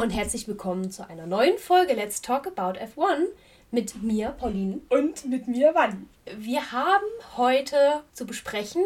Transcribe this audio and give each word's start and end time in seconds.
und 0.00 0.10
herzlich 0.10 0.46
willkommen 0.46 0.92
zu 0.92 1.08
einer 1.08 1.26
neuen 1.26 1.58
Folge 1.58 1.94
Let's 1.94 2.22
Talk 2.22 2.46
About 2.46 2.78
F1 2.78 3.26
mit 3.72 4.00
mir, 4.00 4.28
Pauline. 4.28 4.80
Und 4.90 5.24
mit 5.24 5.48
mir, 5.48 5.74
Wanni. 5.74 6.06
Wir 6.36 6.70
haben 6.70 7.04
heute 7.36 8.04
zu 8.12 8.24
besprechen, 8.24 8.84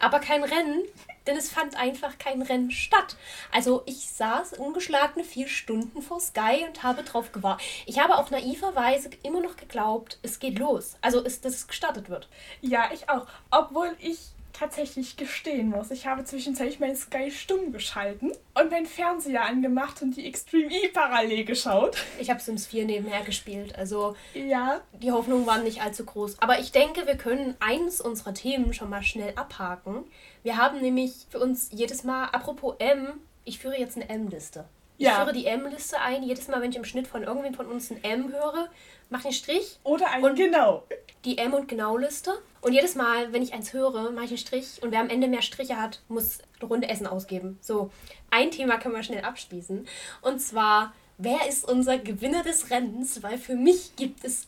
aber 0.00 0.18
kein 0.18 0.42
Rennen, 0.42 0.82
denn 1.28 1.36
es 1.36 1.50
fand 1.50 1.78
einfach 1.78 2.18
kein 2.18 2.42
Rennen 2.42 2.72
statt. 2.72 3.16
Also 3.52 3.84
ich 3.86 4.10
saß 4.10 4.54
ungeschlagene 4.54 5.24
vier 5.24 5.46
Stunden 5.46 6.02
vor 6.02 6.18
Sky 6.18 6.64
und 6.66 6.82
habe 6.82 7.04
drauf 7.04 7.30
gewartet. 7.30 7.64
Ich 7.86 8.00
habe 8.00 8.16
auch 8.16 8.30
naiverweise 8.30 9.10
immer 9.22 9.40
noch 9.40 9.56
geglaubt, 9.56 10.18
es 10.22 10.40
geht 10.40 10.58
los. 10.58 10.96
Also, 11.00 11.20
ist, 11.20 11.44
dass 11.44 11.54
es 11.54 11.68
gestartet 11.68 12.08
wird. 12.08 12.28
Ja, 12.60 12.90
ich 12.92 13.08
auch. 13.08 13.28
Obwohl 13.52 13.94
ich 14.00 14.18
tatsächlich 14.60 15.16
gestehen 15.16 15.70
muss, 15.70 15.90
ich 15.90 16.06
habe 16.06 16.22
zwischenzeitlich 16.22 16.80
meinen 16.80 16.94
Sky 16.94 17.30
stumm 17.30 17.72
geschalten 17.72 18.32
und 18.54 18.70
meinen 18.70 18.84
Fernseher 18.84 19.46
angemacht 19.46 20.02
und 20.02 20.16
die 20.16 20.26
Extreme 20.26 20.70
E 20.70 20.88
parallel 20.88 21.44
geschaut. 21.46 21.96
Ich 22.18 22.28
habe 22.28 22.40
Sims 22.40 22.66
4 22.66 22.84
nebenher 22.84 23.22
gespielt, 23.22 23.76
also 23.78 24.14
ja. 24.34 24.82
die 24.92 25.12
Hoffnungen 25.12 25.46
waren 25.46 25.64
nicht 25.64 25.82
allzu 25.82 26.04
groß. 26.04 26.42
Aber 26.42 26.60
ich 26.60 26.72
denke, 26.72 27.06
wir 27.06 27.16
können 27.16 27.56
eines 27.58 28.02
unserer 28.02 28.34
Themen 28.34 28.74
schon 28.74 28.90
mal 28.90 29.02
schnell 29.02 29.32
abhaken. 29.34 30.04
Wir 30.42 30.58
haben 30.58 30.80
nämlich 30.82 31.26
für 31.30 31.38
uns 31.38 31.70
jedes 31.72 32.04
Mal, 32.04 32.26
apropos 32.26 32.74
M, 32.78 33.14
ich 33.46 33.58
führe 33.58 33.78
jetzt 33.78 33.96
eine 33.96 34.10
M-Liste. 34.10 34.66
Ich 34.98 35.06
ja. 35.06 35.14
führe 35.14 35.32
die 35.32 35.46
M-Liste 35.46 35.98
ein. 35.98 36.22
Jedes 36.22 36.48
Mal, 36.48 36.60
wenn 36.60 36.70
ich 36.70 36.76
im 36.76 36.84
Schnitt 36.84 37.06
von 37.06 37.22
irgendwem 37.22 37.54
von 37.54 37.64
uns 37.64 37.90
ein 37.90 38.04
M 38.04 38.30
höre, 38.30 38.68
mache 39.10 39.24
einen 39.24 39.34
Strich. 39.34 39.78
Oder 39.84 40.10
ein 40.10 40.34
Genau. 40.34 40.84
Die 41.24 41.36
M- 41.36 41.54
und 41.54 41.68
Genau-Liste. 41.68 42.32
Und 42.62 42.72
jedes 42.72 42.94
Mal, 42.94 43.32
wenn 43.32 43.42
ich 43.42 43.52
eins 43.52 43.72
höre, 43.72 44.10
mache 44.10 44.24
ich 44.24 44.30
einen 44.30 44.38
Strich. 44.38 44.82
Und 44.82 44.92
wer 44.92 45.00
am 45.00 45.10
Ende 45.10 45.28
mehr 45.28 45.42
Striche 45.42 45.76
hat, 45.76 46.00
muss 46.08 46.38
eine 46.58 46.68
Runde 46.68 46.88
Essen 46.88 47.06
ausgeben. 47.06 47.58
So, 47.60 47.90
ein 48.30 48.50
Thema 48.50 48.78
können 48.78 48.94
wir 48.94 49.02
schnell 49.02 49.24
abschließen. 49.24 49.86
Und 50.22 50.40
zwar, 50.40 50.94
wer 51.18 51.46
ist 51.48 51.68
unser 51.68 51.98
Gewinner 51.98 52.42
des 52.42 52.70
Rennens? 52.70 53.22
Weil 53.22 53.38
für 53.38 53.54
mich 53.54 53.96
gibt 53.96 54.24
es 54.24 54.46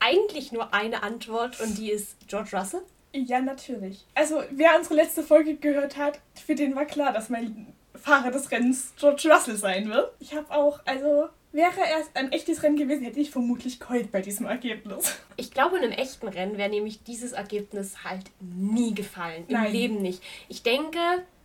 eigentlich 0.00 0.52
nur 0.52 0.72
eine 0.74 1.02
Antwort 1.02 1.60
und 1.60 1.78
die 1.78 1.90
ist 1.90 2.16
George 2.28 2.56
Russell. 2.56 2.82
Ja, 3.12 3.40
natürlich. 3.40 4.04
Also, 4.14 4.42
wer 4.50 4.76
unsere 4.76 4.94
letzte 4.94 5.22
Folge 5.22 5.54
gehört 5.54 5.96
hat, 5.96 6.18
für 6.44 6.54
den 6.54 6.74
war 6.74 6.84
klar, 6.84 7.12
dass 7.12 7.28
mein 7.28 7.72
Fahrer 7.94 8.30
des 8.30 8.50
Rennens 8.50 8.92
George 8.96 9.30
Russell 9.32 9.56
sein 9.56 9.88
wird. 9.88 10.12
Ich 10.18 10.34
habe 10.34 10.50
auch, 10.50 10.80
also 10.84 11.28
wäre 11.54 11.80
er 11.80 12.02
ein 12.14 12.32
echtes 12.32 12.62
Rennen 12.62 12.76
gewesen, 12.76 13.04
hätte 13.04 13.20
ich 13.20 13.30
vermutlich 13.30 13.78
geheult 13.80 14.10
bei 14.10 14.20
diesem 14.20 14.46
Ergebnis. 14.46 15.16
Ich 15.36 15.52
glaube, 15.52 15.78
in 15.78 15.84
einem 15.84 15.92
echten 15.92 16.28
Rennen 16.28 16.58
wäre 16.58 16.68
nämlich 16.68 17.04
dieses 17.04 17.32
Ergebnis 17.32 18.04
halt 18.04 18.24
nie 18.40 18.94
gefallen. 18.94 19.44
Im 19.48 19.54
Nein. 19.54 19.72
Leben 19.72 20.02
nicht. 20.02 20.22
Ich 20.48 20.62
denke, 20.62 20.98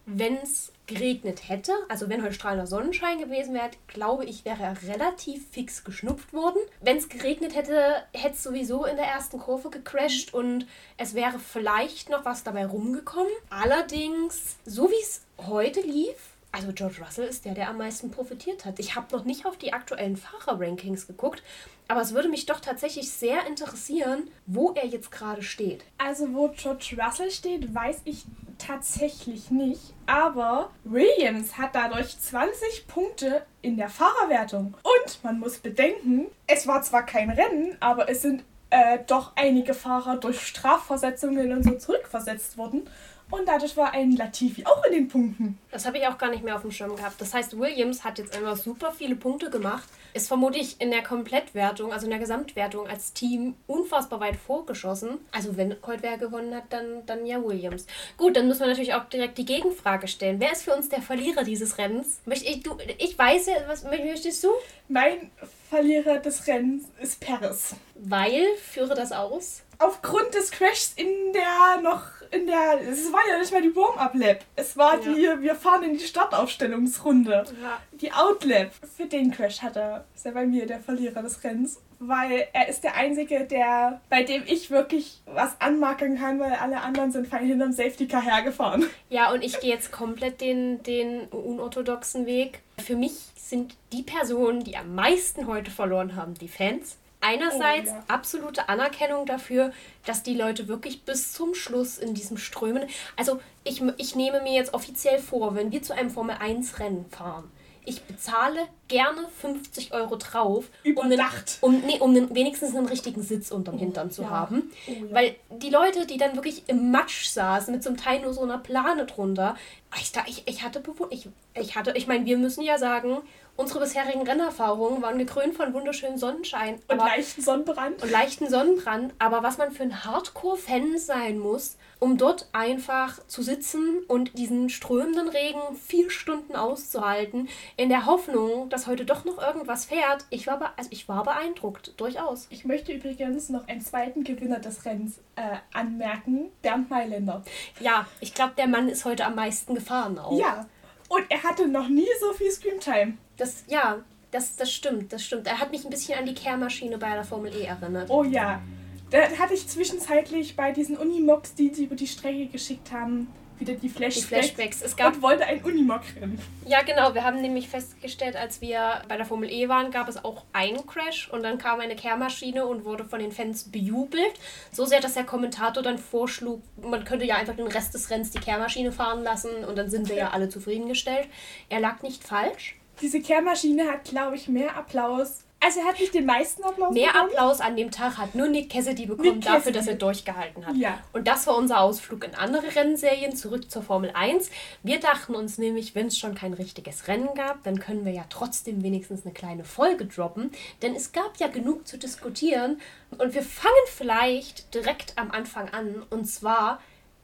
wenn 0.06 0.38
es 0.38 0.72
geregnet 0.88 1.48
hätte, 1.48 1.72
also 1.88 2.10
wenn 2.10 2.24
heute 2.24 2.34
strahlender 2.34 2.66
Sonnenschein 2.66 3.20
gewesen 3.20 3.54
wäre, 3.54 3.70
glaube 3.88 4.26
ich, 4.26 4.44
wäre 4.44 4.64
er 4.64 4.82
relativ 4.90 5.48
fix 5.52 5.84
geschnupft 5.84 6.34
worden. 6.34 6.58
Wenn 6.82 6.98
es 6.98 7.10
geregnet 7.10 7.56
hätte, 7.56 8.04
hätte 8.14 8.34
es 8.34 8.44
sowieso 8.44 8.86
in 8.86 8.96
der 8.96 9.06
ersten 9.06 9.38
Kurve 9.38 9.70
gecrashed 9.70 10.34
und 10.34 10.66
es 10.98 11.14
wäre 11.14 11.38
vielleicht 11.38 12.10
noch 12.10 12.26
was 12.26 12.44
dabei 12.44 12.66
rumgekommen. 12.66 13.32
Allerdings, 13.52 14.58
so 14.66 14.90
wie 14.90 15.02
es 15.02 15.22
heute 15.38 15.82
lief, 15.82 16.16
also 16.52 16.72
George 16.74 16.98
Russell 17.04 17.28
ist 17.28 17.46
der, 17.46 17.54
der 17.54 17.70
am 17.70 17.78
meisten 17.78 18.12
profitiert 18.12 18.66
hat. 18.66 18.80
Ich 18.80 18.96
habe 18.96 19.16
noch 19.16 19.24
nicht 19.24 19.46
auf 19.46 19.58
die 19.58 19.74
aktuellen 19.74 20.18
Fahrer-Rankings 20.18 21.08
geguckt, 21.08 21.44
aber 21.88 22.02
es 22.02 22.14
würde 22.14 22.30
mich 22.30 22.46
doch 22.46 22.60
tatsächlich 22.60 23.12
sehr 23.12 23.46
interessieren, 23.48 24.30
wo 24.46 24.72
er 24.72 24.86
jetzt 24.86 25.12
gerade 25.12 25.44
steht. 25.44 25.84
Also 25.98 26.34
wo 26.34 26.50
George 26.50 26.98
Russell 27.00 27.32
steht, 27.32 27.74
weiß 27.74 28.02
ich 28.06 28.26
tatsächlich 28.58 29.52
nicht. 29.52 29.94
Aber 30.06 30.72
Williams 30.84 31.58
hat 31.58 31.76
dadurch 31.76 32.20
20 32.20 32.88
Punkte 32.88 33.46
in 33.62 33.78
der 33.78 33.90
Fahrerwertung. 33.90 34.76
Und 34.84 35.24
man 35.24 35.40
muss 35.40 35.60
bedenken, 35.60 36.28
es 36.48 36.68
war 36.68 36.82
zwar 36.82 37.06
kein 37.06 37.30
Rennen, 37.30 37.78
aber 37.80 38.10
es 38.10 38.22
sind 38.22 38.44
äh, 38.70 39.00
doch 39.08 39.32
einige 39.36 39.74
Fahrer 39.74 40.18
durch 40.18 40.42
Strafversetzungen 40.42 41.52
und 41.54 41.64
so 41.64 41.72
zurückversetzt 41.76 42.58
worden. 42.58 42.88
Und 43.32 43.48
dadurch 43.48 43.78
war 43.78 43.94
ein 43.94 44.14
Latifi 44.14 44.66
auch 44.66 44.84
in 44.86 44.94
den 44.94 45.08
Punkten. 45.08 45.60
Das 45.72 45.86
habe 45.86 46.00
ich 46.00 46.08
auch 46.08 46.18
gar 46.18 46.32
nicht 46.32 46.44
mehr 46.44 46.56
auf 46.56 46.62
dem 46.62 46.72
Schirm 46.72 46.96
gehabt. 46.96 47.22
Das 47.22 47.34
heißt, 47.34 47.60
Williams 47.60 48.04
hat 48.04 48.18
jetzt 48.18 48.36
einfach 48.36 48.58
super 48.58 48.92
viele 48.92 49.16
Punkte 49.16 49.52
gemacht. 49.52 49.88
Ist 50.16 50.28
vermutlich 50.28 50.82
in 50.82 50.90
der 50.90 51.04
Komplettwertung, 51.04 51.94
also 51.94 52.06
in 52.06 52.10
der 52.10 52.20
Gesamtwertung 52.20 52.88
als 52.88 53.14
Team 53.14 53.54
unfassbar 53.68 54.20
weit 54.20 54.36
vorgeschossen. 54.36 55.20
Also 55.32 55.58
wenn 55.58 55.80
Goldberg 55.80 56.20
gewonnen 56.20 56.56
hat, 56.56 56.64
dann, 56.72 57.06
dann 57.06 57.28
ja 57.28 57.44
Williams. 57.44 57.86
Gut, 58.18 58.36
dann 58.36 58.48
müssen 58.48 58.62
wir 58.62 58.68
natürlich 58.68 58.96
auch 58.96 59.06
direkt 59.06 59.38
die 59.38 59.46
Gegenfrage 59.46 60.08
stellen. 60.08 60.40
Wer 60.40 60.52
ist 60.52 60.64
für 60.64 60.76
uns 60.76 60.90
der 60.90 61.04
Verlierer 61.04 61.44
dieses 61.44 61.78
Rennens? 61.78 62.22
Ich, 62.26 62.64
du, 62.64 62.78
ich 62.98 63.18
weiß 63.18 63.46
ja, 63.46 63.54
was 63.68 63.84
möchtest 63.84 64.44
du? 64.44 64.50
Mein 64.88 65.30
Verlierer 65.70 66.18
des 66.18 66.48
Rennens 66.48 66.86
ist 67.00 67.20
Paris. 67.20 67.76
Weil, 67.94 68.44
führe 68.56 68.96
das 68.96 69.12
aus? 69.12 69.62
Aufgrund 69.78 70.34
des 70.34 70.50
Crashs 70.50 70.94
in 70.96 71.08
der 71.34 71.82
noch 71.82 72.02
in 72.32 72.48
der. 72.48 72.80
Es 72.82 73.12
war 73.12 73.22
ja 73.30 73.38
nicht 73.38 73.52
mal 73.52 73.62
die 73.62 73.76
Warm-Up-Lab. 73.76 74.40
Es 74.56 74.78
war 74.78 75.00
ja. 75.00 75.36
die, 75.36 75.42
wir 75.42 75.56
fahren 75.56 75.84
in 75.84 75.98
die 75.98 76.04
Startaufstellungsrunde. 76.04 77.46
Ja. 77.62 77.82
Die 77.92 78.12
Out-Lab. 78.12 78.72
Für 78.96 79.06
den 79.06 79.32
Crash 79.32 79.62
hat 79.62 79.76
er, 79.76 80.06
ist 80.16 80.26
er 80.26 80.34
bei 80.34 80.46
mir 80.46 80.66
der 80.66 80.80
Verlierer 80.80 81.22
des 81.22 81.44
Rennens. 81.44 81.82
Weil 82.02 82.48
er 82.54 82.70
ist 82.70 82.86
der 82.86 82.96
Einzige, 82.96 83.44
der, 83.44 84.00
bei 84.10 84.24
dem 84.24 84.44
ich 84.46 84.72
wirklich 84.72 85.22
was 85.26 85.60
anmarken 85.60 86.18
kann, 86.18 86.40
weil 86.40 86.54
alle 86.54 86.80
anderen 86.80 87.12
sind 87.12 87.28
fein 87.28 87.46
hinterm 87.46 87.74
Safety 87.74 88.08
Car 88.08 88.22
hergefahren. 88.22 88.86
Ja, 89.10 89.32
und 89.34 89.44
ich 89.44 89.60
gehe 89.60 89.74
jetzt 89.74 89.92
komplett 89.92 90.40
den, 90.40 90.82
den 90.84 91.28
unorthodoxen 91.28 92.26
Weg. 92.26 92.62
Für 92.78 92.96
mich 92.96 93.14
sind 93.36 93.76
die 93.92 94.04
Personen, 94.04 94.64
die 94.64 94.78
am 94.78 94.96
meisten 94.96 95.48
heute 95.48 95.72
verloren 95.72 96.16
haben, 96.16 96.36
die 96.36 96.48
Fans. 96.48 96.98
Einerseits 97.22 97.92
oh, 97.92 97.96
ja. 97.96 98.04
absolute 98.08 98.70
Anerkennung 98.70 99.26
dafür, 99.26 99.74
dass 100.06 100.24
die 100.24 100.36
Leute 100.36 100.68
wirklich 100.68 101.04
bis 101.04 101.34
zum 101.34 101.54
Schluss 101.54 101.98
in 101.98 102.14
diesem 102.14 102.38
Strömen. 102.38 102.88
Also, 103.18 103.40
ich, 103.64 103.82
ich 103.98 104.16
nehme 104.16 104.42
mir 104.42 104.54
jetzt 104.54 104.74
offiziell 104.74 105.20
vor, 105.20 105.56
wenn 105.56 105.72
wir 105.72 105.82
zu 105.82 105.94
einem 105.94 106.10
Formel 106.10 106.38
1 106.40 106.80
Rennen 106.80 107.06
fahren, 107.10 107.52
ich 107.90 108.04
bezahle 108.04 108.68
gerne 108.88 109.28
50 109.42 109.94
Euro 109.94 110.16
drauf, 110.16 110.66
um, 110.96 111.00
einen, 111.00 111.20
um, 111.62 111.82
nee, 111.82 111.98
um 112.00 112.12
einen, 112.12 112.36
wenigstens 112.36 112.76
einen 112.76 112.86
richtigen 112.86 113.24
Sitz 113.24 113.52
unterm 113.52 113.76
oh, 113.76 113.80
Hintern 113.80 114.12
zu 114.12 114.24
ja. 114.24 114.30
haben. 114.30 114.72
Oh, 114.88 114.92
ja. 114.92 114.98
Weil 115.12 115.36
die 115.50 115.70
Leute, 115.70 116.06
die 116.06 116.18
dann 116.18 116.36
wirklich 116.36 116.64
im 116.68 116.92
Matsch 116.92 117.28
saßen, 117.30 117.74
mit 117.74 117.84
zum 117.84 117.98
Teil 117.98 118.22
nur 118.22 118.34
so 118.34 118.44
einer 118.44 118.60
Plane 118.60 119.06
drunter, 119.06 119.56
ich, 119.96 120.12
ich, 120.28 120.44
ich 120.46 120.64
hatte 120.64 120.84
ich, 121.10 121.30
ich 121.56 121.76
hatte, 121.76 121.94
ich 121.96 122.06
meine, 122.06 122.26
wir 122.26 122.38
müssen 122.38 122.62
ja 122.62 122.78
sagen, 122.78 123.18
Unsere 123.60 123.82
bisherigen 123.82 124.22
Rennerfahrungen 124.22 125.02
waren 125.02 125.18
gekrönt 125.18 125.54
von 125.54 125.74
wunderschönem 125.74 126.18
Sonnenschein. 126.18 126.80
Und 126.88 126.98
leichten 126.98 127.42
Sonnenbrand. 127.42 128.02
Und 128.02 128.10
leichten 128.10 128.50
Sonnenbrand. 128.50 129.14
Aber 129.20 129.44
was 129.44 129.58
man 129.58 129.74
für 129.74 129.84
ein 129.84 130.06
Hardcore-Fan 130.06 130.98
sein 130.98 131.40
muss, 131.40 131.76
um 132.00 132.18
dort 132.18 132.48
einfach 132.54 133.20
zu 133.28 133.44
sitzen 133.44 133.98
und 134.08 134.38
diesen 134.38 134.70
strömenden 134.70 135.28
Regen 135.28 135.60
vier 135.76 136.10
Stunden 136.10 136.56
auszuhalten, 136.56 137.50
in 137.76 137.90
der 137.90 138.06
Hoffnung, 138.06 138.70
dass 138.70 138.88
heute 138.88 139.04
doch 139.04 139.26
noch 139.26 139.42
irgendwas 139.42 139.84
fährt. 139.84 140.24
Ich 140.30 140.48
war, 140.48 140.72
also 140.78 140.90
ich 140.94 141.10
war 141.10 141.26
beeindruckt, 141.26 142.00
durchaus. 142.00 142.48
Ich 142.52 142.64
möchte 142.64 142.94
übrigens 142.94 143.50
noch 143.50 143.68
einen 143.68 143.82
zweiten 143.82 144.24
Gewinner 144.24 144.60
des 144.60 144.86
Rennens 144.86 145.18
äh, 145.36 145.58
anmerken, 145.74 146.50
Bernd 146.62 146.90
Mailänder. 146.90 147.44
Ja, 147.82 148.08
ich 148.22 148.34
glaube, 148.34 148.54
der 148.58 148.68
Mann 148.68 148.88
ist 148.88 149.04
heute 149.04 149.26
am 149.26 149.36
meisten 149.36 149.76
gefahren 149.76 150.18
auch. 150.18 150.40
Ja, 150.40 150.66
und 151.10 151.26
er 151.28 151.44
hatte 151.44 151.68
noch 151.68 151.90
nie 151.90 152.08
so 152.22 152.32
viel 152.32 152.52
Screamtime. 152.52 153.18
Das, 153.40 153.64
ja, 153.68 154.04
das, 154.32 154.56
das 154.56 154.72
stimmt, 154.72 155.12
das 155.12 155.24
stimmt. 155.24 155.48
Er 155.48 155.60
hat 155.60 155.72
mich 155.72 155.84
ein 155.84 155.90
bisschen 155.90 156.20
an 156.20 156.26
die 156.26 156.36
Kehrmaschine 156.36 156.98
bei 156.98 157.14
der 157.14 157.24
Formel 157.24 157.54
E 157.56 157.64
erinnert. 157.64 158.10
Oh 158.10 158.24
ja. 158.24 158.62
Da 159.10 159.24
hatte 159.40 159.56
ich 159.56 159.68
zwischenzeitlich 159.68 160.56
bei 160.56 160.72
diesen 160.72 160.96
Unimogs, 160.96 161.56
die 161.56 161.74
sie 161.74 161.86
über 161.86 161.96
die 161.96 162.06
Strecke 162.06 162.46
geschickt 162.46 162.92
haben, 162.92 163.28
wieder 163.60 163.74
die 163.74 163.90
Flashbacks. 163.90 164.16
Die 164.16 164.36
Flashbacks. 164.36 164.82
Es 164.82 164.96
gab, 164.96 165.16
und 165.16 165.22
wollte 165.22 165.46
ein 165.46 165.62
Unimog 165.64 166.02
rennen. 166.16 166.40
Ja, 166.66 166.82
genau. 166.82 167.14
Wir 167.14 167.24
haben 167.24 167.42
nämlich 167.42 167.68
festgestellt, 167.68 168.36
als 168.36 168.62
wir 168.62 169.02
bei 169.08 169.18
der 169.18 169.26
Formel 169.26 169.52
E 169.52 169.68
waren, 169.68 169.92
gab 169.92 170.08
es 170.08 170.24
auch 170.24 170.46
einen 170.54 170.86
Crash 170.86 171.30
und 171.30 171.44
dann 171.44 171.58
kam 171.58 171.80
eine 171.80 171.96
Kehrmaschine 171.96 172.66
und 172.66 172.86
wurde 172.86 173.04
von 173.04 173.20
den 173.20 173.32
Fans 173.32 173.66
bejubelt. 173.66 174.34
So 174.72 174.86
sehr, 174.86 175.02
dass 175.02 175.16
der 175.16 175.26
Kommentator 175.26 175.84
dann 175.84 175.98
vorschlug, 175.98 176.62
man 176.82 177.04
könnte 177.04 177.26
ja 177.26 177.36
einfach 177.36 177.56
den 177.56 177.68
Rest 177.68 177.94
des 177.94 178.10
Rennens 178.10 178.32
die 178.32 178.40
Kehrmaschine 178.40 178.92
fahren 178.92 179.24
lassen 179.24 179.66
und 179.66 179.78
dann 179.78 179.90
sind 179.90 180.08
wir 180.08 180.16
ja 180.16 180.30
alle 180.30 180.48
zufriedengestellt. 180.48 181.28
Er 181.68 181.80
lag 181.80 182.02
nicht 182.02 182.24
falsch. 182.24 182.76
Diese 183.02 183.22
Kehrmaschine 183.22 183.90
hat, 183.92 184.06
glaube 184.06 184.36
ich, 184.36 184.48
mehr 184.48 184.76
Applaus 184.76 185.44
also 185.62 185.82
er 185.82 185.88
hat 185.88 186.00
nicht 186.00 186.14
den 186.14 186.26
meisten 186.26 186.64
Applaus 186.64 186.94
Mehr 186.94 187.08
bekommen? 187.08 187.32
Applaus 187.32 187.60
an 187.60 187.76
dem 187.76 187.92
Tag 187.92 188.18
hat 188.18 188.34
nur 188.34 188.48
Nick 188.48 188.70
Cassidy 188.70 189.08
bekommen 189.08 189.40
Nick 189.40 189.46
dafür, 189.46 189.74
dass 189.74 189.88
er 189.88 189.96
durchgehalten 189.96 190.66
hat. 190.66 190.76
Ja. 190.76 191.00
Und 191.12 191.28
das 191.28 191.48
war 191.48 191.58
unser 191.58 191.82
Ausflug 191.82 192.24
in 192.24 192.34
andere 192.34 192.76
Rennserien 192.76 193.36
zurück 193.36 193.70
zur 193.70 193.84
Formel 193.84 194.12
1. 194.14 194.50
Wir 194.84 195.00
dachten 195.00 195.36
uns 195.36 195.58
nämlich, 195.58 195.96
wenn 195.96 196.08
es 196.08 196.18
schon 196.18 196.34
kein 196.34 196.54
richtiges 196.54 197.08
Rennen 197.08 197.30
gab, 197.36 197.62
dann 197.64 197.80
können 197.80 198.06
wir 198.06 198.14
ja 198.14 198.24
trotzdem 198.30 198.84
wenigstens 198.84 199.26
eine 199.26 199.34
kleine 199.34 199.66
Folge 199.66 200.06
droppen. 200.06 200.52
Denn 200.82 200.96
es 200.96 201.12
gab 201.12 201.38
ja 201.38 201.48
genug 201.48 201.88
zu 201.88 201.98
diskutieren. 201.98 202.80
Und 203.18 203.34
wir 203.34 203.44
fangen 203.44 203.76
vielleicht 203.88 204.74
direkt 204.74 205.18
am 205.18 205.32
Anfang 205.32 205.70
an. 205.70 206.04
Und 206.10 206.26
zwar 206.26 206.80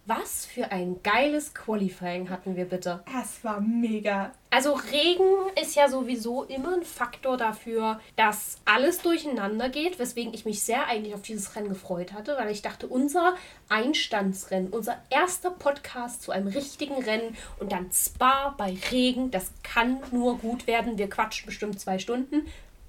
Was 0.07 0.45
für 0.45 0.71
ein 0.71 1.01
geiles 1.01 1.55
Qualifying 1.55 2.29
hatten 2.29 2.55
wir 2.55 2.65
bitte. 2.65 3.03
Es 3.19 3.43
war 3.43 3.59
mega. 3.59 4.33
Also 4.51 4.73
Regen 4.73 5.49
ist 5.59 5.75
ja 5.75 5.89
sowieso 5.89 6.43
immer 6.43 6.75
ein 6.75 6.83
Faktor 6.83 7.37
dafür, 7.37 7.99
dass 8.15 8.59
alles 8.65 8.99
durcheinander 8.99 9.67
geht, 9.69 9.97
weswegen 9.97 10.31
ich 10.35 10.45
mich 10.45 10.61
sehr 10.61 10.85
eigentlich 10.85 11.15
auf 11.15 11.23
dieses 11.23 11.55
Rennen 11.55 11.69
gefreut 11.69 12.13
hatte, 12.13 12.37
weil 12.37 12.51
ich 12.51 12.61
dachte, 12.61 12.85
unser 12.85 13.33
Einstandsrennen, 13.67 14.69
unser 14.69 15.01
erster 15.09 15.49
Podcast 15.49 16.21
zu 16.21 16.31
einem 16.31 16.47
richtigen 16.49 17.01
Rennen 17.01 17.35
und 17.59 17.71
dann 17.71 17.89
Spa 17.91 18.53
bei 18.55 18.77
Regen, 18.91 19.31
das 19.31 19.51
kann 19.63 19.97
nur 20.11 20.37
gut 20.37 20.67
werden. 20.67 20.99
Wir 20.99 21.09
quatschen 21.09 21.47
bestimmt 21.47 21.79
zwei 21.79 21.97
Stunden 21.97 22.45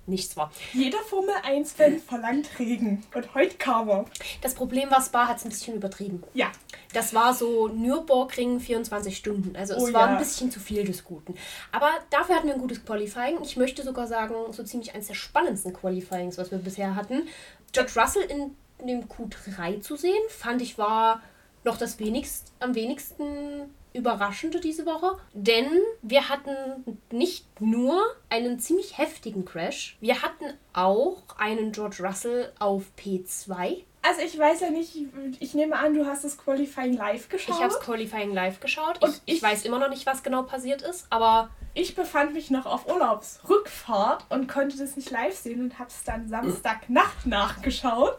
nichts 0.08 0.36
war. 0.36 0.50
Jeder 0.72 0.98
Formel 0.98 1.34
1-Fan 1.42 1.98
verlangt 1.98 2.58
Regen. 2.58 3.04
Und 3.14 3.34
heute 3.34 3.56
kam 3.56 3.88
er. 3.88 4.04
Das 4.40 4.54
Problem 4.54 4.90
war, 4.90 5.02
Spa 5.02 5.28
hat 5.28 5.38
es 5.38 5.44
ein 5.44 5.50
bisschen 5.50 5.74
übertrieben. 5.74 6.22
Ja. 6.34 6.50
Das 6.92 7.14
war 7.14 7.34
so 7.34 7.68
Nürburgring 7.68 8.60
24 8.60 9.16
Stunden. 9.16 9.56
Also 9.56 9.74
es 9.74 9.82
oh, 9.82 9.92
war 9.92 10.08
ja. 10.08 10.12
ein 10.12 10.18
bisschen 10.18 10.50
zu 10.50 10.60
viel 10.60 10.84
des 10.84 11.04
Guten. 11.04 11.34
Aber 11.72 11.90
dafür 12.10 12.36
hatten 12.36 12.46
wir 12.46 12.54
ein 12.54 12.60
gutes 12.60 12.84
Qualifying. 12.84 13.38
Ich 13.42 13.56
möchte 13.56 13.82
sogar 13.82 14.06
sagen, 14.06 14.34
so 14.52 14.62
ziemlich 14.62 14.94
eines 14.94 15.08
der 15.08 15.14
spannendsten 15.14 15.72
Qualifyings, 15.72 16.38
was 16.38 16.50
wir 16.50 16.58
bisher 16.58 16.94
hatten. 16.94 17.28
George 17.72 17.92
Russell 17.96 18.22
in 18.22 18.56
dem 18.86 19.04
Q3 19.04 19.80
zu 19.80 19.96
sehen, 19.96 20.22
fand 20.28 20.62
ich 20.62 20.78
war 20.78 21.22
noch 21.64 21.76
das 21.76 21.98
wenigst, 21.98 22.52
am 22.60 22.74
wenigsten 22.74 23.74
Überraschende 23.96 24.60
diese 24.60 24.87
Woche, 24.87 25.19
denn 25.32 25.69
wir 26.02 26.28
hatten 26.28 26.98
nicht 27.10 27.60
nur 27.60 28.00
einen 28.28 28.58
ziemlich 28.60 28.98
heftigen 28.98 29.44
Crash, 29.44 29.96
wir 30.00 30.22
hatten 30.22 30.44
auch 30.72 31.22
einen 31.38 31.72
George 31.72 31.98
Russell 32.00 32.52
auf 32.58 32.84
P2. 32.98 33.82
Also 34.02 34.20
ich 34.25 34.38
weiß 34.38 34.60
ja 34.60 34.70
nicht, 34.70 34.96
ich 35.40 35.54
nehme 35.54 35.76
an, 35.76 35.94
du 35.94 36.06
hast 36.06 36.22
das 36.22 36.38
Qualifying 36.38 36.93
live 36.93 37.28
geschaut. 37.28 37.56
Ich 37.56 37.62
habe 37.62 37.72
das 37.72 37.81
Qualifying 37.81 38.32
live 38.32 38.60
geschaut. 38.60 39.02
Und 39.02 39.20
ich, 39.25 39.37
ich, 39.37 39.43
weiß 39.43 39.64
immer 39.64 39.81
noch 39.81 39.88
nicht, 39.88 40.06
was 40.06 40.22
genau 40.22 40.42
passiert 40.42 40.82
ist, 40.82 41.06
aber... 41.10 41.50
Ich 41.75 41.94
befand 41.94 42.32
mich 42.32 42.50
noch 42.50 42.64
auf 42.64 42.88
Urlaubsrückfahrt 42.88 44.25
und 44.31 44.49
konnte 44.49 44.78
das 44.78 44.96
nicht 44.96 45.10
live 45.10 45.37
sehen 45.37 45.60
und 45.60 45.78
habe 45.78 45.90
es 45.90 46.04
dann 46.04 46.28
Samstagnacht 46.28 47.26
nachgeschaut 47.26 48.16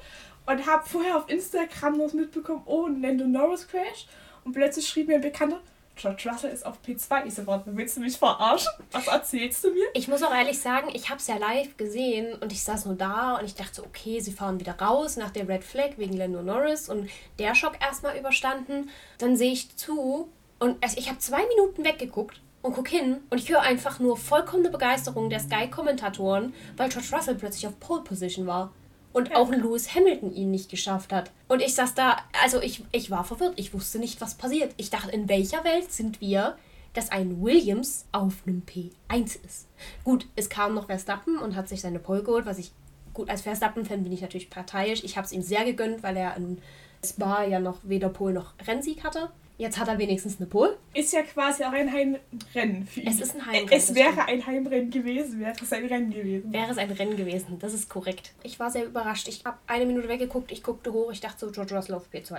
und 0.47 0.65
habe 0.65 0.88
vorher 0.88 1.18
auf 1.18 1.30
Instagram 1.30 1.97
noch 1.97 2.13
mitbekommen, 2.13 2.63
oh, 2.65 2.88
Nando 2.88 3.25
Norris 3.25 3.68
Crash. 3.68 4.07
Und 4.47 4.53
plötzlich 4.53 4.88
schrieb 4.88 5.09
mir 5.09 5.15
ein 5.15 5.21
Bekannter, 5.21 5.59
George 5.97 6.29
Russell 6.31 6.51
ist 6.51 6.65
auf 6.65 6.77
P2. 6.81 7.25
Ich 7.25 7.33
so, 7.33 7.45
warte, 7.47 7.75
willst 7.75 7.97
du 7.97 7.99
mich 7.99 8.17
verarschen? 8.17 8.71
Was 8.94 9.07
erzählst 9.07 9.61
du 9.61 9.71
mir? 9.71 9.83
Ich 9.94 10.07
muss 10.07 10.23
auch 10.23 10.33
ehrlich 10.33 10.57
sagen, 10.57 10.88
ich 10.94 11.09
habe 11.09 11.19
es 11.19 11.27
ja 11.27 11.35
live 11.35 11.75
gesehen 11.75 12.33
und 12.39 12.53
ich 12.53 12.63
saß 12.63 12.85
nur 12.85 12.95
da 12.95 13.35
und 13.35 13.44
ich 13.44 13.55
dachte, 13.55 13.83
okay, 13.83 14.21
sie 14.21 14.31
fahren 14.31 14.61
wieder 14.61 14.79
raus 14.79 15.17
nach 15.17 15.31
der 15.31 15.49
Red 15.49 15.65
Flag 15.65 15.97
wegen 15.97 16.15
Lando 16.15 16.41
Norris 16.41 16.88
und 16.88 17.09
der 17.39 17.55
Schock 17.55 17.73
erstmal 17.85 18.17
überstanden. 18.17 18.89
Dann 19.17 19.35
sehe 19.35 19.51
ich 19.51 19.75
zu 19.75 20.29
und 20.59 20.81
also 20.81 20.97
ich 20.97 21.09
habe 21.09 21.19
zwei 21.19 21.45
Minuten 21.45 21.83
weggeguckt 21.83 22.39
und 22.61 22.73
guck 22.73 22.88
hin 22.88 23.17
und 23.29 23.39
ich 23.39 23.49
höre 23.49 23.63
einfach 23.63 23.99
nur 23.99 24.15
vollkommene 24.15 24.69
Begeisterung 24.69 25.29
der 25.29 25.41
Sky-Kommentatoren, 25.41 26.53
weil 26.77 26.88
George 26.88 27.09
Russell 27.11 27.35
plötzlich 27.35 27.67
auf 27.67 27.77
Pole 27.81 28.03
Position 28.03 28.47
war 28.47 28.71
und 29.17 29.35
auch 29.35 29.49
Lewis 29.49 29.95
Hamilton 29.95 30.31
ihn 30.31 30.51
nicht 30.51 30.69
geschafft 30.69 31.11
hat. 31.11 31.31
Und 31.47 31.63
ich 31.63 31.73
saß 31.73 31.95
da, 31.95 32.17
also 32.43 32.61
ich, 32.61 32.83
ich 32.91 33.09
war 33.09 33.23
verwirrt, 33.23 33.55
ich 33.55 33.73
wusste 33.73 33.97
nicht, 33.97 34.21
was 34.21 34.35
passiert. 34.35 34.75
Ich 34.77 34.91
dachte, 34.91 35.09
in 35.09 35.27
welcher 35.27 35.63
Welt 35.63 35.91
sind 35.91 36.21
wir, 36.21 36.55
dass 36.93 37.09
ein 37.09 37.41
Williams 37.41 38.05
auf 38.11 38.43
einem 38.45 38.61
P1 38.61 39.43
ist? 39.43 39.69
Gut, 40.03 40.27
es 40.35 40.49
kam 40.49 40.75
noch 40.75 40.85
Verstappen 40.85 41.39
und 41.39 41.55
hat 41.55 41.67
sich 41.67 41.81
seine 41.81 41.97
Pole 41.97 42.21
geholt, 42.21 42.45
was 42.45 42.59
ich, 42.59 42.71
gut, 43.15 43.31
als 43.31 43.41
Verstappen-Fan 43.41 44.03
bin 44.03 44.13
ich 44.13 44.21
natürlich 44.21 44.51
parteiisch. 44.51 45.03
Ich 45.03 45.17
habe 45.17 45.25
es 45.25 45.33
ihm 45.33 45.41
sehr 45.41 45.65
gegönnt, 45.65 46.03
weil 46.03 46.15
er 46.15 46.37
in 46.37 46.59
Spa 47.03 47.43
ja 47.43 47.59
noch 47.59 47.79
weder 47.81 48.09
Pole 48.09 48.35
noch 48.35 48.53
Rennsieg 48.67 49.03
hatte. 49.03 49.31
Jetzt 49.59 49.80
hat 49.80 49.88
er 49.88 49.98
wenigstens 49.98 50.38
eine 50.38 50.45
Pole. 50.45 50.77
Ist 50.94 51.13
ja 51.13 51.24
quasi 51.24 51.63
auch 51.63 51.71
ein 51.71 51.92
Heimrennen 51.92 52.86
für 52.86 53.01
ihn. 53.01 53.07
Es 53.07 53.19
ist 53.19 53.36
ein 53.36 53.45
Heimrennen. 53.45 53.69
Es 53.71 53.95
wäre 53.95 54.25
ein 54.25 54.45
Heimrennen 54.45 54.92
gewesen, 54.92 55.39
wäre 55.39 55.56
es 55.59 55.74
ein 55.74 55.86
Rennen 55.86 56.12
gewesen. 56.12 56.54
Wäre 56.54 56.69
es 56.69 56.77
ein 56.77 56.92
Rennen 56.92 57.18
gewesen, 57.18 57.57
das 57.57 57.74
ist 57.74 57.89
korrekt. 57.89 58.33
Ich 58.44 58.59
war 58.59 58.69
sehr 58.69 58.86
überrascht. 58.86 59.27
Ich 59.27 59.44
habe 59.45 59.57
eine 59.65 59.88
Minute 59.88 60.09
weggeguckt, 60.09 60.51
ich 60.51 60.62
guckte 60.62 60.94
hoch, 60.94 61.12
ich 61.12 61.21
dachte 61.21 61.39
so, 61.39 61.51
George 61.51 61.75
Russell 61.75 61.95
auf 61.95 62.06
P2. 62.13 62.38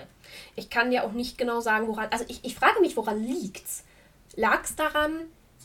Ich 0.55 0.71
kann 0.71 0.93
ja 0.93 1.03
auch 1.03 1.13
nicht 1.13 1.39
genau 1.39 1.61
sagen, 1.61 1.89
woran. 1.89 2.07
Also 2.11 2.25
ich, 2.29 2.45
ich 2.45 2.55
frage 2.55 2.81
mich, 2.81 2.97
woran 2.97 3.21
liegt's? 3.21 3.85
Lag 4.37 4.63
es 4.63 4.77
daran, 4.77 5.13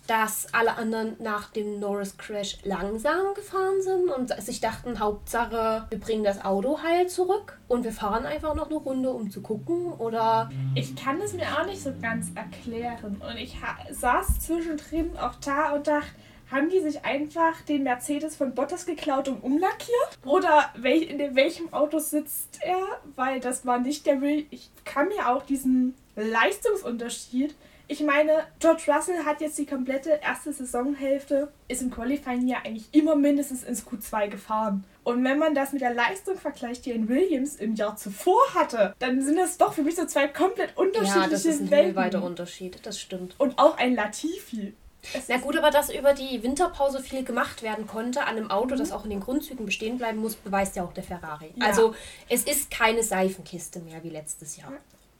dass 0.08 0.54
alle 0.54 0.76
anderen 0.76 1.16
nach 1.20 1.50
dem 1.52 1.80
Norris 1.80 2.18
Crash 2.18 2.58
langsam 2.64 3.34
gefahren 3.36 3.82
sind 3.82 4.10
und 4.10 4.30
sich 4.42 4.60
dachten, 4.60 5.00
Hauptsache, 5.00 5.86
wir 5.90 6.00
bringen 6.00 6.24
das 6.24 6.44
Auto 6.44 6.82
heil 6.84 7.08
zurück 7.08 7.58
und 7.68 7.84
wir 7.84 7.94
fahren 7.94 8.26
einfach 8.26 8.54
noch 8.54 8.68
eine 8.68 8.76
Runde, 8.76 9.10
um 9.12 9.32
zu 9.32 9.42
gucken 9.42 9.94
oder... 9.94 10.52
Ich 10.76 10.96
kann 10.96 11.22
es 11.22 11.34
mir 11.34 11.46
auch 11.58 11.66
nicht 11.66 11.82
so 11.82 11.94
ganz 12.02 12.32
erklären 12.36 13.22
und 13.26 13.38
ich 13.38 13.58
saß 13.92 14.42
zwischendrin 14.42 15.18
auch 15.18 15.36
da 15.36 15.74
und 15.74 15.88
dachte, 15.88 16.08
haben 16.52 16.70
die 16.70 16.82
sich 16.82 17.04
einfach 17.04 17.62
den 17.62 17.84
Mercedes 17.84 18.36
von 18.36 18.54
Bottas 18.54 18.86
geklaut 18.86 19.28
und 19.28 19.44
umlackiert? 19.44 20.20
Oder 20.24 20.72
in 20.84 21.36
welchem 21.36 21.74
Auto 21.74 21.98
sitzt 21.98 22.60
er? 22.62 22.84
Weil 23.16 23.40
das 23.40 23.66
war 23.66 23.80
nicht 23.80 24.06
der 24.06 24.22
Will. 24.22 24.46
Ich 24.52 24.70
kann 24.86 25.08
mir 25.08 25.30
auch 25.30 25.44
diesen 25.44 25.96
Leistungsunterschied 26.16 27.56
ich 27.88 28.02
meine, 28.02 28.46
George 28.60 28.84
Russell 28.88 29.26
hat 29.26 29.42
jetzt 29.42 29.58
die 29.58 29.66
komplette 29.66 30.20
erste 30.24 30.54
Saisonhälfte, 30.54 31.52
ist 31.68 31.82
im 31.82 31.92
Qualifying 31.92 32.48
ja 32.48 32.58
eigentlich 32.64 32.88
immer 32.92 33.16
mindestens 33.16 33.64
ins 33.64 33.86
Q2 33.86 34.30
gefahren. 34.30 34.84
Und 35.04 35.24
wenn 35.24 35.38
man 35.38 35.54
das 35.54 35.74
mit 35.74 35.82
der 35.82 35.94
Leistung 35.94 36.38
vergleicht, 36.38 36.86
die 36.86 36.94
ein 36.94 37.10
Williams 37.10 37.58
im 37.58 37.76
Jahr 37.76 37.98
zuvor 37.98 38.42
hatte, 38.54 38.96
dann 39.00 39.22
sind 39.22 39.38
das 39.38 39.58
doch 39.58 39.74
für 39.74 39.84
mich 39.84 39.96
so 39.96 40.06
zwei 40.06 40.28
komplett 40.28 40.78
unterschiedliche 40.78 41.16
Welten. 41.16 41.24
Ja, 41.24 41.30
das 41.30 41.46
ist 41.46 41.62
ein 41.62 41.72
Welten. 41.72 41.96
weiter 41.96 42.24
Unterschied, 42.24 42.80
das 42.84 43.00
stimmt. 43.00 43.36
Und 43.38 43.60
auch 43.60 43.78
ein 43.78 43.96
Latifi. 43.96 44.74
Es 45.14 45.28
Na 45.28 45.38
gut, 45.38 45.58
aber 45.58 45.70
dass 45.70 45.94
über 45.94 46.14
die 46.14 46.42
Winterpause 46.44 47.02
viel 47.02 47.26
gemacht 47.26 47.62
werden 47.62 47.88
konnte 47.88 48.22
an 48.22 48.38
einem 48.38 48.50
Auto, 48.50 48.76
das 48.76 48.94
auch 48.94 49.04
in 49.04 49.10
den 49.10 49.20
Grundzügen 49.20 49.66
bestehen 49.66 49.98
bleiben 49.98 50.20
muss, 50.20 50.36
beweist 50.36 50.78
ja 50.78 50.84
auch 50.86 50.94
der 50.94 51.04
Ferrari. 51.04 51.52
Ja. 51.58 51.66
Also 51.66 51.94
es 52.30 52.44
ist 52.46 52.72
keine 52.72 53.04
Seifenkiste 53.04 53.80
mehr 53.80 54.02
wie 54.04 54.10
letztes 54.10 54.56
Jahr. 54.56 54.72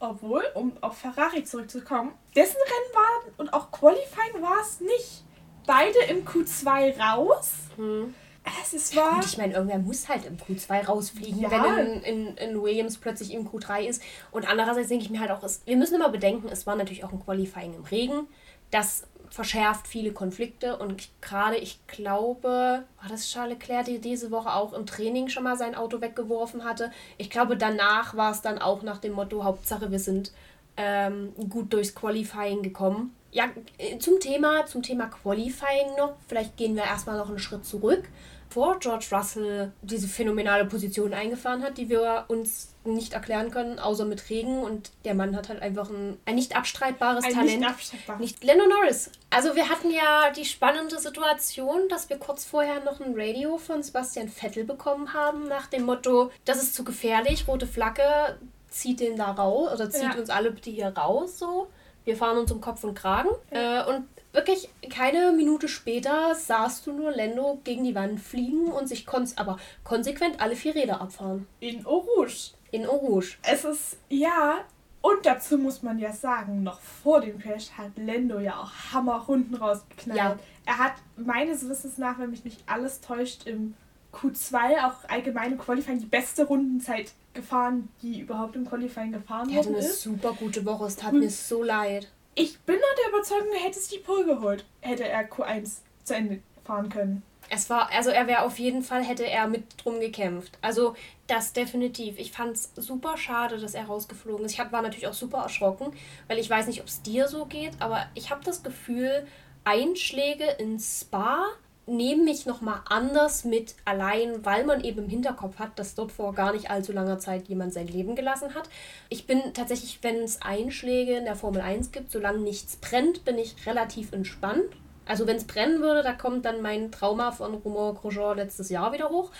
Obwohl, 0.04 0.44
um 0.54 0.74
auf 0.82 0.98
Ferrari 0.98 1.46
zurückzukommen, 1.46 2.12
dessen 2.36 2.58
Rennen 2.58 2.94
war 2.94 3.34
und 3.38 3.54
auch 3.54 3.72
Qualifying 3.72 4.42
war 4.42 4.60
es 4.62 4.82
nicht. 4.82 5.24
Beide 5.66 5.98
im 6.10 6.26
Q2 6.26 7.00
raus. 7.00 7.54
Hm. 7.78 8.14
Es 8.62 8.74
ist 8.74 8.96
wahr. 8.98 9.16
Und 9.16 9.26
ich 9.26 9.38
meine, 9.38 9.54
irgendwer 9.54 9.80
muss 9.80 10.10
halt 10.10 10.26
im 10.26 10.36
Q2 10.36 10.88
rausfliegen, 10.88 11.40
ja. 11.40 11.50
wenn 11.50 11.88
in, 11.88 12.04
in, 12.04 12.38
in, 12.38 12.62
Williams 12.62 12.98
plötzlich 12.98 13.34
im 13.34 13.48
Q3 13.48 13.88
ist. 13.88 14.02
Und 14.32 14.46
andererseits 14.46 14.90
denke 14.90 15.06
ich 15.06 15.10
mir 15.10 15.22
halt 15.22 15.32
auch, 15.32 15.42
es, 15.42 15.62
wir 15.66 15.78
müssen 15.78 15.96
immer 15.96 16.10
bedenken, 16.10 16.50
es 16.50 16.68
war 16.68 16.76
natürlich 16.76 17.06
auch 17.06 17.14
ein 17.14 17.24
Qualifying 17.24 17.74
im 17.74 17.86
Regen. 17.86 18.28
Das 18.72 19.08
verschärft 19.34 19.88
viele 19.88 20.12
Konflikte 20.12 20.78
und 20.78 21.10
gerade 21.20 21.58
ich 21.58 21.80
glaube, 21.88 22.84
war 23.02 23.10
das 23.10 23.32
Charles 23.32 23.58
Leclerc, 23.58 23.86
der 23.86 23.98
diese 23.98 24.30
Woche 24.30 24.54
auch 24.54 24.74
im 24.74 24.86
Training 24.86 25.28
schon 25.28 25.42
mal 25.42 25.58
sein 25.58 25.74
Auto 25.74 26.02
weggeworfen 26.02 26.64
hatte. 26.64 26.92
Ich 27.18 27.32
glaube, 27.32 27.58
danach 27.58 28.16
war 28.16 28.32
es 28.32 28.44
dann 28.44 28.60
auch 28.60 28.84
nach 28.84 29.00
dem 29.00 29.14
Motto, 29.14 29.44
Hauptsache 29.44 29.90
wir 29.90 29.98
sind 29.98 30.32
ähm, 30.78 31.34
gut 31.50 31.74
durchs 31.74 31.96
Qualifying 31.96 32.62
gekommen. 32.62 33.16
Ja, 33.32 33.46
äh, 33.80 33.98
zum 33.98 34.20
Thema, 34.20 34.68
zum 34.68 34.84
Thema 34.84 35.08
Qualifying 35.08 35.96
noch, 35.98 36.14
vielleicht 36.28 36.56
gehen 36.56 36.76
wir 36.76 36.84
erstmal 36.84 37.18
noch 37.18 37.30
einen 37.30 37.40
Schritt 37.40 37.66
zurück 37.66 38.04
bevor 38.54 38.78
George 38.78 39.08
Russell 39.12 39.72
diese 39.82 40.08
phänomenale 40.08 40.66
Position 40.66 41.12
eingefahren 41.12 41.64
hat, 41.64 41.80
die 41.80 41.90
wir 41.90 42.26
uns 42.28 42.76
nicht 42.84 43.14
erklären 43.14 43.50
können, 43.50 43.80
außer 43.80 44.06
mit 44.06 44.30
Regen. 44.30 44.60
Und 44.60 44.92
der 45.06 45.16
Mann 45.16 45.36
hat 45.36 45.50
halt 45.50 45.64
einfach 45.64 45.90
ein, 45.90 46.20
ein 46.26 46.36
nicht 46.36 46.56
abstreitbares 46.56 47.24
ein 47.24 47.34
Talent. 47.34 47.62
Nicht 47.62 47.70
abstreitbar. 47.70 48.20
Nicht 48.20 48.44
Lando 48.44 48.66
Norris. 48.68 49.10
Also 49.32 49.56
wir 49.56 49.70
hatten 49.70 49.90
ja 49.90 50.30
die 50.30 50.46
spannende 50.46 51.00
Situation, 51.00 51.90
dass 51.90 52.10
wir 52.10 52.18
kurz 52.18 52.46
vorher 52.46 52.84
noch 52.84 53.02
ein 53.02 53.16
Radio 53.18 53.58
von 53.58 53.82
Sebastian 53.82 54.30
Vettel 54.30 54.66
bekommen 54.66 55.14
haben, 55.14 55.48
nach 55.48 55.66
dem 55.66 55.84
Motto, 55.84 56.30
das 56.46 56.62
ist 56.62 56.76
zu 56.76 56.84
gefährlich, 56.84 57.48
rote 57.48 57.66
Flagge, 57.66 58.38
zieht 58.70 59.00
den 59.00 59.18
da 59.18 59.32
raus 59.32 59.74
oder 59.74 59.90
zieht 59.90 60.04
ja. 60.04 60.16
uns 60.16 60.30
alle 60.30 60.52
bitte 60.52 60.70
hier 60.70 60.90
raus 60.90 61.40
so. 61.40 61.70
Wir 62.06 62.18
fahren 62.18 62.38
uns 62.38 62.52
um 62.52 62.62
Kopf 62.62 62.84
und 62.84 62.94
Kragen. 62.94 63.30
Ja. 63.52 63.82
Äh, 63.82 63.96
und 63.96 64.06
wirklich 64.34 64.70
keine 64.90 65.32
Minute 65.32 65.68
später 65.68 66.36
sahst 66.36 66.86
du 66.86 66.92
nur 66.92 67.12
Lando 67.12 67.60
gegen 67.64 67.84
die 67.84 67.96
Wand 67.96 68.20
fliegen 68.20 68.68
und 68.68 68.88
sich 68.88 69.06
kon 69.06 69.28
aber 69.38 69.58
konsequent 69.84 70.42
alle 70.42 70.56
vier 70.56 70.76
Räder 70.76 71.00
abfahren. 71.00 71.48
In 71.60 71.86
Rouge. 71.86 72.52
In 72.72 72.86
Rouge. 72.86 73.38
Es 73.44 73.64
ist, 73.64 73.98
ja, 74.10 74.66
und 75.02 75.26
dazu 75.26 75.58
muss 75.58 75.84
man 75.84 76.00
ja 76.00 76.14
sagen, 76.14 76.64
noch 76.64 76.80
vor 76.80 77.22
dem 77.22 77.38
Crash 77.38 77.72
hat 77.78 77.92
Lando 77.98 78.40
ja 78.40 78.60
auch 78.60 78.72
Hammerrunden 78.94 79.56
rausgeknallt. 79.56 80.18
Ja. 80.18 80.40
Er 80.66 80.78
hat 80.78 80.94
meines 81.18 81.68
Wissens 81.68 81.98
nach, 81.98 82.20
wenn 82.20 82.32
mich 82.32 82.46
nicht 82.46 82.64
alles 82.68 83.02
täuscht, 83.02 83.46
im 83.46 83.76
Q2 84.14 84.86
auch 84.86 85.10
allgemein 85.10 85.54
im 85.54 85.58
Qualifying 85.58 86.00
die 86.00 86.06
beste 86.06 86.46
Rundenzeit 86.46 87.12
gefahren, 87.34 87.90
die 88.02 88.22
überhaupt 88.22 88.56
im 88.56 88.66
Qualifying 88.66 89.12
gefahren 89.12 89.48
wurde. 89.48 89.56
Er 89.56 89.60
hatte 89.60 89.70
eine 89.70 89.82
super 89.82 90.34
gute 90.34 90.66
Woche, 90.66 90.86
es 90.86 90.96
tat 90.96 91.12
hm. 91.12 91.20
mir 91.20 91.30
so 91.30 91.64
leid. 91.64 92.10
Ich 92.36 92.60
bin 92.62 92.76
noch 92.76 93.04
der 93.04 93.14
Überzeugung, 93.14 93.52
er 93.54 93.64
hätte 93.64 93.80
sich 93.80 94.00
die 94.00 94.04
Pole 94.04 94.26
geholt, 94.26 94.66
hätte 94.82 95.08
er 95.08 95.30
Q1 95.30 95.82
zu 96.04 96.16
Ende 96.16 96.40
fahren 96.64 96.90
können. 96.90 97.24
Es 97.50 97.70
war, 97.70 97.92
also 97.92 98.10
er 98.10 98.26
wäre 98.26 98.42
auf 98.42 98.58
jeden 98.58 98.82
Fall, 98.82 99.04
hätte 99.04 99.28
er 99.28 99.48
mit 99.48 99.64
drum 99.84 100.00
gekämpft. 100.00 100.58
Also 100.62 100.96
das 101.28 101.54
definitiv. 101.54 102.18
Ich 102.18 102.32
fand 102.32 102.56
es 102.56 102.72
super 102.76 103.18
schade, 103.18 103.60
dass 103.60 103.76
er 103.76 103.86
rausgeflogen 103.86 104.46
ist. 104.46 104.54
Ich 104.54 104.60
hab, 104.60 104.72
war 104.72 104.82
natürlich 104.82 105.08
auch 105.08 105.14
super 105.14 105.40
erschrocken, 105.40 105.94
weil 106.28 106.40
ich 106.40 106.50
weiß 106.50 106.68
nicht, 106.68 106.82
ob 106.82 106.88
es 106.88 107.02
dir 107.02 107.28
so 107.28 107.46
geht, 107.46 107.74
aber 107.80 108.08
ich 108.16 108.32
habe 108.32 108.44
das 108.44 108.64
Gefühl, 108.64 109.28
Einschläge 109.66 110.46
ins 110.46 111.02
Spa 111.02 111.46
nehmen 111.86 112.26
mich 112.26 112.46
nochmal 112.46 112.82
anders 112.90 113.44
mit, 113.44 113.76
allein 113.86 114.46
weil 114.46 114.66
man 114.66 114.84
eben 114.84 115.04
im 115.04 115.10
Hinterkopf 115.10 115.60
hat, 115.60 115.78
dass 115.78 115.96
dort 115.96 116.12
vor 116.12 116.34
gar 116.34 116.54
nicht 116.54 116.70
allzu 116.70 116.92
langer 116.92 117.20
Zeit 117.20 117.48
jemand 117.48 117.74
sein 117.74 117.88
Leben 117.88 118.16
gelassen 118.16 118.56
hat. 118.56 118.70
Ich 119.10 119.28
bin 119.28 119.54
tatsächlich, 119.54 120.00
wenn 120.02 120.18
es 120.18 120.42
Einschläge 120.42 121.18
in 121.18 121.26
der 121.26 121.36
Formel 121.36 121.62
1 121.62 121.92
gibt, 121.92 122.12
solange 122.12 122.40
nichts 122.40 122.78
brennt, 122.78 123.26
bin 123.26 123.38
ich 123.38 123.66
relativ 123.66 124.14
entspannt 124.14 124.76
also 125.06 125.28
wenn 125.28 125.38
es 125.38 125.46
brennen 125.46 125.82
würde, 125.82 126.04
da 126.04 126.14
kommt 126.14 126.46
dann 126.46 126.62
mein 126.62 126.92
Trauma 126.92 127.32
von 127.32 127.56
Romain 127.56 127.96
Grosjean 127.96 128.38
letztes 128.38 128.70
Jahr 128.70 128.94
wieder 128.94 129.10
hoch. 129.10 129.32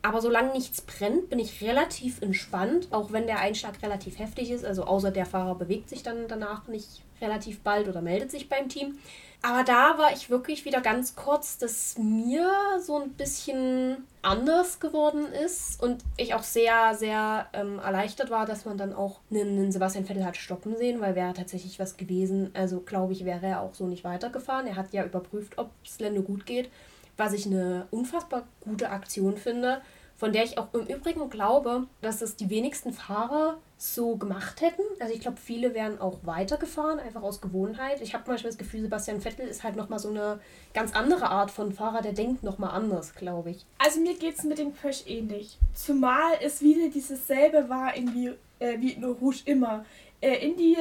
Aber 0.00 0.20
solange 0.20 0.52
nichts 0.52 0.80
brennt, 0.80 1.28
bin 1.28 1.40
ich 1.40 1.60
relativ 1.60 2.22
entspannt, 2.22 2.88
auch 2.92 3.10
wenn 3.10 3.26
der 3.26 3.40
Einschlag 3.40 3.82
relativ 3.82 4.18
heftig 4.18 4.50
ist. 4.50 4.64
Also 4.64 4.84
außer 4.84 5.10
der 5.10 5.26
Fahrer 5.26 5.56
bewegt 5.56 5.88
sich 5.88 6.04
dann 6.04 6.28
danach 6.28 6.68
nicht 6.68 7.02
relativ 7.20 7.60
bald 7.60 7.88
oder 7.88 8.00
meldet 8.00 8.30
sich 8.30 8.48
beim 8.48 8.68
Team. 8.68 8.98
Aber 9.40 9.62
da 9.62 9.98
war 9.98 10.12
ich 10.12 10.30
wirklich 10.30 10.64
wieder 10.64 10.80
ganz 10.80 11.14
kurz, 11.14 11.58
dass 11.58 11.96
mir 11.96 12.50
so 12.80 12.98
ein 13.00 13.10
bisschen 13.12 14.04
anders 14.20 14.80
geworden 14.80 15.26
ist 15.32 15.80
und 15.80 16.02
ich 16.16 16.34
auch 16.34 16.42
sehr, 16.42 16.94
sehr 16.94 17.46
ähm, 17.52 17.78
erleichtert 17.78 18.30
war, 18.30 18.46
dass 18.46 18.64
man 18.64 18.76
dann 18.76 18.92
auch 18.92 19.20
einen, 19.30 19.70
Sebastian 19.70 20.06
Vettel 20.06 20.24
hat 20.24 20.36
stoppen 20.36 20.76
sehen, 20.76 21.00
weil 21.00 21.14
wäre 21.14 21.34
tatsächlich 21.34 21.78
was 21.78 21.96
gewesen. 21.96 22.50
Also 22.54 22.80
glaube 22.80 23.12
ich, 23.12 23.24
wäre 23.24 23.46
er 23.46 23.62
auch 23.62 23.74
so 23.74 23.86
nicht 23.86 24.02
weitergefahren. 24.02 24.66
Er 24.66 24.74
hat 24.74 24.92
ja 24.92 25.04
überprüft, 25.04 25.56
ob 25.56 25.70
es 25.84 26.00
Lando 26.00 26.22
gut 26.22 26.44
geht, 26.44 26.68
was 27.16 27.32
ich 27.32 27.46
eine 27.46 27.86
unfassbar 27.92 28.42
gute 28.60 28.90
Aktion 28.90 29.36
finde 29.36 29.82
von 30.18 30.32
der 30.32 30.42
ich 30.42 30.58
auch 30.58 30.74
im 30.74 30.86
Übrigen 30.86 31.30
glaube, 31.30 31.86
dass 32.02 32.22
es 32.22 32.34
die 32.34 32.50
wenigsten 32.50 32.92
Fahrer 32.92 33.58
so 33.76 34.16
gemacht 34.16 34.60
hätten. 34.60 34.82
Also 34.98 35.14
ich 35.14 35.20
glaube, 35.20 35.36
viele 35.36 35.74
wären 35.74 36.00
auch 36.00 36.18
weitergefahren, 36.24 36.98
einfach 36.98 37.22
aus 37.22 37.40
Gewohnheit. 37.40 38.00
Ich 38.02 38.14
habe 38.14 38.24
manchmal 38.26 38.50
das 38.50 38.58
Gefühl, 38.58 38.82
Sebastian 38.82 39.20
Vettel 39.20 39.46
ist 39.46 39.62
halt 39.62 39.76
nochmal 39.76 40.00
so 40.00 40.08
eine 40.08 40.40
ganz 40.74 40.92
andere 40.96 41.30
Art 41.30 41.52
von 41.52 41.72
Fahrer, 41.72 42.02
der 42.02 42.14
denkt 42.14 42.42
nochmal 42.42 42.70
anders, 42.70 43.14
glaube 43.14 43.50
ich. 43.50 43.64
Also 43.78 44.00
mir 44.00 44.18
geht 44.18 44.36
es 44.36 44.42
mit 44.42 44.58
dem 44.58 44.74
Crash 44.74 45.04
ähnlich. 45.06 45.56
Zumal 45.72 46.32
es 46.42 46.60
wieder 46.62 46.88
dieses 46.88 47.28
selbe 47.28 47.68
war 47.68 47.96
irgendwie 47.96 48.34
äh, 48.58 48.80
wie 48.80 48.92
in 48.92 49.04
Rouge 49.04 49.42
immer 49.44 49.84
in 50.20 50.56
die 50.56 50.76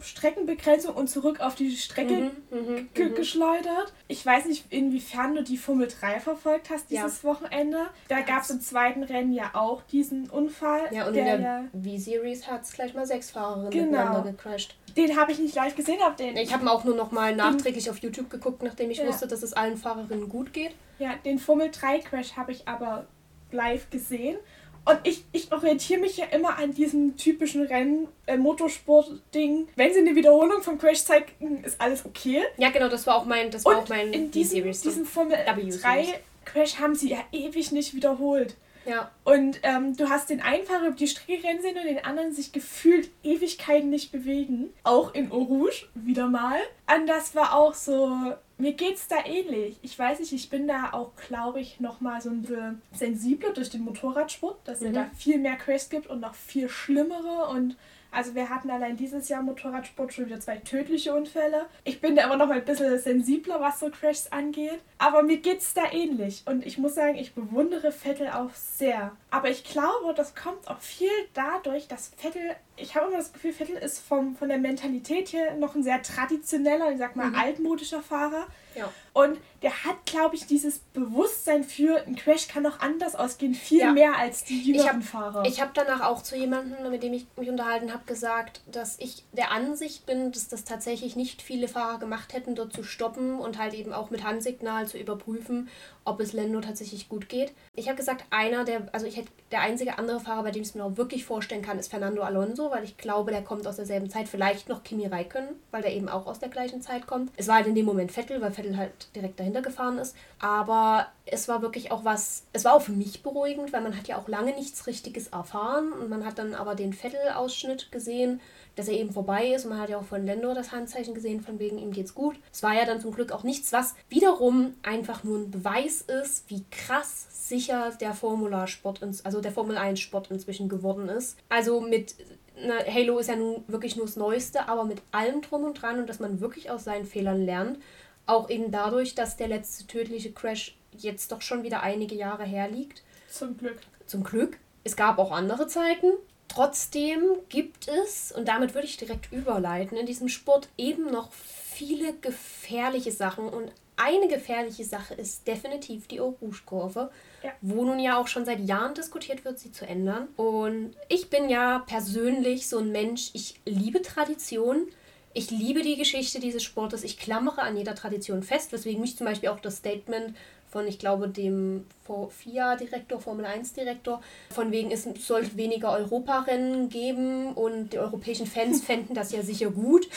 Streckenbegrenzung 0.00 0.94
und 0.96 1.08
zurück 1.08 1.40
auf 1.40 1.54
die 1.54 1.70
Strecke 1.76 2.32
mhm, 2.50 2.58
mhm, 2.58 2.88
mhm. 2.96 3.14
geschleudert. 3.14 3.92
Ich 4.08 4.24
weiß 4.26 4.46
nicht, 4.46 4.64
inwiefern 4.70 5.36
du 5.36 5.44
die 5.44 5.58
Formel 5.58 5.86
3 5.86 6.18
verfolgt 6.18 6.70
hast 6.70 6.90
dieses 6.90 7.22
ja. 7.22 7.28
Wochenende. 7.28 7.86
Da 8.08 8.20
gab 8.22 8.42
es 8.42 8.50
im 8.50 8.60
zweiten 8.60 9.04
Rennen 9.04 9.32
ja 9.32 9.50
auch 9.54 9.82
diesen 9.82 10.28
Unfall. 10.28 10.82
Ja, 10.90 11.06
und 11.06 11.14
in 11.14 11.24
der 11.24 11.64
V-Series 11.72 12.48
hat 12.48 12.62
es 12.62 12.72
gleich 12.72 12.94
mal 12.94 13.06
sechs 13.06 13.30
Fahrerinnen 13.30 13.70
genau. 13.70 13.90
miteinander 13.90 14.32
gecrashed. 14.32 14.74
Den 14.96 15.16
habe 15.16 15.30
ich 15.30 15.38
nicht 15.38 15.54
live 15.54 15.76
gesehen, 15.76 16.00
hab 16.00 16.16
den. 16.16 16.36
Ich 16.36 16.52
habe 16.52 16.64
ihn 16.64 16.68
auch 16.68 16.82
nur 16.82 16.96
noch 16.96 17.12
mal 17.12 17.36
nachträglich 17.36 17.90
auf 17.90 17.98
YouTube 17.98 18.28
geguckt, 18.28 18.62
nachdem 18.62 18.90
ich 18.90 18.98
ja. 18.98 19.06
wusste, 19.06 19.28
dass 19.28 19.44
es 19.44 19.52
allen 19.52 19.76
Fahrerinnen 19.76 20.28
gut 20.28 20.52
geht. 20.52 20.74
Ja, 20.98 21.14
den 21.24 21.38
Formel 21.38 21.70
3 21.70 22.00
Crash 22.00 22.36
habe 22.36 22.50
ich 22.50 22.66
aber 22.66 23.06
live 23.52 23.88
gesehen. 23.90 24.36
Und 24.84 24.98
ich, 25.04 25.24
ich 25.32 25.52
orientiere 25.52 26.00
mich 26.00 26.16
ja 26.16 26.26
immer 26.26 26.58
an 26.58 26.72
diesem 26.72 27.16
typischen 27.16 27.66
Rennen, 27.66 28.08
äh, 28.26 28.36
Motorsport-Ding. 28.36 29.68
Wenn 29.76 29.92
sie 29.92 30.00
eine 30.00 30.14
Wiederholung 30.14 30.62
vom 30.62 30.78
Crash 30.78 31.04
zeigen, 31.04 31.62
ist 31.64 31.80
alles 31.80 32.04
okay. 32.04 32.42
Ja, 32.56 32.70
genau, 32.70 32.88
das 32.88 33.06
war 33.06 33.16
auch 33.16 33.24
mein, 33.24 33.50
das 33.50 33.64
war 33.64 33.76
Und 33.76 33.84
auch 33.84 33.88
mein 33.88 34.12
in 34.12 34.30
diesem, 34.30 34.64
diesem 34.64 35.04
Formel 35.04 35.36
3 35.36 36.20
Crash 36.44 36.78
haben 36.78 36.94
sie 36.94 37.10
ja 37.10 37.18
ewig 37.32 37.70
nicht 37.72 37.94
wiederholt. 37.94 38.56
Ja. 38.86 39.10
Und 39.24 39.60
ähm, 39.62 39.96
du 39.96 40.08
hast 40.08 40.30
den 40.30 40.40
einen 40.40 40.64
Fahrer 40.64 40.88
über 40.88 40.96
die 40.96 41.06
Strecke 41.06 41.46
rennen 41.46 41.60
sehen 41.60 41.76
und 41.76 41.84
den 41.84 42.04
anderen 42.04 42.32
sich 42.32 42.52
gefühlt 42.52 43.10
Ewigkeiten 43.22 43.90
nicht 43.90 44.10
bewegen. 44.10 44.72
Auch 44.82 45.14
in 45.14 45.30
Eau 45.30 45.42
Rouge, 45.42 45.86
wieder 45.94 46.28
mal. 46.28 46.58
Und 46.92 47.06
das 47.06 47.34
war 47.34 47.54
auch 47.54 47.74
so, 47.74 48.34
mir 48.60 48.72
geht's 48.72 49.08
da 49.08 49.16
ähnlich. 49.24 49.78
Ich 49.82 49.98
weiß 49.98 50.20
nicht, 50.20 50.32
ich 50.32 50.50
bin 50.50 50.68
da 50.68 50.92
auch, 50.92 51.12
glaube 51.28 51.60
ich, 51.60 51.80
nochmal 51.80 52.20
so 52.20 52.30
ein 52.30 52.42
bisschen 52.42 52.82
sensibler 52.92 53.52
durch 53.52 53.70
den 53.70 53.82
Motorradsport, 53.82 54.58
dass 54.64 54.80
mhm. 54.80 54.88
es 54.88 54.92
da 54.94 55.10
viel 55.16 55.38
mehr 55.38 55.56
Crashs 55.56 55.88
gibt 55.88 56.06
und 56.06 56.20
noch 56.20 56.34
viel 56.34 56.68
schlimmere 56.68 57.48
und 57.48 57.76
also 58.12 58.34
wir 58.34 58.48
hatten 58.48 58.70
allein 58.70 58.96
dieses 58.96 59.28
Jahr 59.28 59.42
Motorradsport 59.42 60.12
schon 60.12 60.26
wieder 60.26 60.40
zwei 60.40 60.56
tödliche 60.56 61.14
Unfälle. 61.14 61.66
Ich 61.84 62.00
bin 62.00 62.16
da 62.16 62.24
aber 62.24 62.36
noch 62.36 62.48
mal 62.48 62.58
ein 62.58 62.64
bisschen 62.64 62.98
sensibler, 62.98 63.60
was 63.60 63.80
so 63.80 63.90
Crashs 63.90 64.28
angeht. 64.32 64.80
Aber 64.98 65.22
mir 65.22 65.38
geht's 65.38 65.74
da 65.74 65.82
ähnlich. 65.92 66.42
Und 66.46 66.66
ich 66.66 66.78
muss 66.78 66.96
sagen, 66.96 67.16
ich 67.16 67.34
bewundere 67.34 67.92
Vettel 67.92 68.28
auch 68.28 68.50
sehr. 68.54 69.12
Aber 69.30 69.48
ich 69.48 69.64
glaube, 69.64 70.12
das 70.16 70.34
kommt 70.34 70.66
auch 70.68 70.80
viel 70.80 71.10
dadurch, 71.34 71.86
dass 71.86 72.10
Vettel, 72.16 72.56
ich 72.80 72.94
habe 72.94 73.08
immer 73.08 73.18
das 73.18 73.32
Gefühl, 73.32 73.52
Vettel 73.52 73.76
ist 73.76 74.00
vom, 74.00 74.36
von 74.36 74.48
der 74.48 74.58
Mentalität 74.58 75.28
hier 75.28 75.54
noch 75.54 75.74
ein 75.74 75.82
sehr 75.82 76.02
traditioneller, 76.02 76.90
ich 76.90 76.98
sag 76.98 77.16
mal, 77.16 77.28
mhm. 77.28 77.34
altmodischer 77.34 78.02
Fahrer. 78.02 78.46
Ja. 78.74 78.92
Und 79.12 79.38
der 79.62 79.84
hat, 79.84 80.06
glaube 80.06 80.36
ich, 80.36 80.46
dieses 80.46 80.78
Bewusstsein 80.78 81.64
für 81.64 82.06
ein 82.06 82.14
Crash 82.14 82.46
kann 82.46 82.64
auch 82.66 82.78
anders 82.78 83.16
ausgehen, 83.16 83.54
viel 83.54 83.80
ja. 83.80 83.92
mehr 83.92 84.16
als 84.16 84.44
die 84.44 84.62
jüngeren 84.62 85.00
ich 85.00 85.06
hab, 85.06 85.22
Fahrer. 85.22 85.44
Ich 85.44 85.60
habe 85.60 85.72
danach 85.74 86.02
auch 86.02 86.22
zu 86.22 86.36
jemandem, 86.36 86.88
mit 86.90 87.02
dem 87.02 87.12
ich 87.12 87.26
mich 87.36 87.48
unterhalten 87.48 87.92
habe, 87.92 88.04
gesagt, 88.06 88.62
dass 88.70 88.96
ich 88.98 89.24
der 89.32 89.50
Ansicht 89.50 90.06
bin, 90.06 90.30
dass 90.30 90.48
das 90.48 90.64
tatsächlich 90.64 91.16
nicht 91.16 91.42
viele 91.42 91.66
Fahrer 91.66 91.98
gemacht 91.98 92.32
hätten, 92.32 92.54
dort 92.54 92.72
zu 92.72 92.84
stoppen 92.84 93.38
und 93.38 93.58
halt 93.58 93.74
eben 93.74 93.92
auch 93.92 94.10
mit 94.10 94.22
Handsignal 94.22 94.86
zu 94.86 94.98
überprüfen, 94.98 95.68
ob 96.04 96.20
es 96.20 96.32
Lando 96.32 96.60
tatsächlich 96.60 97.08
gut 97.08 97.28
geht. 97.28 97.52
Ich 97.74 97.88
habe 97.88 97.96
gesagt, 97.96 98.24
einer 98.30 98.64
der, 98.64 98.88
also 98.92 99.06
ich 99.06 99.16
hätte 99.16 99.30
der 99.52 99.60
einzige 99.60 99.98
andere 99.98 100.20
Fahrer, 100.20 100.42
bei 100.44 100.50
dem 100.50 100.62
ich 100.62 100.68
es 100.68 100.74
mir 100.74 100.84
auch 100.84 100.96
wirklich 100.96 101.24
vorstellen 101.24 101.62
kann, 101.62 101.78
ist 101.78 101.90
Fernando 101.90 102.22
Alonso, 102.22 102.70
weil 102.70 102.84
ich 102.84 102.96
glaube, 102.96 103.30
der 103.30 103.42
kommt 103.42 103.66
aus 103.66 103.76
derselben 103.76 104.10
Zeit. 104.10 104.28
Vielleicht 104.28 104.68
noch 104.68 104.82
Kimi 104.82 105.06
Räikkönen, 105.06 105.50
weil 105.70 105.82
der 105.82 105.92
eben 105.92 106.08
auch 106.08 106.26
aus 106.26 106.38
der 106.38 106.48
gleichen 106.48 106.82
Zeit 106.82 107.06
kommt. 107.06 107.30
Es 107.36 107.48
war 107.48 107.56
halt 107.56 107.66
in 107.66 107.74
dem 107.74 107.86
Moment 107.86 108.12
Vettel, 108.12 108.40
weil 108.40 108.52
Vettel 108.52 108.76
halt 108.76 109.14
direkt 109.14 109.40
dahinter 109.40 109.62
gefahren 109.62 109.98
ist. 109.98 110.16
Aber 110.38 111.06
es 111.26 111.48
war 111.48 111.62
wirklich 111.62 111.92
auch 111.92 112.04
was, 112.04 112.44
es 112.52 112.64
war 112.64 112.74
auch 112.74 112.82
für 112.82 112.92
mich 112.92 113.22
beruhigend, 113.22 113.72
weil 113.72 113.82
man 113.82 113.96
hat 113.96 114.08
ja 114.08 114.18
auch 114.18 114.28
lange 114.28 114.52
nichts 114.54 114.86
Richtiges 114.86 115.28
erfahren 115.28 115.92
und 115.92 116.08
man 116.08 116.24
hat 116.24 116.38
dann 116.38 116.54
aber 116.54 116.74
den 116.74 116.92
Vettel-Ausschnitt 116.92 117.92
gesehen 117.92 118.40
dass 118.76 118.88
er 118.88 118.94
eben 118.94 119.12
vorbei 119.12 119.48
ist. 119.48 119.64
Und 119.64 119.70
man 119.70 119.80
hat 119.80 119.90
ja 119.90 119.98
auch 119.98 120.04
von 120.04 120.24
Lendo 120.24 120.54
das 120.54 120.72
Handzeichen 120.72 121.14
gesehen, 121.14 121.40
von 121.40 121.58
wegen 121.58 121.78
ihm 121.78 121.92
geht's 121.92 122.14
gut. 122.14 122.36
Es 122.52 122.62
war 122.62 122.74
ja 122.74 122.84
dann 122.84 123.00
zum 123.00 123.12
Glück 123.12 123.32
auch 123.32 123.42
nichts, 123.42 123.72
was 123.72 123.94
wiederum 124.08 124.74
einfach 124.82 125.24
nur 125.24 125.38
ein 125.38 125.50
Beweis 125.50 126.02
ist, 126.02 126.48
wie 126.48 126.64
krass 126.70 127.26
sicher 127.48 127.92
der 128.00 128.14
Formularsport, 128.14 129.00
also 129.24 129.40
der 129.40 129.52
Formel 129.52 129.76
1 129.76 129.98
Sport 130.00 130.30
inzwischen 130.30 130.68
geworden 130.68 131.08
ist. 131.08 131.36
Also 131.48 131.80
mit 131.80 132.14
na, 132.62 132.74
Halo 132.86 133.18
ist 133.18 133.28
ja 133.28 133.36
nun 133.36 133.64
wirklich 133.68 133.96
nur 133.96 134.06
das 134.06 134.16
Neueste, 134.16 134.68
aber 134.68 134.84
mit 134.84 135.02
allem 135.12 135.40
drum 135.40 135.64
und 135.64 135.80
dran 135.80 135.98
und 135.98 136.08
dass 136.08 136.20
man 136.20 136.40
wirklich 136.40 136.70
aus 136.70 136.84
seinen 136.84 137.06
Fehlern 137.06 137.44
lernt. 137.44 137.78
Auch 138.26 138.50
eben 138.50 138.70
dadurch, 138.70 139.14
dass 139.14 139.36
der 139.36 139.48
letzte 139.48 139.86
tödliche 139.86 140.32
Crash 140.32 140.76
jetzt 140.92 141.32
doch 141.32 141.42
schon 141.42 141.62
wieder 141.62 141.82
einige 141.82 142.14
Jahre 142.14 142.44
her 142.44 142.68
liegt. 142.68 143.02
Zum 143.28 143.56
Glück. 143.56 143.80
Zum 144.06 144.22
Glück. 144.22 144.58
Es 144.84 144.96
gab 144.96 145.18
auch 145.18 145.32
andere 145.32 145.66
Zeiten, 145.66 146.12
Trotzdem 146.50 147.22
gibt 147.48 147.86
es, 147.86 148.32
und 148.32 148.48
damit 148.48 148.74
würde 148.74 148.86
ich 148.86 148.96
direkt 148.96 149.32
überleiten, 149.32 149.96
in 149.96 150.06
diesem 150.06 150.28
Sport 150.28 150.68
eben 150.76 151.08
noch 151.10 151.30
viele 151.32 152.12
gefährliche 152.14 153.12
Sachen. 153.12 153.48
Und 153.48 153.70
eine 153.96 154.26
gefährliche 154.26 154.84
Sache 154.84 155.14
ist 155.14 155.46
definitiv 155.46 156.08
die 156.08 156.20
Eau 156.20 156.36
Rouge-Kurve, 156.42 157.12
ja. 157.44 157.52
wo 157.60 157.84
nun 157.84 158.00
ja 158.00 158.18
auch 158.18 158.26
schon 158.26 158.44
seit 158.44 158.66
Jahren 158.66 158.94
diskutiert 158.94 159.44
wird, 159.44 159.60
sie 159.60 159.70
zu 159.70 159.86
ändern. 159.86 160.26
Und 160.36 160.96
ich 161.08 161.30
bin 161.30 161.48
ja 161.48 161.84
persönlich 161.86 162.68
so 162.68 162.78
ein 162.78 162.90
Mensch, 162.90 163.30
ich 163.32 163.60
liebe 163.64 164.02
Tradition. 164.02 164.88
Ich 165.32 165.52
liebe 165.52 165.82
die 165.82 165.96
Geschichte 165.96 166.40
dieses 166.40 166.64
Sportes. 166.64 167.04
Ich 167.04 167.16
klammere 167.16 167.62
an 167.62 167.76
jeder 167.76 167.94
Tradition 167.94 168.42
fest, 168.42 168.72
weswegen 168.72 169.00
mich 169.00 169.16
zum 169.16 169.26
Beispiel 169.26 169.50
auch 169.50 169.60
das 169.60 169.76
Statement 169.76 170.34
von, 170.70 170.86
ich 170.86 170.98
glaube, 170.98 171.28
dem 171.28 171.86
FIA-Direktor, 172.06 173.20
Formel 173.20 173.44
1-Direktor, 173.44 174.20
von 174.50 174.70
wegen, 174.72 174.90
es 174.90 175.04
sollte 175.18 175.56
weniger 175.56 175.92
Europarennen 175.92 176.88
geben 176.88 177.52
und 177.54 177.92
die 177.92 177.98
europäischen 177.98 178.46
Fans 178.46 178.80
fänden 178.84 179.14
das 179.14 179.32
ja 179.32 179.42
sicher 179.42 179.70
gut. 179.70 180.08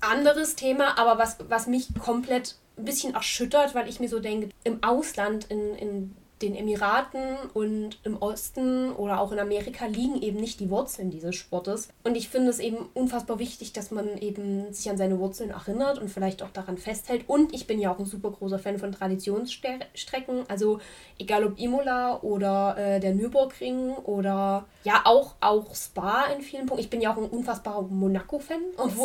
Anderes 0.00 0.54
Thema, 0.54 0.98
aber 0.98 1.18
was, 1.18 1.38
was 1.48 1.66
mich 1.66 1.88
komplett 1.98 2.56
ein 2.76 2.84
bisschen 2.84 3.14
erschüttert, 3.14 3.74
weil 3.74 3.88
ich 3.88 3.98
mir 3.98 4.08
so 4.08 4.20
denke, 4.20 4.50
im 4.62 4.82
Ausland, 4.84 5.46
in, 5.50 5.74
in 5.74 6.16
den 6.42 6.54
Emiraten 6.54 7.36
und 7.54 7.98
im 8.04 8.16
Osten 8.16 8.92
oder 8.92 9.20
auch 9.20 9.32
in 9.32 9.38
Amerika 9.38 9.86
liegen 9.86 10.20
eben 10.22 10.38
nicht 10.38 10.60
die 10.60 10.70
Wurzeln 10.70 11.10
dieses 11.10 11.36
Sportes. 11.36 11.88
Und 12.04 12.16
ich 12.16 12.28
finde 12.28 12.50
es 12.50 12.58
eben 12.58 12.88
unfassbar 12.94 13.38
wichtig, 13.38 13.72
dass 13.72 13.90
man 13.90 14.18
eben 14.18 14.72
sich 14.72 14.88
an 14.90 14.98
seine 14.98 15.18
Wurzeln 15.18 15.50
erinnert 15.50 15.98
und 15.98 16.08
vielleicht 16.08 16.42
auch 16.42 16.50
daran 16.50 16.78
festhält. 16.78 17.24
Und 17.28 17.54
ich 17.54 17.66
bin 17.66 17.80
ja 17.80 17.92
auch 17.92 17.98
ein 17.98 18.06
super 18.06 18.30
großer 18.30 18.58
Fan 18.58 18.78
von 18.78 18.92
Traditionsstrecken. 18.92 20.44
Also 20.48 20.80
egal 21.18 21.44
ob 21.44 21.58
Imola 21.58 22.20
oder 22.22 22.76
äh, 22.78 23.00
der 23.00 23.14
Nürburgring 23.14 23.90
oder 24.04 24.66
ja 24.84 25.02
auch, 25.04 25.34
auch 25.40 25.74
Spa 25.74 26.26
in 26.34 26.42
vielen 26.42 26.66
Punkten. 26.66 26.84
Ich 26.84 26.90
bin 26.90 27.00
ja 27.00 27.12
auch 27.12 27.18
ein 27.18 27.28
unfassbarer 27.28 27.82
Monaco-Fan. 27.82 28.60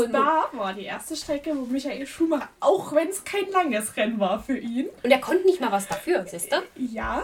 Spa 0.10 0.50
war 0.54 0.74
die 0.74 0.86
erste 0.86 1.16
Strecke, 1.16 1.52
wo 1.56 1.66
Michael 1.66 2.06
Schumacher, 2.06 2.50
auch 2.60 2.94
wenn 2.94 3.10
es 3.10 3.24
kein 3.24 3.50
langes 3.52 3.96
Rennen 3.98 4.20
war 4.20 4.40
für 4.40 4.58
ihn. 4.58 4.88
Und 5.04 5.12
er 5.12 5.20
konnte 5.20 5.46
nicht 5.46 5.60
mal 5.60 5.72
was 5.72 5.88
dafür, 5.88 6.26
siehst 6.28 6.52
du? 6.52 6.58
Ja, 6.76 7.23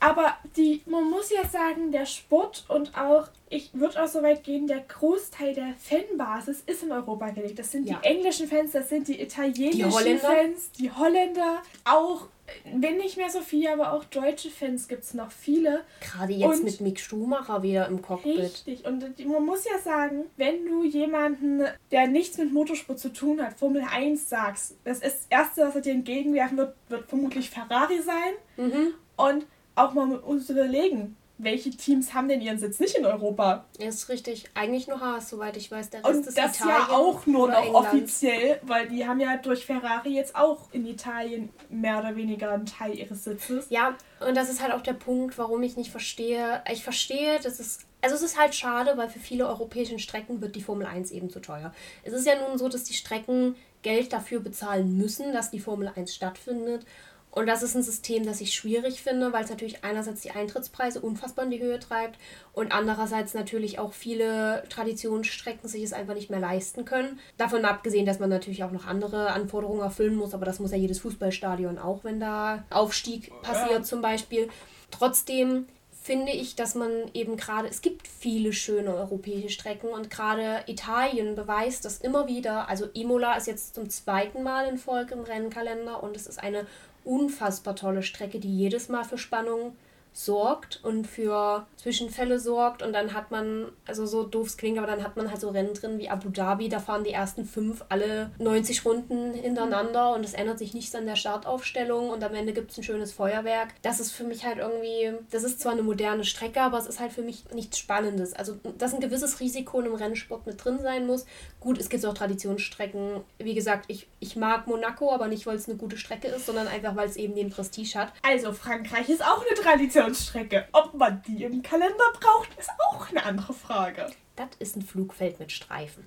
aber 0.00 0.36
die, 0.56 0.82
man 0.86 1.10
muss 1.10 1.30
ja 1.30 1.44
sagen, 1.48 1.90
der 1.90 2.06
Sport 2.06 2.64
und 2.68 2.96
auch, 2.96 3.28
ich 3.50 3.70
würde 3.72 4.02
auch 4.02 4.06
so 4.06 4.22
weit 4.22 4.44
gehen, 4.44 4.66
der 4.66 4.80
Großteil 4.80 5.54
der 5.54 5.74
Fanbasis 5.78 6.62
ist 6.66 6.84
in 6.84 6.92
Europa 6.92 7.30
gelegt. 7.30 7.58
Das 7.58 7.72
sind 7.72 7.88
ja. 7.88 7.98
die 7.98 8.06
englischen 8.06 8.46
Fans, 8.46 8.72
das 8.72 8.88
sind 8.88 9.08
die 9.08 9.20
italienischen 9.20 10.04
die 10.04 10.18
Fans, 10.18 10.70
die 10.78 10.90
Holländer, 10.92 11.62
auch, 11.84 12.28
wenn 12.76 12.98
nicht 12.98 13.16
mehr 13.16 13.28
so 13.28 13.40
viele, 13.40 13.72
aber 13.72 13.92
auch 13.92 14.04
deutsche 14.04 14.50
Fans 14.50 14.86
gibt 14.86 15.02
es 15.02 15.14
noch 15.14 15.32
viele. 15.32 15.84
Gerade 16.00 16.32
jetzt 16.32 16.60
und 16.60 16.64
mit 16.64 16.80
Mick 16.80 17.00
Schumacher 17.00 17.64
wieder 17.64 17.88
im 17.88 18.00
Cockpit. 18.00 18.38
Richtig, 18.38 18.84
und 18.84 19.18
man 19.26 19.44
muss 19.44 19.64
ja 19.64 19.78
sagen, 19.78 20.26
wenn 20.36 20.64
du 20.64 20.84
jemanden, 20.84 21.64
der 21.90 22.06
nichts 22.06 22.38
mit 22.38 22.52
Motorsport 22.52 23.00
zu 23.00 23.12
tun 23.12 23.42
hat, 23.42 23.58
Formel 23.58 23.82
1 23.92 24.28
sagst, 24.28 24.76
das, 24.84 24.98
ist 24.98 25.02
das 25.02 25.26
Erste, 25.28 25.66
was 25.66 25.74
er 25.74 25.80
dir 25.80 25.92
entgegenwerfen 25.92 26.56
wird, 26.56 26.76
wird 26.88 27.08
vermutlich 27.08 27.50
Ferrari 27.50 28.00
sein. 28.00 28.34
Mhm. 28.56 28.94
Und 29.18 29.46
auch 29.74 29.92
mal 29.94 30.06
mit 30.06 30.22
uns 30.22 30.48
überlegen, 30.48 31.16
welche 31.38 31.70
Teams 31.70 32.14
haben 32.14 32.28
denn 32.28 32.40
ihren 32.40 32.58
Sitz 32.58 32.80
nicht 32.80 32.96
in 32.96 33.06
Europa? 33.06 33.64
Ja, 33.78 33.88
ist 33.88 34.08
richtig. 34.08 34.44
Eigentlich 34.54 34.88
nur 34.88 35.00
Haas, 35.00 35.30
soweit 35.30 35.56
ich 35.56 35.70
weiß. 35.70 35.90
Der 35.90 36.04
Rest 36.04 36.10
Und 36.12 36.26
ist 36.26 36.36
das 36.36 36.56
Italien 36.56 36.76
ja 36.88 36.96
auch 36.96 37.26
nur 37.26 37.48
noch 37.48 37.64
England. 37.64 37.86
offiziell, 37.86 38.60
weil 38.62 38.88
die 38.88 39.06
haben 39.06 39.20
ja 39.20 39.36
durch 39.36 39.64
Ferrari 39.64 40.10
jetzt 40.10 40.34
auch 40.34 40.72
in 40.72 40.84
Italien 40.84 41.50
mehr 41.70 42.00
oder 42.00 42.16
weniger 42.16 42.50
einen 42.50 42.66
Teil 42.66 42.98
ihres 42.98 43.22
Sitzes. 43.22 43.66
Ja, 43.70 43.96
und 44.26 44.36
das 44.36 44.50
ist 44.50 44.60
halt 44.60 44.72
auch 44.72 44.82
der 44.82 44.94
Punkt, 44.94 45.38
warum 45.38 45.62
ich 45.62 45.76
nicht 45.76 45.92
verstehe. 45.92 46.62
Ich 46.72 46.82
verstehe, 46.82 47.38
dass 47.40 47.60
es 47.60 47.80
also 48.00 48.14
es 48.14 48.22
ist 48.22 48.38
halt 48.38 48.54
schade, 48.54 48.96
weil 48.96 49.08
für 49.08 49.18
viele 49.18 49.48
europäische 49.48 49.98
Strecken 49.98 50.40
wird 50.40 50.54
die 50.54 50.62
Formel 50.62 50.86
1 50.86 51.10
eben 51.10 51.30
zu 51.30 51.40
teuer. 51.40 51.72
Es 52.04 52.12
ist 52.12 52.26
ja 52.26 52.34
nun 52.48 52.56
so, 52.56 52.68
dass 52.68 52.84
die 52.84 52.94
Strecken 52.94 53.56
Geld 53.82 54.12
dafür 54.12 54.40
bezahlen 54.40 54.96
müssen, 54.96 55.32
dass 55.32 55.50
die 55.50 55.60
Formel 55.60 55.90
1 55.94 56.14
stattfindet. 56.14 56.84
Und 57.30 57.46
das 57.46 57.62
ist 57.62 57.74
ein 57.74 57.82
System, 57.82 58.24
das 58.24 58.40
ich 58.40 58.54
schwierig 58.54 59.02
finde, 59.02 59.32
weil 59.32 59.44
es 59.44 59.50
natürlich 59.50 59.84
einerseits 59.84 60.22
die 60.22 60.30
Eintrittspreise 60.30 61.00
unfassbar 61.00 61.44
in 61.44 61.50
die 61.50 61.60
Höhe 61.60 61.78
treibt 61.78 62.18
und 62.52 62.72
andererseits 62.72 63.34
natürlich 63.34 63.78
auch 63.78 63.92
viele 63.92 64.64
Traditionsstrecken 64.70 65.68
sich 65.68 65.82
es 65.82 65.92
einfach 65.92 66.14
nicht 66.14 66.30
mehr 66.30 66.40
leisten 66.40 66.84
können. 66.84 67.20
Davon 67.36 67.64
abgesehen, 67.64 68.06
dass 68.06 68.18
man 68.18 68.30
natürlich 68.30 68.64
auch 68.64 68.72
noch 68.72 68.86
andere 68.86 69.30
Anforderungen 69.30 69.82
erfüllen 69.82 70.16
muss, 70.16 70.34
aber 70.34 70.46
das 70.46 70.58
muss 70.58 70.72
ja 70.72 70.78
jedes 70.78 71.00
Fußballstadion 71.00 71.78
auch, 71.78 72.02
wenn 72.02 72.18
da 72.18 72.64
Aufstieg 72.70 73.30
passiert 73.42 73.86
zum 73.86 74.00
Beispiel. 74.00 74.48
Trotzdem 74.90 75.66
finde 76.08 76.32
ich, 76.32 76.56
dass 76.56 76.74
man 76.74 76.90
eben 77.12 77.36
gerade, 77.36 77.68
es 77.68 77.82
gibt 77.82 78.08
viele 78.08 78.54
schöne 78.54 78.94
europäische 78.94 79.50
Strecken 79.50 79.88
und 79.88 80.08
gerade 80.08 80.62
Italien 80.66 81.34
beweist 81.34 81.84
das 81.84 81.98
immer 81.98 82.26
wieder. 82.26 82.66
Also 82.66 82.86
Imola 82.94 83.36
ist 83.36 83.46
jetzt 83.46 83.74
zum 83.74 83.90
zweiten 83.90 84.42
Mal 84.42 84.68
in 84.68 84.78
Folge 84.78 85.12
im 85.12 85.20
Rennkalender 85.20 86.02
und 86.02 86.16
es 86.16 86.26
ist 86.26 86.42
eine 86.42 86.66
unfassbar 87.08 87.74
tolle 87.74 88.02
Strecke, 88.02 88.38
die 88.38 88.56
jedes 88.56 88.88
Mal 88.88 89.04
für 89.04 89.18
Spannung 89.18 89.72
sorgt 90.12 90.80
und 90.82 91.06
für 91.06 91.66
Zwischenfälle 91.76 92.38
sorgt 92.38 92.82
und 92.82 92.92
dann 92.92 93.14
hat 93.14 93.30
man, 93.30 93.66
also 93.86 94.06
so 94.06 94.24
doof 94.24 94.56
klingt, 94.56 94.78
aber 94.78 94.86
dann 94.86 95.02
hat 95.02 95.16
man 95.16 95.30
halt 95.30 95.40
so 95.40 95.50
Rennen 95.50 95.74
drin 95.74 95.98
wie 95.98 96.08
Abu 96.08 96.30
Dhabi, 96.30 96.68
da 96.68 96.80
fahren 96.80 97.04
die 97.04 97.12
ersten 97.12 97.44
fünf 97.44 97.84
alle 97.88 98.30
90 98.38 98.84
Runden 98.84 99.32
hintereinander 99.32 100.14
und 100.14 100.24
es 100.24 100.34
ändert 100.34 100.58
sich 100.58 100.74
nichts 100.74 100.94
an 100.94 101.06
der 101.06 101.16
Startaufstellung 101.16 102.10
und 102.10 102.22
am 102.24 102.34
Ende 102.34 102.52
gibt 102.52 102.70
es 102.70 102.78
ein 102.78 102.82
schönes 102.82 103.12
Feuerwerk. 103.12 103.74
Das 103.82 104.00
ist 104.00 104.12
für 104.12 104.24
mich 104.24 104.44
halt 104.44 104.58
irgendwie, 104.58 105.12
das 105.30 105.44
ist 105.44 105.60
zwar 105.60 105.72
eine 105.72 105.82
moderne 105.82 106.24
Strecke, 106.24 106.60
aber 106.60 106.78
es 106.78 106.86
ist 106.86 107.00
halt 107.00 107.12
für 107.12 107.22
mich 107.22 107.44
nichts 107.52 107.78
Spannendes. 107.78 108.32
Also, 108.32 108.56
dass 108.76 108.94
ein 108.94 109.00
gewisses 109.00 109.40
Risiko 109.40 109.80
in 109.80 109.86
einem 109.86 109.94
Rennsport 109.94 110.46
mit 110.46 110.62
drin 110.64 110.80
sein 110.82 111.06
muss. 111.06 111.26
Gut, 111.60 111.78
es 111.78 111.88
gibt 111.88 112.04
auch 112.04 112.14
Traditionsstrecken. 112.14 113.22
Wie 113.38 113.54
gesagt, 113.54 113.86
ich, 113.88 114.08
ich 114.20 114.36
mag 114.36 114.66
Monaco, 114.66 115.12
aber 115.12 115.28
nicht, 115.28 115.46
weil 115.46 115.56
es 115.56 115.68
eine 115.68 115.78
gute 115.78 115.96
Strecke 115.96 116.28
ist, 116.28 116.46
sondern 116.46 116.68
einfach, 116.68 116.96
weil 116.96 117.08
es 117.08 117.16
eben 117.16 117.34
den 117.34 117.50
Prestige 117.50 117.98
hat. 117.98 118.12
Also, 118.22 118.52
Frankreich 118.52 119.08
ist 119.08 119.24
auch 119.24 119.44
eine 119.44 119.54
Traditionsstrecke. 119.98 120.68
Ob 120.72 120.94
man 120.94 121.22
die 121.26 121.44
im 121.44 121.62
Kalender 121.62 122.04
braucht, 122.20 122.48
ist 122.58 122.70
auch 122.90 123.10
eine 123.10 123.24
andere 123.24 123.52
Frage. 123.52 124.06
Das 124.36 124.48
ist 124.58 124.76
ein 124.76 124.82
Flugfeld 124.82 125.40
mit 125.40 125.50
Streifen. 125.52 126.06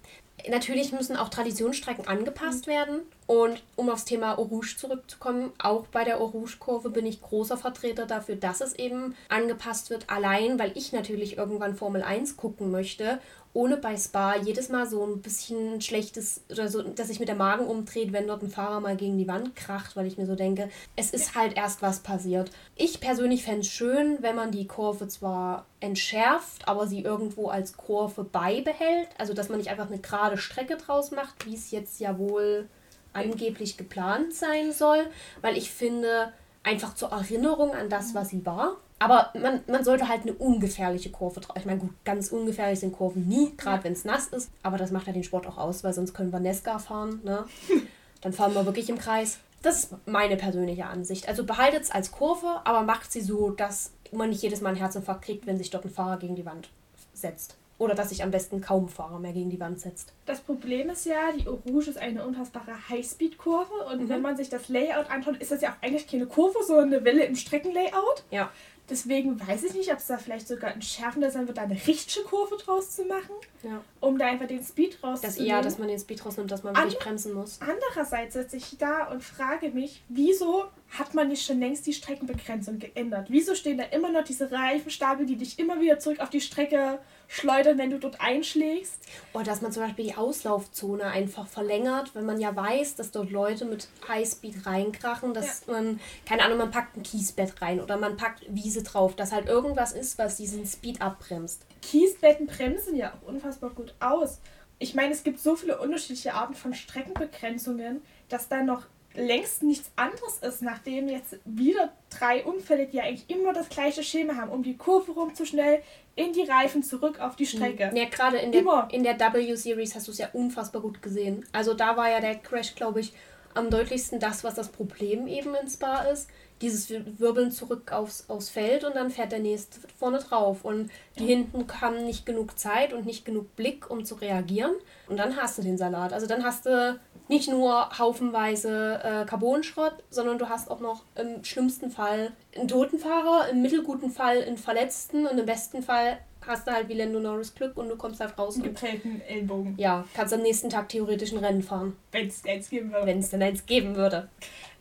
Natürlich 0.50 0.92
müssen 0.92 1.18
auch 1.18 1.30
Traditionsstrecken 1.30 2.08
angepasst 2.08 2.66
werden. 2.66 3.02
Und 3.28 3.62
um 3.76 3.90
aufs 3.90 4.06
Thema 4.06 4.38
Eau 4.38 4.44
Rouge 4.44 4.76
zurückzukommen, 4.78 5.52
auch 5.60 5.86
bei 5.88 6.04
der 6.04 6.20
Eau 6.20 6.26
Rouge-Kurve 6.26 6.90
bin 6.90 7.06
ich 7.06 7.22
großer 7.22 7.58
Vertreter 7.58 8.06
dafür, 8.06 8.36
dass 8.36 8.62
es 8.62 8.74
eben 8.74 9.16
angepasst 9.30 9.90
wird. 9.90 10.10
Allein, 10.10 10.58
weil 10.58 10.72
ich 10.76 10.94
natürlich 10.94 11.38
irgendwann 11.38 11.76
Formel 11.76 12.02
1 12.02 12.38
gucken 12.38 12.72
möchte 12.72 13.20
ohne 13.54 13.78
bei 13.78 13.98
Spa 13.98 14.36
jedes 14.36 14.70
Mal 14.70 14.88
so 14.88 15.06
ein 15.06 15.22
bisschen 15.22 15.82
schlechtes 15.82 16.42
oder 16.50 16.70
so, 16.70 16.82
dass 16.82 17.08
sich 17.08 17.20
mit 17.20 17.28
der 17.28 17.36
Magen 17.36 17.66
umdreht, 17.66 18.14
wenn 18.14 18.28
dort 18.28 18.44
ein 18.44 18.50
Fahrer 18.50 18.80
mal 18.80 18.96
gegen 18.96 19.18
die 19.18 19.28
Wand 19.28 19.56
kracht, 19.56 19.96
weil 19.96 20.08
ich 20.08 20.18
mir 20.18 20.26
so 20.26 20.36
denke, 20.36 20.70
es 20.96 21.12
ist 21.12 21.36
halt 21.36 21.58
erst 21.58 21.82
was 21.82 22.00
passiert. 22.00 22.52
Ich 22.76 23.02
persönlich 23.02 23.44
fände 23.44 23.62
es 23.62 23.68
schön, 23.68 24.18
wenn 24.22 24.36
man 24.36 24.52
die 24.52 24.68
Kurve 24.68 25.08
zwar 25.08 25.66
entschärft, 25.80 26.68
aber 26.68 26.88
sie 26.88 27.02
irgendwo 27.02 27.50
als 27.50 27.76
Kurve 27.76 28.24
beibehält. 28.24 29.10
Also, 29.18 29.34
dass 29.34 29.50
man 29.50 29.58
nicht 29.58 29.70
einfach 29.70 29.88
eine 29.88 30.00
gerade 30.00 30.38
Strecke 30.38 30.78
draus 30.78 31.12
macht, 31.12 31.46
wie 31.46 31.56
es 31.56 31.72
jetzt 31.72 32.00
ja 32.00 32.18
wohl 32.18 32.68
angeblich 33.14 33.76
geplant 33.76 34.34
sein 34.34 34.72
soll, 34.72 35.06
weil 35.42 35.58
ich 35.58 35.72
finde, 35.72 36.32
einfach 36.64 36.96
zur 36.96 37.12
Erinnerung 37.12 37.74
an 37.74 37.90
das, 37.90 38.14
was 38.14 38.30
sie 38.30 38.46
war, 38.46 38.78
aber 39.02 39.32
man, 39.34 39.62
man 39.66 39.84
sollte 39.84 40.08
halt 40.08 40.22
eine 40.22 40.34
ungefährliche 40.34 41.10
Kurve 41.10 41.40
drauf. 41.40 41.56
Ich 41.58 41.66
meine, 41.66 41.80
gut, 41.80 41.90
ganz 42.06 42.32
ungefährlich 42.32 42.80
sind 42.80 42.92
Kurven 42.92 43.28
nie, 43.28 43.52
gerade 43.58 43.78
ja. 43.78 43.84
wenn 43.86 43.94
es 43.94 44.06
nass 44.06 44.28
ist. 44.28 44.52
Aber 44.62 44.78
das 44.78 44.92
macht 44.92 45.08
ja 45.08 45.14
den 45.14 45.24
Sport 45.24 45.48
auch 45.48 45.58
aus, 45.58 45.84
weil 45.84 45.92
sonst 45.92 46.14
können 46.14 46.32
wir 46.32 46.40
Nesca 46.40 46.78
fahren. 46.78 47.20
Ne? 47.24 47.46
Dann 48.22 48.32
fahren 48.32 48.54
wir 48.54 48.64
wirklich 48.68 48.90
im 48.90 49.00
Kreis. 49.00 49.40
Das 49.64 49.86
ist 49.86 49.96
meine 50.06 50.38
persönliche 50.38 50.86
Ansicht. 50.86 51.28
Also 51.28 51.46
behaltet 51.46 51.82
es 51.82 51.90
als 51.90 52.12
Kurve, 52.12 52.62
aber 52.64 52.84
macht 52.84 53.12
sie 53.12 53.22
so, 53.22 53.50
dass 53.50 53.92
man 54.12 54.30
nicht 54.30 54.44
jedes 54.44 54.62
Mal 54.62 54.70
einen 54.70 54.78
Herzinfarkt 54.78 55.24
kriegt, 55.24 55.48
wenn 55.48 55.58
sich 55.58 55.72
dort 55.72 55.86
ein 55.86 55.90
Fahrer 55.90 56.18
gegen 56.18 56.36
die 56.36 56.46
Wand 56.46 56.70
setzt. 57.12 57.56
Oder 57.80 57.96
dass 57.96 58.10
sich 58.10 58.22
am 58.22 58.30
besten 58.30 58.62
kaum 58.62 58.88
Fahrer 58.88 59.18
mehr 59.18 59.34
gegen 59.34 59.50
die 59.50 59.60
Wand 59.60 59.80
setzt. 59.80 60.14
Das 60.28 60.40
Problem 60.40 60.92
ist 60.92 61.08
ja, 61.08 61.32
die 61.36 61.48
Rouge 61.48 61.90
ist 61.90 61.98
eine 61.98 62.24
unfassbare 62.24 62.74
Highspeed-Kurve. 62.90 63.74
Und 63.92 64.04
mhm. 64.04 64.10
wenn 64.10 64.22
man 64.22 64.38
sich 64.38 64.50
das 64.50 64.70
Layout 64.70 65.10
anschaut, 65.10 65.38
ist 65.38 65.52
das 65.52 65.62
ja 65.62 65.72
auch 65.72 65.84
eigentlich 65.84 66.06
keine 66.06 66.28
Kurve, 66.28 66.60
sondern 66.64 66.94
eine 66.94 67.04
Welle 67.04 67.24
im 67.24 67.36
Streckenlayout. 67.36 68.24
Ja. 68.30 68.52
Deswegen 68.92 69.40
weiß 69.40 69.64
ich 69.64 69.74
nicht, 69.74 69.90
ob 69.92 70.00
es 70.00 70.08
da 70.08 70.18
vielleicht 70.18 70.50
sogar 70.50 70.72
ein 70.72 70.82
schärfender 70.82 71.32
sein 71.32 71.48
wird, 71.48 71.58
da 71.58 71.62
eine 71.62 71.76
richtige 71.88 72.26
Kurve 72.26 72.58
draus 72.58 72.92
zu 72.92 73.06
machen, 73.06 73.34
ja. 73.64 73.82
um 74.02 74.18
da 74.18 74.26
einfach 74.26 74.48
den 74.48 74.62
Speed 74.64 75.02
rauszunehmen. 75.02 75.46
ja, 75.46 75.62
dass 75.62 75.80
man 75.80 75.88
den 75.88 75.98
Speed 75.98 76.26
rausnimmt, 76.26 76.52
dass 76.52 76.64
man 76.64 76.76
wirklich 76.76 77.00
An 77.00 77.04
bremsen 77.06 77.34
muss. 77.34 77.60
Andererseits 77.62 78.34
sitze 78.34 78.58
ich 78.58 78.78
da 78.78 79.06
und 79.08 79.24
frage 79.24 79.70
mich, 79.70 80.04
wieso 80.10 80.66
hat 80.98 81.14
man 81.14 81.30
nicht 81.30 81.46
schon 81.46 81.60
längst 81.60 81.86
die 81.88 81.94
Streckenbegrenzung 81.94 82.80
geändert? 82.80 83.28
Wieso 83.30 83.56
stehen 83.56 83.78
da 83.78 83.86
immer 83.86 84.12
noch 84.12 84.24
diese 84.24 84.52
Reifenstapel, 84.52 85.26
die 85.26 85.38
dich 85.38 85.58
immer 85.58 85.80
wieder 85.82 86.00
zurück 86.00 86.20
auf 86.20 86.30
die 86.30 86.42
Strecke 86.42 87.00
schleudern, 87.32 87.78
wenn 87.78 87.90
du 87.90 87.98
dort 87.98 88.20
einschlägst. 88.20 88.98
Oder 89.34 89.46
dass 89.46 89.62
man 89.62 89.72
zum 89.72 89.84
Beispiel 89.84 90.06
die 90.06 90.16
Auslaufzone 90.16 91.06
einfach 91.06 91.48
verlängert, 91.48 92.14
wenn 92.14 92.26
man 92.26 92.40
ja 92.42 92.54
weiß, 92.54 92.96
dass 92.96 93.12
dort 93.12 93.32
Leute 93.32 93.64
mit 93.66 93.88
Highspeed 94.08 94.66
reinkrachen, 94.66 95.34
dass 95.34 95.66
ja. 95.66 95.74
man, 95.74 96.00
keine 96.28 96.44
Ahnung, 96.44 96.58
man 96.58 96.72
packt 96.72 96.98
ein 96.98 97.04
Kiesbett 97.04 97.62
rein 97.62 97.80
oder 97.80 97.98
man 97.98 98.18
packt 98.18 98.44
Wiese 98.50 98.84
drauf, 98.84 99.16
dass 99.16 99.32
halt 99.32 99.48
irgendwas 99.48 99.94
ist, 99.94 100.18
was 100.18 100.36
diesen 100.36 100.66
Speed 100.66 101.02
abbremst. 101.02 101.66
Kiesbetten 101.82 102.48
bremsen 102.48 102.98
ja 102.98 103.14
auch 103.14 103.28
unfassbar 103.28 103.70
gut 103.70 103.96
aus. 104.02 104.40
Ich 104.78 104.94
meine, 104.94 105.14
es 105.14 105.24
gibt 105.24 105.40
so 105.40 105.56
viele 105.56 105.80
unterschiedliche 105.80 106.34
Arten 106.34 106.54
von 106.54 106.74
Streckenbegrenzungen, 106.74 108.02
dass 108.28 108.50
da 108.50 108.62
noch 108.62 108.88
längst 109.14 109.64
nichts 109.64 109.92
anderes 109.96 110.38
ist, 110.40 110.62
nachdem 110.62 111.10
jetzt 111.10 111.38
wieder 111.46 111.92
drei 112.10 112.44
Unfälle, 112.44 112.88
die 112.88 112.98
ja 112.98 113.04
eigentlich 113.04 113.30
immer 113.30 113.54
das 113.54 113.70
gleiche 113.70 114.04
Schema 114.04 114.36
haben, 114.36 114.52
um 114.52 114.64
die 114.64 114.78
Kurve 114.78 115.12
rum 115.12 115.36
zu 115.36 115.46
schnell, 115.46 115.82
in 116.16 116.34
die 116.34 116.44
Reifen 116.44 116.84
zurück 116.84 117.20
auf 117.20 117.36
die 117.36 117.46
Strecke. 117.46 117.92
Ja, 117.94 118.06
gerade 118.06 118.38
in 118.38 118.52
der, 118.52 118.88
in 118.92 119.04
der 119.04 119.20
W-Series 119.20 119.96
hast 119.96 120.08
du 120.08 120.12
es 120.12 120.18
ja 120.18 120.30
unfassbar 120.34 120.82
gut 120.82 121.02
gesehen. 121.02 121.46
Also 121.52 121.74
da 121.74 121.98
war 121.98 122.10
ja 122.10 122.20
der 122.20 122.36
Crash, 122.36 122.76
glaube 122.76 123.00
ich, 123.00 123.14
am 123.54 123.70
deutlichsten 123.70 124.20
das, 124.20 124.44
was 124.44 124.56
das 124.56 124.70
Problem 124.70 125.28
eben 125.28 125.56
in 125.56 125.70
Spa 125.70 126.04
ist. 126.04 126.30
Dieses 126.62 126.90
Wirbeln 126.90 127.52
zurück 127.52 127.92
aufs, 127.92 128.30
aufs 128.30 128.50
Feld 128.50 128.84
und 128.84 128.96
dann 128.96 129.10
fährt 129.10 129.32
der 129.32 129.40
nächste 129.40 129.80
vorne 129.98 130.20
drauf. 130.20 130.64
Und 130.64 130.92
die 131.18 131.24
ja. 131.24 131.30
hinten 131.30 131.66
haben 131.82 132.06
nicht 132.06 132.26
genug 132.26 132.58
Zeit 132.60 132.94
und 132.94 133.06
nicht 133.06 133.26
genug 133.26 133.56
Blick, 133.56 133.90
um 133.90 134.06
zu 134.06 134.16
reagieren. 134.16 134.76
Und 135.08 135.18
dann 135.18 135.38
hast 135.38 135.58
du 135.58 135.64
den 135.64 135.78
Salat. 135.78 136.14
Also 136.14 136.28
dann 136.28 136.44
hast 136.44 136.68
du 136.68 137.00
nicht 137.32 137.50
nur 137.50 137.98
haufenweise 137.98 139.00
äh, 139.04 139.26
Carbonschrott, 139.26 140.04
sondern 140.10 140.38
du 140.38 140.50
hast 140.50 140.70
auch 140.70 140.82
noch 140.82 141.06
im 141.16 141.44
schlimmsten 141.46 141.90
Fall 141.90 142.34
einen 142.56 142.68
toten 142.68 143.00
Fahrer, 143.00 143.48
im 143.50 143.62
mittelguten 143.62 144.12
Fall 144.12 144.44
einen 144.44 144.58
Verletzten 144.58 145.26
und 145.26 145.40
im 145.40 145.46
besten 145.46 145.82
Fall 145.82 146.18
hast 146.46 146.68
du 146.68 146.72
halt 146.72 146.90
wie 146.90 146.94
Lando 146.94 147.22
Norris 147.22 147.56
Glück 147.56 147.78
und 147.78 147.88
du 147.88 147.96
kommst 147.96 148.20
halt 148.20 148.38
raus. 148.38 148.56
Einen 148.56 148.66
geprellten 148.66 149.22
Ellbogen. 149.22 149.76
Ja, 149.78 150.04
kannst 150.14 150.34
am 150.34 150.42
nächsten 150.42 150.70
Tag 150.70 150.90
theoretisch 150.90 151.32
ein 151.32 151.38
Rennen 151.38 151.64
fahren. 151.64 151.96
Wenn 152.12 152.28
es 152.28 152.44
eins 152.46 152.70
geben 152.70 152.92
würde. 152.92 153.06
Wenn 153.08 153.20
es 153.20 153.30
denn 153.30 153.42
eins 153.42 153.66
geben 153.66 153.96
würde. 153.96 154.28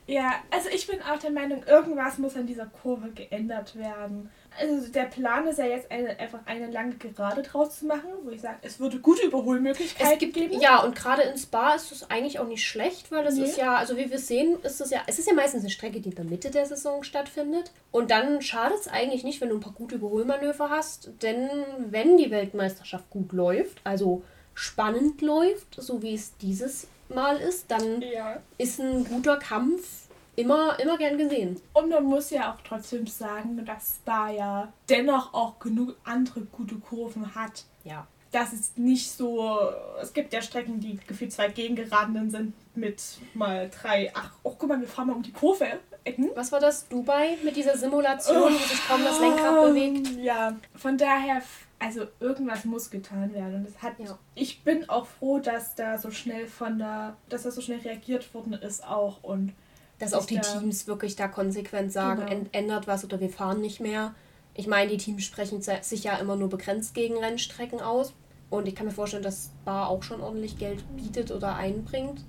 Ja, 0.09 0.35
also 0.51 0.69
ich 0.71 0.89
bin 0.89 0.99
auch 1.03 1.21
der 1.21 1.31
Meinung, 1.31 1.63
irgendwas 1.69 2.19
muss 2.19 2.35
an 2.35 2.49
dieser 2.49 2.67
Kurve 2.67 3.11
geändert 3.11 3.77
werden. 3.77 4.29
Also 4.59 4.89
der 4.89 5.05
Plan 5.05 5.47
ist 5.47 5.59
ja 5.59 5.67
jetzt 5.67 5.91
eine, 5.91 6.19
einfach 6.19 6.41
eine 6.47 6.71
lange 6.71 6.95
Gerade 6.97 7.43
draus 7.43 7.79
zu 7.79 7.87
machen, 7.87 8.09
wo 8.25 8.31
ich 8.31 8.41
sage, 8.41 8.59
es 8.63 8.79
würde 8.81 8.99
gute 8.99 9.27
Überholmöglichkeiten 9.27 10.13
es 10.13 10.19
gibt, 10.19 10.35
geben. 10.35 10.61
Ja, 10.61 10.83
und 10.83 10.95
gerade 10.95 11.23
in 11.23 11.37
Spa 11.39 11.75
ist 11.75 11.93
es 11.93 12.11
eigentlich 12.11 12.39
auch 12.39 12.47
nicht 12.47 12.67
schlecht, 12.67 13.11
weil 13.11 13.27
es 13.27 13.37
nee. 13.37 13.45
ist 13.45 13.57
ja, 13.57 13.77
also 13.77 13.97
wie 13.97 14.11
wir 14.11 14.19
sehen, 14.19 14.59
ist 14.63 14.81
es 14.81 14.91
ja, 14.91 15.01
es 15.07 15.19
ist 15.19 15.29
ja 15.29 15.35
meistens 15.35 15.63
eine 15.63 15.71
Strecke, 15.71 16.01
die 16.01 16.11
in 16.11 16.15
der 16.15 16.25
Mitte 16.25 16.51
der 16.51 16.67
Saison 16.67 17.03
stattfindet. 17.03 17.73
Und 17.91 18.11
dann 18.11 18.43
schadet 18.43 18.81
es 18.81 18.89
eigentlich 18.89 19.25
nicht, 19.25 19.41
wenn 19.41 19.49
du 19.49 19.57
ein 19.57 19.61
paar 19.61 19.73
gute 19.73 19.97
Überholmanöver 19.97 20.71
hast, 20.71 21.11
denn 21.23 21.49
wenn 21.89 22.17
die 22.17 22.31
Weltmeisterschaft 22.31 23.09
gut 23.11 23.33
läuft, 23.33 23.81
also 23.85 24.23
spannend 24.55 25.23
läuft, 25.23 25.77
so 25.77 26.03
wie 26.03 26.15
es 26.15 26.37
dieses 26.39 26.87
Mal 27.09 27.37
ist, 27.39 27.71
dann 27.71 28.03
ja. 28.03 28.41
ist 28.59 28.79
ein 28.79 29.05
guter 29.05 29.39
Kampf 29.39 30.10
immer, 30.41 30.79
immer 30.81 30.97
gern 30.99 31.19
gesehen. 31.19 31.61
Und 31.73 31.91
man 31.91 32.05
muss 32.05 32.31
ja 32.31 32.53
auch 32.53 32.61
trotzdem 32.63 33.07
sagen, 33.07 33.65
dass 33.65 33.97
Spa 33.97 34.31
ja 34.31 34.73
dennoch 34.89 35.35
auch 35.35 35.59
genug 35.59 35.97
andere 36.05 36.43
gute 36.43 36.77
Kurven 36.77 37.35
hat. 37.35 37.65
Ja. 37.85 38.07
Das 38.33 38.53
ist 38.53 38.79
nicht 38.79 39.11
so. 39.11 39.59
Es 40.01 40.13
gibt 40.13 40.33
ja 40.33 40.41
Strecken, 40.41 40.79
die 40.79 40.99
gefühlt 41.07 41.33
zwei 41.33 41.49
Gegengeradenen 41.49 42.31
sind 42.31 42.55
mit 42.77 43.03
mal 43.35 43.69
drei. 43.71 44.13
Ach, 44.15 44.31
oh, 44.45 44.55
guck 44.57 44.69
mal, 44.69 44.81
wir 44.81 44.87
fahren 44.87 45.09
mal 45.09 45.15
um 45.15 45.23
die 45.23 45.33
Kurve. 45.33 45.67
Ecken. 46.05 46.31
Was 46.35 46.51
war 46.51 46.61
das? 46.61 46.89
Dubai 46.89 47.37
mit 47.43 47.57
dieser 47.57 47.77
Simulation, 47.77 48.55
oh, 48.55 48.55
wo 48.55 48.69
sich 48.69 48.89
kaum 48.89 49.05
das 49.05 49.21
Lenkrad 49.21 49.65
bewegt? 49.65 50.17
Ja, 50.23 50.57
von 50.75 50.97
daher 50.97 51.43
also 51.81 52.07
irgendwas 52.21 52.65
muss 52.65 52.91
getan 52.91 53.35
werden. 53.35 53.57
Und 53.57 53.69
es 53.69 53.83
hat. 53.83 53.99
Ja. 53.99 54.19
Ich 54.35 54.63
bin 54.63 54.89
auch 54.89 55.07
froh, 55.07 55.41
dass 55.41 55.75
da 55.75 55.99
so 55.99 56.11
schnell 56.11 56.47
von 56.47 56.79
der, 56.79 57.17
dass 57.29 57.43
da 57.43 57.51
so 57.51 57.61
schnell 57.61 57.81
reagiert 57.81 58.33
worden 58.35 58.53
ist 58.53 58.87
auch 58.87 59.23
und 59.23 59.55
dass 60.01 60.15
auch 60.15 60.25
die 60.25 60.37
da 60.37 60.41
Teams 60.41 60.87
wirklich 60.87 61.15
da 61.15 61.29
konsequent 61.29 61.93
sagen, 61.93 62.27
genau. 62.27 62.47
ändert 62.53 62.87
was 62.87 63.05
oder 63.05 63.21
wir 63.21 63.29
fahren 63.29 63.61
nicht 63.61 63.81
mehr. 63.81 64.15
Ich 64.55 64.67
meine, 64.67 64.91
die 64.91 64.97
Teams 64.97 65.23
sprechen 65.23 65.63
sich 65.63 66.05
ja 66.05 66.17
immer 66.17 66.37
nur 66.37 66.49
begrenzt 66.49 66.95
gegen 66.95 67.19
Rennstrecken 67.19 67.81
aus. 67.81 68.13
Und 68.49 68.67
ich 68.67 68.75
kann 68.75 68.87
mir 68.87 68.93
vorstellen, 68.93 69.23
dass 69.23 69.51
Bar 69.65 69.89
auch 69.89 70.03
schon 70.03 70.21
ordentlich 70.21 70.59
Geld 70.59 70.83
bietet 70.97 71.31
oder 71.31 71.55
einbringt. 71.55 72.25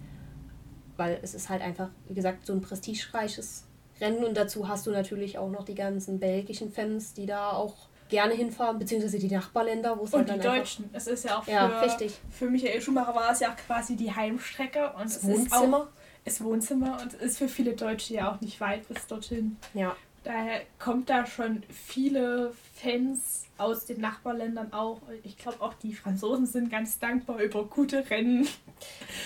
Weil 0.97 1.19
es 1.23 1.33
ist 1.33 1.49
halt 1.49 1.63
einfach, 1.63 1.89
wie 2.07 2.13
gesagt, 2.13 2.45
so 2.45 2.53
ein 2.53 2.61
prestigereiches 2.61 3.63
Rennen. 3.99 4.23
Und 4.23 4.37
dazu 4.37 4.67
hast 4.67 4.85
du 4.85 4.91
natürlich 4.91 5.39
auch 5.39 5.49
noch 5.49 5.65
die 5.65 5.73
ganzen 5.73 6.19
belgischen 6.19 6.71
Fans, 6.71 7.13
die 7.13 7.25
da 7.25 7.51
auch 7.51 7.87
gerne 8.09 8.33
hinfahren, 8.33 8.77
beziehungsweise 8.77 9.17
die 9.17 9.33
Nachbarländer, 9.33 9.97
wo 9.97 10.03
es 10.03 10.13
halt 10.13 10.29
dann 10.29 10.39
die 10.39 10.45
Deutschen. 10.45 10.89
Es 10.93 11.07
ist 11.07 11.23
ja 11.23 11.39
auch 11.39 11.45
für, 11.45 11.51
ja, 11.51 11.79
richtig. 11.79 12.19
für 12.29 12.49
Michael 12.49 12.81
Schumacher 12.81 13.15
war 13.15 13.31
es 13.31 13.39
ja 13.39 13.55
quasi 13.65 13.95
die 13.95 14.13
Heimstrecke 14.13 14.91
und 14.97 15.05
das 15.05 15.17
es 15.17 15.23
Wohnzimmer. 15.23 15.45
ist 15.45 15.53
auch 15.53 15.87
das 16.25 16.43
Wohnzimmer 16.43 16.99
und 17.01 17.13
ist 17.13 17.37
für 17.37 17.47
viele 17.47 17.73
Deutsche 17.73 18.13
ja 18.13 18.31
auch 18.31 18.41
nicht 18.41 18.59
weit 18.61 18.87
bis 18.87 19.07
dorthin. 19.07 19.57
Ja. 19.73 19.95
Daher 20.23 20.61
kommt 20.77 21.09
da 21.09 21.25
schon 21.25 21.63
viele 21.69 22.53
Fans 22.75 23.45
aus 23.57 23.85
den 23.85 24.01
Nachbarländern 24.01 24.71
auch. 24.71 25.01
Ich 25.23 25.35
glaube 25.37 25.61
auch 25.61 25.73
die 25.73 25.93
Franzosen 25.93 26.45
sind 26.45 26.69
ganz 26.69 26.99
dankbar 26.99 27.39
über 27.39 27.63
gute 27.65 28.07
Rennen. 28.09 28.47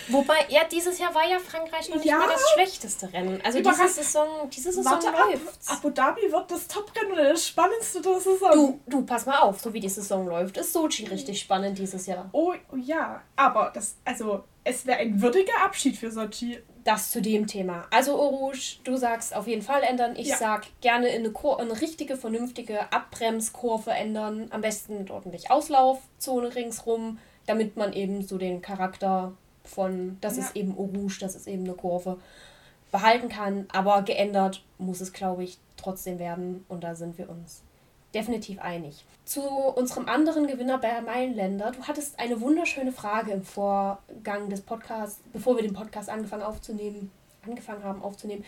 Wobei, 0.09 0.35
ja, 0.49 0.61
dieses 0.69 0.99
Jahr 0.99 1.13
war 1.13 1.27
ja 1.27 1.39
Frankreich 1.39 1.89
noch 1.89 1.97
nicht 1.97 2.05
ja. 2.05 2.17
mal 2.17 2.29
das 2.29 2.49
schlechteste 2.53 3.11
Rennen. 3.11 3.41
Also 3.43 3.59
diese 3.59 3.87
Saison, 3.89 4.49
diese 4.49 4.71
Saison 4.71 4.93
Warte 4.93 5.07
läuft. 5.07 5.59
Abu 5.67 5.89
Dhabi 5.89 6.31
wird 6.31 6.51
das 6.51 6.67
Top-Rennen 6.67 7.11
oder 7.11 7.29
das 7.29 7.45
spannendste 7.45 8.01
der 8.01 8.19
Saison. 8.19 8.51
Du, 8.53 8.79
du, 8.87 9.05
pass 9.05 9.25
mal 9.25 9.39
auf, 9.39 9.59
so 9.59 9.73
wie 9.73 9.81
die 9.81 9.89
Saison 9.89 10.27
läuft, 10.27 10.57
ist 10.57 10.71
Sochi 10.71 11.05
richtig 11.05 11.39
spannend 11.39 11.77
dieses 11.77 12.05
Jahr. 12.05 12.29
Oh, 12.31 12.53
oh 12.71 12.77
ja, 12.77 13.21
aber 13.35 13.71
das, 13.73 13.95
also, 14.05 14.43
es 14.63 14.85
wäre 14.85 14.99
ein 14.99 15.21
würdiger 15.21 15.63
Abschied 15.63 15.97
für 15.97 16.11
Sochi. 16.11 16.59
Das 16.85 17.09
zu 17.09 17.19
dem 17.19 17.47
Thema. 17.47 17.87
Also, 17.89 18.15
Orouge, 18.17 18.77
du 18.83 18.95
sagst 18.95 19.35
auf 19.35 19.47
jeden 19.47 19.63
Fall 19.63 19.81
ändern. 19.81 20.15
Ich 20.15 20.27
ja. 20.27 20.37
sag 20.37 20.67
gerne 20.81 21.09
in 21.09 21.23
eine, 21.23 21.31
Kur 21.31 21.59
eine 21.59 21.81
richtige, 21.81 22.15
vernünftige 22.15 22.93
Abbremskurve 22.93 23.89
ändern. 23.91 24.47
Am 24.51 24.61
besten 24.61 24.99
mit 24.99 25.09
ordentlich 25.09 25.49
Auslaufzone 25.49 26.53
ringsrum, 26.53 27.17
damit 27.47 27.75
man 27.75 27.91
eben 27.91 28.21
so 28.21 28.37
den 28.37 28.61
Charakter 28.61 29.33
von, 29.63 30.19
das 30.21 30.37
ja. 30.37 30.43
ist 30.43 30.55
eben 30.55 30.77
Orouge, 30.77 31.17
das 31.19 31.35
ist 31.35 31.47
eben 31.47 31.63
eine 31.63 31.73
Kurve, 31.73 32.19
behalten 32.91 33.29
kann. 33.29 33.67
Aber 33.73 34.03
geändert 34.03 34.63
muss 34.77 35.01
es, 35.01 35.11
glaube 35.11 35.43
ich, 35.43 35.57
trotzdem 35.77 36.19
werden. 36.19 36.65
Und 36.69 36.83
da 36.83 36.93
sind 36.93 37.17
wir 37.17 37.29
uns 37.29 37.63
definitiv 38.15 38.59
einig. 38.59 39.05
Zu 39.25 39.41
unserem 39.41 40.07
anderen 40.07 40.47
Gewinner 40.47 40.77
bei 40.77 41.01
Meilenländer. 41.01 41.71
Du 41.71 41.83
hattest 41.83 42.17
eine 42.19 42.39
wunderschöne 42.41 42.91
Frage 42.91 43.31
im 43.31 43.43
Vorgang 43.43 44.49
des 44.49 44.61
Podcasts, 44.61 45.19
bevor 45.33 45.57
wir 45.57 45.63
den 45.63 45.73
Podcast 45.73 46.09
angefangen 46.09 46.43
aufzunehmen, 46.43 47.11
angefangen 47.45 47.83
haben 47.83 48.01
aufzunehmen, 48.01 48.45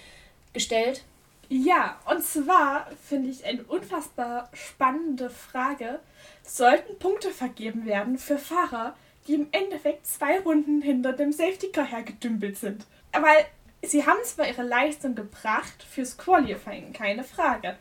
gestellt. 0.53 1.03
Ja, 1.49 1.97
und 2.05 2.23
zwar 2.23 2.87
finde 3.07 3.29
ich 3.29 3.45
eine 3.45 3.63
unfassbar 3.63 4.49
spannende 4.53 5.29
Frage. 5.29 5.99
Sollten 6.43 6.97
Punkte 6.99 7.31
vergeben 7.31 7.85
werden 7.85 8.17
für 8.17 8.37
Fahrer, 8.37 8.95
die 9.27 9.35
im 9.35 9.47
Endeffekt 9.51 10.05
zwei 10.07 10.39
Runden 10.39 10.81
hinter 10.81 11.13
dem 11.13 11.31
Safety 11.31 11.67
Car 11.67 11.85
hergedümpelt 11.85 12.57
sind? 12.57 12.85
Weil 13.13 13.45
sie 13.81 14.05
haben 14.05 14.23
zwar 14.23 14.47
ihre 14.47 14.63
Leistung 14.63 15.15
gebracht 15.15 15.83
fürs 15.89 16.17
Qualifying, 16.17 16.93
keine 16.93 17.23
Frage. 17.23 17.77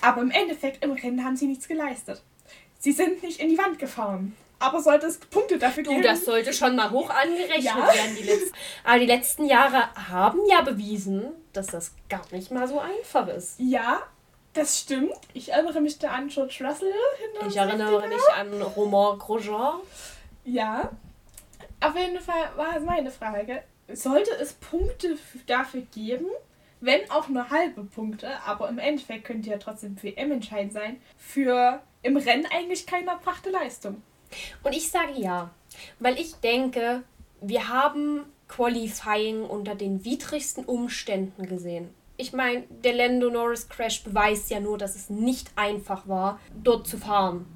Aber 0.00 0.22
im 0.22 0.30
Endeffekt, 0.30 0.84
im 0.84 0.92
Rennen 0.92 1.24
haben 1.24 1.36
sie 1.36 1.46
nichts 1.46 1.68
geleistet. 1.68 2.22
Sie 2.78 2.92
sind 2.92 3.22
nicht 3.22 3.40
in 3.40 3.48
die 3.48 3.58
Wand 3.58 3.78
gefahren. 3.78 4.36
Aber 4.60 4.80
sollte 4.82 5.06
es 5.06 5.18
Punkte 5.18 5.58
dafür 5.58 5.84
geben? 5.84 6.02
Du, 6.02 6.08
das 6.08 6.24
sollte 6.24 6.52
schon 6.52 6.74
mal 6.74 6.90
hoch 6.90 7.10
angerechnet 7.10 7.62
ja. 7.62 7.76
werden. 7.76 8.16
Die 8.16 8.24
letzten, 8.24 8.54
aber 8.84 8.98
die 8.98 9.06
letzten 9.06 9.44
Jahre 9.44 9.94
haben 10.10 10.40
ja 10.50 10.62
bewiesen, 10.62 11.26
dass 11.52 11.68
das 11.68 11.92
gar 12.08 12.22
nicht 12.32 12.50
mal 12.50 12.66
so 12.66 12.80
einfach 12.80 13.28
ist. 13.28 13.54
Ja, 13.58 14.02
das 14.54 14.80
stimmt. 14.80 15.14
Ich 15.32 15.52
erinnere 15.52 15.80
mich 15.80 15.98
da 15.98 16.10
an 16.10 16.28
George 16.28 16.58
Russell. 16.60 16.92
Ich 17.48 17.56
erinnere 17.56 18.08
mich 18.08 18.20
an 18.36 18.60
Romain 18.62 19.18
Grosjean. 19.18 19.80
Ja. 20.44 20.90
Auf 21.80 21.94
jeden 21.96 22.20
Fall 22.20 22.50
war 22.56 22.76
es 22.76 22.82
meine 22.82 23.10
Frage. 23.12 23.62
Sollte 23.92 24.32
es 24.40 24.54
Punkte 24.54 25.16
dafür 25.46 25.82
geben, 25.94 26.26
wenn 26.80 27.10
auch 27.10 27.28
nur 27.28 27.50
halbe 27.50 27.84
Punkte, 27.84 28.28
aber 28.44 28.68
im 28.68 28.78
Endeffekt 28.78 29.24
könnte 29.24 29.50
ja 29.50 29.58
trotzdem 29.58 30.00
WM 30.02 30.32
entscheidend 30.32 30.72
sein, 30.72 31.00
für 31.16 31.82
im 32.02 32.16
Rennen 32.16 32.46
eigentlich 32.46 32.86
keine 32.86 33.10
erbrachte 33.10 33.50
Leistung. 33.50 34.02
Und 34.62 34.74
ich 34.74 34.90
sage 34.90 35.14
ja, 35.16 35.50
weil 35.98 36.18
ich 36.18 36.36
denke, 36.36 37.02
wir 37.40 37.68
haben 37.68 38.24
Qualifying 38.48 39.42
unter 39.44 39.74
den 39.74 40.04
widrigsten 40.04 40.64
Umständen 40.64 41.46
gesehen. 41.46 41.90
Ich 42.16 42.32
meine, 42.32 42.64
der 42.82 42.94
Lando 42.94 43.30
Norris 43.30 43.68
Crash 43.68 44.02
beweist 44.02 44.50
ja 44.50 44.58
nur, 44.58 44.76
dass 44.78 44.96
es 44.96 45.08
nicht 45.08 45.50
einfach 45.54 46.08
war, 46.08 46.40
dort 46.62 46.86
zu 46.86 46.98
fahren. 46.98 47.46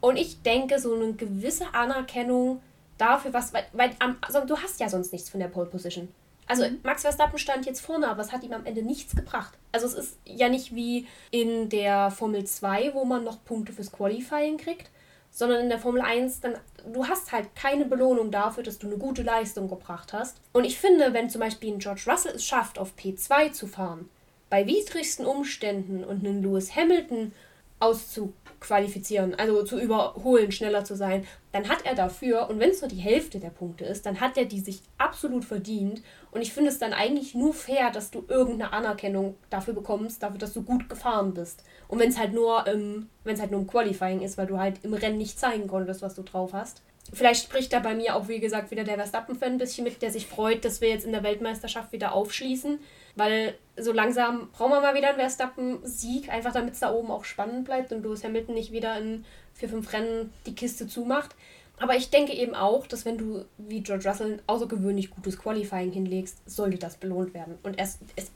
Und 0.00 0.16
ich 0.16 0.42
denke, 0.42 0.78
so 0.78 0.94
eine 0.94 1.14
gewisse 1.14 1.72
Anerkennung 1.72 2.60
dafür, 2.98 3.32
was, 3.32 3.52
weil, 3.52 3.64
weil 3.72 3.90
also 4.20 4.44
du 4.44 4.56
hast 4.56 4.78
ja 4.78 4.88
sonst 4.88 5.12
nichts 5.12 5.30
von 5.30 5.40
der 5.40 5.48
Pole 5.48 5.66
Position. 5.66 6.08
Also 6.46 6.64
mhm. 6.64 6.80
Max 6.82 7.02
Verstappen 7.02 7.38
stand 7.38 7.66
jetzt 7.66 7.80
vorne, 7.80 8.08
aber 8.08 8.22
es 8.22 8.32
hat 8.32 8.44
ihm 8.44 8.52
am 8.52 8.66
Ende 8.66 8.82
nichts 8.82 9.14
gebracht. 9.16 9.56
Also 9.72 9.86
es 9.86 9.94
ist 9.94 10.18
ja 10.24 10.48
nicht 10.48 10.74
wie 10.74 11.06
in 11.30 11.68
der 11.68 12.10
Formel 12.10 12.44
2, 12.44 12.94
wo 12.94 13.04
man 13.04 13.24
noch 13.24 13.44
Punkte 13.44 13.72
fürs 13.72 13.92
Qualifying 13.92 14.58
kriegt, 14.58 14.90
sondern 15.30 15.62
in 15.62 15.68
der 15.68 15.80
Formel 15.80 16.00
1, 16.00 16.40
dann, 16.40 16.54
du 16.92 17.06
hast 17.06 17.32
halt 17.32 17.56
keine 17.56 17.86
Belohnung 17.86 18.30
dafür, 18.30 18.62
dass 18.62 18.78
du 18.78 18.86
eine 18.86 18.98
gute 18.98 19.22
Leistung 19.22 19.68
gebracht 19.68 20.12
hast. 20.12 20.40
Und 20.52 20.64
ich 20.64 20.78
finde, 20.78 21.12
wenn 21.12 21.28
zum 21.28 21.40
Beispiel 21.40 21.72
ein 21.72 21.80
George 21.80 22.04
Russell 22.06 22.36
es 22.36 22.44
schafft, 22.44 22.78
auf 22.78 22.92
P2 22.96 23.52
zu 23.52 23.66
fahren, 23.66 24.08
bei 24.48 24.66
widrigsten 24.66 25.26
Umständen 25.26 26.04
und 26.04 26.24
einen 26.24 26.42
Lewis 26.42 26.76
Hamilton 26.76 27.32
auszuqualifizieren, 27.80 29.34
also 29.34 29.64
zu 29.64 29.80
überholen, 29.80 30.52
schneller 30.52 30.84
zu 30.84 30.94
sein, 30.94 31.26
dann 31.50 31.68
hat 31.68 31.84
er 31.84 31.94
dafür, 31.94 32.48
und 32.48 32.60
wenn 32.60 32.70
es 32.70 32.80
nur 32.80 32.88
die 32.88 32.96
Hälfte 32.96 33.40
der 33.40 33.50
Punkte 33.50 33.84
ist, 33.84 34.06
dann 34.06 34.20
hat 34.20 34.36
er 34.36 34.44
die 34.44 34.60
sich 34.60 34.80
absolut 34.96 35.44
verdient. 35.44 36.02
Und 36.34 36.42
ich 36.42 36.52
finde 36.52 36.70
es 36.70 36.78
dann 36.78 36.92
eigentlich 36.92 37.34
nur 37.34 37.54
fair, 37.54 37.90
dass 37.90 38.10
du 38.10 38.24
irgendeine 38.28 38.72
Anerkennung 38.72 39.36
dafür 39.50 39.72
bekommst, 39.72 40.22
dafür, 40.22 40.38
dass 40.38 40.52
du 40.52 40.62
gut 40.62 40.88
gefahren 40.88 41.32
bist. 41.32 41.62
Und 41.88 42.00
wenn 42.00 42.10
es 42.10 42.18
halt 42.18 42.32
nur, 42.32 42.66
ähm, 42.66 43.08
wenn 43.22 43.34
es 43.34 43.40
halt 43.40 43.52
nur 43.52 43.60
im 43.60 43.66
Qualifying 43.66 44.20
ist, 44.20 44.36
weil 44.36 44.48
du 44.48 44.58
halt 44.58 44.80
im 44.82 44.94
Rennen 44.94 45.16
nicht 45.18 45.38
zeigen 45.38 45.68
konntest, 45.68 46.02
was 46.02 46.14
du 46.14 46.22
drauf 46.22 46.52
hast, 46.52 46.82
Vielleicht 47.12 47.44
spricht 47.44 47.72
da 47.72 47.80
bei 47.80 47.94
mir 47.94 48.16
auch, 48.16 48.28
wie 48.28 48.40
gesagt, 48.40 48.70
wieder 48.70 48.82
der 48.82 48.96
Verstappen-Fan 48.96 49.52
ein 49.52 49.58
bisschen 49.58 49.84
mit, 49.84 50.00
der 50.00 50.10
sich 50.10 50.26
freut, 50.26 50.64
dass 50.64 50.80
wir 50.80 50.88
jetzt 50.88 51.04
in 51.04 51.12
der 51.12 51.22
Weltmeisterschaft 51.22 51.92
wieder 51.92 52.12
aufschließen. 52.12 52.78
Weil 53.14 53.54
so 53.76 53.92
langsam 53.92 54.48
brauchen 54.52 54.72
wir 54.72 54.80
mal 54.80 54.94
wieder 54.94 55.08
einen 55.08 55.18
Verstappen-Sieg, 55.18 56.30
einfach 56.30 56.52
damit 56.52 56.74
es 56.74 56.80
da 56.80 56.92
oben 56.92 57.10
auch 57.10 57.24
spannend 57.24 57.66
bleibt 57.66 57.92
und 57.92 58.02
Lewis 58.02 58.24
Hamilton 58.24 58.54
nicht 58.54 58.72
wieder 58.72 58.98
in 58.98 59.24
vier, 59.52 59.68
fünf 59.68 59.92
Rennen 59.92 60.32
die 60.46 60.54
Kiste 60.54 60.88
zumacht. 60.88 61.36
Aber 61.78 61.96
ich 61.96 62.10
denke 62.10 62.32
eben 62.32 62.54
auch, 62.54 62.86
dass 62.86 63.04
wenn 63.04 63.18
du 63.18 63.44
wie 63.58 63.80
George 63.80 64.08
Russell 64.08 64.34
ein 64.34 64.42
außergewöhnlich 64.46 65.10
gutes 65.10 65.38
Qualifying 65.38 65.92
hinlegst, 65.92 66.38
sollte 66.48 66.78
das 66.78 66.96
belohnt 66.96 67.34
werden. 67.34 67.58
Und 67.62 67.78
es 67.78 67.98
ist 68.16 68.30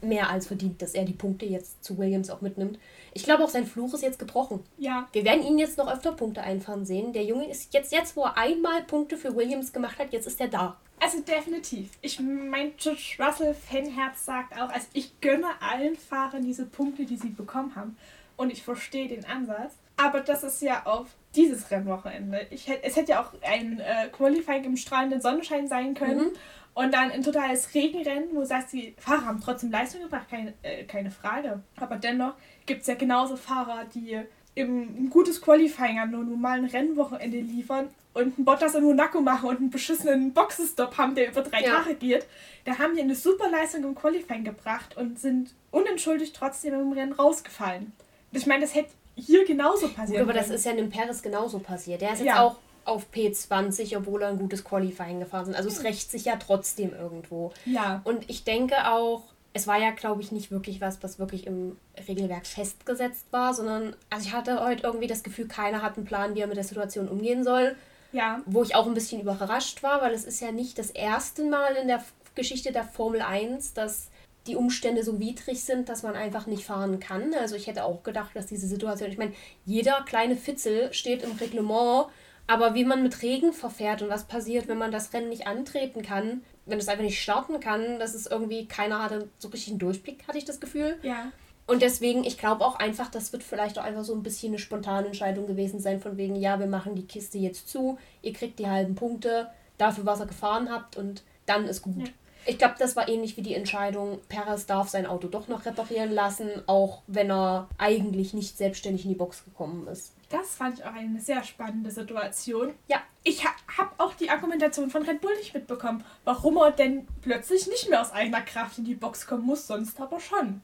mehr 0.00 0.30
als 0.30 0.46
verdient, 0.46 0.82
dass 0.82 0.94
er 0.94 1.04
die 1.04 1.12
Punkte 1.12 1.46
jetzt 1.46 1.82
zu 1.82 1.98
Williams 1.98 2.30
auch 2.30 2.40
mitnimmt. 2.40 2.78
Ich 3.12 3.24
glaube 3.24 3.44
auch, 3.44 3.48
sein 3.48 3.66
Fluch 3.66 3.94
ist 3.94 4.02
jetzt 4.02 4.18
gebrochen. 4.18 4.60
Ja. 4.78 5.08
Wir 5.12 5.24
werden 5.24 5.44
ihn 5.44 5.58
jetzt 5.58 5.78
noch 5.78 5.92
öfter 5.92 6.12
Punkte 6.12 6.42
einfahren 6.42 6.84
sehen. 6.84 7.12
Der 7.12 7.24
Junge 7.24 7.48
ist 7.48 7.74
jetzt, 7.74 7.92
jetzt 7.92 8.16
wo 8.16 8.24
er 8.24 8.36
einmal 8.36 8.82
Punkte 8.84 9.16
für 9.16 9.34
Williams 9.34 9.72
gemacht 9.72 9.98
hat, 9.98 10.12
jetzt 10.12 10.26
ist 10.26 10.40
er 10.40 10.48
da. 10.48 10.76
Also 11.00 11.20
definitiv. 11.20 11.90
Ich 12.02 12.20
mein 12.20 12.72
George 12.76 13.16
Russell 13.18 13.54
Fanherz 13.54 14.24
sagt 14.24 14.54
auch, 14.54 14.70
also 14.70 14.86
ich 14.92 15.20
gönne 15.20 15.48
allen 15.60 15.96
Fahrern 15.96 16.44
diese 16.44 16.66
Punkte, 16.66 17.04
die 17.04 17.16
sie 17.16 17.30
bekommen 17.30 17.74
haben. 17.74 17.96
Und 18.36 18.52
ich 18.52 18.62
verstehe 18.62 19.08
den 19.08 19.24
Ansatz. 19.24 19.74
Aber 19.96 20.20
das 20.20 20.42
ist 20.42 20.60
ja 20.62 20.84
auf 20.86 21.08
dieses 21.34 21.70
Rennwochenende. 21.70 22.46
Ich 22.50 22.68
hätte, 22.68 22.84
es 22.84 22.96
hätte 22.96 23.12
ja 23.12 23.22
auch 23.22 23.32
ein 23.42 23.80
äh, 23.80 24.08
Qualifying 24.08 24.64
im 24.64 24.76
strahlenden 24.76 25.20
Sonnenschein 25.20 25.68
sein 25.68 25.94
können. 25.94 26.26
Mhm. 26.26 26.32
Und 26.74 26.92
dann 26.92 27.12
ein 27.12 27.22
totales 27.22 27.72
Regenrennen, 27.72 28.30
wo 28.32 28.40
du 28.40 28.46
sagst, 28.46 28.72
die 28.72 28.96
Fahrer 28.98 29.26
haben 29.26 29.40
trotzdem 29.40 29.70
Leistung 29.70 30.02
gebracht, 30.02 30.28
keine, 30.28 30.54
äh, 30.62 30.84
keine 30.84 31.12
Frage. 31.12 31.62
Aber 31.76 31.96
dennoch 31.96 32.34
gibt 32.66 32.80
es 32.80 32.88
ja 32.88 32.94
genauso 32.94 33.36
Fahrer, 33.36 33.84
die 33.94 34.20
im, 34.56 35.04
ein 35.04 35.10
gutes 35.10 35.40
Qualifying 35.40 36.00
an 36.00 36.14
einem 36.14 36.28
normalen 36.30 36.64
Rennwochenende 36.64 37.38
liefern 37.38 37.88
und 38.12 38.36
einen 38.36 38.44
Bottas 38.44 38.74
in 38.74 38.84
Monaco 38.84 39.20
machen 39.20 39.48
und 39.48 39.58
einen 39.58 39.70
beschissenen 39.70 40.32
Boxenstopp 40.32 40.98
haben, 40.98 41.14
der 41.14 41.30
über 41.30 41.42
drei 41.42 41.62
ja. 41.62 41.76
Tage 41.76 41.94
geht. 41.94 42.26
Da 42.64 42.78
haben 42.78 42.94
die 42.94 43.02
eine 43.02 43.14
super 43.14 43.50
Leistung 43.50 43.84
im 43.84 43.94
Qualifying 43.94 44.44
gebracht 44.44 44.96
und 44.96 45.18
sind 45.18 45.54
unentschuldigt 45.70 46.34
trotzdem 46.34 46.74
im 46.74 46.92
Rennen 46.92 47.12
rausgefallen. 47.12 47.92
Ich 48.32 48.46
meine, 48.46 48.62
das 48.62 48.74
hätte 48.74 48.90
hier 49.16 49.44
genauso 49.44 49.88
passiert. 49.88 50.22
Aber 50.22 50.32
das 50.32 50.50
ist 50.50 50.64
ja 50.64 50.72
in 50.72 50.90
Paris 50.90 51.22
genauso 51.22 51.58
passiert. 51.58 52.00
Der 52.00 52.12
ist 52.12 52.20
jetzt 52.20 52.28
ja. 52.28 52.42
auch 52.42 52.56
auf 52.84 53.06
P20, 53.14 53.96
obwohl 53.96 54.22
er 54.22 54.28
ein 54.28 54.38
gutes 54.38 54.64
Qualifying 54.64 55.20
gefahren 55.20 55.50
ist. 55.50 55.56
Also 55.56 55.68
es 55.68 55.84
rächt 55.84 56.10
sich 56.10 56.26
ja 56.26 56.36
trotzdem 56.36 56.92
irgendwo. 56.92 57.52
Ja. 57.64 58.02
Und 58.04 58.28
ich 58.28 58.44
denke 58.44 58.88
auch, 58.90 59.22
es 59.52 59.66
war 59.66 59.78
ja, 59.78 59.92
glaube 59.92 60.20
ich, 60.20 60.32
nicht 60.32 60.50
wirklich 60.50 60.80
was, 60.80 61.02
was 61.02 61.18
wirklich 61.18 61.46
im 61.46 61.76
Regelwerk 62.08 62.46
festgesetzt 62.46 63.26
war, 63.30 63.54
sondern 63.54 63.94
also 64.10 64.26
ich 64.26 64.34
hatte 64.34 64.62
heute 64.62 64.82
irgendwie 64.82 65.06
das 65.06 65.22
Gefühl, 65.22 65.46
keiner 65.46 65.80
hat 65.80 65.96
einen 65.96 66.04
Plan, 66.04 66.34
wie 66.34 66.40
er 66.40 66.48
mit 66.48 66.56
der 66.56 66.64
Situation 66.64 67.08
umgehen 67.08 67.44
soll. 67.44 67.76
Ja. 68.12 68.42
Wo 68.46 68.62
ich 68.62 68.74
auch 68.74 68.86
ein 68.86 68.94
bisschen 68.94 69.20
überrascht 69.20 69.82
war, 69.82 70.00
weil 70.02 70.12
es 70.12 70.24
ist 70.24 70.40
ja 70.40 70.52
nicht 70.52 70.78
das 70.78 70.90
erste 70.90 71.44
Mal 71.44 71.74
in 71.74 71.88
der 71.88 72.04
Geschichte 72.34 72.72
der 72.72 72.84
Formel 72.84 73.22
1, 73.22 73.74
dass 73.74 74.08
die 74.46 74.56
Umstände 74.56 75.02
so 75.02 75.18
widrig 75.18 75.64
sind, 75.64 75.88
dass 75.88 76.02
man 76.02 76.14
einfach 76.14 76.46
nicht 76.46 76.64
fahren 76.64 77.00
kann. 77.00 77.32
Also 77.34 77.56
ich 77.56 77.66
hätte 77.66 77.84
auch 77.84 78.02
gedacht, 78.02 78.30
dass 78.34 78.46
diese 78.46 78.66
Situation, 78.66 79.10
ich 79.10 79.18
meine, 79.18 79.32
jeder 79.64 80.02
kleine 80.02 80.36
Fitzel 80.36 80.92
steht 80.92 81.22
im 81.22 81.32
Reglement, 81.32 82.06
aber 82.46 82.74
wie 82.74 82.84
man 82.84 83.02
mit 83.02 83.22
Regen 83.22 83.52
verfährt 83.52 84.02
und 84.02 84.10
was 84.10 84.24
passiert, 84.24 84.68
wenn 84.68 84.76
man 84.76 84.92
das 84.92 85.12
Rennen 85.14 85.30
nicht 85.30 85.46
antreten 85.46 86.02
kann, 86.02 86.42
wenn 86.66 86.78
es 86.78 86.88
einfach 86.88 87.04
nicht 87.04 87.22
starten 87.22 87.58
kann, 87.60 87.98
das 87.98 88.14
ist 88.14 88.30
irgendwie, 88.30 88.66
keiner 88.66 89.02
hatte 89.02 89.28
so 89.38 89.48
richtig 89.48 89.70
einen 89.70 89.78
Durchblick, 89.78 90.28
hatte 90.28 90.38
ich 90.38 90.44
das 90.44 90.60
Gefühl. 90.60 90.98
Ja. 91.02 91.32
Und 91.66 91.80
deswegen, 91.80 92.24
ich 92.24 92.36
glaube 92.36 92.64
auch 92.64 92.78
einfach, 92.78 93.10
das 93.10 93.32
wird 93.32 93.42
vielleicht 93.42 93.78
auch 93.78 93.84
einfach 93.84 94.04
so 94.04 94.14
ein 94.14 94.22
bisschen 94.22 94.50
eine 94.50 94.58
spontane 94.58 95.06
Entscheidung 95.06 95.46
gewesen 95.46 95.80
sein, 95.80 96.00
von 96.00 96.18
wegen, 96.18 96.36
ja, 96.36 96.60
wir 96.60 96.66
machen 96.66 96.94
die 96.94 97.06
Kiste 97.06 97.38
jetzt 97.38 97.68
zu, 97.68 97.98
ihr 98.20 98.34
kriegt 98.34 98.58
die 98.58 98.68
halben 98.68 98.94
Punkte 98.94 99.48
dafür, 99.78 100.04
was 100.04 100.20
ihr 100.20 100.26
gefahren 100.26 100.70
habt 100.70 100.96
und 100.96 101.22
dann 101.46 101.64
ist 101.66 101.80
gut. 101.80 102.08
Ja. 102.08 102.12
Ich 102.46 102.58
glaube, 102.58 102.74
das 102.78 102.96
war 102.96 103.08
ähnlich 103.08 103.36
wie 103.36 103.42
die 103.42 103.54
Entscheidung, 103.54 104.20
Perez 104.28 104.66
darf 104.66 104.88
sein 104.88 105.06
Auto 105.06 105.28
doch 105.28 105.48
noch 105.48 105.64
reparieren 105.64 106.12
lassen, 106.12 106.50
auch 106.66 107.02
wenn 107.06 107.30
er 107.30 107.68
eigentlich 107.78 108.34
nicht 108.34 108.56
selbstständig 108.56 109.04
in 109.04 109.10
die 109.10 109.16
Box 109.16 109.44
gekommen 109.44 109.86
ist. 109.88 110.12
Das 110.30 110.54
fand 110.56 110.78
ich 110.78 110.84
auch 110.84 110.92
eine 110.92 111.20
sehr 111.20 111.42
spannende 111.44 111.90
Situation. 111.90 112.74
Ja. 112.88 112.98
Ich 113.26 113.42
ha 113.42 113.50
habe 113.78 113.92
auch 113.98 114.12
die 114.12 114.28
Argumentation 114.28 114.90
von 114.90 115.02
Red 115.02 115.22
Bull 115.22 115.34
nicht 115.36 115.54
mitbekommen, 115.54 116.04
warum 116.24 116.58
er 116.58 116.72
denn 116.72 117.06
plötzlich 117.22 117.66
nicht 117.66 117.88
mehr 117.88 118.02
aus 118.02 118.12
eigener 118.12 118.42
Kraft 118.42 118.76
in 118.76 118.84
die 118.84 118.94
Box 118.94 119.26
kommen 119.26 119.46
muss, 119.46 119.66
sonst 119.66 119.98
aber 119.98 120.20
schon. 120.20 120.60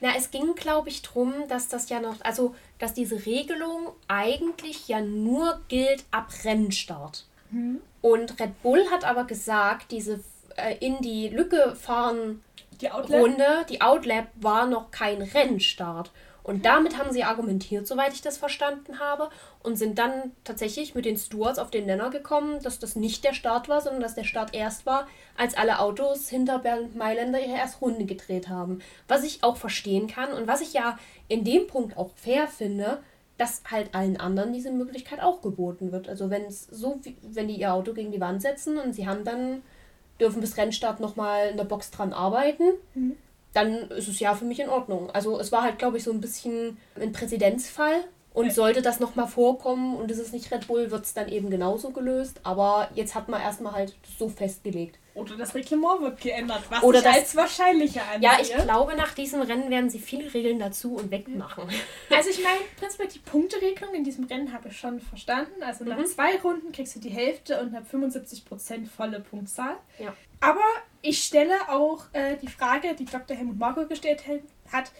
Na, 0.00 0.10
es 0.16 0.30
ging, 0.30 0.54
glaube 0.54 0.88
ich, 0.88 1.02
darum, 1.02 1.32
dass 1.48 1.66
das 1.66 1.88
ja 1.88 1.98
noch, 1.98 2.16
also, 2.20 2.54
dass 2.78 2.94
diese 2.94 3.26
Regelung 3.26 3.88
eigentlich 4.06 4.86
ja 4.86 5.00
nur 5.00 5.60
gilt 5.68 6.04
ab 6.12 6.28
Rennstart. 6.44 7.26
Mhm. 7.50 7.80
Und 8.00 8.38
Red 8.38 8.62
Bull 8.62 8.84
hat 8.92 9.04
aber 9.04 9.24
gesagt, 9.24 9.90
diese 9.90 10.20
äh, 10.56 10.76
in 10.78 11.00
die 11.00 11.28
Lücke 11.28 11.76
fahren 11.76 12.42
die 12.80 12.86
Runde, 12.86 13.64
die 13.68 13.80
Outlap 13.80 14.28
war 14.34 14.66
noch 14.66 14.90
kein 14.90 15.22
Rennstart. 15.22 16.10
Und 16.44 16.66
damit 16.66 16.98
haben 16.98 17.10
sie 17.10 17.24
argumentiert, 17.24 17.86
soweit 17.86 18.12
ich 18.12 18.20
das 18.20 18.36
verstanden 18.36 18.98
habe, 18.98 19.30
und 19.62 19.76
sind 19.76 19.98
dann 19.98 20.32
tatsächlich 20.44 20.94
mit 20.94 21.06
den 21.06 21.16
Stewards 21.16 21.58
auf 21.58 21.70
den 21.70 21.86
Nenner 21.86 22.10
gekommen, 22.10 22.62
dass 22.62 22.78
das 22.78 22.96
nicht 22.96 23.24
der 23.24 23.32
Start 23.32 23.70
war, 23.70 23.80
sondern 23.80 24.02
dass 24.02 24.14
der 24.14 24.24
Start 24.24 24.54
erst 24.54 24.84
war, 24.84 25.08
als 25.38 25.56
alle 25.56 25.78
Autos 25.78 26.28
hinter 26.28 26.58
Bernd 26.58 26.96
Mailänder 26.96 27.40
ihre 27.40 27.56
erste 27.56 27.78
Runde 27.78 28.04
gedreht 28.04 28.50
haben. 28.50 28.80
Was 29.08 29.24
ich 29.24 29.42
auch 29.42 29.56
verstehen 29.56 30.06
kann 30.06 30.34
und 30.34 30.46
was 30.46 30.60
ich 30.60 30.74
ja 30.74 30.98
in 31.28 31.44
dem 31.44 31.66
Punkt 31.66 31.96
auch 31.96 32.10
fair 32.14 32.46
finde, 32.46 33.02
dass 33.38 33.62
halt 33.70 33.94
allen 33.94 34.20
anderen 34.20 34.52
diese 34.52 34.70
Möglichkeit 34.70 35.20
auch 35.20 35.40
geboten 35.40 35.92
wird. 35.92 36.10
Also 36.10 36.28
wenn 36.28 36.44
es 36.44 36.66
so, 36.66 37.00
wenn 37.22 37.48
die 37.48 37.56
ihr 37.56 37.72
Auto 37.72 37.94
gegen 37.94 38.12
die 38.12 38.20
Wand 38.20 38.42
setzen 38.42 38.76
und 38.76 38.92
sie 38.92 39.08
haben 39.08 39.24
dann 39.24 39.62
dürfen 40.20 40.40
bis 40.40 40.56
Rennstart 40.56 41.00
nochmal 41.00 41.48
in 41.50 41.56
der 41.56 41.64
Box 41.64 41.90
dran 41.90 42.12
arbeiten, 42.12 42.64
mhm. 42.94 43.16
dann 43.52 43.90
ist 43.90 44.08
es 44.08 44.20
ja 44.20 44.34
für 44.34 44.44
mich 44.44 44.60
in 44.60 44.68
Ordnung. 44.68 45.10
Also 45.10 45.38
es 45.38 45.52
war 45.52 45.62
halt, 45.62 45.78
glaube 45.78 45.96
ich, 45.96 46.04
so 46.04 46.12
ein 46.12 46.20
bisschen 46.20 46.78
ein 47.00 47.12
Präzedenzfall. 47.12 48.04
Und 48.32 48.52
sollte 48.52 48.82
das 48.82 48.98
nochmal 48.98 49.28
vorkommen 49.28 49.94
und 49.94 50.10
es 50.10 50.18
ist 50.18 50.32
nicht 50.32 50.50
Red 50.50 50.66
Bull, 50.66 50.90
wird 50.90 51.04
es 51.04 51.14
dann 51.14 51.28
eben 51.28 51.50
genauso 51.50 51.90
gelöst. 51.90 52.40
Aber 52.42 52.88
jetzt 52.96 53.14
hat 53.14 53.28
man 53.28 53.40
erstmal 53.40 53.74
halt 53.74 53.94
so 54.18 54.28
festgelegt. 54.28 54.98
Oder 55.14 55.36
das 55.36 55.54
Reglement 55.54 56.00
wird 56.00 56.20
geändert, 56.20 56.62
was 56.70 56.82
Oder 56.82 56.98
ich 56.98 57.04
das, 57.04 57.16
als 57.16 57.36
wahrscheinlicher 57.36 58.02
ansehe. 58.02 58.28
Ja, 58.28 58.38
ich 58.40 58.52
glaube, 58.52 58.96
nach 58.96 59.14
diesem 59.14 59.42
Rennen 59.42 59.70
werden 59.70 59.88
sie 59.88 60.00
viele 60.00 60.32
Regeln 60.34 60.58
dazu 60.58 60.96
und 60.96 61.10
wegmachen. 61.10 61.68
Also 62.10 62.30
ich 62.30 62.42
meine, 62.42 62.58
prinzipiell 62.76 63.08
die 63.08 63.18
Punkteregelung 63.18 63.94
in 63.94 64.04
diesem 64.04 64.24
Rennen 64.24 64.52
habe 64.52 64.68
ich 64.68 64.78
schon 64.78 65.00
verstanden. 65.00 65.62
Also 65.62 65.84
nach 65.84 65.98
mhm. 65.98 66.06
zwei 66.06 66.36
Runden 66.38 66.72
kriegst 66.72 66.96
du 66.96 67.00
die 67.00 67.10
Hälfte 67.10 67.60
und 67.60 67.74
habe 67.74 67.86
75% 67.86 68.88
volle 68.88 69.20
Punktzahl. 69.20 69.76
Ja. 69.98 70.14
Aber 70.40 70.64
ich 71.02 71.22
stelle 71.22 71.54
auch 71.68 72.04
äh, 72.12 72.36
die 72.36 72.48
Frage, 72.48 72.94
die 72.94 73.04
Dr. 73.04 73.36
Helmut 73.36 73.58
Marco 73.58 73.86
gestellt 73.86 74.24
hat, 74.72 74.90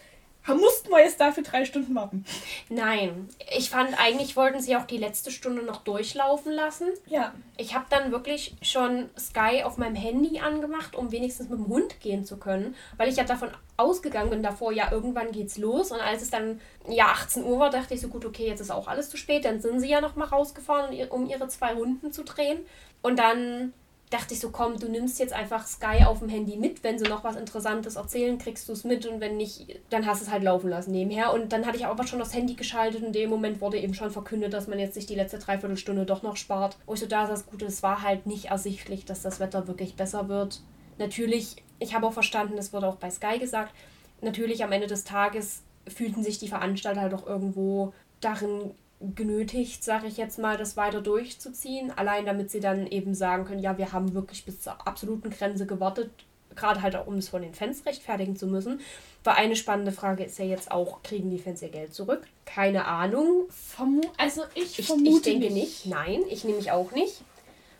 mussten 0.53 0.89
wir 0.89 0.99
jetzt 0.99 1.19
dafür 1.19 1.41
drei 1.41 1.65
Stunden 1.65 1.95
warten? 1.95 2.23
Nein. 2.69 3.29
Ich 3.57 3.71
fand, 3.71 3.99
eigentlich 3.99 4.35
wollten 4.35 4.61
sie 4.61 4.75
auch 4.75 4.85
die 4.85 4.97
letzte 4.97 5.31
Stunde 5.31 5.63
noch 5.63 5.83
durchlaufen 5.83 6.51
lassen. 6.51 6.89
Ja. 7.07 7.33
Ich 7.57 7.73
habe 7.73 7.85
dann 7.89 8.11
wirklich 8.11 8.55
schon 8.61 9.09
Sky 9.17 9.63
auf 9.63 9.77
meinem 9.77 9.95
Handy 9.95 10.39
angemacht, 10.39 10.95
um 10.95 11.11
wenigstens 11.11 11.49
mit 11.49 11.57
dem 11.57 11.67
Hund 11.67 11.99
gehen 11.99 12.25
zu 12.25 12.37
können, 12.37 12.75
weil 12.97 13.09
ich 13.09 13.15
ja 13.15 13.23
davon 13.23 13.49
ausgegangen 13.77 14.29
bin 14.29 14.43
davor, 14.43 14.71
ja, 14.71 14.91
irgendwann 14.91 15.31
geht's 15.31 15.57
los. 15.57 15.91
Und 15.91 15.99
als 15.99 16.21
es 16.21 16.29
dann 16.29 16.61
ja 16.87 17.07
18 17.07 17.43
Uhr 17.43 17.59
war, 17.59 17.69
dachte 17.69 17.93
ich 17.95 18.01
so, 18.01 18.07
gut, 18.07 18.25
okay, 18.25 18.47
jetzt 18.47 18.61
ist 18.61 18.71
auch 18.71 18.87
alles 18.87 19.09
zu 19.09 19.17
spät. 19.17 19.45
Dann 19.45 19.61
sind 19.61 19.79
sie 19.79 19.89
ja 19.89 19.99
noch 19.99 20.15
mal 20.15 20.27
rausgefahren, 20.27 20.95
um 21.09 21.27
ihre 21.27 21.47
zwei 21.47 21.73
Runden 21.73 22.11
zu 22.11 22.23
drehen. 22.23 22.59
Und 23.01 23.19
dann 23.19 23.73
dachte 24.15 24.33
ich 24.33 24.39
so, 24.39 24.49
komm, 24.49 24.79
du 24.79 24.87
nimmst 24.87 25.19
jetzt 25.19 25.33
einfach 25.33 25.67
Sky 25.67 26.05
auf 26.05 26.19
dem 26.19 26.29
Handy 26.29 26.55
mit, 26.55 26.83
wenn 26.83 26.97
sie 26.97 27.05
noch 27.05 27.23
was 27.23 27.35
Interessantes 27.35 27.97
erzählen, 27.97 28.37
kriegst 28.37 28.67
du 28.69 28.73
es 28.73 28.85
mit 28.85 29.05
und 29.05 29.19
wenn 29.19 29.35
nicht, 29.35 29.79
dann 29.89 30.05
hast 30.05 30.21
du 30.21 30.25
es 30.25 30.31
halt 30.31 30.43
laufen 30.43 30.69
lassen 30.69 30.91
nebenher. 30.91 31.33
Und 31.33 31.51
dann 31.51 31.65
hatte 31.65 31.77
ich 31.77 31.85
aber 31.85 32.07
schon 32.07 32.19
das 32.19 32.33
Handy 32.33 32.53
geschaltet 32.53 33.01
und 33.01 33.07
in 33.07 33.13
dem 33.13 33.29
Moment 33.29 33.59
wurde 33.59 33.77
eben 33.77 33.93
schon 33.93 34.11
verkündet, 34.11 34.53
dass 34.53 34.67
man 34.67 34.79
jetzt 34.79 34.93
sich 34.93 35.05
die 35.05 35.15
letzte 35.15 35.39
Dreiviertelstunde 35.39 36.05
doch 36.05 36.23
noch 36.23 36.37
spart. 36.37 36.77
Wo 36.85 36.93
ich 36.93 37.01
so 37.01 37.07
da 37.07 37.27
saß, 37.27 37.47
gut, 37.47 37.61
es 37.61 37.83
war 37.83 38.01
halt 38.01 38.25
nicht 38.25 38.45
ersichtlich, 38.45 39.03
dass 39.03 39.21
das 39.21 39.39
Wetter 39.39 39.67
wirklich 39.67 39.95
besser 39.95 40.29
wird. 40.29 40.61
Natürlich, 40.97 41.57
ich 41.79 41.93
habe 41.93 42.07
auch 42.07 42.13
verstanden, 42.13 42.55
das 42.55 42.71
wurde 42.71 42.87
auch 42.87 42.95
bei 42.95 43.11
Sky 43.11 43.37
gesagt, 43.37 43.73
natürlich 44.21 44.63
am 44.63 44.71
Ende 44.71 44.87
des 44.87 45.03
Tages 45.03 45.63
fühlten 45.87 46.23
sich 46.23 46.39
die 46.39 46.47
Veranstalter 46.47 47.01
halt 47.01 47.13
auch 47.13 47.27
irgendwo 47.27 47.93
darin 48.21 48.71
genötigt, 48.99 49.83
sage 49.83 50.07
ich 50.07 50.17
jetzt 50.17 50.39
mal, 50.39 50.57
das 50.57 50.77
weiter 50.77 51.01
durchzuziehen. 51.01 51.91
Allein 51.91 52.25
damit 52.25 52.49
sie 52.51 52.59
dann 52.59 52.87
eben 52.87 53.13
sagen 53.13 53.45
können, 53.45 53.61
ja, 53.61 53.77
wir 53.77 53.91
haben 53.91 54.13
wirklich 54.13 54.45
bis 54.45 54.61
zur 54.61 54.87
absoluten 54.87 55.29
Grenze 55.29 55.65
gewartet, 55.65 56.11
gerade 56.55 56.81
halt 56.81 56.95
auch, 56.95 57.07
um 57.07 57.15
es 57.15 57.29
von 57.29 57.41
den 57.41 57.53
Fans 57.53 57.85
rechtfertigen 57.85 58.35
zu 58.35 58.47
müssen. 58.47 58.79
Weil 59.23 59.35
eine 59.35 59.55
spannende 59.55 59.91
Frage 59.91 60.23
ist 60.23 60.39
ja 60.39 60.45
jetzt 60.45 60.71
auch, 60.71 61.03
kriegen 61.03 61.29
die 61.29 61.39
Fans 61.39 61.61
ihr 61.61 61.69
Geld 61.69 61.93
zurück? 61.93 62.27
Keine 62.45 62.85
Ahnung. 62.85 63.45
Vermu 63.49 64.01
also 64.17 64.43
ich, 64.53 64.79
ich 64.79 64.87
vermute 64.87 65.17
ich 65.17 65.21
denke 65.21 65.53
nicht. 65.53 65.85
nicht. 65.85 65.85
Nein, 65.87 66.21
ich 66.29 66.43
nehme 66.43 66.57
mich 66.57 66.71
auch 66.71 66.91
nicht. 66.91 67.21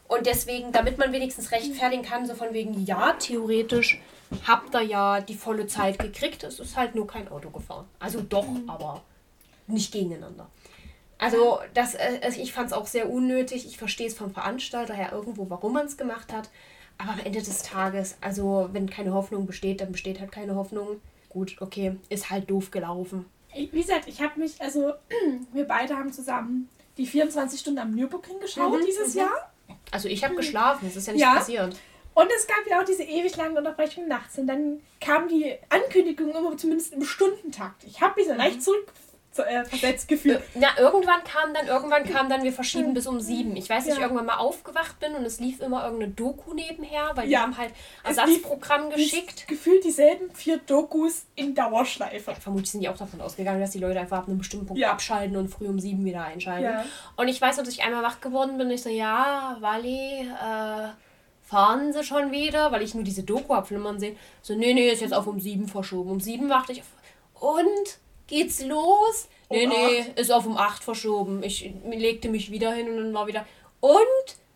Und 0.08 0.28
deswegen, 0.28 0.72
damit 0.72 0.98
man 0.98 1.12
wenigstens 1.14 1.52
rechtfertigen 1.52 2.04
kann, 2.04 2.28
so 2.28 2.36
von 2.36 2.54
wegen, 2.54 2.86
ja, 2.86 3.14
theoretisch 3.14 4.02
habt 4.46 4.76
ihr 4.76 4.82
ja 4.82 5.22
die 5.22 5.36
volle 5.36 5.68
Zeit 5.68 5.98
gekriegt, 5.98 6.44
es 6.44 6.60
ist 6.60 6.78
halt 6.78 6.96
nur 6.96 7.08
kein 7.08 7.28
Auto 7.28 7.50
gefahren. 7.50 7.86
Also 8.00 8.22
doch, 8.22 8.48
mhm. 8.48 8.70
aber 8.70 9.02
nicht 9.68 9.92
gegeneinander. 9.92 10.48
Also, 11.18 11.60
das, 11.74 11.96
äh, 11.96 12.20
also 12.24 12.42
ich 12.42 12.54
fand 12.54 12.68
es 12.68 12.74
auch 12.74 12.88
sehr 12.88 13.10
unnötig. 13.10 13.66
Ich 13.66 13.78
verstehe 13.78 14.08
es 14.08 14.16
vom 14.16 14.32
Veranstalter 14.32 14.94
her 14.94 15.12
irgendwo, 15.14 15.50
warum 15.50 15.74
man 15.74 15.86
es 15.86 15.98
gemacht 15.98 16.34
hat. 16.34 16.50
Aber 16.98 17.12
am 17.12 17.20
Ende 17.20 17.42
des 17.42 17.64
Tages, 17.64 18.18
also 18.22 18.70
wenn 18.72 18.90
keine 18.90 19.14
Hoffnung 19.14 19.46
besteht, 19.46 19.82
dann 19.82 19.92
besteht 19.92 20.20
halt 20.20 20.32
keine 20.32 20.56
Hoffnung. 20.56 21.02
Gut, 21.30 21.58
okay, 21.60 21.98
ist 22.10 22.30
halt 22.30 22.50
doof 22.50 22.72
gelaufen. 22.72 23.26
Wie 23.54 23.68
gesagt, 23.68 24.08
ich 24.08 24.22
habe 24.22 24.40
mich, 24.40 24.62
also 24.62 24.94
wir 25.54 25.66
beide 25.66 25.98
haben 25.98 26.12
zusammen 26.12 26.70
die 26.98 27.06
24 27.06 27.60
Stunden 27.60 27.80
am 27.80 27.92
Nürburgring 27.92 28.40
geschaut 28.40 28.80
mhm, 28.80 28.86
dieses 28.86 29.14
mhm. 29.14 29.22
Jahr. 29.22 29.52
Also 29.92 30.08
ich 30.08 30.24
habe 30.24 30.36
geschlafen, 30.36 30.86
das 30.86 30.96
ist 30.96 31.08
ja 31.08 31.14
nicht 31.14 31.22
ja. 31.22 31.36
passiert. 31.36 31.76
Und 32.14 32.30
es 32.38 32.48
gab 32.48 32.66
ja 32.70 32.80
auch 32.80 32.86
diese 32.86 33.04
ewig 33.04 33.36
langen 33.36 33.58
Unterbrechungen 33.58 34.08
nachts. 34.08 34.38
Und 34.38 34.48
dann 34.48 34.80
kam 35.02 35.28
die 35.28 35.54
Ankündigung 35.68 36.34
immer 36.34 36.56
zumindest 36.56 36.94
im 36.94 37.04
Stundentakt. 37.04 37.84
Ich 37.84 38.00
habe 38.00 38.22
mich 38.22 38.30
mhm. 38.30 38.38
leicht 38.38 38.64
zurück 38.64 38.88
äh, 39.44 39.66
versetzt 39.66 40.08
gefühlt. 40.08 40.42
Ja, 40.56 40.70
irgendwann 40.78 41.24
kam 41.24 41.54
dann, 41.54 41.68
irgendwann 41.68 42.04
kam 42.04 42.30
dann, 42.30 42.44
wir 42.44 42.54
verschieben 42.54 42.94
bis 42.94 43.08
um 43.08 43.20
sieben. 43.20 43.56
Ich 43.56 43.70
weiß, 43.70 43.86
dass 43.86 43.94
ja. 43.94 43.96
ich 43.96 44.02
irgendwann 44.02 44.26
mal 44.26 44.38
aufgewacht 44.38 45.00
bin 45.00 45.14
und 45.16 45.26
es 45.26 45.40
lief 45.40 45.62
immer 45.62 45.84
irgendeine 45.84 46.14
Doku 46.14 46.54
nebenher, 46.54 47.12
weil 47.16 47.30
ja. 47.30 47.40
die 47.40 47.44
haben 47.44 47.58
halt 47.58 47.74
Ersatzprogramm 48.04 48.90
geschickt. 48.90 49.48
Gefühlt 49.48 49.84
dieselben 49.84 50.34
vier 50.34 50.58
Dokus 50.58 51.26
in 51.36 51.56
Dauerschleife. 51.56 52.32
Ja, 52.32 52.38
vermutlich 52.38 52.72
sind 52.72 52.82
die 52.82 52.90
auch 52.90 52.98
davon 52.98 53.22
ausgegangen, 53.22 53.62
dass 53.62 53.72
die 53.72 53.80
Leute 53.80 54.00
einfach 54.00 54.20
ab 54.20 54.28
einem 54.28 54.38
bestimmten 54.38 54.68
Punkt 54.68 54.84
abschalten 54.84 55.38
und 55.38 55.50
früh 55.50 55.68
um 55.68 55.80
sieben 55.80 56.06
wieder 56.06 56.24
einschalten. 56.24 56.90
Und 57.16 57.28
ich 57.28 57.42
weiß, 57.42 57.58
dass 57.58 57.68
ich 57.68 57.84
einmal 57.84 58.04
wach 58.04 58.22
geworden 58.22 58.58
bin 58.58 58.68
und 58.68 58.74
ich 58.74 58.84
so, 58.84 58.90
ja, 58.90 59.58
Wally, 59.60 60.22
äh, 60.22 60.90
fahren 61.46 61.94
sie 61.94 62.04
schon 62.04 62.32
wieder, 62.32 62.72
weil 62.72 62.82
ich 62.82 62.96
nur 62.96 63.04
diese 63.04 63.24
Doku 63.24 63.54
abflimmern 63.54 64.00
sehe. 64.00 64.16
So, 64.42 64.56
nee, 64.56 64.74
nee, 64.74 64.90
ist 64.90 65.02
jetzt 65.02 65.14
auf 65.14 65.28
um 65.28 65.40
sieben 65.40 65.68
verschoben. 65.68 66.10
Um 66.10 66.20
sieben 66.20 66.50
wachte 66.50 66.72
ich 66.72 66.82
auf. 66.82 67.52
Und 67.54 68.00
geht's 68.28 68.64
los? 68.64 69.30
Um 69.48 69.58
nee, 69.58 69.68
nee, 69.68 70.00
acht. 70.02 70.20
ist 70.20 70.32
auf 70.32 70.46
um 70.46 70.58
8 70.58 70.84
verschoben. 70.84 71.44
Ich 71.44 71.72
legte 71.86 72.30
mich 72.30 72.52
wieder 72.52 72.72
hin 72.74 72.90
und 72.90 72.98
dann 72.98 73.14
war 73.14 73.28
wieder. 73.28 73.46
Und? 73.80 74.00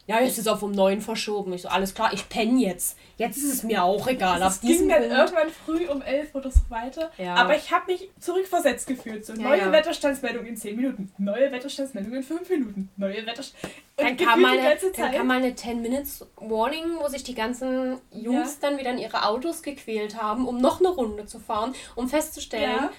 Ja, 0.07 0.19
jetzt 0.19 0.39
ist 0.39 0.39
es 0.39 0.47
auf 0.47 0.63
um 0.63 0.71
9 0.71 1.01
verschoben. 1.01 1.53
Ich 1.53 1.61
so, 1.61 1.69
alles 1.69 1.93
klar, 1.93 2.11
ich 2.13 2.27
penne 2.29 2.59
jetzt. 2.59 2.97
Jetzt 3.17 3.37
ist 3.37 3.53
es 3.53 3.61
mir 3.61 3.83
auch 3.83 4.07
egal. 4.07 4.41
Es 4.41 4.59
ging 4.59 4.89
dann 4.89 5.03
irgendwann 5.03 5.49
früh 5.49 5.87
um 5.87 6.01
11 6.01 6.33
oder 6.33 6.49
so 6.49 6.61
weiter. 6.69 7.11
Ja. 7.19 7.35
Aber 7.35 7.55
ich 7.55 7.71
habe 7.71 7.91
mich 7.91 8.09
zurückversetzt 8.19 8.87
gefühlt. 8.87 9.23
So, 9.23 9.33
neue 9.33 9.59
ja. 9.59 9.71
Wetterstandsmeldung 9.71 10.47
in 10.47 10.57
10 10.57 10.75
Minuten. 10.75 11.11
Neue 11.19 11.51
Wetterstandsmeldung 11.51 12.13
in 12.13 12.23
5 12.23 12.49
Minuten. 12.49 12.89
Neue 12.97 13.23
Wetterstandsmeldung. 13.23 13.83
Dann 13.97 14.17
kam, 14.17 14.41
mal 14.41 14.57
eine, 14.57 14.77
dann 14.97 15.11
kam 15.11 15.27
mal 15.27 15.37
eine 15.37 15.51
10-Minutes-Warning, 15.51 16.85
wo 16.99 17.07
sich 17.07 17.23
die 17.23 17.35
ganzen 17.35 17.99
Jungs 18.11 18.57
ja. 18.61 18.69
dann 18.69 18.79
wieder 18.79 18.91
in 18.91 18.97
ihre 18.97 19.25
Autos 19.25 19.61
gequält 19.61 20.19
haben, 20.19 20.47
um 20.47 20.59
noch 20.59 20.79
eine 20.79 20.89
Runde 20.89 21.25
zu 21.25 21.37
fahren, 21.37 21.75
um 21.95 22.07
festzustellen, 22.07 22.89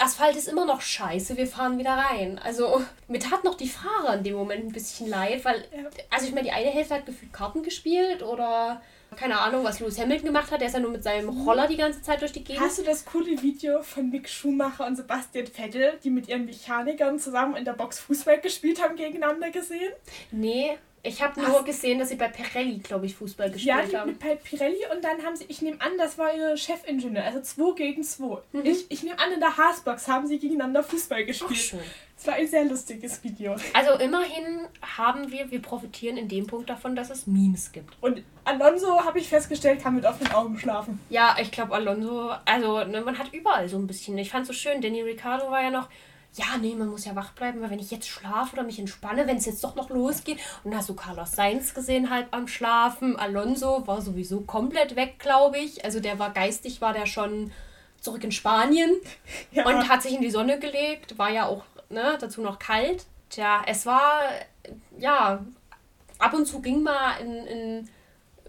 Asphalt 0.00 0.34
ist 0.36 0.48
immer 0.48 0.64
noch 0.64 0.80
scheiße, 0.80 1.36
wir 1.36 1.46
fahren 1.46 1.78
wieder 1.78 1.92
rein. 1.92 2.38
Also 2.42 2.82
mir 3.06 3.20
tat 3.20 3.44
noch 3.44 3.54
die 3.54 3.68
Fahrer 3.68 4.14
in 4.14 4.24
dem 4.24 4.34
Moment 4.34 4.64
ein 4.64 4.72
bisschen 4.72 5.08
leid, 5.08 5.44
weil, 5.44 5.64
also 6.08 6.26
ich 6.26 6.32
meine, 6.32 6.46
die 6.46 6.52
eine 6.52 6.70
Hälfte 6.70 6.94
hat 6.94 7.06
gefühlt 7.06 7.32
Karten 7.32 7.62
gespielt 7.62 8.22
oder 8.22 8.80
keine 9.16 9.38
Ahnung, 9.38 9.64
was 9.64 9.80
Lewis 9.80 9.98
Hamilton 9.98 10.26
gemacht 10.26 10.50
hat. 10.50 10.60
Der 10.60 10.68
ist 10.68 10.74
ja 10.74 10.80
nur 10.80 10.92
mit 10.92 11.02
seinem 11.02 11.34
mhm. 11.34 11.42
Roller 11.42 11.66
die 11.66 11.76
ganze 11.76 12.00
Zeit 12.00 12.20
durch 12.22 12.32
die 12.32 12.44
Gegend. 12.44 12.62
Hast 12.62 12.78
du 12.78 12.82
das 12.82 13.04
coole 13.04 13.42
Video 13.42 13.82
von 13.82 14.08
Mick 14.08 14.28
Schumacher 14.28 14.86
und 14.86 14.96
Sebastian 14.96 15.46
Vettel, 15.46 15.98
die 16.02 16.10
mit 16.10 16.28
ihren 16.28 16.46
Mechanikern 16.46 17.18
zusammen 17.18 17.56
in 17.56 17.64
der 17.64 17.72
Box 17.72 17.98
Fußball 18.00 18.40
gespielt 18.40 18.82
haben, 18.82 18.96
gegeneinander 18.96 19.50
gesehen? 19.50 19.92
Nee, 20.30 20.78
ich 21.02 21.22
habe 21.22 21.40
nur 21.40 21.64
gesehen, 21.64 21.98
dass 21.98 22.10
sie 22.10 22.16
bei 22.16 22.28
Pirelli, 22.28 22.78
glaube 22.78 23.06
ich, 23.06 23.14
Fußball 23.14 23.50
gespielt 23.50 23.76
ja, 23.76 23.82
die, 23.82 23.96
haben. 23.96 24.18
bei 24.18 24.34
Pirelli 24.36 24.80
und 24.94 25.02
dann 25.02 25.22
haben 25.24 25.34
sie, 25.34 25.46
ich 25.48 25.62
nehme 25.62 25.80
an, 25.80 25.92
das 25.96 26.18
war 26.18 26.34
ihr 26.34 26.56
Chefingenieur, 26.56 27.24
also 27.24 27.40
2 27.40 27.74
gegen 27.74 28.02
2. 28.02 28.38
Mhm. 28.52 28.60
Ich, 28.64 28.90
ich 28.90 29.02
nehme 29.02 29.18
an, 29.18 29.32
in 29.32 29.40
der 29.40 29.56
Haasbox 29.56 30.08
haben 30.08 30.26
sie 30.26 30.38
gegeneinander 30.38 30.82
Fußball 30.82 31.24
gespielt. 31.24 31.74
Es 32.18 32.26
war 32.26 32.34
ein 32.34 32.46
sehr 32.46 32.66
lustiges 32.66 33.24
Video. 33.24 33.56
Also 33.72 33.92
immerhin 33.94 34.66
haben 34.82 35.32
wir, 35.32 35.50
wir 35.50 35.62
profitieren 35.62 36.18
in 36.18 36.28
dem 36.28 36.46
Punkt 36.46 36.68
davon, 36.68 36.94
dass 36.94 37.08
es 37.08 37.26
Memes 37.26 37.72
gibt. 37.72 37.94
Und 38.02 38.22
Alonso, 38.44 39.02
habe 39.02 39.18
ich 39.18 39.28
festgestellt, 39.28 39.82
kann 39.82 39.94
mit 39.94 40.04
offenen 40.04 40.30
Augen 40.32 40.58
schlafen. 40.58 41.00
Ja, 41.08 41.36
ich 41.40 41.50
glaube 41.50 41.74
Alonso, 41.74 42.30
also 42.44 42.84
ne, 42.84 43.00
man 43.00 43.16
hat 43.16 43.32
überall 43.32 43.70
so 43.70 43.78
ein 43.78 43.86
bisschen. 43.86 44.18
Ich 44.18 44.30
fand 44.30 44.42
es 44.42 44.48
so 44.48 44.52
schön, 44.52 44.82
Danny 44.82 45.00
Ricciardo 45.00 45.50
war 45.50 45.62
ja 45.62 45.70
noch 45.70 45.88
ja, 46.34 46.56
nee, 46.60 46.74
man 46.74 46.88
muss 46.88 47.04
ja 47.04 47.16
wach 47.16 47.32
bleiben, 47.32 47.60
weil 47.60 47.70
wenn 47.70 47.80
ich 47.80 47.90
jetzt 47.90 48.08
schlafe 48.08 48.54
oder 48.54 48.62
mich 48.62 48.78
entspanne, 48.78 49.26
wenn 49.26 49.36
es 49.36 49.46
jetzt 49.46 49.64
doch 49.64 49.74
noch 49.74 49.90
losgeht. 49.90 50.38
Und 50.62 50.70
dann 50.70 50.78
hast 50.78 50.88
du 50.88 50.94
Carlos 50.94 51.32
Sainz 51.32 51.74
gesehen, 51.74 52.10
halb 52.10 52.28
am 52.30 52.46
Schlafen. 52.46 53.16
Alonso 53.16 53.86
war 53.86 54.00
sowieso 54.00 54.42
komplett 54.42 54.94
weg, 54.94 55.18
glaube 55.18 55.58
ich. 55.58 55.84
Also 55.84 55.98
der 55.98 56.18
war 56.18 56.30
geistig, 56.30 56.80
war 56.80 56.92
der 56.92 57.06
schon 57.06 57.50
zurück 58.00 58.22
in 58.22 58.32
Spanien 58.32 58.90
ja. 59.50 59.66
und 59.66 59.88
hat 59.88 60.02
sich 60.02 60.14
in 60.14 60.22
die 60.22 60.30
Sonne 60.30 60.60
gelegt. 60.60 61.18
War 61.18 61.30
ja 61.30 61.46
auch 61.46 61.64
ne, 61.88 62.16
dazu 62.20 62.42
noch 62.42 62.60
kalt. 62.60 63.06
Tja, 63.28 63.62
es 63.66 63.84
war, 63.84 64.22
ja, 64.98 65.44
ab 66.18 66.34
und 66.34 66.46
zu 66.46 66.60
ging 66.60 66.82
mal 66.82 67.14
ein, 67.20 67.48
ein 67.48 67.88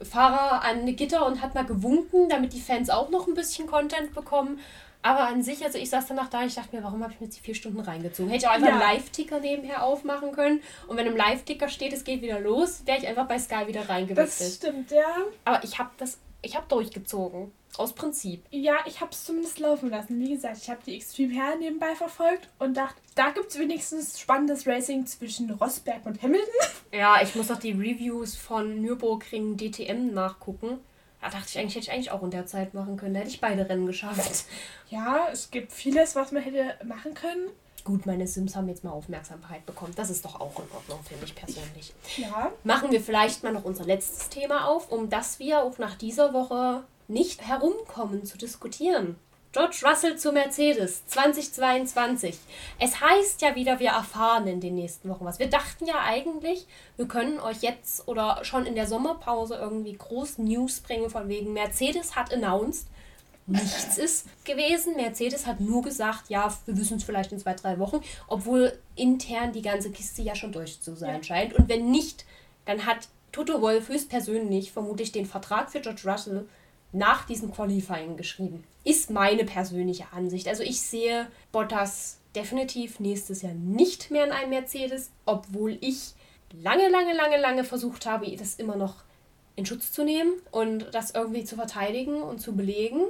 Fahrer 0.05 0.63
an 0.63 0.79
eine 0.79 0.93
Gitter 0.93 1.25
und 1.25 1.41
hat 1.41 1.55
mal 1.55 1.65
gewunken, 1.65 2.29
damit 2.29 2.53
die 2.53 2.61
Fans 2.61 2.89
auch 2.89 3.09
noch 3.09 3.27
ein 3.27 3.33
bisschen 3.33 3.67
Content 3.67 4.13
bekommen. 4.13 4.59
Aber 5.03 5.27
an 5.27 5.41
sich, 5.41 5.63
also 5.63 5.77
ich 5.77 5.89
saß 5.89 6.07
danach 6.07 6.29
da, 6.29 6.43
ich 6.43 6.55
dachte 6.55 6.75
mir, 6.75 6.83
warum 6.83 7.03
habe 7.03 7.13
ich 7.13 7.19
mir 7.19 7.25
jetzt 7.25 7.37
die 7.37 7.41
vier 7.41 7.55
Stunden 7.55 7.79
reingezogen? 7.79 8.29
Hätte 8.29 8.45
ich 8.45 8.49
auch 8.49 8.53
einfach 8.53 8.67
ja. 8.67 8.73
einen 8.73 8.97
Live-Ticker 8.97 9.39
nebenher 9.39 9.83
aufmachen 9.83 10.31
können. 10.31 10.61
Und 10.87 10.97
wenn 10.97 11.07
im 11.07 11.17
Live-Ticker 11.17 11.69
steht, 11.69 11.93
es 11.93 12.03
geht 12.03 12.21
wieder 12.21 12.39
los, 12.39 12.85
wäre 12.85 12.99
ich 12.99 13.07
einfach 13.07 13.27
bei 13.27 13.39
Sky 13.39 13.67
wieder 13.67 13.89
reingewechselt. 13.89 14.49
Das 14.49 14.55
stimmt, 14.55 14.91
ja. 14.91 15.15
Aber 15.45 15.63
ich 15.63 15.79
habe 15.79 15.89
das, 15.97 16.19
ich 16.41 16.55
habe 16.55 16.65
durchgezogen. 16.69 17.51
Aus 17.77 17.93
Prinzip. 17.93 18.43
Ja, 18.51 18.75
ich 18.85 18.99
habe 18.99 19.11
es 19.11 19.23
zumindest 19.23 19.59
laufen 19.59 19.89
lassen. 19.89 20.19
Wie 20.19 20.31
gesagt, 20.31 20.57
ich 20.61 20.69
habe 20.69 20.81
die 20.85 20.95
Extreme 20.95 21.33
Hair 21.33 21.55
nebenbei 21.55 21.95
verfolgt 21.95 22.49
und 22.59 22.75
dachte, 22.75 22.99
da 23.15 23.29
gibt 23.29 23.49
es 23.49 23.57
wenigstens 23.57 24.19
spannendes 24.19 24.67
Racing 24.67 25.05
zwischen 25.05 25.49
Rosberg 25.51 26.05
und 26.05 26.21
Hamilton. 26.21 26.53
Ja, 26.91 27.21
ich 27.21 27.33
muss 27.35 27.47
noch 27.47 27.59
die 27.59 27.71
Reviews 27.71 28.35
von 28.35 28.81
Nürburgring 28.81 29.55
DTM 29.55 30.13
nachgucken. 30.13 30.79
Da 31.21 31.29
dachte 31.29 31.45
ich 31.49 31.59
eigentlich, 31.59 31.75
hätte 31.75 31.85
ich 31.85 31.91
eigentlich 31.91 32.11
auch 32.11 32.23
in 32.23 32.31
der 32.31 32.45
Zeit 32.45 32.73
machen 32.73 32.97
können. 32.97 33.13
Da 33.13 33.19
hätte 33.19 33.29
ich 33.29 33.41
beide 33.41 33.67
Rennen 33.69 33.85
geschafft. 33.85 34.45
Ja, 34.89 35.29
es 35.31 35.51
gibt 35.51 35.71
vieles, 35.71 36.17
was 36.17 36.33
man 36.33 36.43
hätte 36.43 36.75
machen 36.83 37.13
können. 37.13 37.47
Gut, 37.85 38.05
meine 38.05 38.27
Sims 38.27 38.57
haben 38.57 38.67
jetzt 38.67 38.83
mal 38.83 38.91
Aufmerksamkeit 38.91 39.65
bekommen. 39.65 39.93
Das 39.95 40.09
ist 40.09 40.25
doch 40.25 40.41
auch 40.41 40.59
in 40.59 40.69
Ordnung, 40.75 40.99
finde 41.07 41.23
ich 41.23 41.33
persönlich. 41.33 41.93
Ja. 42.17 42.51
Machen 42.65 42.91
wir 42.91 42.99
vielleicht 42.99 43.41
mal 43.41 43.53
noch 43.53 43.63
unser 43.63 43.85
letztes 43.85 44.27
Thema 44.27 44.67
auf, 44.67 44.91
um 44.91 45.09
das 45.09 45.39
wir 45.39 45.63
auch 45.63 45.77
nach 45.77 45.95
dieser 45.95 46.33
Woche 46.33 46.83
nicht 47.07 47.47
herumkommen 47.47 48.25
zu 48.25 48.37
diskutieren. 48.37 49.15
George 49.53 49.81
Russell 49.85 50.17
zu 50.17 50.31
Mercedes 50.31 51.05
2022. 51.07 52.37
Es 52.79 53.01
heißt 53.01 53.41
ja 53.41 53.53
wieder, 53.53 53.81
wir 53.81 53.89
erfahren 53.89 54.47
in 54.47 54.61
den 54.61 54.75
nächsten 54.75 55.09
Wochen 55.09 55.25
was. 55.25 55.39
Wir 55.39 55.49
dachten 55.49 55.85
ja 55.85 55.99
eigentlich, 56.05 56.65
wir 56.95 57.05
können 57.05 57.37
euch 57.41 57.61
jetzt 57.61 58.07
oder 58.07 58.45
schon 58.45 58.65
in 58.65 58.75
der 58.75 58.87
Sommerpause 58.87 59.55
irgendwie 59.55 59.91
groß 59.91 60.37
News 60.37 60.79
bringen 60.79 61.09
von 61.09 61.27
wegen 61.27 61.51
Mercedes 61.51 62.15
hat 62.15 62.33
announced. 62.33 62.87
Nichts 63.45 63.97
ist 63.97 64.45
gewesen. 64.45 64.95
Mercedes 64.95 65.45
hat 65.45 65.59
nur 65.59 65.81
gesagt, 65.81 66.29
ja, 66.29 66.53
wir 66.65 66.77
wissen 66.77 66.95
es 66.95 67.03
vielleicht 67.03 67.33
in 67.33 67.39
zwei, 67.39 67.53
drei 67.53 67.77
Wochen, 67.77 67.99
obwohl 68.27 68.79
intern 68.95 69.51
die 69.51 69.61
ganze 69.61 69.91
Kiste 69.91 70.21
ja 70.21 70.33
schon 70.33 70.53
durch 70.53 70.79
zu 70.79 70.95
sein 70.95 71.17
ja. 71.17 71.23
scheint. 71.23 71.55
Und 71.55 71.67
wenn 71.67 71.91
nicht, 71.91 72.23
dann 72.63 72.85
hat 72.85 73.09
Toto 73.33 73.61
Wolf 73.61 73.89
höchstpersönlich 73.89 74.71
vermutlich 74.71 75.11
den 75.11 75.25
Vertrag 75.25 75.71
für 75.71 75.81
George 75.81 76.03
Russell 76.05 76.47
nach 76.91 77.25
diesem 77.25 77.51
Qualifying 77.51 78.17
geschrieben. 78.17 78.63
Ist 78.83 79.09
meine 79.09 79.45
persönliche 79.45 80.05
Ansicht. 80.11 80.47
Also 80.47 80.63
ich 80.63 80.81
sehe 80.81 81.27
Bottas 81.51 82.19
definitiv 82.35 82.99
nächstes 82.99 83.41
Jahr 83.41 83.53
nicht 83.53 84.11
mehr 84.11 84.25
in 84.25 84.31
einem 84.31 84.49
Mercedes, 84.49 85.11
obwohl 85.25 85.77
ich 85.81 86.13
lange, 86.53 86.89
lange, 86.89 87.13
lange, 87.13 87.37
lange 87.37 87.63
versucht 87.63 88.05
habe, 88.05 88.35
das 88.35 88.55
immer 88.55 88.75
noch 88.75 89.03
in 89.55 89.65
Schutz 89.65 89.91
zu 89.91 90.03
nehmen 90.03 90.33
und 90.51 90.87
das 90.93 91.11
irgendwie 91.11 91.43
zu 91.43 91.55
verteidigen 91.55 92.21
und 92.21 92.39
zu 92.39 92.55
belegen. 92.55 93.01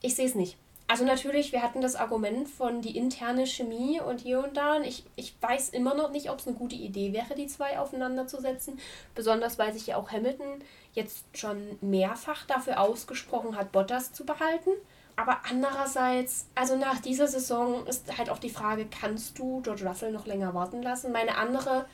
Ich 0.00 0.14
sehe 0.14 0.26
es 0.26 0.34
nicht. 0.34 0.56
Also 0.90 1.04
natürlich, 1.04 1.52
wir 1.52 1.62
hatten 1.62 1.82
das 1.82 1.96
Argument 1.96 2.48
von 2.48 2.80
die 2.80 2.96
interne 2.96 3.46
Chemie 3.46 4.00
und 4.00 4.22
hier 4.22 4.42
und 4.42 4.56
da. 4.56 4.76
Und 4.76 4.84
ich, 4.84 5.04
ich 5.16 5.34
weiß 5.38 5.68
immer 5.68 5.94
noch 5.94 6.10
nicht, 6.10 6.30
ob 6.30 6.38
es 6.38 6.46
eine 6.46 6.56
gute 6.56 6.76
Idee 6.76 7.12
wäre, 7.12 7.34
die 7.34 7.46
zwei 7.46 7.78
aufeinander 7.78 8.26
zu 8.26 8.40
setzen. 8.40 8.80
Besonders 9.14 9.58
weil 9.58 9.74
sich 9.74 9.86
ja 9.86 9.96
auch 9.96 10.10
Hamilton 10.10 10.62
jetzt 10.94 11.26
schon 11.34 11.78
mehrfach 11.82 12.46
dafür 12.46 12.80
ausgesprochen 12.80 13.54
hat, 13.54 13.70
Bottas 13.70 14.14
zu 14.14 14.24
behalten. 14.24 14.70
Aber 15.14 15.40
andererseits, 15.50 16.46
also 16.54 16.76
nach 16.76 17.00
dieser 17.00 17.28
Saison 17.28 17.86
ist 17.86 18.16
halt 18.16 18.30
auch 18.30 18.38
die 18.38 18.48
Frage, 18.48 18.86
kannst 18.86 19.38
du 19.38 19.60
George 19.60 19.86
Russell 19.86 20.10
noch 20.10 20.26
länger 20.26 20.54
warten 20.54 20.82
lassen? 20.82 21.12
Meine 21.12 21.36
andere 21.36 21.84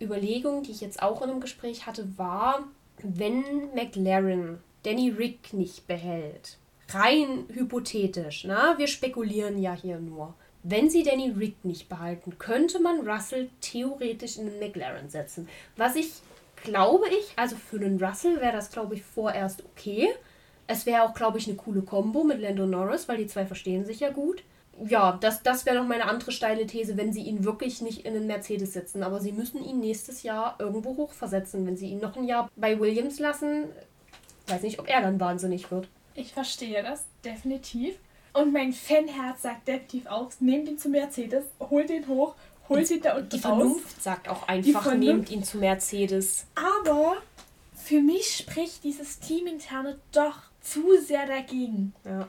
Überlegung, 0.00 0.62
die 0.62 0.70
ich 0.70 0.80
jetzt 0.80 1.02
auch 1.02 1.20
in 1.20 1.28
einem 1.28 1.40
Gespräch 1.40 1.86
hatte, 1.86 2.16
war, 2.16 2.60
wenn 3.02 3.74
McLaren 3.74 4.62
Danny 4.84 5.10
Rick 5.10 5.52
nicht 5.52 5.86
behält, 5.86 6.56
rein 6.90 7.46
hypothetisch, 7.52 8.44
ne? 8.44 8.74
wir 8.76 8.86
spekulieren 8.86 9.60
ja 9.60 9.74
hier 9.74 9.98
nur. 9.98 10.34
Wenn 10.62 10.90
sie 10.90 11.02
Danny 11.02 11.30
Rick 11.30 11.64
nicht 11.64 11.88
behalten, 11.88 12.38
könnte 12.38 12.80
man 12.80 13.08
Russell 13.08 13.48
theoretisch 13.60 14.38
in 14.38 14.46
den 14.46 14.58
McLaren 14.58 15.08
setzen. 15.08 15.48
Was 15.76 15.96
ich 15.96 16.12
glaube 16.64 17.06
ich, 17.08 17.32
also 17.36 17.56
für 17.56 17.78
den 17.78 18.02
Russell 18.02 18.40
wäre 18.40 18.52
das 18.52 18.70
glaube 18.70 18.94
ich 18.94 19.02
vorerst 19.02 19.64
okay. 19.64 20.08
Es 20.66 20.84
wäre 20.86 21.02
auch 21.04 21.14
glaube 21.14 21.38
ich 21.38 21.46
eine 21.46 21.56
coole 21.56 21.82
Combo 21.82 22.24
mit 22.24 22.40
Lando 22.40 22.66
Norris, 22.66 23.08
weil 23.08 23.18
die 23.18 23.26
zwei 23.26 23.46
verstehen 23.46 23.84
sich 23.84 24.00
ja 24.00 24.10
gut. 24.10 24.42
ja, 24.84 25.18
das, 25.20 25.42
das 25.42 25.66
wäre 25.66 25.76
noch 25.76 25.86
meine 25.86 26.06
andere 26.06 26.32
steile 26.32 26.66
These, 26.66 26.96
wenn 26.96 27.12
sie 27.12 27.22
ihn 27.22 27.44
wirklich 27.44 27.80
nicht 27.80 28.04
in 28.04 28.14
den 28.14 28.26
Mercedes 28.26 28.72
setzen. 28.72 29.02
Aber 29.02 29.20
sie 29.20 29.32
müssen 29.32 29.64
ihn 29.64 29.80
nächstes 29.80 30.22
Jahr 30.22 30.56
irgendwo 30.58 30.96
hochversetzen. 30.96 31.66
Wenn 31.66 31.76
sie 31.76 31.88
ihn 31.88 32.00
noch 32.00 32.16
ein 32.16 32.24
Jahr 32.24 32.50
bei 32.56 32.78
Williams 32.78 33.18
lassen, 33.18 33.64
weiß 34.46 34.62
nicht, 34.62 34.78
ob 34.78 34.88
er 34.88 35.00
dann 35.02 35.20
wahnsinnig 35.20 35.70
wird. 35.70 35.88
Ich 36.18 36.32
verstehe 36.32 36.82
das, 36.82 37.04
definitiv. 37.24 37.96
Und 38.32 38.52
mein 38.52 38.72
Fanherz 38.72 39.42
sagt 39.42 39.68
definitiv 39.68 40.06
auch, 40.06 40.30
nehmt 40.40 40.68
ihn 40.68 40.76
zu 40.78 40.88
Mercedes, 40.88 41.44
holt 41.60 41.90
ihn 41.90 42.08
hoch, 42.08 42.34
holt 42.68 42.90
ihn 42.90 43.00
da 43.00 43.16
unten 43.16 43.28
Die 43.30 43.38
Vernunft 43.38 43.86
raus. 43.86 44.04
sagt 44.04 44.28
auch 44.28 44.48
einfach, 44.48 44.94
nehmt 44.94 45.30
ihn 45.30 45.44
zu 45.44 45.58
Mercedes. 45.58 46.46
Aber 46.56 47.16
für 47.74 48.00
mich 48.00 48.36
spricht 48.36 48.82
dieses 48.82 49.20
Teaminterne 49.20 49.98
doch 50.12 50.38
zu 50.60 51.00
sehr 51.00 51.26
dagegen. 51.26 51.94
Ja. 52.04 52.28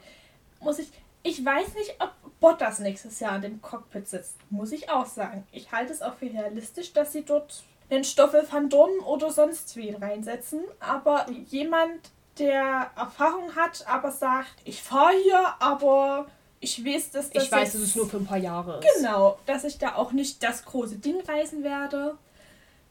Muss 0.62 0.78
ich, 0.80 0.90
ich 1.24 1.44
weiß 1.44 1.74
nicht, 1.74 1.96
ob 2.00 2.14
Bottas 2.40 2.80
nächstes 2.80 3.20
Jahr 3.20 3.38
in 3.38 3.42
dem 3.42 3.62
Cockpit 3.62 4.08
sitzt. 4.08 4.36
Muss 4.52 4.72
ich 4.72 4.90
auch 4.90 5.08
sagen. 5.08 5.46
Ich 5.52 5.72
halte 5.72 5.92
es 5.92 6.02
auch 6.02 6.16
für 6.16 6.32
realistisch, 6.32 6.94
dass 6.94 7.12
sie 7.12 7.24
dort 7.24 7.64
den 7.90 8.04
Stoffel 8.04 8.48
van 8.50 8.70
Dorn 8.70 9.00
oder 9.00 9.32
sonst 9.32 9.76
wen 9.76 9.96
reinsetzen. 9.96 10.62
Aber 10.80 11.26
jemand, 11.50 12.12
der 12.40 12.92
Erfahrung 12.96 13.56
hat, 13.56 13.86
aber 13.88 14.12
sagt, 14.12 14.56
ich 14.64 14.82
fahre 14.82 15.14
hier, 15.24 15.54
aber 15.60 16.28
ich 16.60 16.84
weiß, 16.84 17.12
dass 17.12 17.30
das. 17.30 17.46
Ich 17.46 17.52
weiß, 17.52 17.74
dass 17.74 17.82
es 17.82 17.96
nur 17.96 18.08
für 18.10 18.18
ein 18.18 18.26
paar 18.26 18.38
Jahre 18.38 18.80
ist. 18.80 18.88
Genau, 18.98 19.40
dass 19.46 19.64
ich 19.64 19.78
da 19.78 19.96
auch 19.96 20.12
nicht 20.12 20.44
das 20.44 20.66
große 20.66 20.98
Ding 20.98 21.22
reißen 21.22 21.64
werde. 21.64 22.18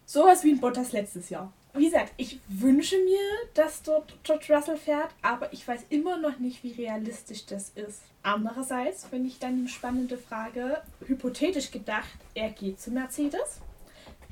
Sowas 0.06 0.44
wie 0.44 0.52
ein 0.52 0.60
Bottas 0.60 0.92
letztes 0.92 1.28
Jahr. 1.28 1.52
Wie 1.74 1.84
gesagt, 1.84 2.12
ich 2.16 2.40
wünsche 2.48 2.96
mir, 2.96 3.20
dass 3.54 3.82
dort 3.82 4.14
George 4.24 4.46
Russell 4.54 4.78
fährt, 4.78 5.10
aber 5.22 5.52
ich 5.52 5.68
weiß 5.68 5.82
immer 5.90 6.16
noch 6.16 6.38
nicht, 6.38 6.64
wie 6.64 6.72
realistisch 6.72 7.44
das 7.46 7.70
ist. 7.74 8.00
Andererseits 8.22 9.04
finde 9.04 9.28
ich 9.28 9.38
dann 9.38 9.58
eine 9.58 9.68
spannende 9.68 10.16
Frage, 10.16 10.82
hypothetisch 11.06 11.70
gedacht, 11.70 12.08
er 12.34 12.50
geht 12.50 12.80
zu 12.80 12.90
Mercedes. 12.90 13.60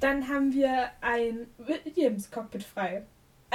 Dann 0.00 0.28
haben 0.28 0.52
wir 0.54 0.90
ein 1.02 1.46
Williams-Cockpit 1.58 2.64
frei. 2.64 3.04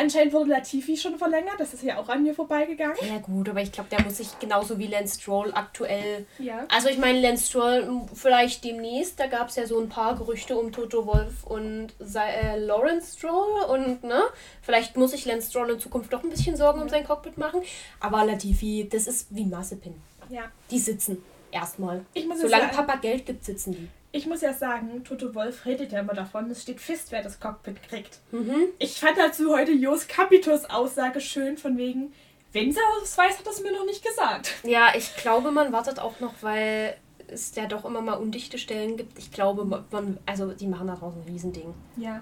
Anscheinend 0.02 0.34
wurde 0.34 0.50
Latifi 0.50 0.98
schon 0.98 1.18
verlängert, 1.20 1.60
das 1.60 1.76
ist 1.76 1.84
ja 1.84 2.00
auch 2.00 2.10
an 2.10 2.24
mir 2.24 2.34
vorbeigegangen. 2.34 2.98
Ja 3.08 3.20
gut, 3.20 3.48
aber 3.48 3.62
ich 3.62 3.72
glaube, 3.72 3.90
der 3.92 4.02
muss 4.02 4.18
sich 4.18 4.40
genauso 4.40 4.80
wie 4.80 4.88
Lance 4.88 5.20
Stroll 5.20 5.52
aktuell... 5.54 6.26
Ja. 6.40 6.66
Also 6.74 6.90
ich 6.90 6.98
meine, 6.98 7.22
Lance 7.22 7.48
Stroll 7.48 8.02
vielleicht 8.16 8.64
demnächst, 8.64 9.20
da 9.20 9.28
gab 9.28 9.50
es 9.50 9.58
ja 9.58 9.68
so 9.68 9.80
ein 9.80 9.90
paar 9.90 10.16
Gerüchte 10.16 10.58
um 10.58 10.72
Toto 10.72 11.06
Wolf 11.06 11.44
und 11.44 11.90
äh, 12.00 12.58
Lawrence 12.58 13.16
Stroll 13.16 13.62
und 13.70 14.04
ne, 14.04 14.24
vielleicht 14.64 14.98
muss 14.98 15.12
sich 15.12 15.26
Lance 15.26 15.52
Stroll 15.52 15.70
in 15.70 15.80
Zukunft 15.80 16.12
doch 16.12 16.24
ein 16.24 16.32
bisschen 16.32 16.56
Sorgen 16.56 16.80
ja. 16.80 16.84
um 16.84 16.90
sein 16.90 17.06
Cockpit 17.06 17.38
machen. 17.38 17.62
Aber 18.00 18.26
Latifi, 18.26 18.90
das 18.92 19.06
ist 19.06 19.28
wie 19.30 19.46
Mazepin. 19.46 19.94
Ja. 20.30 20.44
Die 20.72 20.80
sitzen 20.80 21.24
erstmal. 21.52 22.04
Solange 22.36 22.70
Papa 22.70 22.96
Geld 22.96 23.28
gibt, 23.28 23.46
sitzen 23.46 23.74
die 23.74 23.88
ich 24.12 24.26
muss 24.26 24.42
ja 24.42 24.54
sagen, 24.54 25.04
Toto 25.04 25.34
Wolf 25.34 25.66
redet 25.66 25.92
ja 25.92 26.02
immer 26.02 26.14
davon, 26.14 26.50
es 26.52 26.64
steht 26.64 26.82
fest, 26.82 27.12
wer 27.12 27.24
das 27.24 27.40
Cockpit 27.40 27.82
kriegt. 27.84 28.20
Mhm. 28.32 28.68
Ich 28.80 29.00
fand 29.00 29.18
dazu 29.18 29.56
heute 29.56 29.72
Jos 29.72 30.08
Capitus 30.08 30.66
Aussage 30.66 31.22
schön, 31.22 31.58
von 31.58 31.78
wegen, 31.78 32.14
wenn 32.52 32.72
sie 32.72 32.80
es 33.04 33.18
weiß, 33.18 33.40
hat 33.40 33.48
es 33.48 33.62
mir 33.62 33.72
noch 33.72 33.86
nicht 33.86 34.04
gesagt. 34.04 34.54
Ja, 34.64 34.90
ich 34.96 35.16
glaube, 35.16 35.52
man 35.52 35.72
wartet 35.72 36.00
auch 36.00 36.20
noch, 36.20 36.34
weil 36.42 36.98
es 37.28 37.56
ja 37.56 37.66
doch 37.66 37.86
immer 37.86 38.02
mal 38.02 38.16
undichte 38.16 38.58
Stellen 38.58 38.98
gibt. 38.98 39.18
Ich 39.18 39.32
glaube, 39.32 39.64
man, 39.66 40.18
also 40.26 40.52
die 40.52 40.68
machen 40.68 40.88
da 40.88 40.96
draußen 40.96 41.22
ein 41.22 41.28
Riesending. 41.28 41.74
Ja. 41.96 42.22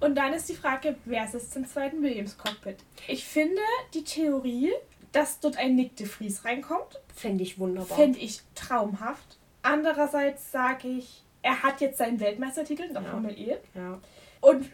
Und 0.00 0.16
dann 0.16 0.32
ist 0.32 0.48
die 0.48 0.54
Frage, 0.54 0.96
wer 1.04 1.28
sitzt 1.28 1.54
im 1.56 1.68
zweiten 1.68 2.02
Williams-Cockpit? 2.02 2.78
Ich 3.06 3.24
finde 3.24 3.60
die 3.94 4.02
Theorie, 4.02 4.72
dass 5.12 5.40
dort 5.40 5.58
ein 5.58 5.76
Nick 5.76 5.96
de 5.96 6.06
Vries 6.06 6.44
reinkommt. 6.44 7.00
Fände 7.14 7.44
ich 7.44 7.58
wunderbar. 7.58 7.96
Fände 7.96 8.18
ich 8.18 8.40
traumhaft. 8.54 9.36
Andererseits 9.62 10.50
sage 10.50 10.88
ich, 10.88 11.22
er 11.42 11.62
hat 11.62 11.80
jetzt 11.80 11.98
seinen 11.98 12.20
Weltmeistertitel 12.20 12.82
in 12.82 12.94
der 12.94 13.02
ja. 13.02 13.10
Formel 13.10 13.38
E. 13.38 13.56
Ja. 13.74 13.98
Und 14.40 14.70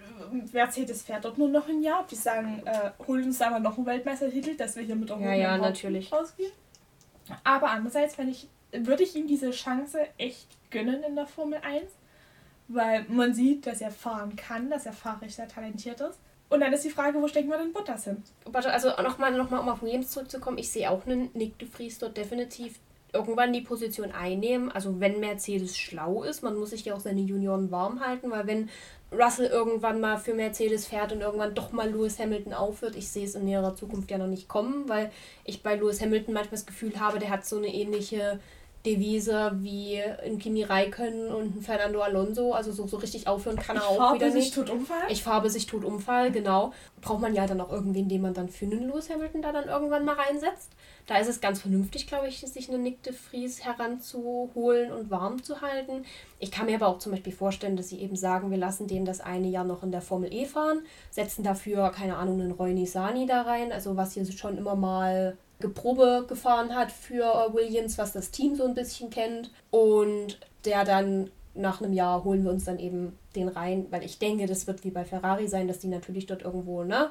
Mercedes 0.52 1.02
fährt 1.02 1.24
dort 1.24 1.38
nur 1.38 1.48
noch 1.48 1.68
ein 1.68 1.82
Jahr. 1.82 2.06
Die 2.08 2.14
sagen, 2.14 2.62
äh, 2.64 2.90
holen 3.06 3.24
uns 3.24 3.38
da 3.38 3.50
mal 3.50 3.60
noch 3.60 3.76
einen 3.76 3.86
Weltmeistertitel, 3.86 4.56
dass 4.56 4.76
wir 4.76 4.84
hier 4.84 4.94
mit 4.94 5.10
ja, 5.10 5.32
ja, 5.32 5.58
natürlich. 5.58 6.12
rausgehen. 6.12 6.52
Aber 7.42 7.70
andererseits 7.70 8.16
ich, 8.18 8.48
würde 8.72 9.02
ich 9.02 9.16
ihm 9.16 9.26
diese 9.26 9.50
Chance 9.50 9.98
echt 10.18 10.46
gönnen 10.70 11.02
in 11.02 11.16
der 11.16 11.26
Formel 11.26 11.58
1, 11.58 11.90
weil 12.68 13.04
man 13.08 13.34
sieht, 13.34 13.66
dass 13.66 13.80
er 13.80 13.90
fahren 13.90 14.36
kann, 14.36 14.70
dass 14.70 14.86
er 14.86 14.92
fahrerisch 14.92 15.34
sehr 15.34 15.48
talentiert 15.48 16.00
ist. 16.00 16.20
Und 16.48 16.60
dann 16.60 16.72
ist 16.72 16.84
die 16.84 16.90
Frage, 16.90 17.20
wo 17.20 17.26
stecken 17.26 17.48
wir 17.48 17.58
denn 17.58 17.72
Bottas 17.72 18.04
hin? 18.04 18.22
Also 18.52 18.90
nochmal, 19.02 19.32
noch 19.32 19.50
mal, 19.50 19.58
um 19.58 19.68
auf 19.68 19.82
Williams 19.82 20.10
zurückzukommen, 20.10 20.58
ich 20.58 20.70
sehe 20.70 20.88
auch 20.88 21.04
einen 21.04 21.30
Nick 21.34 21.58
de 21.58 21.68
Vries 21.68 21.98
dort 21.98 22.16
definitiv 22.16 22.78
irgendwann 23.16 23.52
die 23.52 23.60
Position 23.60 24.12
einnehmen. 24.12 24.70
Also 24.70 25.00
wenn 25.00 25.20
Mercedes 25.20 25.76
schlau 25.76 26.22
ist, 26.22 26.42
man 26.42 26.56
muss 26.56 26.70
sich 26.70 26.84
ja 26.84 26.94
auch 26.94 27.00
seine 27.00 27.20
Junioren 27.20 27.70
warm 27.70 28.00
halten, 28.00 28.30
weil 28.30 28.46
wenn 28.46 28.68
Russell 29.12 29.46
irgendwann 29.46 30.00
mal 30.00 30.18
für 30.18 30.34
Mercedes 30.34 30.86
fährt 30.86 31.12
und 31.12 31.20
irgendwann 31.20 31.54
doch 31.54 31.72
mal 31.72 31.90
Lewis 31.90 32.18
Hamilton 32.18 32.52
aufhört, 32.52 32.96
ich 32.96 33.08
sehe 33.08 33.24
es 33.24 33.34
in 33.34 33.44
näherer 33.44 33.76
Zukunft 33.76 34.10
ja 34.10 34.18
noch 34.18 34.26
nicht 34.26 34.48
kommen, 34.48 34.88
weil 34.88 35.10
ich 35.44 35.62
bei 35.62 35.76
Lewis 35.76 36.00
Hamilton 36.00 36.34
manchmal 36.34 36.58
das 36.58 36.66
Gefühl 36.66 36.98
habe, 37.00 37.18
der 37.18 37.30
hat 37.30 37.46
so 37.46 37.56
eine 37.56 37.72
ähnliche 37.72 38.40
Devise 38.86 39.52
wie 39.56 40.00
ein 40.24 40.38
Kimi 40.38 40.62
Räikkönen 40.62 41.34
und 41.34 41.56
ein 41.56 41.62
Fernando 41.62 42.00
Alonso. 42.00 42.52
Also 42.52 42.72
so, 42.72 42.86
so 42.86 42.96
richtig 42.98 43.26
aufhören 43.26 43.56
kann 43.56 43.76
er 43.76 43.82
ich 43.82 43.88
auch 43.88 44.14
wieder 44.14 44.30
nicht. 44.30 44.48
Ich 44.48 44.54
fahre 44.54 44.64
sich 44.64 44.66
tot 44.66 44.70
Unfall. 44.70 45.10
Ich 45.10 45.22
fahre 45.22 45.50
sich 45.50 45.66
tot 45.66 45.84
Unfall, 45.84 46.30
genau. 46.30 46.72
Braucht 47.00 47.20
man 47.20 47.34
ja 47.34 47.46
dann 47.46 47.60
auch 47.60 47.72
irgendwen, 47.72 48.08
den 48.08 48.22
man 48.22 48.32
dann 48.32 48.48
für 48.48 48.64
einen 48.64 48.88
Lewis 48.88 49.10
Hamilton 49.10 49.42
da 49.42 49.52
dann 49.52 49.68
irgendwann 49.68 50.04
mal 50.04 50.14
reinsetzt. 50.14 50.72
Da 51.06 51.18
ist 51.18 51.28
es 51.28 51.40
ganz 51.40 51.60
vernünftig, 51.60 52.06
glaube 52.06 52.28
ich, 52.28 52.40
sich 52.40 52.68
eine 52.68 52.78
Nick 52.78 53.02
de 53.02 53.12
Vries 53.12 53.64
heranzuholen 53.64 54.92
und 54.92 55.10
warm 55.10 55.42
zu 55.42 55.60
halten. 55.60 56.04
Ich 56.38 56.50
kann 56.50 56.66
mir 56.66 56.76
aber 56.76 56.88
auch 56.88 56.98
zum 56.98 57.12
Beispiel 57.12 57.32
vorstellen, 57.32 57.76
dass 57.76 57.88
sie 57.88 58.00
eben 58.00 58.16
sagen, 58.16 58.50
wir 58.50 58.58
lassen 58.58 58.86
den 58.86 59.04
das 59.04 59.20
eine 59.20 59.48
Jahr 59.48 59.64
noch 59.64 59.82
in 59.82 59.92
der 59.92 60.00
Formel 60.00 60.32
E 60.32 60.46
fahren, 60.46 60.82
setzen 61.10 61.42
dafür, 61.42 61.90
keine 61.90 62.16
Ahnung, 62.16 62.40
einen 62.40 62.52
Roy 62.52 62.72
Nisani 62.72 63.26
da 63.26 63.42
rein, 63.42 63.72
also 63.72 63.96
was 63.96 64.14
hier 64.14 64.30
schon 64.30 64.58
immer 64.58 64.74
mal 64.74 65.36
Geprobe 65.58 66.26
gefahren 66.28 66.74
hat 66.74 66.92
für 66.92 67.50
Williams, 67.52 67.98
was 67.98 68.12
das 68.12 68.30
Team 68.30 68.56
so 68.56 68.64
ein 68.64 68.74
bisschen 68.74 69.10
kennt. 69.10 69.50
Und 69.70 70.38
der 70.64 70.84
dann 70.84 71.30
nach 71.54 71.80
einem 71.80 71.92
Jahr 71.92 72.24
holen 72.24 72.44
wir 72.44 72.50
uns 72.50 72.64
dann 72.64 72.78
eben 72.78 73.18
den 73.34 73.48
rein, 73.48 73.86
weil 73.90 74.04
ich 74.04 74.18
denke, 74.18 74.46
das 74.46 74.66
wird 74.66 74.84
wie 74.84 74.90
bei 74.90 75.04
Ferrari 75.04 75.48
sein, 75.48 75.68
dass 75.68 75.78
die 75.78 75.88
natürlich 75.88 76.26
dort 76.26 76.42
irgendwo 76.42 76.84
ne, 76.84 77.10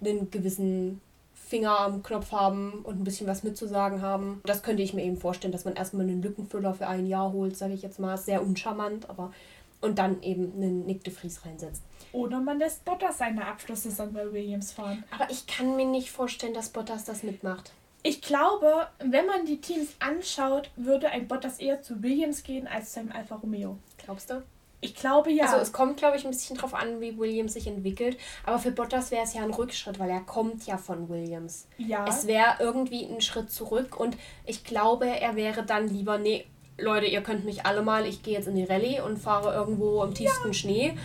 einen 0.00 0.30
gewissen 0.30 1.00
Finger 1.34 1.78
am 1.78 2.02
Knopf 2.02 2.32
haben 2.32 2.80
und 2.82 2.98
ein 2.98 3.04
bisschen 3.04 3.28
was 3.28 3.44
mitzusagen 3.44 4.02
haben. 4.02 4.40
Das 4.44 4.62
könnte 4.62 4.82
ich 4.82 4.94
mir 4.94 5.04
eben 5.04 5.16
vorstellen, 5.16 5.52
dass 5.52 5.64
man 5.64 5.74
erstmal 5.74 6.06
einen 6.06 6.22
Lückenfüller 6.22 6.74
für 6.74 6.88
ein 6.88 7.06
Jahr 7.06 7.32
holt, 7.32 7.56
sage 7.56 7.74
ich 7.74 7.82
jetzt 7.82 8.00
mal. 8.00 8.16
Sehr 8.16 8.42
uncharmant, 8.42 9.08
aber 9.08 9.32
und 9.80 9.98
dann 9.98 10.22
eben 10.22 10.52
einen 10.56 10.86
Nick 10.86 11.04
de 11.04 11.12
Vries 11.12 11.44
reinsetzt. 11.44 11.82
Oder 12.12 12.40
man 12.40 12.58
lässt 12.58 12.84
Bottas 12.84 13.18
seine 13.18 13.46
Abschlusssaison 13.46 14.12
bei 14.12 14.32
Williams 14.32 14.72
fahren. 14.72 15.04
Aber 15.10 15.30
ich 15.30 15.46
kann 15.46 15.76
mir 15.76 15.86
nicht 15.86 16.10
vorstellen, 16.10 16.54
dass 16.54 16.70
Bottas 16.70 17.04
das 17.04 17.22
mitmacht. 17.22 17.72
Ich 18.02 18.22
glaube, 18.22 18.86
wenn 18.98 19.26
man 19.26 19.46
die 19.46 19.60
Teams 19.60 19.88
anschaut, 19.98 20.70
würde 20.76 21.08
ein 21.08 21.26
Bottas 21.26 21.58
eher 21.58 21.82
zu 21.82 22.02
Williams 22.02 22.44
gehen 22.44 22.68
als 22.68 22.92
zu 22.92 23.00
einem 23.00 23.12
Alfa 23.12 23.34
Romeo. 23.36 23.78
Glaubst 23.98 24.30
du? 24.30 24.42
Ich 24.80 24.94
glaube 24.94 25.32
ja. 25.32 25.46
Also 25.46 25.56
es 25.56 25.72
kommt, 25.72 25.96
glaube 25.96 26.16
ich, 26.16 26.24
ein 26.24 26.30
bisschen 26.30 26.56
drauf 26.56 26.74
an, 26.74 27.00
wie 27.00 27.18
Williams 27.18 27.54
sich 27.54 27.66
entwickelt. 27.66 28.16
Aber 28.44 28.58
für 28.58 28.70
Bottas 28.70 29.10
wäre 29.10 29.24
es 29.24 29.34
ja 29.34 29.42
ein 29.42 29.50
Rückschritt, 29.50 29.98
weil 29.98 30.10
er 30.10 30.20
kommt 30.20 30.66
ja 30.66 30.76
von 30.76 31.08
Williams. 31.08 31.66
Ja. 31.78 32.04
Es 32.06 32.26
wäre 32.26 32.56
irgendwie 32.60 33.04
ein 33.04 33.20
Schritt 33.20 33.50
zurück 33.50 33.98
und 33.98 34.16
ich 34.44 34.62
glaube, 34.64 35.08
er 35.08 35.34
wäre 35.34 35.64
dann 35.64 35.88
lieber, 35.88 36.18
nee, 36.18 36.46
Leute, 36.78 37.06
ihr 37.06 37.22
könnt 37.22 37.44
mich 37.44 37.64
alle 37.64 37.82
mal, 37.82 38.06
ich 38.06 38.22
gehe 38.22 38.34
jetzt 38.34 38.48
in 38.48 38.54
die 38.54 38.64
Rallye 38.64 39.00
und 39.00 39.16
fahre 39.16 39.54
irgendwo 39.54 40.02
im 40.04 40.14
tiefsten 40.14 40.48
ja. 40.48 40.54
Schnee. 40.54 40.98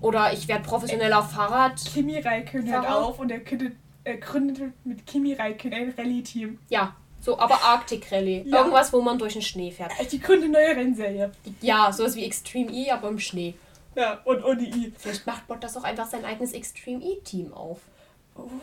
Oder 0.00 0.32
ich 0.32 0.48
werde 0.48 0.64
professioneller 0.64 1.22
Fahrrad. 1.22 1.76
Kimi 1.84 2.18
Räikkönen 2.18 2.72
hört 2.72 2.88
auf 2.88 3.18
und 3.18 3.30
er 3.30 3.40
könnte, 3.40 3.72
er 4.04 4.16
gründet 4.18 4.72
mit 4.84 5.06
Kimi 5.06 5.32
Räikkönen 5.32 5.78
ein 5.78 5.94
Rallye-Team. 5.96 6.58
Ja, 6.68 6.94
so, 7.20 7.38
aber 7.38 7.54
Arctic 7.64 8.10
Rally. 8.12 8.44
Ja. 8.46 8.58
Irgendwas, 8.58 8.92
wo 8.92 9.00
man 9.00 9.18
durch 9.18 9.32
den 9.34 9.42
Schnee 9.42 9.70
fährt. 9.70 9.92
Die 10.12 10.20
gründe 10.20 10.48
neue 10.48 10.76
Rennserie. 10.76 11.32
Ja, 11.60 11.92
sowas 11.92 12.14
wie 12.14 12.24
Extreme 12.24 12.70
E, 12.72 12.90
aber 12.90 13.08
im 13.08 13.18
Schnee. 13.18 13.54
Ja, 13.94 14.20
und 14.24 14.44
ohne 14.44 14.62
I. 14.62 14.92
Vielleicht 14.96 15.26
macht 15.26 15.48
Bot 15.48 15.62
das 15.64 15.76
auch 15.76 15.84
einfach 15.84 16.06
sein 16.06 16.24
eigenes 16.24 16.52
Extreme 16.52 17.02
E-Team 17.02 17.52
auf. 17.52 17.80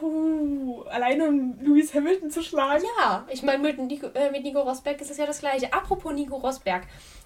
Uh, 0.02 0.84
alleine 0.84 1.28
um 1.28 1.60
Lewis 1.60 1.94
Hamilton 1.94 2.32
zu 2.32 2.42
schlagen? 2.42 2.86
Ja, 2.98 3.26
ich 3.30 3.44
meine, 3.44 3.62
mit, 3.62 3.78
Nico, 3.78 4.08
äh, 4.14 4.32
mit 4.32 4.44
Nico 4.44 4.62
Rosberg 4.62 5.02
ist 5.02 5.12
es 5.12 5.18
ja 5.18 5.26
das 5.26 5.40
gleiche. 5.40 5.74
Apropos 5.74 6.14
Nico 6.14 6.38
Rosberg. 6.38 6.84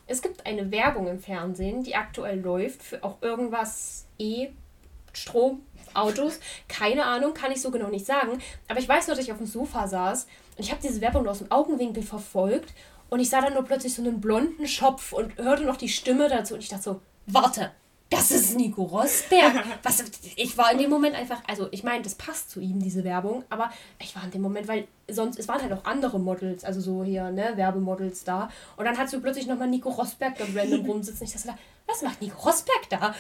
Es 0.10 0.24
gibt 0.24 0.48
eine 0.48 0.72
Werbung 0.72 1.08
im 1.08 1.20
Fernsehen, 1.20 1.84
die 1.84 1.96
aktuell 1.96 2.40
läuft 2.40 2.82
für 2.82 3.04
auch 3.04 3.22
irgendwas 3.22 4.08
E, 4.18 4.48
Strom, 5.14 5.62
Autos. 5.94 6.40
Keine 6.68 7.06
Ahnung, 7.06 7.36
kann 7.36 7.52
ich 7.52 7.62
so 7.62 7.70
genau 7.70 7.90
nicht 7.90 8.08
sagen. 8.08 8.42
Aber 8.68 8.80
ich 8.80 8.90
weiß 8.90 9.06
nur, 9.06 9.16
dass 9.16 9.24
ich 9.24 9.32
auf 9.32 9.38
dem 9.38 9.46
Sofa 9.46 9.88
saß 9.88 10.26
und 10.58 10.64
ich 10.64 10.72
habe 10.72 10.82
diese 10.82 11.00
Werbung 11.02 11.24
nur 11.24 11.32
aus 11.32 11.40
dem 11.40 11.52
Augenwinkel 11.52 12.02
verfolgt 12.02 12.74
und 13.12 13.20
ich 13.20 13.30
sah 13.30 13.40
dann 13.40 13.54
nur 13.54 13.64
plötzlich 13.64 13.94
so 13.94 14.02
einen 14.02 14.20
blonden 14.20 14.68
Schopf 14.68 15.14
und 15.14 15.38
hörte 15.38 15.64
noch 15.64 15.78
die 15.78 15.90
Stimme 15.90 16.28
dazu 16.28 16.56
und 16.56 16.62
ich 16.62 16.70
dachte 16.70 16.84
so, 16.84 17.02
warte, 17.28 17.72
das 18.10 18.32
ist 18.32 18.56
Nico 18.56 18.84
Rosberg. 18.84 19.64
Was, 19.84 20.04
ich 20.36 20.58
war 20.58 20.72
in 20.72 20.80
dem 20.80 20.90
Moment 20.90 21.16
einfach, 21.16 21.42
also 21.48 21.68
ich 21.72 21.84
meine, 21.84 22.04
das 22.04 22.16
passt 22.16 22.50
zu 22.50 22.60
ihm, 22.60 22.80
diese 22.80 23.04
Werbung, 23.04 23.44
aber 23.50 23.72
ich 24.00 24.16
war 24.16 24.24
in 24.24 24.32
dem 24.32 24.42
Moment, 24.42 24.68
weil 24.68 24.88
sonst, 25.08 25.38
es 25.38 25.48
waren 25.48 25.62
halt 25.62 25.74
auch 25.74 25.86
andere 25.86 26.20
Models, 26.20 26.64
also 26.64 26.82
so 26.82 27.04
hier, 27.04 27.32
ne, 27.32 27.54
Werbemodels 27.56 28.24
da. 28.24 28.50
Und 28.78 28.86
dann 28.86 28.98
hast 28.98 29.14
du 29.14 29.22
plötzlich 29.22 29.48
nochmal 29.48 29.68
Nico 29.68 29.90
Rosberg 29.90 30.38
da 30.38 30.46
random 30.56 30.86
rumsitzen. 30.86 31.26
Ich 31.26 31.34
dachte, 31.34 31.54
was 31.88 32.02
macht 32.02 32.22
Nico 32.22 32.42
Rosberg 32.42 32.90
da? 32.90 33.14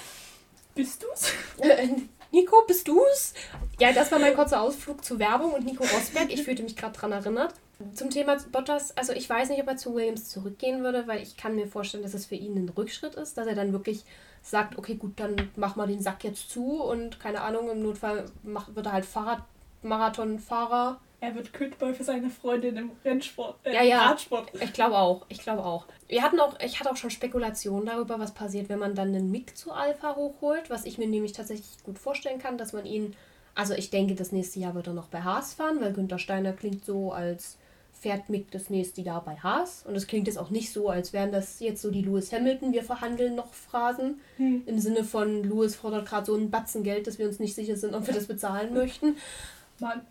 Bist 0.75 1.03
du's? 1.03 1.31
Äh, 1.59 1.89
Nico, 2.31 2.63
bist 2.67 2.87
du's? 2.87 3.33
Ja, 3.79 3.91
das 3.91 4.11
war 4.11 4.19
mein 4.19 4.35
kurzer 4.35 4.61
Ausflug 4.61 5.03
zu 5.03 5.17
Werbung 5.17 5.51
und 5.53 5.65
Nico 5.65 5.83
Rosberg. 5.83 6.31
Ich 6.31 6.43
fühlte 6.43 6.61
mich 6.61 6.75
gerade 6.75 6.97
dran 6.97 7.11
erinnert. 7.11 7.53
Zum 7.95 8.09
Thema 8.09 8.37
Bottas, 8.51 8.95
also 8.95 9.13
ich 9.13 9.27
weiß 9.29 9.49
nicht, 9.49 9.61
ob 9.61 9.67
er 9.67 9.77
zu 9.77 9.95
Williams 9.95 10.29
zurückgehen 10.29 10.83
würde, 10.83 11.07
weil 11.07 11.23
ich 11.23 11.37
kann 11.37 11.55
mir 11.55 11.65
vorstellen, 11.65 12.03
dass 12.03 12.13
es 12.13 12.27
für 12.27 12.35
ihn 12.35 12.55
ein 12.55 12.69
Rückschritt 12.69 13.15
ist, 13.15 13.37
dass 13.37 13.47
er 13.47 13.55
dann 13.55 13.71
wirklich 13.71 14.03
sagt, 14.49 14.77
okay, 14.77 14.95
gut, 14.95 15.19
dann 15.19 15.49
mach 15.55 15.75
mal 15.75 15.87
den 15.87 16.01
Sack 16.01 16.23
jetzt 16.23 16.49
zu 16.49 16.81
und 16.81 17.19
keine 17.19 17.41
Ahnung, 17.41 17.69
im 17.69 17.83
Notfall 17.83 18.25
macht, 18.43 18.75
wird 18.75 18.85
er 18.87 18.93
halt 18.93 19.05
Fahrradmarathonfahrer. 19.05 20.99
Er 21.21 21.35
wird 21.35 21.51
Kütboy 21.51 21.93
für 21.93 22.03
seine 22.05 22.29
Freundin 22.29 22.77
im 22.77 22.91
Rennsport, 23.03 23.57
äh, 23.63 23.73
ja, 23.73 23.83
ja. 23.83 24.05
Radsport. 24.07 24.51
Ich 24.61 24.71
glaube 24.71 24.97
auch, 24.97 25.25
ich 25.27 25.39
glaube 25.39 25.65
auch. 25.65 25.85
Wir 26.07 26.23
hatten 26.23 26.39
auch, 26.39 26.57
ich 26.61 26.79
hatte 26.79 26.89
auch 26.89 26.95
schon 26.95 27.09
Spekulationen 27.09 27.85
darüber, 27.85 28.19
was 28.19 28.33
passiert, 28.33 28.69
wenn 28.69 28.79
man 28.79 28.95
dann 28.95 29.09
einen 29.09 29.29
Mick 29.29 29.57
zu 29.57 29.71
Alpha 29.71 30.15
hochholt, 30.15 30.69
was 30.69 30.85
ich 30.85 30.97
mir 30.97 31.07
nämlich 31.07 31.33
tatsächlich 31.33 31.83
gut 31.83 31.99
vorstellen 31.99 32.39
kann, 32.39 32.57
dass 32.57 32.71
man 32.73 32.85
ihn, 32.85 33.15
also 33.53 33.73
ich 33.73 33.89
denke, 33.89 34.15
das 34.15 34.31
nächste 34.31 34.59
Jahr 34.59 34.75
wird 34.75 34.87
er 34.87 34.93
noch 34.93 35.09
bei 35.09 35.21
Haas 35.21 35.53
fahren, 35.53 35.81
weil 35.81 35.93
Günther 35.93 36.19
Steiner 36.19 36.53
klingt 36.53 36.85
so, 36.85 37.11
als 37.11 37.58
fährt 37.99 38.29
Mick 38.29 38.51
das 38.51 38.69
nächste 38.69 39.01
Jahr 39.01 39.23
bei 39.23 39.35
Haas. 39.35 39.83
Und 39.85 39.95
es 39.95 40.07
klingt 40.07 40.27
jetzt 40.27 40.37
auch 40.37 40.49
nicht 40.49 40.71
so, 40.71 40.89
als 40.89 41.13
wären 41.13 41.31
das 41.31 41.59
jetzt 41.59 41.81
so 41.81 41.91
die 41.91 42.01
Lewis 42.01 42.31
Hamilton, 42.31 42.71
wir 42.71 42.83
verhandeln 42.83 43.35
noch 43.35 43.53
Phrasen. 43.53 44.21
Hm. 44.37 44.63
Im 44.65 44.79
Sinne 44.79 45.03
von, 45.03 45.43
Lewis 45.43 45.75
fordert 45.75 46.07
gerade 46.07 46.25
so 46.25 46.35
ein 46.35 46.49
Batzen 46.49 46.83
Geld, 46.83 47.07
dass 47.07 47.19
wir 47.19 47.27
uns 47.27 47.39
nicht 47.39 47.55
sicher 47.55 47.75
sind, 47.75 47.93
ob 47.93 48.07
wir 48.07 48.13
das 48.13 48.27
bezahlen 48.27 48.73
möchten. 48.73 49.15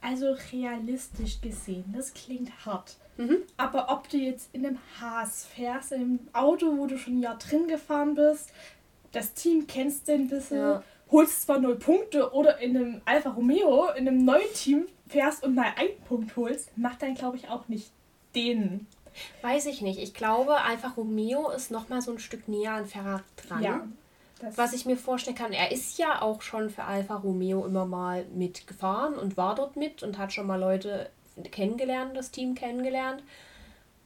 Also 0.00 0.34
realistisch 0.52 1.40
gesehen, 1.40 1.84
das 1.94 2.14
klingt 2.14 2.50
hart. 2.64 2.96
Mhm. 3.18 3.38
Aber 3.56 3.90
ob 3.90 4.08
du 4.08 4.16
jetzt 4.16 4.48
in 4.52 4.64
einem 4.64 4.78
Haas 5.00 5.44
fährst, 5.44 5.92
in 5.92 6.00
einem 6.00 6.20
Auto, 6.32 6.78
wo 6.78 6.86
du 6.86 6.96
schon 6.96 7.18
ein 7.18 7.22
Jahr 7.22 7.36
drin 7.38 7.66
gefahren 7.68 8.14
bist, 8.14 8.52
das 9.12 9.34
Team 9.34 9.66
kennst 9.66 10.08
du 10.08 10.12
ein 10.12 10.28
bisschen, 10.28 10.58
ja. 10.58 10.82
holst 11.10 11.42
zwar 11.42 11.58
null 11.58 11.76
Punkte 11.76 12.32
oder 12.32 12.58
in 12.60 12.76
einem 12.76 13.00
Alfa 13.04 13.30
Romeo, 13.30 13.88
in 13.96 14.08
einem 14.08 14.24
neuen 14.24 14.52
Team 14.54 14.86
fährst 15.08 15.42
und 15.42 15.54
mal 15.54 15.72
einen 15.76 16.00
Punkt 16.06 16.36
holst, 16.36 16.76
macht 16.76 17.02
dann, 17.02 17.14
glaube 17.14 17.36
ich, 17.36 17.48
auch 17.48 17.68
nicht 17.68 17.90
den. 18.34 18.86
Weiß 19.42 19.66
ich 19.66 19.82
nicht. 19.82 19.98
Ich 19.98 20.14
glaube, 20.14 20.60
Alfa 20.60 20.88
Romeo 20.88 21.50
ist 21.50 21.70
noch 21.70 21.88
mal 21.88 22.00
so 22.02 22.12
ein 22.12 22.18
Stück 22.18 22.46
näher 22.48 22.72
an 22.72 22.86
Ferrari 22.86 23.22
dran. 23.36 23.62
Ja, 23.62 23.88
was 24.54 24.72
ich 24.72 24.86
mir 24.86 24.96
vorstellen 24.96 25.36
kann, 25.36 25.52
er 25.52 25.72
ist 25.72 25.98
ja 25.98 26.22
auch 26.22 26.42
schon 26.42 26.70
für 26.70 26.84
Alfa 26.84 27.16
Romeo 27.16 27.66
immer 27.66 27.86
mal 27.86 28.24
mitgefahren 28.34 29.14
und 29.14 29.36
war 29.36 29.54
dort 29.54 29.76
mit 29.76 30.02
und 30.02 30.16
hat 30.16 30.32
schon 30.32 30.46
mal 30.46 30.60
Leute 30.60 31.10
kennengelernt, 31.50 32.16
das 32.16 32.30
Team 32.30 32.54
kennengelernt. 32.54 33.22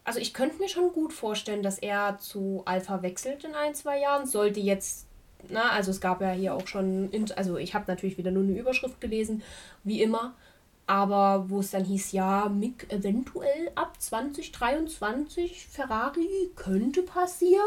Also 0.05 0.19
ich 0.19 0.33
könnte 0.33 0.57
mir 0.57 0.69
schon 0.69 0.93
gut 0.93 1.13
vorstellen, 1.13 1.63
dass 1.63 1.79
er 1.79 2.19
zu 2.19 2.63
Alpha 2.65 3.03
wechselt 3.03 3.45
in 3.45 3.55
ein, 3.55 3.75
zwei 3.75 4.01
Jahren. 4.01 4.27
Sollte 4.27 4.61
jetzt, 4.61 5.07
na, 5.49 5.71
also 5.71 5.91
es 5.91 6.01
gab 6.01 6.21
ja 6.23 6.31
hier 6.31 6.55
auch 6.55 6.67
schon, 6.67 7.11
also 7.37 7.59
ich 7.59 7.75
habe 7.75 7.85
natürlich 7.87 8.19
wieder 8.19 8.31
nur 8.31 8.43
eine 8.43 8.59
Überschrift 8.59 9.01
gelesen, 9.01 9.43
wie 9.85 10.03
immer 10.03 10.35
aber 10.87 11.49
wo 11.49 11.61
es 11.61 11.71
dann 11.71 11.85
hieß, 11.85 12.13
ja, 12.13 12.49
Mick 12.49 12.93
eventuell 12.93 13.71
ab 13.75 14.01
2023 14.01 15.67
Ferrari 15.67 16.51
könnte 16.57 17.03
passieren, 17.03 17.63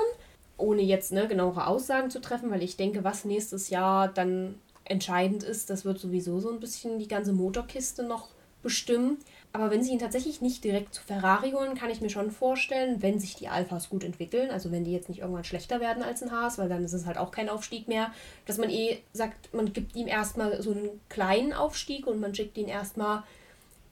ohne 0.57 0.81
jetzt 0.81 1.11
ne, 1.11 1.27
genauere 1.27 1.67
Aussagen 1.67 2.09
zu 2.09 2.21
treffen, 2.21 2.51
weil 2.51 2.63
ich 2.63 2.77
denke, 2.77 3.03
was 3.03 3.25
nächstes 3.25 3.69
Jahr 3.69 4.07
dann 4.07 4.55
entscheidend 4.83 5.43
ist, 5.43 5.69
das 5.69 5.85
wird 5.85 5.99
sowieso 5.99 6.39
so 6.39 6.51
ein 6.51 6.59
bisschen 6.59 6.99
die 6.99 7.07
ganze 7.07 7.33
Motorkiste 7.33 8.03
noch 8.03 8.29
bestimmen. 8.61 9.17
Aber 9.55 9.71
wenn 9.71 9.81
sie 9.81 9.93
ihn 9.93 9.99
tatsächlich 9.99 10.41
nicht 10.41 10.65
direkt 10.65 10.93
zu 10.93 11.01
Ferrari 11.01 11.51
holen, 11.51 11.75
kann 11.75 11.89
ich 11.89 12.01
mir 12.01 12.09
schon 12.09 12.29
vorstellen, 12.29 13.01
wenn 13.01 13.21
sich 13.21 13.37
die 13.37 13.47
Alphas 13.47 13.89
gut 13.89 14.03
entwickeln, 14.03 14.51
also 14.51 14.69
wenn 14.69 14.83
die 14.83 14.91
jetzt 14.91 15.07
nicht 15.07 15.19
irgendwann 15.21 15.45
schlechter 15.45 15.79
werden 15.79 16.03
als 16.03 16.21
ein 16.21 16.33
Haas, 16.33 16.57
weil 16.57 16.67
dann 16.67 16.83
ist 16.83 16.91
es 16.91 17.05
halt 17.05 17.17
auch 17.17 17.31
kein 17.31 17.47
Aufstieg 17.47 17.87
mehr, 17.87 18.11
dass 18.45 18.57
man 18.57 18.69
eh 18.69 18.97
sagt, 19.13 19.53
man 19.53 19.71
gibt 19.71 19.95
ihm 19.95 20.09
erstmal 20.09 20.61
so 20.61 20.71
einen 20.71 20.99
kleinen 21.07 21.53
Aufstieg 21.53 22.05
und 22.05 22.19
man 22.19 22.35
schickt 22.35 22.57
ihn 22.57 22.67
erstmal 22.67 23.23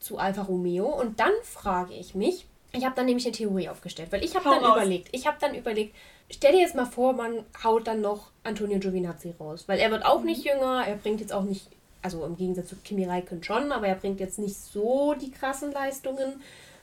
zu 0.00 0.18
Alfa 0.18 0.42
Romeo. 0.42 0.84
Und 0.84 1.18
dann 1.18 1.32
frage 1.44 1.94
ich 1.94 2.14
mich, 2.14 2.44
ich 2.74 2.84
habe 2.84 2.94
dann 2.94 3.06
nämlich 3.06 3.24
eine 3.24 3.34
Theorie 3.34 3.70
aufgestellt, 3.70 4.12
weil 4.12 4.22
ich 4.22 4.34
habe 4.34 4.44
dann 4.44 4.62
raus. 4.62 4.76
überlegt, 4.76 5.08
ich 5.12 5.26
habe 5.26 5.38
dann 5.40 5.54
überlegt, 5.54 5.96
stell 6.30 6.52
dir 6.52 6.60
jetzt 6.60 6.74
mal 6.74 6.84
vor, 6.84 7.14
man 7.14 7.42
haut 7.62 7.86
dann 7.86 8.02
noch 8.02 8.32
Antonio 8.42 8.78
Giovinazzi 8.78 9.32
raus, 9.40 9.64
weil 9.66 9.78
er 9.78 9.90
wird 9.90 10.04
auch 10.04 10.20
mhm. 10.20 10.26
nicht 10.26 10.44
jünger, 10.44 10.84
er 10.86 10.96
bringt 10.96 11.20
jetzt 11.20 11.32
auch 11.32 11.44
nicht 11.44 11.70
also 12.04 12.24
im 12.24 12.36
Gegensatz 12.36 12.68
zu 12.68 12.76
Kimi 12.76 13.06
Räikkönen 13.06 13.42
schon, 13.42 13.72
aber 13.72 13.88
er 13.88 13.94
bringt 13.94 14.20
jetzt 14.20 14.38
nicht 14.38 14.56
so 14.56 15.14
die 15.14 15.30
krassen 15.30 15.72
Leistungen. 15.72 16.42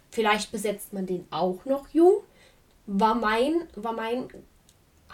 Vielleicht 0.09 0.51
besetzt 0.51 0.93
man 0.93 1.05
den 1.05 1.28
auch 1.30 1.63
noch 1.65 1.88
jung. 1.89 2.24
War 2.88 3.13
mein, 3.13 3.67
war 3.76 3.93
mein 3.93 4.28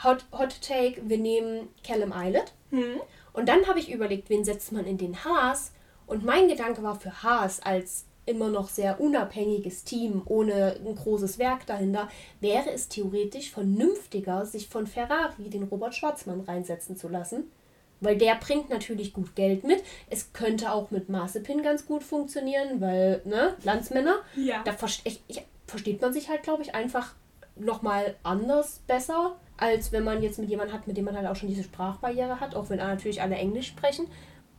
Hot, 0.03 0.25
Hot 0.31 0.61
Take, 0.61 1.01
wir 1.03 1.17
nehmen 1.17 1.67
Callum 1.83 2.13
Eilert. 2.13 2.53
Hm. 2.69 3.01
Und 3.33 3.49
dann 3.49 3.67
habe 3.67 3.79
ich 3.79 3.91
überlegt, 3.91 4.29
wen 4.29 4.45
setzt 4.45 4.71
man 4.71 4.85
in 4.85 4.97
den 4.97 5.25
Haas? 5.25 5.73
Und 6.07 6.23
mein 6.23 6.47
Gedanke 6.47 6.81
war 6.83 6.97
für 6.99 7.21
Haas 7.21 7.59
als 7.59 8.05
immer 8.25 8.47
noch 8.47 8.69
sehr 8.69 9.01
unabhängiges 9.01 9.83
Team 9.83 10.21
ohne 10.25 10.77
ein 10.85 10.95
großes 10.95 11.37
Werk 11.37 11.65
dahinter, 11.65 12.09
wäre 12.39 12.71
es 12.71 12.87
theoretisch 12.87 13.51
vernünftiger, 13.51 14.45
sich 14.45 14.69
von 14.69 14.87
Ferrari 14.87 15.49
den 15.49 15.63
Robert 15.63 15.95
Schwarzmann 15.95 16.41
reinsetzen 16.41 16.97
zu 16.97 17.07
lassen 17.09 17.51
weil 17.99 18.17
der 18.17 18.35
bringt 18.35 18.69
natürlich 18.69 19.13
gut 19.13 19.35
Geld 19.35 19.63
mit. 19.63 19.83
Es 20.09 20.33
könnte 20.33 20.71
auch 20.71 20.91
mit 20.91 21.09
Mazepin 21.09 21.63
ganz 21.63 21.85
gut 21.85 22.03
funktionieren, 22.03 22.81
weil, 22.81 23.21
ne, 23.25 23.55
Landsmänner, 23.63 24.17
ja. 24.35 24.61
da 24.63 24.73
verste 24.73 25.07
ich, 25.07 25.21
ich, 25.27 25.41
versteht 25.65 26.01
man 26.01 26.13
sich 26.13 26.29
halt, 26.29 26.43
glaube 26.43 26.63
ich, 26.63 26.75
einfach 26.75 27.13
nochmal 27.55 28.15
anders 28.23 28.81
besser, 28.87 29.37
als 29.57 29.91
wenn 29.91 30.03
man 30.03 30.21
jetzt 30.21 30.39
mit 30.39 30.49
jemandem 30.49 30.75
hat, 30.75 30.87
mit 30.87 30.97
dem 30.97 31.05
man 31.05 31.15
halt 31.15 31.27
auch 31.27 31.35
schon 31.35 31.49
diese 31.49 31.63
Sprachbarriere 31.63 32.39
hat, 32.39 32.55
auch 32.55 32.69
wenn 32.69 32.77
natürlich 32.77 33.21
alle 33.21 33.35
Englisch 33.35 33.67
sprechen. 33.67 34.07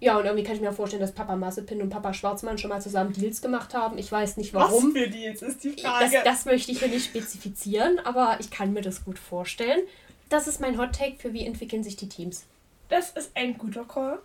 Ja, 0.00 0.16
und 0.16 0.26
irgendwie 0.26 0.44
kann 0.44 0.54
ich 0.54 0.60
mir 0.60 0.72
vorstellen, 0.72 1.00
dass 1.00 1.12
Papa 1.12 1.34
Mazepin 1.34 1.82
und 1.82 1.90
Papa 1.90 2.14
Schwarzmann 2.14 2.56
schon 2.56 2.70
mal 2.70 2.80
zusammen 2.80 3.12
Deals 3.12 3.42
gemacht 3.42 3.74
haben. 3.74 3.98
Ich 3.98 4.12
weiß 4.12 4.36
nicht 4.36 4.54
warum. 4.54 4.94
Was 4.94 5.02
für 5.02 5.08
Deals 5.08 5.42
ist 5.42 5.64
die 5.64 5.70
Frage? 5.70 6.10
Das, 6.12 6.24
das 6.24 6.44
möchte 6.44 6.70
ich 6.70 6.78
hier 6.78 6.88
nicht 6.88 7.06
spezifizieren, 7.06 7.98
aber 8.04 8.36
ich 8.38 8.50
kann 8.50 8.72
mir 8.72 8.82
das 8.82 9.04
gut 9.04 9.18
vorstellen. 9.18 9.80
Das 10.28 10.46
ist 10.46 10.60
mein 10.60 10.78
Hot 10.78 10.92
Take 10.92 11.16
für 11.18 11.32
wie 11.32 11.44
entwickeln 11.44 11.82
sich 11.82 11.96
die 11.96 12.08
Teams. 12.08 12.44
Das 12.88 13.10
ist 13.10 13.32
ein 13.34 13.56
guter 13.58 13.84
Call. 13.84 14.18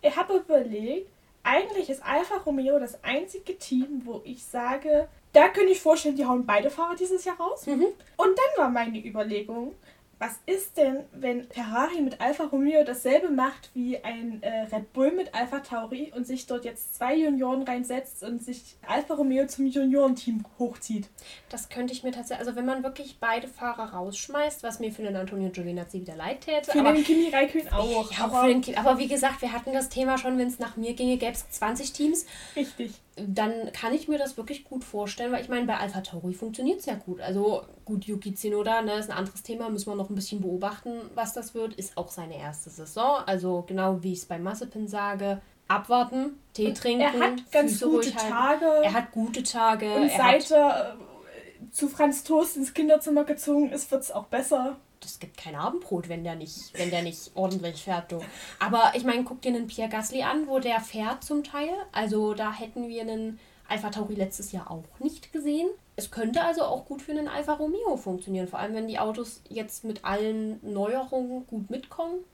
Ich 0.00 0.14
habe 0.14 0.36
überlegt, 0.36 1.08
eigentlich 1.42 1.90
ist 1.90 2.04
Alfa 2.04 2.36
Romeo 2.38 2.78
das 2.78 3.02
einzige 3.02 3.58
Team, 3.58 4.02
wo 4.04 4.20
ich 4.24 4.44
sage, 4.44 5.08
da 5.32 5.48
könnte 5.48 5.72
ich 5.72 5.80
vorstellen, 5.80 6.16
die 6.16 6.26
hauen 6.26 6.46
beide 6.46 6.70
Fahrer 6.70 6.94
dieses 6.94 7.24
Jahr 7.24 7.36
raus. 7.36 7.66
Mhm. 7.66 7.86
Und 8.16 8.38
dann 8.38 8.64
war 8.64 8.68
meine 8.68 9.04
Überlegung, 9.04 9.74
was 10.22 10.38
ist 10.46 10.76
denn, 10.76 11.00
wenn 11.10 11.48
Ferrari 11.48 12.00
mit 12.00 12.20
Alfa 12.20 12.44
Romeo 12.44 12.84
dasselbe 12.84 13.28
macht 13.28 13.70
wie 13.74 13.98
ein 14.04 14.40
äh, 14.44 14.68
Red 14.72 14.92
Bull 14.92 15.10
mit 15.10 15.34
Alfa 15.34 15.58
Tauri 15.58 16.12
und 16.14 16.28
sich 16.28 16.46
dort 16.46 16.64
jetzt 16.64 16.94
zwei 16.94 17.16
Junioren 17.16 17.64
reinsetzt 17.64 18.22
und 18.22 18.40
sich 18.40 18.76
Alfa 18.86 19.14
Romeo 19.14 19.48
zum 19.48 19.66
Juniorenteam 19.66 20.44
hochzieht? 20.60 21.08
Das 21.48 21.70
könnte 21.70 21.92
ich 21.92 22.04
mir 22.04 22.12
tatsächlich, 22.12 22.46
also 22.46 22.56
wenn 22.56 22.66
man 22.66 22.84
wirklich 22.84 23.16
beide 23.18 23.48
Fahrer 23.48 23.94
rausschmeißt, 23.94 24.62
was 24.62 24.78
mir 24.78 24.92
für 24.92 25.02
den 25.02 25.16
Antonio 25.16 25.50
Giovinazzi 25.50 26.00
wieder 26.00 26.14
leid 26.14 26.42
täte. 26.42 26.70
Für 26.70 26.78
aber, 26.78 26.92
den 26.92 27.02
Kimi 27.02 27.28
Räikkönen 27.28 27.72
auch. 27.72 28.12
Ja, 28.12 28.26
aber, 28.26 28.46
den, 28.46 28.78
aber 28.78 28.98
wie 28.98 29.08
gesagt, 29.08 29.42
wir 29.42 29.52
hatten 29.52 29.72
das 29.72 29.88
Thema 29.88 30.18
schon, 30.18 30.38
wenn 30.38 30.46
es 30.46 30.60
nach 30.60 30.76
mir 30.76 30.94
ginge, 30.94 31.16
gäbe 31.16 31.32
es 31.32 31.50
20 31.50 31.92
Teams. 31.92 32.26
Richtig 32.54 32.92
dann 33.16 33.72
kann 33.72 33.92
ich 33.92 34.08
mir 34.08 34.18
das 34.18 34.36
wirklich 34.36 34.64
gut 34.64 34.84
vorstellen, 34.84 35.32
weil 35.32 35.42
ich 35.42 35.48
meine, 35.48 35.66
bei 35.66 35.76
Alpha 35.76 36.00
Tauri 36.00 36.32
funktioniert 36.32 36.80
es 36.80 36.86
ja 36.86 36.94
gut. 36.94 37.20
Also 37.20 37.62
gut, 37.84 38.04
Yuki 38.04 38.34
Tsunoda, 38.34 38.80
ne, 38.82 38.94
ist 38.94 39.10
ein 39.10 39.16
anderes 39.16 39.42
Thema, 39.42 39.68
müssen 39.68 39.90
wir 39.90 39.96
noch 39.96 40.08
ein 40.08 40.14
bisschen 40.14 40.40
beobachten, 40.40 40.92
was 41.14 41.34
das 41.34 41.54
wird. 41.54 41.74
Ist 41.74 41.98
auch 41.98 42.10
seine 42.10 42.38
erste 42.38 42.70
Saison. 42.70 43.18
Also 43.26 43.64
genau 43.66 44.02
wie 44.02 44.12
ich 44.12 44.20
es 44.20 44.24
bei 44.24 44.38
Massepin 44.38 44.88
sage, 44.88 45.42
abwarten, 45.68 46.38
Tee 46.54 46.68
und 46.68 46.78
trinken. 46.78 47.02
Er 47.02 47.12
hat 47.12 47.52
ganz 47.52 47.72
Füße 47.72 47.88
gute 47.88 48.12
Tage. 48.12 48.66
Er 48.82 48.92
hat 48.94 49.12
gute 49.12 49.42
Tage. 49.42 49.94
Und 49.94 50.10
seit 50.10 50.50
er 50.50 50.96
äh, 50.96 51.70
zu 51.70 51.88
Franz 51.88 52.24
Toast 52.24 52.56
ins 52.56 52.72
Kinderzimmer 52.72 53.24
gezogen 53.24 53.70
ist, 53.70 53.90
wird 53.90 54.02
es 54.02 54.10
auch 54.10 54.26
besser 54.26 54.76
das 55.04 55.18
gibt 55.18 55.36
kein 55.36 55.54
Abendbrot, 55.54 56.08
wenn 56.08 56.24
der 56.24 56.34
nicht, 56.34 56.72
wenn 56.74 56.90
der 56.90 57.02
nicht 57.02 57.32
ordentlich 57.34 57.82
fährt. 57.82 58.12
Du. 58.12 58.20
Aber 58.58 58.92
ich 58.94 59.04
meine, 59.04 59.24
guck 59.24 59.42
dir 59.42 59.50
einen 59.50 59.66
Pierre 59.66 59.88
Gasly 59.88 60.22
an, 60.22 60.46
wo 60.46 60.58
der 60.58 60.80
fährt 60.80 61.24
zum 61.24 61.44
Teil. 61.44 61.70
Also 61.92 62.34
da 62.34 62.52
hätten 62.52 62.88
wir 62.88 63.02
einen 63.02 63.38
Alpha 63.68 63.90
Tauri 63.90 64.14
letztes 64.14 64.52
Jahr 64.52 64.70
auch 64.70 64.84
nicht 64.98 65.32
gesehen. 65.32 65.68
Es 65.96 66.10
könnte 66.10 66.42
also 66.42 66.62
auch 66.62 66.84
gut 66.86 67.02
für 67.02 67.12
einen 67.12 67.28
Alfa 67.28 67.54
Romeo 67.54 67.96
funktionieren, 67.96 68.48
vor 68.48 68.58
allem 68.58 68.74
wenn 68.74 68.88
die 68.88 68.98
Autos 68.98 69.42
jetzt 69.48 69.84
mit 69.84 70.04
allen 70.04 70.58
Neuerungen 70.62 71.46
gut 71.46 71.70
mitkommen 71.70 72.24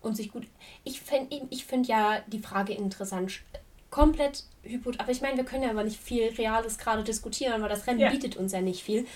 und 0.00 0.16
sich 0.16 0.32
gut. 0.32 0.46
Ich 0.84 1.00
finde 1.00 1.46
ich 1.50 1.64
find 1.64 1.86
ja 1.86 2.20
die 2.26 2.40
Frage 2.40 2.72
interessant. 2.72 3.40
Komplett 3.90 4.44
hypothetisch. 4.62 5.00
Aber 5.00 5.12
ich 5.12 5.20
meine, 5.20 5.36
wir 5.36 5.44
können 5.44 5.64
ja 5.64 5.70
aber 5.70 5.84
nicht 5.84 6.00
viel 6.00 6.28
Reales 6.28 6.78
gerade 6.78 7.02
diskutieren, 7.02 7.60
weil 7.60 7.68
das 7.68 7.86
Rennen 7.86 8.00
ja. 8.00 8.10
bietet 8.10 8.36
uns 8.36 8.52
ja 8.52 8.60
nicht 8.60 8.82
viel. 8.82 9.06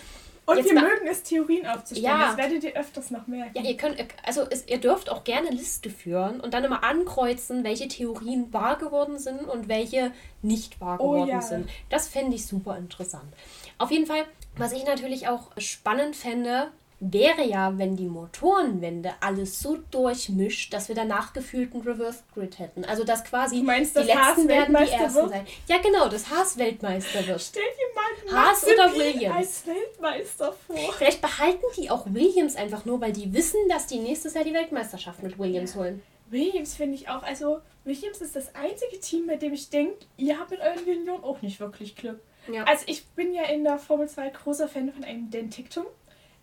Und 0.47 0.59
Jetzt 0.59 0.70
wir 0.70 0.80
mögen 0.80 1.07
es, 1.07 1.22
Theorien 1.22 1.66
aufzustellen. 1.66 2.05
Ja. 2.05 2.26
Das 2.28 2.36
werdet 2.36 2.64
ihr 2.64 2.76
öfters 2.76 3.11
noch 3.11 3.26
merken. 3.26 3.57
Ja, 3.57 3.62
ihr 3.62 3.76
könnt, 3.76 3.97
also 4.24 4.47
es, 4.51 4.66
ihr 4.68 4.78
dürft 4.78 5.11
auch 5.11 5.24
gerne 5.24 5.49
Liste 5.51 5.88
führen 5.88 6.40
und 6.40 6.53
dann 6.53 6.64
immer 6.64 6.84
ankreuzen, 6.84 7.64
welche 7.64 7.88
Theorien 7.88 8.53
wahr 8.53 8.76
geworden 8.76 9.18
sind 9.18 9.40
und 9.40 9.68
welche 9.68 10.12
nicht 10.42 10.80
wahr 10.80 11.01
oh 11.01 11.12
geworden 11.12 11.30
oh, 11.30 11.34
ja. 11.34 11.40
sind. 11.40 11.70
Das 11.88 12.09
fände 12.09 12.36
ich 12.36 12.47
super 12.47 12.76
interessant. 12.76 13.32
Auf 13.78 13.90
jeden 13.90 14.07
Fall, 14.07 14.24
was 14.57 14.72
ich 14.72 14.84
natürlich 14.84 15.28
auch 15.28 15.51
spannend 15.57 16.14
fände, 16.14 16.70
wäre 17.01 17.45
ja, 17.45 17.76
wenn 17.78 17.97
die 17.97 18.07
Motorenwände 18.07 19.12
alles 19.20 19.61
so 19.61 19.78
durchmischt, 19.90 20.72
dass 20.72 20.88
wir 20.88 20.95
danach 20.95 21.32
gefühlt 21.32 21.72
einen 21.72 21.82
Reverse 21.82 22.22
Grid 22.34 22.59
hätten. 22.59 22.84
Also 22.84 23.05
dass 23.05 23.24
quasi 23.24 23.62
meinst, 23.62 23.97
die 23.97 24.01
letzten 24.01 24.18
Haas 24.18 24.49
werden 24.49 24.76
die 24.76 24.90
ersten 24.90 25.14
wird? 25.14 25.30
sein. 25.30 25.47
Ja, 25.68 25.78
genau, 25.78 26.09
das 26.09 26.30
Haas 26.30 26.57
Weltmeister 26.59 27.26
wird. 27.26 27.40
Stell 27.40 27.62
dir 27.62 28.32
mal 28.32 28.47
Haas 28.47 28.64
oder 28.64 28.95
Williams 28.95 29.36
als 29.36 29.66
Weltmeister 29.66 30.53
vor. 30.53 30.92
Vielleicht 30.97 31.20
behalten 31.20 31.64
die 31.76 31.90
auch 31.90 32.07
Williams 32.07 32.57
einfach 32.57 32.84
nur, 32.84 33.01
weil 33.01 33.12
die 33.12 33.32
wissen, 33.32 33.61
dass 33.68 33.86
die 33.86 33.99
nächstes 33.99 34.34
Jahr 34.34 34.45
die 34.45 34.55
Weltmeisterschaft 34.55 35.22
mit 35.22 35.38
Williams 35.38 35.74
holen. 35.74 36.03
Williams 36.30 36.74
finde 36.74 36.95
ich 36.97 37.09
auch, 37.09 37.22
also 37.22 37.61
Williams 37.84 38.20
ist 38.20 38.34
das 38.34 38.55
einzige 38.55 38.99
Team, 39.01 39.26
bei 39.26 39.36
dem 39.36 39.53
ich 39.53 39.68
denke, 39.68 40.07
ihr 40.16 40.38
habt 40.38 40.51
mit 40.51 40.61
euren 40.61 40.86
Junioren 40.86 41.22
auch 41.22 41.42
nicht 41.42 41.61
wirklich 41.61 41.97
Glück. 41.97 42.20
Ja. 42.53 42.64
Also 42.64 42.84
ich 42.86 43.07
bin 43.09 43.32
ja 43.32 43.45
in 43.45 43.64
der 43.64 43.78
Formel 43.78 44.09
2 44.09 44.30
großer 44.30 44.68
Fan 44.68 44.92
von 44.92 45.05
einem 45.05 45.30
Dentiktum 45.30 45.86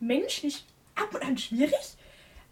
menschlich 0.01 0.65
ab 0.95 1.13
und 1.13 1.23
an 1.23 1.37
schwierig, 1.37 1.95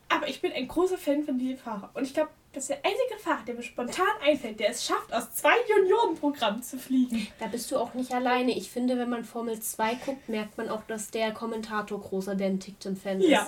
aber 0.07 0.27
ich 0.27 0.41
bin 0.41 0.51
ein 0.53 0.67
großer 0.67 0.97
Fan 0.97 1.23
von 1.23 1.37
diesem 1.37 1.57
Fahrer. 1.57 1.89
Und 1.93 2.03
ich 2.03 2.13
glaube, 2.13 2.29
das 2.51 2.63
ist 2.63 2.69
der 2.69 2.77
einzige 2.77 3.19
Fahrer, 3.19 3.43
der 3.45 3.53
mir 3.53 3.61
spontan 3.61 4.07
einfällt, 4.25 4.59
der 4.59 4.71
es 4.71 4.83
schafft, 4.83 5.13
aus 5.13 5.35
zwei 5.35 5.53
Juniorenprogrammen 5.69 6.63
zu 6.63 6.79
fliegen. 6.79 7.27
Da 7.39 7.45
bist 7.45 7.69
du 7.69 7.77
auch 7.77 7.93
nicht 7.93 8.11
alleine. 8.11 8.57
Ich 8.57 8.71
finde, 8.71 8.97
wenn 8.97 9.09
man 9.09 9.23
Formel 9.23 9.59
2 9.59 9.95
guckt, 10.03 10.27
merkt 10.29 10.57
man 10.57 10.67
auch, 10.67 10.81
dass 10.87 11.11
der 11.11 11.31
Kommentator 11.31 12.01
großer 12.01 12.33
Dan 12.33 12.59
Tickton-Fan 12.59 13.21
ist. 13.21 13.29
Ja. 13.29 13.47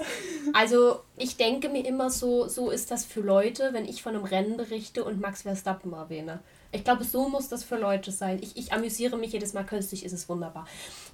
Also, 0.53 0.99
ich 1.17 1.35
denke 1.35 1.69
mir 1.69 1.83
immer 1.83 2.11
so, 2.11 2.47
so 2.47 2.69
ist 2.69 2.91
das 2.91 3.03
für 3.03 3.21
Leute, 3.21 3.69
wenn 3.73 3.85
ich 3.85 4.03
von 4.03 4.15
einem 4.15 4.25
Rennen 4.25 4.55
berichte 4.55 5.03
und 5.03 5.19
Max 5.19 5.41
Verstappen 5.41 5.93
erwähne. 5.93 6.41
Ich 6.71 6.83
glaube, 6.83 7.03
so 7.03 7.27
muss 7.27 7.49
das 7.49 7.63
für 7.63 7.77
Leute 7.77 8.11
sein. 8.11 8.39
Ich, 8.41 8.55
ich 8.55 8.71
amüsiere 8.71 9.17
mich 9.17 9.33
jedes 9.33 9.53
Mal 9.53 9.65
künstlich, 9.65 10.05
ist 10.05 10.13
es 10.13 10.29
wunderbar. 10.29 10.65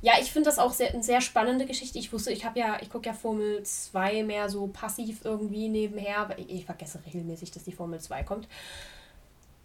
Ja, 0.01 0.13
ich 0.21 0.31
finde 0.31 0.49
das 0.49 0.59
auch 0.59 0.71
sehr, 0.71 0.93
eine 0.93 1.03
sehr 1.03 1.21
spannende 1.21 1.65
Geschichte. 1.65 1.97
Ich 1.97 2.13
wusste, 2.13 2.31
ich 2.31 2.45
habe 2.45 2.59
ja, 2.59 2.77
ich 2.81 2.89
gucke 2.89 3.07
ja 3.07 3.13
Formel 3.13 3.63
2 3.63 4.23
mehr 4.23 4.49
so 4.49 4.67
passiv 4.67 5.21
irgendwie 5.23 5.67
nebenher, 5.67 6.29
weil 6.29 6.41
ich, 6.41 6.49
ich 6.49 6.65
vergesse 6.65 6.99
regelmäßig, 7.05 7.51
dass 7.51 7.63
die 7.63 7.71
Formel 7.71 7.99
2 7.99 8.23
kommt. 8.23 8.47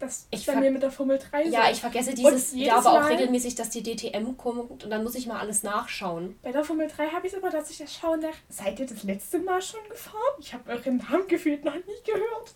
Das 0.03 0.27
ist 0.31 0.45
bei 0.45 0.55
mir 0.55 0.69
mit 0.69 0.83
der 0.83 0.91
Formel 0.91 1.17
3 1.17 1.45
so. 1.45 1.53
Ja, 1.53 1.71
ich 1.71 1.79
vergesse 1.79 2.13
dieses, 2.13 2.51
ich 2.51 2.63
glaube 2.63 2.89
auch 2.89 3.09
regelmäßig, 3.09 3.55
dass 3.55 3.69
die 3.69 3.83
DTM 3.83 4.35
kommt 4.35 4.83
und 4.83 4.89
dann 4.89 5.03
muss 5.03 5.15
ich 5.15 5.27
mal 5.27 5.39
alles 5.39 5.63
nachschauen. 5.63 6.35
Bei 6.41 6.51
der 6.51 6.65
Formel 6.65 6.89
3 6.89 7.07
habe 7.07 7.25
ich 7.25 7.33
es 7.33 7.39
aber, 7.39 7.49
dass 7.49 7.69
ich 7.69 7.77
das 7.77 7.93
schaue 7.93 8.17
nach. 8.17 8.33
Seid 8.49 8.79
ihr 8.79 8.85
das 8.85 9.03
letzte 9.03 9.39
Mal 9.39 9.61
schon 9.61 9.79
gefahren? 9.89 10.17
Ich 10.39 10.53
habe 10.53 10.69
euren 10.71 10.97
Namen 10.97 11.27
gefühlt 11.27 11.63
noch 11.63 11.75
nie 11.75 12.01
gehört. 12.05 12.53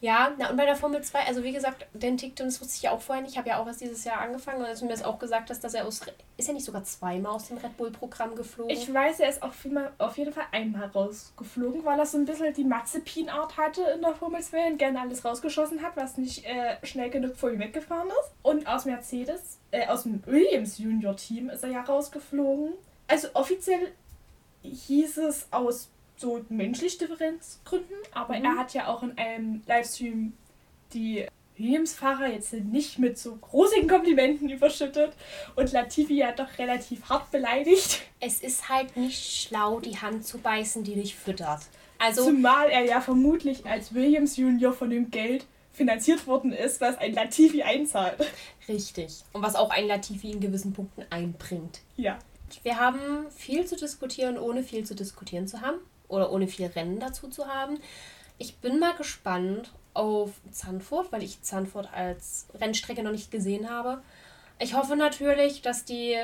Ja, 0.00 0.32
na 0.38 0.50
und 0.50 0.56
bei 0.56 0.64
der 0.64 0.76
Formel 0.76 1.02
2, 1.02 1.26
also 1.26 1.42
wie 1.42 1.52
gesagt, 1.52 1.86
den 1.92 2.16
Tickton, 2.16 2.46
das 2.46 2.60
wusste 2.60 2.76
ich 2.76 2.82
ja 2.82 2.92
auch 2.92 3.00
vorher 3.00 3.22
nicht. 3.22 3.32
Ich 3.32 3.38
habe 3.38 3.48
ja 3.48 3.60
auch 3.60 3.66
erst 3.66 3.80
dieses 3.80 4.04
Jahr 4.04 4.20
angefangen 4.20 4.60
und 4.60 4.66
als 4.66 4.80
du 4.80 4.86
mir 4.86 4.92
das 4.92 5.02
auch 5.02 5.18
gesagt 5.18 5.50
hast, 5.50 5.62
dass 5.64 5.74
er 5.74 5.86
aus. 5.86 6.00
Ist 6.36 6.46
er 6.46 6.54
nicht 6.54 6.64
sogar 6.64 6.84
zweimal 6.84 7.32
aus 7.32 7.48
dem 7.48 7.58
Red 7.58 7.76
Bull-Programm 7.76 8.36
geflogen? 8.36 8.70
Ich 8.70 8.92
weiß, 8.92 9.18
er 9.20 9.28
ist 9.28 9.42
auch 9.42 9.52
auf 9.98 10.18
jeden 10.18 10.32
Fall 10.32 10.44
einmal 10.52 10.86
rausgeflogen, 10.86 11.84
weil 11.84 11.98
er 11.98 12.06
so 12.06 12.16
ein 12.16 12.26
bisschen 12.26 12.54
die 12.54 12.62
Mazepin-Art 12.62 13.56
hatte 13.56 13.82
in 13.96 14.02
der 14.02 14.14
Formel 14.14 14.40
2 14.40 14.68
und 14.68 14.78
gerne 14.78 15.00
alles 15.00 15.24
rausgeschossen 15.24 15.82
hat, 15.82 15.96
was 15.96 16.16
nicht 16.16 16.44
äh, 16.44 16.76
schnell 16.86 17.10
genug 17.10 17.36
vor 17.36 17.50
ihm 17.50 17.58
weggefahren 17.58 18.08
ist. 18.08 18.32
Und 18.42 18.68
aus 18.68 18.84
Mercedes, 18.84 19.58
äh, 19.72 19.88
aus 19.88 20.04
dem 20.04 20.24
Williams 20.26 20.78
Junior-Team 20.78 21.50
ist 21.50 21.64
er 21.64 21.70
ja 21.70 21.82
rausgeflogen. 21.82 22.74
Also 23.08 23.28
offiziell 23.34 23.92
hieß 24.62 25.18
es 25.18 25.48
aus 25.50 25.88
so 26.18 26.44
menschlich 26.48 26.98
Differenzgründen, 26.98 27.96
aber 28.12 28.38
mhm. 28.38 28.44
er 28.44 28.56
hat 28.56 28.74
ja 28.74 28.88
auch 28.88 29.02
in 29.02 29.16
einem 29.16 29.62
Livestream 29.66 30.32
die 30.92 31.26
Williams-Fahrer 31.58 32.28
jetzt 32.28 32.52
nicht 32.52 32.98
mit 32.98 33.18
so 33.18 33.34
großen 33.36 33.88
Komplimenten 33.88 34.48
überschüttet 34.48 35.12
und 35.56 35.72
Latifi 35.72 36.14
ja 36.14 36.32
doch 36.32 36.58
relativ 36.58 37.08
hart 37.08 37.30
beleidigt. 37.30 38.02
Es 38.20 38.40
ist 38.40 38.68
halt 38.68 38.96
nicht 38.96 39.42
schlau, 39.42 39.80
die 39.80 39.98
Hand 39.98 40.24
zu 40.24 40.38
beißen, 40.38 40.84
die 40.84 40.94
dich 40.94 41.16
füttert. 41.16 41.62
Also 41.98 42.26
Zumal 42.26 42.70
er 42.70 42.84
ja 42.84 43.00
vermutlich 43.00 43.66
als 43.66 43.92
Williams 43.92 44.36
Junior 44.36 44.72
von 44.72 44.90
dem 44.90 45.10
Geld 45.10 45.46
finanziert 45.72 46.26
worden 46.26 46.52
ist, 46.52 46.80
was 46.80 46.96
ein 46.98 47.12
Latifi 47.12 47.62
einzahlt. 47.62 48.16
Richtig. 48.68 49.22
Und 49.32 49.42
was 49.42 49.56
auch 49.56 49.70
ein 49.70 49.86
Latifi 49.86 50.30
in 50.30 50.40
gewissen 50.40 50.72
Punkten 50.72 51.04
einbringt. 51.10 51.80
Ja. 51.96 52.18
Wir 52.62 52.78
haben 52.78 53.26
viel 53.30 53.66
zu 53.66 53.76
diskutieren, 53.76 54.38
ohne 54.38 54.62
viel 54.62 54.84
zu 54.84 54.94
diskutieren 54.94 55.46
zu 55.46 55.60
haben 55.60 55.78
oder 56.08 56.32
ohne 56.32 56.48
viel 56.48 56.66
Rennen 56.66 56.98
dazu 57.00 57.28
zu 57.28 57.46
haben. 57.46 57.78
Ich 58.38 58.56
bin 58.56 58.78
mal 58.78 58.94
gespannt 58.94 59.72
auf 59.94 60.30
Zandvoort, 60.50 61.12
weil 61.12 61.22
ich 61.22 61.42
Zandvoort 61.42 61.92
als 61.92 62.46
Rennstrecke 62.60 63.02
noch 63.02 63.12
nicht 63.12 63.30
gesehen 63.30 63.68
habe. 63.68 64.02
Ich 64.58 64.74
hoffe 64.74 64.96
natürlich, 64.96 65.62
dass 65.62 65.84
die 65.84 66.16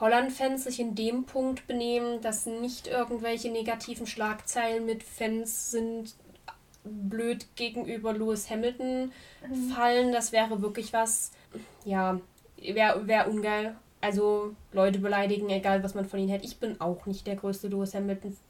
Holland-Fans 0.00 0.64
sich 0.64 0.78
in 0.80 0.94
dem 0.94 1.24
Punkt 1.24 1.66
benehmen, 1.66 2.20
dass 2.20 2.46
nicht 2.46 2.86
irgendwelche 2.86 3.50
negativen 3.50 4.06
Schlagzeilen 4.06 4.86
mit 4.86 5.02
Fans 5.02 5.70
sind 5.72 6.14
blöd 6.84 7.46
gegenüber 7.56 8.12
Lewis 8.12 8.48
Hamilton 8.50 9.12
mhm. 9.48 9.70
fallen. 9.70 10.12
Das 10.12 10.32
wäre 10.32 10.62
wirklich 10.62 10.92
was, 10.92 11.32
ja, 11.84 12.20
wäre 12.56 13.06
wär 13.06 13.28
ungeil. 13.28 13.76
Also 14.00 14.54
Leute 14.72 15.00
beleidigen, 15.00 15.50
egal 15.50 15.82
was 15.82 15.94
man 15.94 16.04
von 16.04 16.20
ihnen 16.20 16.28
hält. 16.28 16.44
Ich 16.44 16.58
bin 16.58 16.80
auch 16.80 17.06
nicht 17.06 17.26
der 17.26 17.34
größte 17.34 17.66
Lewis 17.66 17.94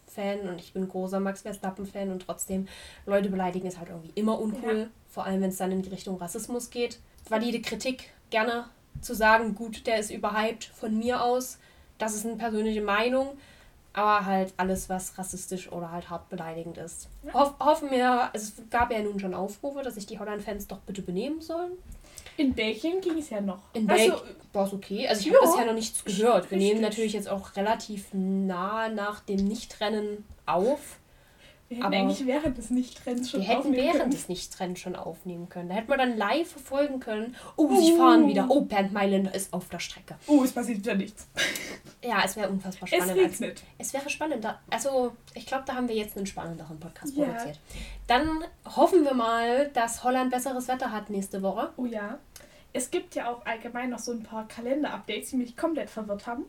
Hamilton-Fan 0.09 0.49
und 0.49 0.61
ich 0.61 0.73
bin 0.73 0.89
großer 0.89 1.21
Max 1.21 1.43
Verstappen-Fan 1.43 2.11
und 2.11 2.21
trotzdem, 2.21 2.69
Leute 3.07 3.29
beleidigen 3.29 3.67
ist 3.67 3.79
halt 3.79 3.91
irgendwie 3.91 4.13
immer 4.15 4.41
uncool. 4.41 4.79
Ja. 4.79 4.87
Vor 5.11 5.25
allem, 5.25 5.41
wenn 5.41 5.51
es 5.51 5.57
dann 5.57 5.73
in 5.73 5.83
die 5.83 5.91
Richtung 5.91 6.17
Rassismus 6.17 6.71
geht. 6.71 6.99
Valide 7.29 7.61
Kritik 7.61 8.11
gerne 8.31 8.67
zu 9.01 9.15
sagen, 9.15 9.55
gut, 9.55 9.87
der 9.87 9.99
ist 9.99 10.11
überhyped 10.11 10.65
von 10.65 10.97
mir 10.99 11.23
aus. 11.23 11.59
Das 11.99 12.15
ist 12.15 12.27
eine 12.27 12.37
persönliche 12.37 12.83
Meinung. 12.83 13.39
Aber 13.95 14.27
halt 14.27 14.53
alles, 14.59 14.89
was 14.89 15.19
rassistisch 15.19 15.73
oder 15.73 15.91
halt 15.91 16.09
hart 16.09 16.29
beleidigend 16.29 16.79
ist. 16.79 17.09
Ja. 17.25 17.35
Hoff, 17.35 17.55
hoffen 17.59 17.91
wir, 17.91 18.31
es 18.33 18.55
gab 18.71 18.93
ja 18.93 19.01
nun 19.01 19.19
schon 19.19 19.35
Aufrufe, 19.35 19.83
dass 19.83 19.95
sich 19.95 20.07
die 20.07 20.19
Holland-Fans 20.19 20.69
doch 20.69 20.79
bitte 20.79 21.03
benehmen 21.03 21.41
sollen. 21.41 21.73
In 22.39 22.55
Belgien 22.55 23.01
ging 23.01 23.19
es 23.19 23.31
ja 23.31 23.41
noch. 23.41 23.59
In 23.73 23.87
Belgien 23.87 24.13
also, 24.13 24.25
war 24.53 24.67
es 24.67 24.73
okay. 24.73 25.09
Also 25.09 25.29
ich 25.29 25.35
habe 25.35 25.45
bisher 25.45 25.67
noch 25.67 25.75
nichts 25.75 26.05
gehört. 26.05 26.51
Wir 26.51 26.59
nehmen 26.59 26.81
natürlich 26.81 27.13
jetzt 27.13 27.29
auch 27.29 27.57
relativ 27.57 28.07
nah 28.13 28.89
nach 28.89 29.21
dem 29.21 29.45
Nichtrennen 29.45 30.25
auf. 30.47 30.99
Wir 31.69 31.79
hätten 31.79 31.87
aber 31.87 31.97
eigentlich 31.97 32.27
während 32.27 32.57
des 32.57 32.71
Nichtrennens 32.71 33.31
schon 33.31 33.41
Wir 33.41 33.49
hätten 33.49 33.73
während 33.75 33.99
können. 33.99 34.11
des 34.11 34.29
Nichtrennens 34.29 34.79
schon 34.79 34.97
aufnehmen 34.97 35.51
können. 35.51 35.69
Da 35.69 35.75
hätten 35.75 35.91
wir 35.91 35.99
dann 35.99 36.17
live 36.17 36.49
verfolgen 36.49 36.99
können. 36.99 37.37
Oh, 37.57 37.69
sie 37.79 37.95
fahren 37.95 38.27
wieder. 38.27 38.47
Oh, 38.49 38.63
Bernd 38.63 38.93
Mailänder 38.93 39.35
ist 39.35 39.53
auf 39.53 39.69
der 39.69 39.79
Strecke. 39.79 40.17
Oh, 40.27 40.43
es 40.45 40.53
passiert 40.53 40.79
wieder 40.79 40.95
nichts. 40.95 41.29
Ja, 42.01 42.23
es 42.25 42.37
wäre 42.37 42.49
unfassbar 42.49 42.87
spannend. 42.87 43.11
Es 43.11 43.41
regnet. 43.41 43.63
Es 43.77 43.93
wäre 43.93 44.09
spannender. 44.09 44.61
Also, 44.71 45.17
ich 45.35 45.47
glaube, 45.47 45.65
da 45.67 45.75
haben 45.75 45.89
wir 45.89 45.97
jetzt 45.97 46.17
einen 46.17 46.27
spannenderen 46.27 46.79
Podcast 46.79 47.17
ja. 47.17 47.25
produziert. 47.25 47.59
Dann 48.07 48.45
hoffen 48.77 49.03
wir 49.03 49.15
mal, 49.15 49.69
dass 49.75 50.05
Holland 50.05 50.31
besseres 50.31 50.69
Wetter 50.69 50.93
hat 50.93 51.11
nächste 51.11 51.43
Woche. 51.43 51.71
Oh 51.77 51.87
ja. 51.87 52.21
Es 52.79 52.93
gibt 52.93 53.17
ja 53.17 53.29
auch 53.29 53.45
allgemein 53.45 53.91
noch 53.91 53.99
so 53.99 54.13
ein 54.13 54.23
paar 54.23 54.47
Kalender-Updates, 54.47 55.31
die 55.31 55.37
mich 55.37 55.57
komplett 55.57 55.91
verwirrt 55.91 56.29
haben 56.29 56.45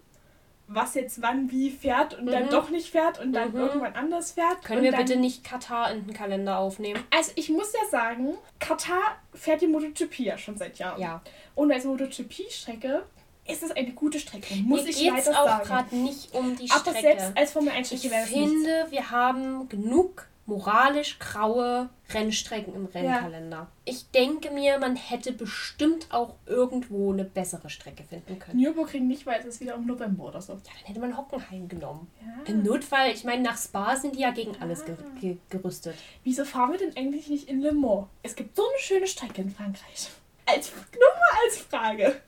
was 0.70 0.94
jetzt 0.94 1.22
wann 1.22 1.52
wie 1.52 1.72
fährt 1.72 2.18
und 2.18 2.26
mhm. 2.26 2.32
dann 2.32 2.50
doch 2.50 2.70
nicht 2.70 2.92
fährt 2.92 3.20
und 3.20 3.34
dann 3.34 3.52
mhm. 3.52 3.58
irgendwann 3.58 3.96
anders 3.96 4.34
fährt. 4.34 4.64
Können 4.64 4.84
wir 4.84 4.92
bitte 4.92 5.16
nicht 5.16 5.44
Katar 5.44 5.92
in 5.92 6.06
den 6.06 6.14
Kalender 6.14 6.60
aufnehmen? 6.60 7.04
Also 7.10 7.32
ich 7.36 7.50
muss 7.50 7.74
ja 7.74 7.90
sagen, 7.90 8.36
Katar 8.60 9.18
fährt 9.34 9.62
die 9.62 9.68
MotoGP 9.68 10.20
ja 10.20 10.38
schon 10.38 10.58
seit 10.58 10.78
Jahren. 10.78 11.02
Ja. 11.02 11.22
Und 11.56 11.72
als 11.72 11.86
MotoGP-Strecke 11.86 13.04
ist 13.48 13.64
es 13.64 13.72
eine 13.72 13.92
gute 13.94 14.20
Strecke, 14.20 14.54
muss 14.58 14.84
Mir 14.84 14.90
ich 14.90 15.04
leider 15.04 15.24
sagen. 15.24 15.38
auch 15.38 15.64
gerade 15.64 15.96
nicht 15.96 16.36
um 16.36 16.56
die 16.56 16.68
Strecke. 16.68 16.90
Aber 16.90 17.02
selbst 17.02 17.32
als 17.36 17.52
Formel 17.52 17.74
1 17.74 17.88
Strecke 17.88 18.16
es 18.16 18.30
Ich 18.30 18.34
finde, 18.38 18.88
wir 18.92 19.10
haben 19.10 19.68
genug 19.70 20.28
moralisch 20.50 21.20
graue 21.20 21.90
Rennstrecken 22.10 22.74
im 22.74 22.86
Rennkalender. 22.86 23.58
Ja. 23.58 23.68
Ich 23.86 24.10
denke 24.10 24.50
mir, 24.52 24.80
man 24.80 24.96
hätte 24.96 25.32
bestimmt 25.32 26.08
auch 26.10 26.34
irgendwo 26.48 27.14
eine 27.14 27.24
bessere 27.24 27.70
Strecke 27.70 28.04
finden 28.04 28.40
können. 28.40 28.60
Nürburgring 28.60 29.08
nicht, 29.08 29.26
weil 29.26 29.40
es 29.40 29.46
ist 29.46 29.62
wieder 29.62 29.76
im 29.76 29.86
November 29.86 30.26
oder 30.26 30.42
so. 30.42 30.54
Ja, 30.54 30.60
dann 30.64 30.86
hätte 30.86 31.00
man 31.00 31.16
Hockenheim 31.16 31.68
genommen. 31.68 32.12
Ja. 32.20 32.52
Im 32.52 32.64
Notfall, 32.64 33.12
ich 33.12 33.24
meine, 33.24 33.44
nach 33.44 33.58
Spa 33.58 33.96
sind 33.96 34.16
die 34.16 34.22
ja 34.22 34.32
gegen 34.32 34.54
ja. 34.54 34.62
alles 34.62 34.84
ge 34.84 34.96
ge 35.22 35.38
gerüstet. 35.50 35.96
Wieso 36.24 36.44
fahren 36.46 36.72
wir 36.72 36.80
denn 36.80 36.98
eigentlich 36.98 37.30
nicht 37.30 37.48
in 37.48 37.62
Le 37.62 37.72
Mans? 37.72 38.08
Es 38.24 38.36
gibt 38.36 38.56
so 38.56 38.64
eine 38.68 38.80
schöne 38.80 39.08
Strecke 39.08 39.42
in 39.42 39.52
Frankreich. 39.52 40.10
Als, 40.48 40.72
nur 40.72 41.14
mal 41.14 41.46
als 41.46 41.58
Frage. 41.60 42.22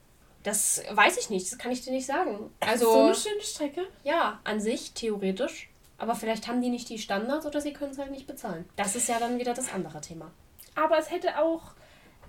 Das 0.43 0.83
weiß 0.91 1.17
ich 1.17 1.29
nicht, 1.29 1.51
das 1.51 1.57
kann 1.57 1.71
ich 1.71 1.83
dir 1.83 1.91
nicht 1.91 2.05
sagen. 2.05 2.51
Also, 2.59 2.91
so 2.91 2.99
eine 3.01 3.15
schöne 3.15 3.41
Strecke? 3.41 3.87
Ja, 4.03 4.39
an 4.43 4.59
sich, 4.59 4.93
theoretisch. 4.93 5.70
Aber 6.01 6.15
vielleicht 6.15 6.47
haben 6.47 6.61
die 6.61 6.69
nicht 6.69 6.89
die 6.89 6.97
Standards 6.97 7.45
oder 7.45 7.61
sie 7.61 7.73
können 7.73 7.91
es 7.91 7.99
halt 7.99 8.09
nicht 8.09 8.25
bezahlen. 8.25 8.65
Das 8.75 8.95
ist 8.95 9.07
ja 9.07 9.19
dann 9.19 9.37
wieder 9.37 9.53
das 9.53 9.71
andere 9.71 10.01
Thema. 10.01 10.31
Aber 10.73 10.97
es 10.97 11.11
hätte 11.11 11.37
auch 11.39 11.75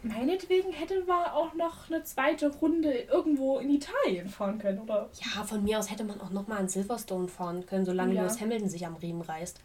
meinetwegen 0.03 0.73
hätte 0.73 1.03
man 1.07 1.27
auch 1.27 1.55
noch 1.55 1.89
eine 1.89 2.03
zweite 2.03 2.49
Runde 2.57 2.93
irgendwo 2.93 3.59
in 3.61 3.71
Italien 3.71 4.29
fahren 4.29 4.59
können, 4.59 4.81
oder? 4.81 5.09
Ja, 5.15 5.45
von 5.45 5.65
mir 5.65 5.79
aus 5.79 5.91
hätte 5.91 6.05
man 6.05 6.21
auch 6.21 6.29
nochmal 6.29 6.59
an 6.59 6.69
Silverstone 6.69 7.29
fahren 7.29 7.65
können, 7.65 7.87
solange 7.87 8.15
ja. 8.15 8.23
Lewis 8.23 8.41
Hamilton 8.41 8.69
sich 8.69 8.85
am 8.85 8.97
Riemen 8.97 9.23
reißt. 9.23 9.61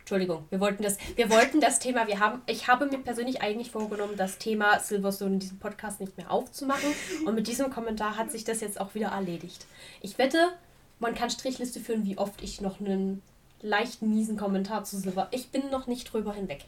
Entschuldigung, 0.00 0.44
wir 0.50 0.60
wollten 0.60 0.84
das, 0.84 0.96
wir 1.16 1.28
wollten 1.28 1.60
das 1.60 1.80
Thema, 1.80 2.06
wir 2.06 2.20
haben, 2.20 2.42
ich 2.46 2.68
habe 2.68 2.86
mir 2.86 2.98
persönlich 2.98 3.42
eigentlich 3.42 3.72
vorgenommen, 3.72 4.14
das 4.16 4.38
Thema 4.38 4.78
Silverstone 4.78 5.34
in 5.34 5.40
diesem 5.40 5.58
Podcast 5.58 6.00
nicht 6.00 6.16
mehr 6.16 6.30
aufzumachen. 6.30 6.94
Und 7.26 7.34
mit 7.34 7.48
diesem 7.48 7.70
Kommentar 7.70 8.16
hat 8.16 8.30
sich 8.30 8.44
das 8.44 8.60
jetzt 8.60 8.80
auch 8.80 8.94
wieder 8.94 9.08
erledigt. 9.08 9.66
Ich 10.00 10.16
wette, 10.16 10.52
man 11.00 11.14
kann 11.14 11.28
Strichliste 11.30 11.80
führen, 11.80 12.06
wie 12.06 12.16
oft 12.18 12.42
ich 12.42 12.60
noch 12.60 12.80
einen 12.80 13.22
leicht 13.60 14.02
miesen 14.02 14.36
Kommentar 14.36 14.84
zu 14.84 14.98
Silver. 14.98 15.28
Ich 15.30 15.50
bin 15.50 15.70
noch 15.70 15.86
nicht 15.86 16.12
drüber 16.12 16.32
hinweg 16.32 16.64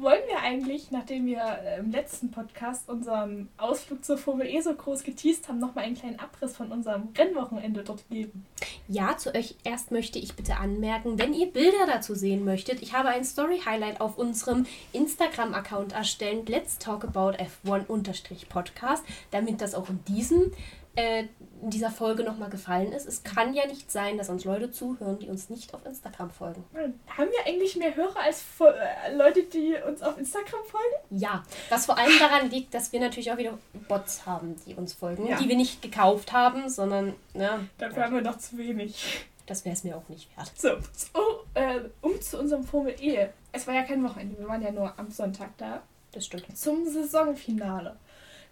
wollen 0.00 0.22
wir 0.28 0.40
eigentlich, 0.40 0.90
nachdem 0.90 1.26
wir 1.26 1.42
äh, 1.64 1.78
im 1.78 1.90
letzten 1.90 2.30
Podcast 2.30 2.88
unseren 2.88 3.48
Ausflug 3.56 4.04
zur 4.04 4.16
Formel 4.16 4.46
E 4.46 4.60
so 4.60 4.72
groß 4.72 5.02
geteased 5.02 5.48
haben, 5.48 5.58
nochmal 5.58 5.84
einen 5.84 5.96
kleinen 5.96 6.20
Abriss 6.20 6.56
von 6.56 6.70
unserem 6.70 7.08
Rennwochenende 7.16 7.82
dort 7.82 8.08
geben? 8.08 8.46
Ja, 8.86 9.16
zu 9.16 9.34
euch 9.34 9.56
erst 9.64 9.90
möchte 9.90 10.18
ich 10.18 10.34
bitte 10.34 10.56
anmerken, 10.56 11.18
wenn 11.18 11.34
ihr 11.34 11.46
Bilder 11.46 11.86
dazu 11.86 12.14
sehen 12.14 12.44
möchtet, 12.44 12.80
ich 12.80 12.94
habe 12.94 13.08
ein 13.08 13.24
Story-Highlight 13.24 14.00
auf 14.00 14.18
unserem 14.18 14.66
Instagram-Account 14.92 15.92
erstellt, 15.92 16.48
Let's 16.48 16.78
Talk 16.78 17.04
About 17.04 17.36
F1-Podcast, 17.66 19.04
damit 19.30 19.60
das 19.60 19.74
auch 19.74 19.90
in 19.90 20.04
diesem 20.04 20.52
äh, 20.98 21.28
in 21.62 21.70
dieser 21.70 21.90
Folge 21.90 22.24
nochmal 22.24 22.50
gefallen 22.50 22.92
ist. 22.92 23.06
Es 23.06 23.22
kann 23.22 23.54
ja 23.54 23.66
nicht 23.66 23.90
sein, 23.90 24.18
dass 24.18 24.28
uns 24.28 24.44
Leute 24.44 24.72
zuhören, 24.72 25.18
die 25.18 25.28
uns 25.28 25.48
nicht 25.48 25.72
auf 25.72 25.86
Instagram 25.86 26.30
folgen. 26.30 26.64
Haben 26.74 27.30
wir 27.30 27.46
eigentlich 27.46 27.76
mehr 27.76 27.94
Hörer 27.94 28.18
als 28.20 28.44
äh, 28.60 29.14
Leute, 29.14 29.44
die 29.44 29.76
uns 29.86 30.02
auf 30.02 30.18
Instagram 30.18 30.64
folgen? 30.64 30.94
Ja, 31.10 31.44
was 31.70 31.86
vor 31.86 31.98
allem 31.98 32.18
daran 32.18 32.50
liegt, 32.50 32.74
dass 32.74 32.92
wir 32.92 32.98
natürlich 32.98 33.30
auch 33.30 33.38
wieder 33.38 33.56
Bots 33.86 34.26
haben, 34.26 34.56
die 34.66 34.74
uns 34.74 34.92
folgen, 34.92 35.26
ja. 35.26 35.38
die 35.38 35.48
wir 35.48 35.56
nicht 35.56 35.82
gekauft 35.82 36.32
haben, 36.32 36.68
sondern... 36.68 37.14
Ne, 37.32 37.68
Dafür 37.78 37.98
ja. 37.98 38.04
haben 38.04 38.14
wir 38.14 38.22
noch 38.22 38.38
zu 38.38 38.58
wenig. 38.58 39.26
Das 39.46 39.64
wäre 39.64 39.74
es 39.74 39.84
mir 39.84 39.96
auch 39.96 40.08
nicht 40.08 40.36
wert. 40.36 40.52
So, 40.56 40.70
so 40.92 41.44
äh, 41.54 41.80
um 42.02 42.20
zu 42.20 42.38
unserem 42.38 42.64
Formel 42.64 42.94
E. 43.00 43.28
Es 43.52 43.66
war 43.66 43.74
ja 43.74 43.82
kein 43.82 44.02
Wochenende, 44.04 44.38
wir 44.38 44.48
waren 44.48 44.62
ja 44.62 44.72
nur 44.72 44.98
am 44.98 45.10
Sonntag 45.10 45.56
da. 45.58 45.82
Das 46.12 46.26
stimmt. 46.26 46.56
Zum 46.56 46.86
Saisonfinale. 46.88 47.96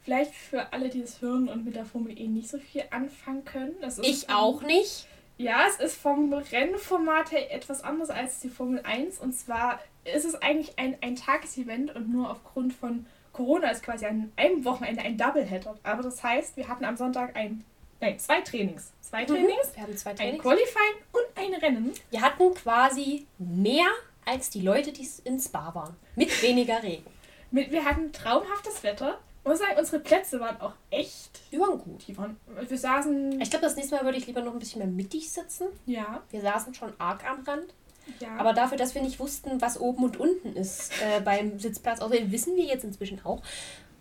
Vielleicht 0.07 0.37
für 0.37 0.73
alle, 0.73 0.89
die 0.89 1.01
es 1.01 1.21
hören 1.21 1.49
und 1.49 1.65
mit 1.65 1.75
der 1.75 1.85
Formel 1.85 2.17
E 2.17 2.29
nicht 2.29 2.49
so 2.49 2.59
viel 2.59 2.85
anfangen 2.91 3.45
können. 3.45 3.75
ich 4.03 4.31
auch 4.31 4.63
nicht. 4.63 5.09
Ja, 5.37 5.67
es 5.69 5.81
ist 5.81 5.97
vom 5.97 6.33
Rennformat 6.33 7.33
her 7.33 7.53
etwas 7.53 7.83
anders 7.83 8.11
als 8.11 8.39
die 8.39 8.49
Formel 8.49 8.81
1. 8.85 9.19
Und 9.19 9.33
zwar 9.33 9.81
ist 10.05 10.25
es 10.25 10.37
eigentlich 10.37 10.79
ein, 10.79 10.97
ein 11.01 11.17
Tagesevent 11.17 11.93
und 11.97 12.09
nur 12.09 12.31
aufgrund 12.31 12.73
von 12.73 13.05
Corona 13.33 13.69
ist 13.71 13.83
quasi 13.83 14.07
an 14.07 14.31
einem 14.37 14.65
Wochenende 14.65 15.03
ein 15.03 15.19
Doubleheader. 15.19 15.77
Aber 15.83 16.05
das 16.05 16.23
heißt, 16.23 16.57
wir 16.57 16.69
hatten 16.69 16.85
am 16.85 16.97
Sonntag 16.97 17.35
ein, 17.35 17.65
nein, 18.01 18.17
zwei 18.21 18.43
Trainings. 18.43 18.93
Zwei 19.01 19.23
mhm. 19.23 19.27
Trainings. 19.27 19.75
Wir 19.75 19.83
hatten 19.83 19.97
zwei 19.97 20.15
Trainings. 20.15 20.37
Ein 20.37 20.41
Qualifying 20.41 20.97
und 21.11 21.25
ein 21.35 21.55
Rennen. 21.55 21.93
Wir 22.13 22.21
hatten 22.21 22.55
quasi 22.55 23.27
mehr 23.39 23.89
als 24.25 24.51
die 24.51 24.61
Leute, 24.61 24.93
die 24.93 25.09
in 25.25 25.41
Spa 25.41 25.75
waren. 25.75 25.97
Mit 26.15 26.41
weniger 26.43 26.81
Regen. 26.81 27.07
Mit, 27.51 27.73
wir 27.73 27.85
hatten 27.85 28.13
traumhaftes 28.13 28.85
Wetter 28.85 29.19
muss 29.47 29.59
sagen, 29.59 29.79
unsere 29.79 30.01
Plätze 30.01 30.41
waren 30.41 30.61
auch 30.61 30.75
echt. 30.91 31.41
Die 31.53 31.59
waren 31.59 31.79
gut. 31.79 32.07
Die 32.07 32.17
waren, 32.17 32.37
wir 32.69 32.79
saßen. 32.79 33.41
Ich 33.41 33.51
glaube, 33.51 33.65
das 33.65 33.77
nächste 33.77 33.95
Mal 33.95 34.05
würde 34.05 34.19
ich 34.19 34.27
lieber 34.27 34.43
noch 34.43 34.53
ein 34.53 34.59
bisschen 34.59 34.81
mehr 34.81 34.89
mittig 34.89 35.31
sitzen. 35.31 35.69
Ja. 35.87 36.23
Wir 36.31 36.41
saßen 36.41 36.75
schon 36.75 36.93
arg 36.99 37.25
am 37.29 37.43
Rand. 37.45 37.75
Ja. 38.21 38.37
Aber 38.39 38.53
dafür, 38.53 38.77
dass 38.77 38.95
wir 38.95 39.03
nicht 39.03 39.19
wussten, 39.19 39.61
was 39.61 39.81
oben 39.81 40.05
und 40.05 40.19
unten 40.19 40.55
ist 40.55 40.93
äh, 41.03 41.21
beim 41.21 41.59
Sitzplatz, 41.59 42.01
außerdem 42.01 42.31
wissen 42.31 42.57
wir 42.57 42.65
jetzt 42.65 42.85
inzwischen 42.85 43.25
auch. 43.25 43.43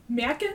Merke, 0.08 0.46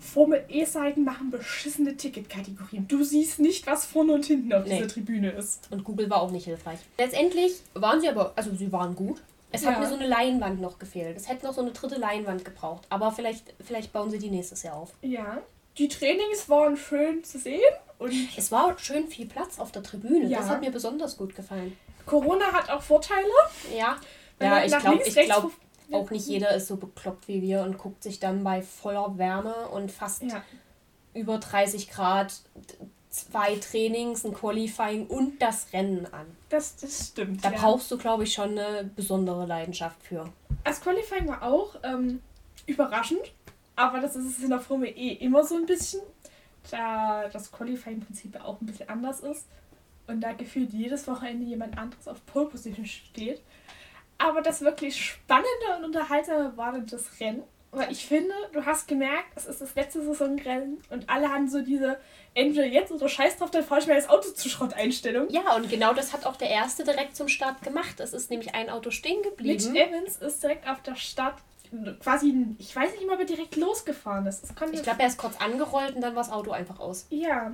Formel 0.00 0.44
E-Seiten 0.48 1.04
machen 1.04 1.30
beschissene 1.30 1.96
Ticketkategorien. 1.96 2.86
Du 2.88 3.02
siehst 3.02 3.40
nicht, 3.40 3.66
was 3.66 3.84
vorne 3.84 4.12
und 4.12 4.24
hinten 4.24 4.52
auf 4.52 4.64
nee. 4.64 4.76
dieser 4.76 4.88
Tribüne 4.88 5.30
ist. 5.30 5.68
Und 5.70 5.84
Google 5.84 6.08
war 6.10 6.22
auch 6.22 6.30
nicht 6.30 6.44
hilfreich. 6.44 6.78
Letztendlich 6.98 7.60
waren 7.74 8.00
sie 8.00 8.08
aber, 8.08 8.32
also 8.36 8.54
sie 8.54 8.70
waren 8.72 8.94
gut. 8.94 9.20
Es 9.50 9.62
ja. 9.62 9.70
hat 9.70 9.80
mir 9.80 9.88
so 9.88 9.94
eine 9.94 10.06
Leinwand 10.06 10.60
noch 10.60 10.78
gefehlt. 10.78 11.16
Es 11.16 11.28
hätte 11.28 11.46
noch 11.46 11.54
so 11.54 11.62
eine 11.62 11.70
dritte 11.70 11.96
Leinwand 11.96 12.44
gebraucht. 12.44 12.86
Aber 12.90 13.12
vielleicht, 13.12 13.54
vielleicht 13.64 13.92
bauen 13.92 14.10
sie 14.10 14.18
die 14.18 14.30
nächstes 14.30 14.62
Jahr 14.62 14.76
auf. 14.76 14.92
Ja. 15.02 15.38
Die 15.78 15.88
Trainings 15.88 16.48
waren 16.48 16.76
schön 16.76 17.24
zu 17.24 17.38
sehen. 17.38 17.60
Und 17.98 18.12
es 18.36 18.52
war 18.52 18.78
schön 18.78 19.08
viel 19.08 19.26
Platz 19.26 19.58
auf 19.58 19.72
der 19.72 19.82
Tribüne. 19.82 20.26
Ja. 20.26 20.38
Das 20.38 20.48
hat 20.48 20.60
mir 20.60 20.70
besonders 20.70 21.16
gut 21.16 21.34
gefallen. 21.34 21.76
Corona 22.06 22.52
hat 22.52 22.70
auch 22.70 22.82
Vorteile. 22.82 23.26
Ja. 23.76 23.96
ja, 24.40 24.64
ich 24.64 24.76
glaube 24.76 25.02
ich 25.04 25.94
auch 25.94 26.10
nicht 26.10 26.26
jeder 26.26 26.54
ist 26.54 26.68
so 26.68 26.76
bekloppt 26.76 27.28
wie 27.28 27.42
wir 27.42 27.62
und 27.62 27.78
guckt 27.78 28.02
sich 28.02 28.20
dann 28.20 28.44
bei 28.44 28.62
voller 28.62 29.16
Wärme 29.16 29.68
und 29.68 29.90
fast 29.90 30.22
ja. 30.22 30.42
über 31.14 31.38
30 31.38 31.90
Grad 31.90 32.34
zwei 33.10 33.56
Trainings, 33.56 34.24
ein 34.24 34.34
Qualifying 34.34 35.06
und 35.06 35.40
das 35.40 35.72
Rennen 35.72 36.06
an. 36.12 36.26
Das, 36.48 36.76
das 36.76 37.08
stimmt. 37.08 37.44
Da 37.44 37.50
ja. 37.50 37.58
brauchst 37.58 37.90
du, 37.90 37.98
glaube 37.98 38.24
ich, 38.24 38.32
schon 38.32 38.58
eine 38.58 38.90
besondere 38.94 39.46
Leidenschaft 39.46 40.02
für. 40.02 40.32
Das 40.64 40.80
Qualifying 40.80 41.28
war 41.28 41.42
auch 41.42 41.76
ähm, 41.82 42.22
überraschend, 42.66 43.32
aber 43.76 44.00
das 44.00 44.16
ist 44.16 44.38
es 44.38 44.42
in 44.42 44.50
der 44.50 44.60
Formel 44.60 44.88
E 44.88 45.12
immer 45.14 45.44
so 45.44 45.56
ein 45.56 45.66
bisschen, 45.66 46.00
da 46.70 47.28
das 47.28 47.50
Qualifying-Prinzip 47.52 48.42
auch 48.44 48.60
ein 48.60 48.66
bisschen 48.66 48.88
anders 48.88 49.20
ist 49.20 49.46
und 50.06 50.20
da 50.20 50.32
gefühlt 50.32 50.72
jedes 50.72 51.06
Wochenende 51.06 51.44
jemand 51.44 51.78
anderes 51.78 52.08
auf 52.08 52.24
Pole 52.26 52.46
Position 52.46 52.86
steht. 52.86 53.40
Aber 54.18 54.42
das 54.42 54.60
wirklich 54.62 55.02
Spannende 55.02 55.76
und 55.78 55.84
Unterhaltsame 55.84 56.56
war 56.56 56.72
dann 56.72 56.86
das 56.86 57.20
Rennen. 57.20 57.44
Weil 57.70 57.92
ich 57.92 58.06
finde, 58.06 58.32
du 58.52 58.64
hast 58.64 58.88
gemerkt, 58.88 59.28
es 59.36 59.44
ist 59.46 59.60
das 59.60 59.74
letzte 59.74 60.02
Saisonrennen 60.02 60.82
und 60.88 61.08
alle 61.10 61.28
haben 61.28 61.48
so 61.48 61.60
diese 61.60 61.98
entweder 62.32 62.66
jetzt 62.66 62.92
oder 62.92 63.08
scheiß 63.08 63.36
drauf, 63.36 63.50
dann 63.50 63.64
fahre 63.64 63.80
ich 63.80 63.86
mir 63.86 63.94
das 63.94 64.08
Auto 64.08 64.30
zu 64.30 64.48
Schrott-Einstellung. 64.48 65.28
Ja, 65.28 65.54
und 65.54 65.68
genau 65.68 65.92
das 65.92 66.12
hat 66.12 66.24
auch 66.24 66.36
der 66.36 66.48
erste 66.48 66.84
direkt 66.84 67.14
zum 67.14 67.28
Start 67.28 67.62
gemacht. 67.62 68.00
Es 68.00 68.14
ist 68.14 68.30
nämlich 68.30 68.54
ein 68.54 68.70
Auto 68.70 68.90
stehen 68.90 69.22
geblieben. 69.22 69.72
Mitch 69.72 69.86
Evans 69.86 70.16
ist 70.16 70.42
direkt 70.42 70.68
auf 70.68 70.82
der 70.82 70.94
Start 70.94 71.34
quasi, 72.00 72.34
ich 72.58 72.74
weiß 72.74 72.92
nicht 72.92 73.06
mal, 73.06 73.14
ob 73.14 73.20
er 73.20 73.26
direkt 73.26 73.56
losgefahren 73.56 74.26
ist. 74.26 74.44
ich 74.72 74.82
glaube, 74.82 75.00
er 75.00 75.08
ist 75.08 75.18
kurz 75.18 75.38
angerollt 75.38 75.94
und 75.94 76.00
dann 76.00 76.14
war 76.14 76.22
das 76.22 76.32
Auto 76.32 76.50
einfach 76.50 76.80
aus. 76.80 77.06
Ja. 77.10 77.52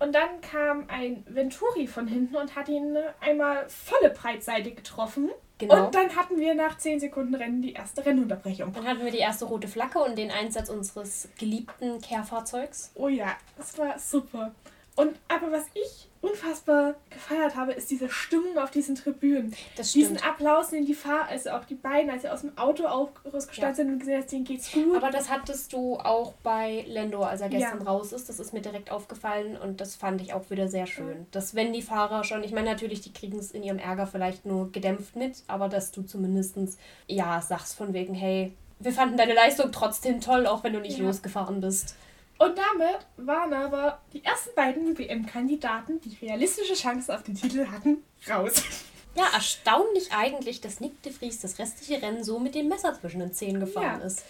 Und 0.00 0.12
dann 0.12 0.40
kam 0.40 0.86
ein 0.88 1.24
Venturi 1.28 1.86
von 1.86 2.08
hinten 2.08 2.34
und 2.34 2.56
hat 2.56 2.68
ihn 2.68 2.96
einmal 3.20 3.68
volle 3.68 4.10
Breitseite 4.10 4.72
getroffen. 4.72 5.30
Genau. 5.58 5.86
Und 5.86 5.94
dann 5.94 6.16
hatten 6.16 6.38
wir 6.38 6.54
nach 6.54 6.78
10 6.78 6.98
Sekunden 6.98 7.34
Rennen 7.34 7.62
die 7.62 7.74
erste 7.74 8.04
Rennunterbrechung. 8.04 8.72
Dann 8.72 8.86
hatten 8.86 9.04
wir 9.04 9.12
die 9.12 9.18
erste 9.18 9.44
rote 9.44 9.68
Flagge 9.68 10.00
und 10.00 10.18
den 10.18 10.32
Einsatz 10.32 10.68
unseres 10.68 11.28
geliebten 11.38 12.00
Kehrfahrzeugs. 12.00 12.90
Oh 12.94 13.08
ja, 13.08 13.36
das 13.56 13.78
war 13.78 13.98
super. 13.98 14.52
Und 14.96 15.18
aber 15.28 15.50
was 15.50 15.64
ich 15.74 16.08
unfassbar 16.20 16.94
gefeiert 17.10 17.56
habe, 17.56 17.72
ist 17.72 17.90
diese 17.90 18.08
Stimmung 18.08 18.56
auf 18.58 18.70
diesen 18.70 18.94
Tribünen. 18.94 19.54
Diesen 19.76 20.22
Applaus, 20.22 20.70
den 20.70 20.86
die 20.86 20.94
Fahrer, 20.94 21.28
also 21.28 21.50
auch 21.50 21.64
die 21.64 21.74
beiden, 21.74 22.10
als 22.10 22.22
sie 22.22 22.28
aus 22.30 22.40
dem 22.40 22.56
Auto 22.56 22.86
ausgestanden 22.86 23.56
ja. 23.62 23.74
sind 23.74 23.92
und 23.92 23.98
gesehen 23.98 24.22
hast, 24.22 24.32
denen 24.32 24.44
geht's 24.44 24.72
gut. 24.72 24.96
Aber 24.96 25.10
das 25.10 25.28
hattest 25.28 25.72
du 25.72 25.96
auch 25.96 26.32
bei 26.42 26.84
Lando, 26.88 27.22
als 27.22 27.40
er 27.40 27.48
gestern 27.48 27.80
ja. 27.80 27.90
raus 27.90 28.12
ist. 28.12 28.28
Das 28.28 28.38
ist 28.38 28.52
mir 28.52 28.62
direkt 28.62 28.90
aufgefallen 28.90 29.56
und 29.56 29.80
das 29.80 29.96
fand 29.96 30.20
ich 30.22 30.32
auch 30.32 30.48
wieder 30.50 30.68
sehr 30.68 30.86
schön. 30.86 31.08
Ja. 31.08 31.26
Dass 31.32 31.54
wenn 31.54 31.72
die 31.72 31.82
Fahrer 31.82 32.24
schon, 32.24 32.42
ich 32.42 32.52
meine 32.52 32.70
natürlich, 32.70 33.00
die 33.00 33.12
kriegen 33.12 33.38
es 33.38 33.50
in 33.50 33.62
ihrem 33.62 33.78
Ärger 33.78 34.06
vielleicht 34.06 34.46
nur 34.46 34.72
gedämpft 34.72 35.16
mit, 35.16 35.42
aber 35.46 35.68
dass 35.68 35.92
du 35.92 36.02
zumindest 36.02 36.56
ja 37.06 37.42
sagst 37.42 37.76
von 37.76 37.92
wegen, 37.92 38.14
hey, 38.14 38.52
wir 38.78 38.92
fanden 38.92 39.16
deine 39.16 39.34
Leistung 39.34 39.72
trotzdem 39.72 40.20
toll, 40.20 40.46
auch 40.46 40.62
wenn 40.62 40.72
du 40.72 40.80
nicht 40.80 40.98
losgefahren 40.98 41.60
bist. 41.60 41.96
Und 42.38 42.58
damit 42.58 43.06
waren 43.16 43.52
aber 43.52 44.00
die 44.12 44.24
ersten 44.24 44.54
beiden 44.54 44.98
WM-Kandidaten, 44.98 46.00
die 46.00 46.16
realistische 46.24 46.74
Chancen 46.74 47.14
auf 47.14 47.22
den 47.22 47.34
Titel 47.34 47.66
hatten, 47.68 48.02
raus. 48.28 48.62
Ja, 49.16 49.26
erstaunlich 49.32 50.12
eigentlich, 50.12 50.60
dass 50.60 50.80
Nick 50.80 51.00
de 51.02 51.12
Vries 51.12 51.38
das 51.38 51.60
restliche 51.60 52.02
Rennen 52.02 52.24
so 52.24 52.40
mit 52.40 52.56
dem 52.56 52.66
Messer 52.66 52.98
zwischen 52.98 53.20
den 53.20 53.32
Zähnen 53.32 53.60
gefahren 53.60 54.00
ja. 54.00 54.06
ist. 54.06 54.24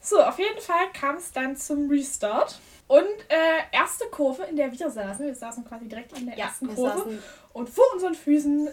So, 0.00 0.20
auf 0.20 0.38
jeden 0.40 0.60
Fall 0.60 0.90
kam 0.92 1.16
es 1.16 1.30
dann 1.30 1.56
zum 1.56 1.88
Restart. 1.88 2.58
Und 2.88 3.06
äh, 3.28 3.72
erste 3.72 4.06
Kurve, 4.06 4.44
in 4.44 4.56
der 4.56 4.70
wir 4.76 4.90
saßen, 4.90 5.26
wir 5.26 5.34
saßen 5.34 5.64
quasi 5.64 5.88
direkt 5.88 6.16
in 6.18 6.26
der 6.26 6.36
ja, 6.36 6.46
ersten 6.46 6.74
Kurve. 6.74 7.20
Und 7.52 7.68
vor 7.68 7.84
unseren 7.94 8.14
Füßen 8.14 8.68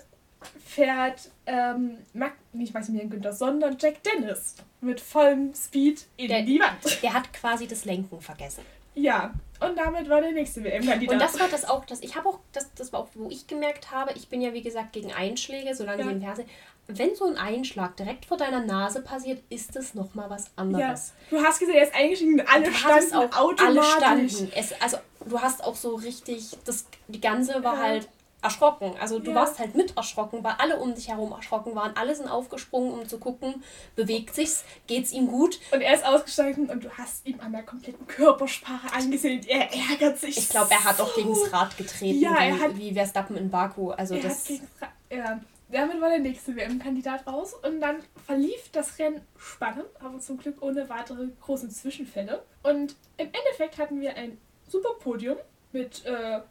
fährt 0.66 1.30
ähm, 1.46 1.98
Mac, 2.14 2.34
nicht 2.54 2.74
Maximilian 2.74 3.10
Günther, 3.10 3.34
sondern 3.34 3.78
Jack 3.80 4.04
Dennis 4.04 4.56
mit 4.82 5.02
vollem 5.02 5.54
Speed 5.54 6.06
in 6.18 6.28
der, 6.28 6.44
die 6.44 6.60
Wand. 6.60 7.02
Der 7.02 7.14
hat 7.14 7.32
quasi 7.34 7.68
das 7.68 7.86
Lenken 7.86 8.22
vergessen. 8.22 8.64
Ja, 8.96 9.34
und 9.60 9.78
damit 9.78 10.10
war 10.10 10.22
der 10.22 10.32
nächste 10.32 10.64
WM-Kandidat. 10.64 11.14
Und 11.14 11.22
das 11.22 11.39
war 11.39 11.48
das 11.48 11.66
auch, 11.66 11.86
das, 11.86 12.02
ich 12.02 12.16
habe 12.16 12.30
auch, 12.30 12.39
das, 12.52 12.74
das 12.76 12.94
war 12.94 13.00
auch, 13.00 13.08
wo 13.16 13.30
ich 13.30 13.48
gemerkt 13.48 13.91
habe, 13.91 14.12
ich 14.16 14.28
bin 14.30 14.41
ja 14.41 14.54
wie 14.54 14.62
gesagt 14.62 14.94
gegen 14.94 15.12
Einschläge, 15.12 15.74
solange 15.74 16.00
ja. 16.00 16.08
sie 16.08 16.14
im 16.14 16.22
Fernsehen. 16.22 16.50
Wenn 16.88 17.16
so 17.16 17.26
ein 17.26 17.38
Einschlag 17.38 17.96
direkt 17.96 18.26
vor 18.26 18.38
deiner 18.38 18.60
Nase 18.60 19.02
passiert, 19.02 19.41
ist 19.50 19.76
es 19.78 19.94
nochmal 19.94 20.30
was 20.30 20.52
anderes. 20.58 21.14
Ja. 21.32 21.38
Du 21.38 21.44
hast 21.44 21.60
gesehen, 21.60 21.76
er 21.76 21.84
ist 21.86 21.96
eingestiegen, 21.96 22.41
alle 22.46 22.66
du 22.66 22.74
standen 22.74 23.14
auch 23.16 23.38
automatisch. 23.38 24.04
Alle 24.06 24.30
standen. 24.30 24.52
Es, 24.54 24.82
also 24.82 24.98
du 25.26 25.39
hast 25.39 25.64
auch 25.64 25.76
so 25.76 25.96
richtig, 25.96 26.52
das, 26.66 26.86
die 27.08 27.22
ganze 27.22 27.64
war 27.64 27.76
ja. 27.76 27.82
halt 27.82 28.10
erschrocken. 28.44 28.94
Also 29.00 29.20
du 29.20 29.32
ja. 29.32 29.36
warst 29.36 29.60
halt 29.60 29.76
mit 29.76 29.96
erschrocken, 29.98 30.44
weil 30.44 30.54
alle 30.58 30.78
um 30.78 30.94
dich 30.94 31.10
herum 31.10 31.32
erschrocken 31.32 31.76
waren. 31.76 31.96
Alle 31.96 32.16
sind 32.16 32.28
aufgesprungen, 32.28 32.91
um 32.94 33.08
zu 33.08 33.18
gucken, 33.18 33.64
bewegt 33.96 34.36
sich's, 34.36 34.64
geht's 34.88 35.12
ihm 35.12 35.28
gut. 35.28 35.60
Und 35.72 35.82
er 35.82 35.94
ist 35.94 36.06
ausgestanden 36.06 36.70
und 36.70 36.84
du 36.84 36.89
hast 36.91 37.26
ihm 37.26 37.39
an 37.39 37.52
der 37.52 37.64
kompletten 37.64 38.08
Körpersprache 38.08 38.94
angesehen. 38.94 39.41
Er 39.48 39.70
ärgert 39.74 40.20
sich. 40.20 40.38
Ich 40.38 40.50
glaube, 40.50 40.72
er 40.72 40.84
hat 40.84 40.98
so. 40.98 41.04
auch 41.04 41.16
gegen 41.16 41.30
das 41.30 41.54
Rad 41.54 41.78
getreten, 41.78 42.20
ja, 42.20 42.36
er 42.36 42.56
wie, 42.56 42.62
hat, 42.62 42.78
wie 42.78 42.94
Verstappen 42.94 43.38
in 43.38 43.50
Baku. 43.50 43.91
Also 43.91 44.16
er 44.16 44.24
das 44.24 44.50
ja, 45.10 45.39
damit 45.70 46.02
war 46.02 46.10
der 46.10 46.20
nächste 46.20 46.56
WM-Kandidat 46.56 47.26
raus 47.28 47.54
und 47.54 47.82
dann 47.82 47.98
verlief 48.26 48.70
das 48.72 49.00
Rennen 49.00 49.22
spannend, 49.38 49.86
aber 50.00 50.20
zum 50.20 50.38
Glück 50.38 50.62
ohne 50.62 50.89
weitere 50.89 51.28
großen 51.41 51.70
Zwischenfälle. 51.70 52.44
Und 52.62 52.96
im 53.18 53.28
Endeffekt 53.28 53.78
hatten 53.78 54.00
wir 54.02 54.16
ein 54.16 54.38
super 54.68 54.94
Podium 55.00 55.38
mit 55.72 56.06
äh, 56.06 56.41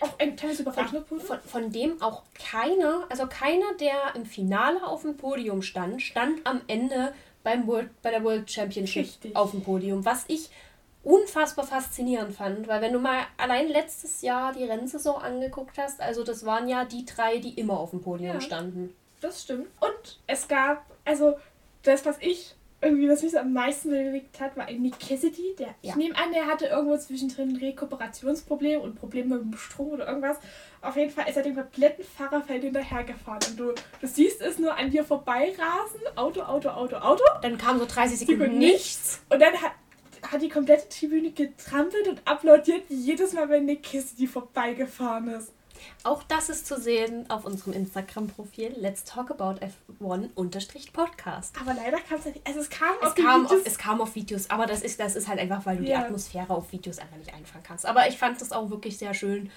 auch 0.00 0.18
ein 0.18 0.34
überraschendes 0.34 1.04
Podium. 1.04 1.26
Von, 1.26 1.38
von, 1.40 1.72
dem 1.72 2.00
auch 2.02 2.22
keiner, 2.34 3.06
also 3.08 3.26
keiner, 3.26 3.74
der 3.80 4.14
im 4.14 4.26
Finale 4.26 4.86
auf 4.86 5.02
dem 5.02 5.16
Podium 5.16 5.62
stand, 5.62 6.02
stand 6.02 6.46
am 6.46 6.60
Ende 6.66 7.14
beim 7.42 7.66
World, 7.66 7.90
bei 8.02 8.10
der 8.10 8.24
World 8.24 8.50
Championship 8.50 9.04
Richtig. 9.04 9.36
auf 9.36 9.52
dem 9.52 9.62
Podium. 9.62 10.04
Was 10.04 10.24
ich 10.28 10.50
unfassbar 11.02 11.66
faszinierend 11.66 12.34
fand, 12.34 12.66
weil 12.66 12.80
wenn 12.80 12.92
du 12.92 12.98
mal 12.98 13.24
allein 13.36 13.68
letztes 13.68 14.22
Jahr 14.22 14.52
die 14.52 14.64
Rennsaison 14.64 15.20
angeguckt 15.20 15.76
hast, 15.76 16.00
also 16.00 16.24
das 16.24 16.46
waren 16.46 16.68
ja 16.68 16.84
die 16.84 17.04
drei, 17.04 17.38
die 17.38 17.54
immer 17.54 17.78
auf 17.78 17.90
dem 17.90 18.00
Podium 18.00 18.34
ja, 18.34 18.40
standen. 18.40 18.94
Das 19.20 19.42
stimmt. 19.42 19.68
Und 19.80 20.20
es 20.26 20.48
gab, 20.48 20.84
also 21.04 21.36
das, 21.82 22.04
was 22.06 22.16
ich 22.20 22.54
irgendwie, 22.80 23.08
was 23.08 23.22
mich 23.22 23.32
so 23.32 23.38
am 23.38 23.52
meisten 23.52 23.90
bewegt 23.90 24.40
hat, 24.40 24.56
war 24.56 24.70
Nick 24.70 24.98
Cassidy. 24.98 25.54
Der, 25.58 25.68
ja. 25.68 25.74
Ich 25.82 25.96
nehme 25.96 26.14
an, 26.16 26.32
der 26.32 26.46
hatte 26.46 26.66
irgendwo 26.66 26.96
zwischendrin 26.96 27.50
ein 27.50 27.56
Rekuperationsproblem 27.56 28.80
und 28.80 28.94
Probleme 28.96 29.36
mit 29.36 29.44
dem 29.44 29.58
Strom 29.58 29.90
oder 29.90 30.06
irgendwas. 30.06 30.38
Auf 30.82 30.96
jeden 30.96 31.10
Fall 31.10 31.28
ist 31.28 31.36
er 31.36 31.42
dem 31.42 31.54
kompletten 31.54 32.04
Fahrerfeld 32.04 32.62
hinterhergefahren. 32.62 33.40
Und 33.50 33.58
du, 33.58 33.74
du 34.00 34.06
siehst 34.06 34.42
es 34.42 34.58
nur 34.58 34.76
an 34.76 34.90
dir 34.90 35.04
vorbeirasen. 35.04 36.00
Auto, 36.14 36.42
Auto, 36.42 36.68
Auto, 36.68 36.96
Auto. 36.96 37.24
Dann 37.42 37.56
kam 37.56 37.78
so 37.78 37.86
30 37.86 38.18
Sekunden 38.18 38.58
nichts. 38.58 39.22
Und 39.30 39.40
dann 39.40 39.54
hat, 39.54 39.72
hat 40.30 40.42
die 40.42 40.50
komplette 40.50 40.88
Tribüne 40.88 41.30
getrampelt 41.30 42.06
und 42.08 42.20
applaudiert 42.26 42.82
jedes 42.88 43.32
Mal, 43.32 43.48
wenn 43.48 43.64
Nick 43.64 43.82
Cassidy 43.82 44.26
vorbeigefahren 44.26 45.28
ist. 45.28 45.52
Auch 46.02 46.22
das 46.22 46.48
ist 46.48 46.66
zu 46.66 46.80
sehen 46.80 47.28
auf 47.30 47.44
unserem 47.44 47.72
Instagram-Profil 47.72 48.74
Let's 48.76 49.04
Talk 49.04 49.30
About 49.30 49.60
F1-Podcast. 50.00 51.54
Aber 51.60 51.74
leider 51.74 51.98
kam 52.00 52.18
es 52.18 52.24
nicht. 52.26 52.46
Also 52.46 52.60
es 52.60 52.70
kam 52.70 52.94
es 53.00 53.08
auf 53.08 53.14
kam 53.14 53.44
Videos. 53.44 53.60
Auf, 53.60 53.66
es 53.66 53.78
kam 53.78 54.00
auf 54.00 54.14
Videos, 54.14 54.50
aber 54.50 54.66
das 54.66 54.82
ist, 54.82 55.00
das 55.00 55.16
ist 55.16 55.28
halt 55.28 55.38
einfach, 55.38 55.66
weil 55.66 55.76
du 55.78 55.84
ja. 55.84 55.98
die 55.98 56.04
Atmosphäre 56.04 56.54
auf 56.54 56.72
Videos 56.72 56.98
einfach 56.98 57.16
nicht 57.16 57.32
einfangen 57.34 57.64
kannst. 57.64 57.86
Aber 57.86 58.08
ich 58.08 58.18
fand 58.18 58.40
das 58.40 58.52
auch 58.52 58.70
wirklich 58.70 58.98
sehr 58.98 59.14
schön. 59.14 59.50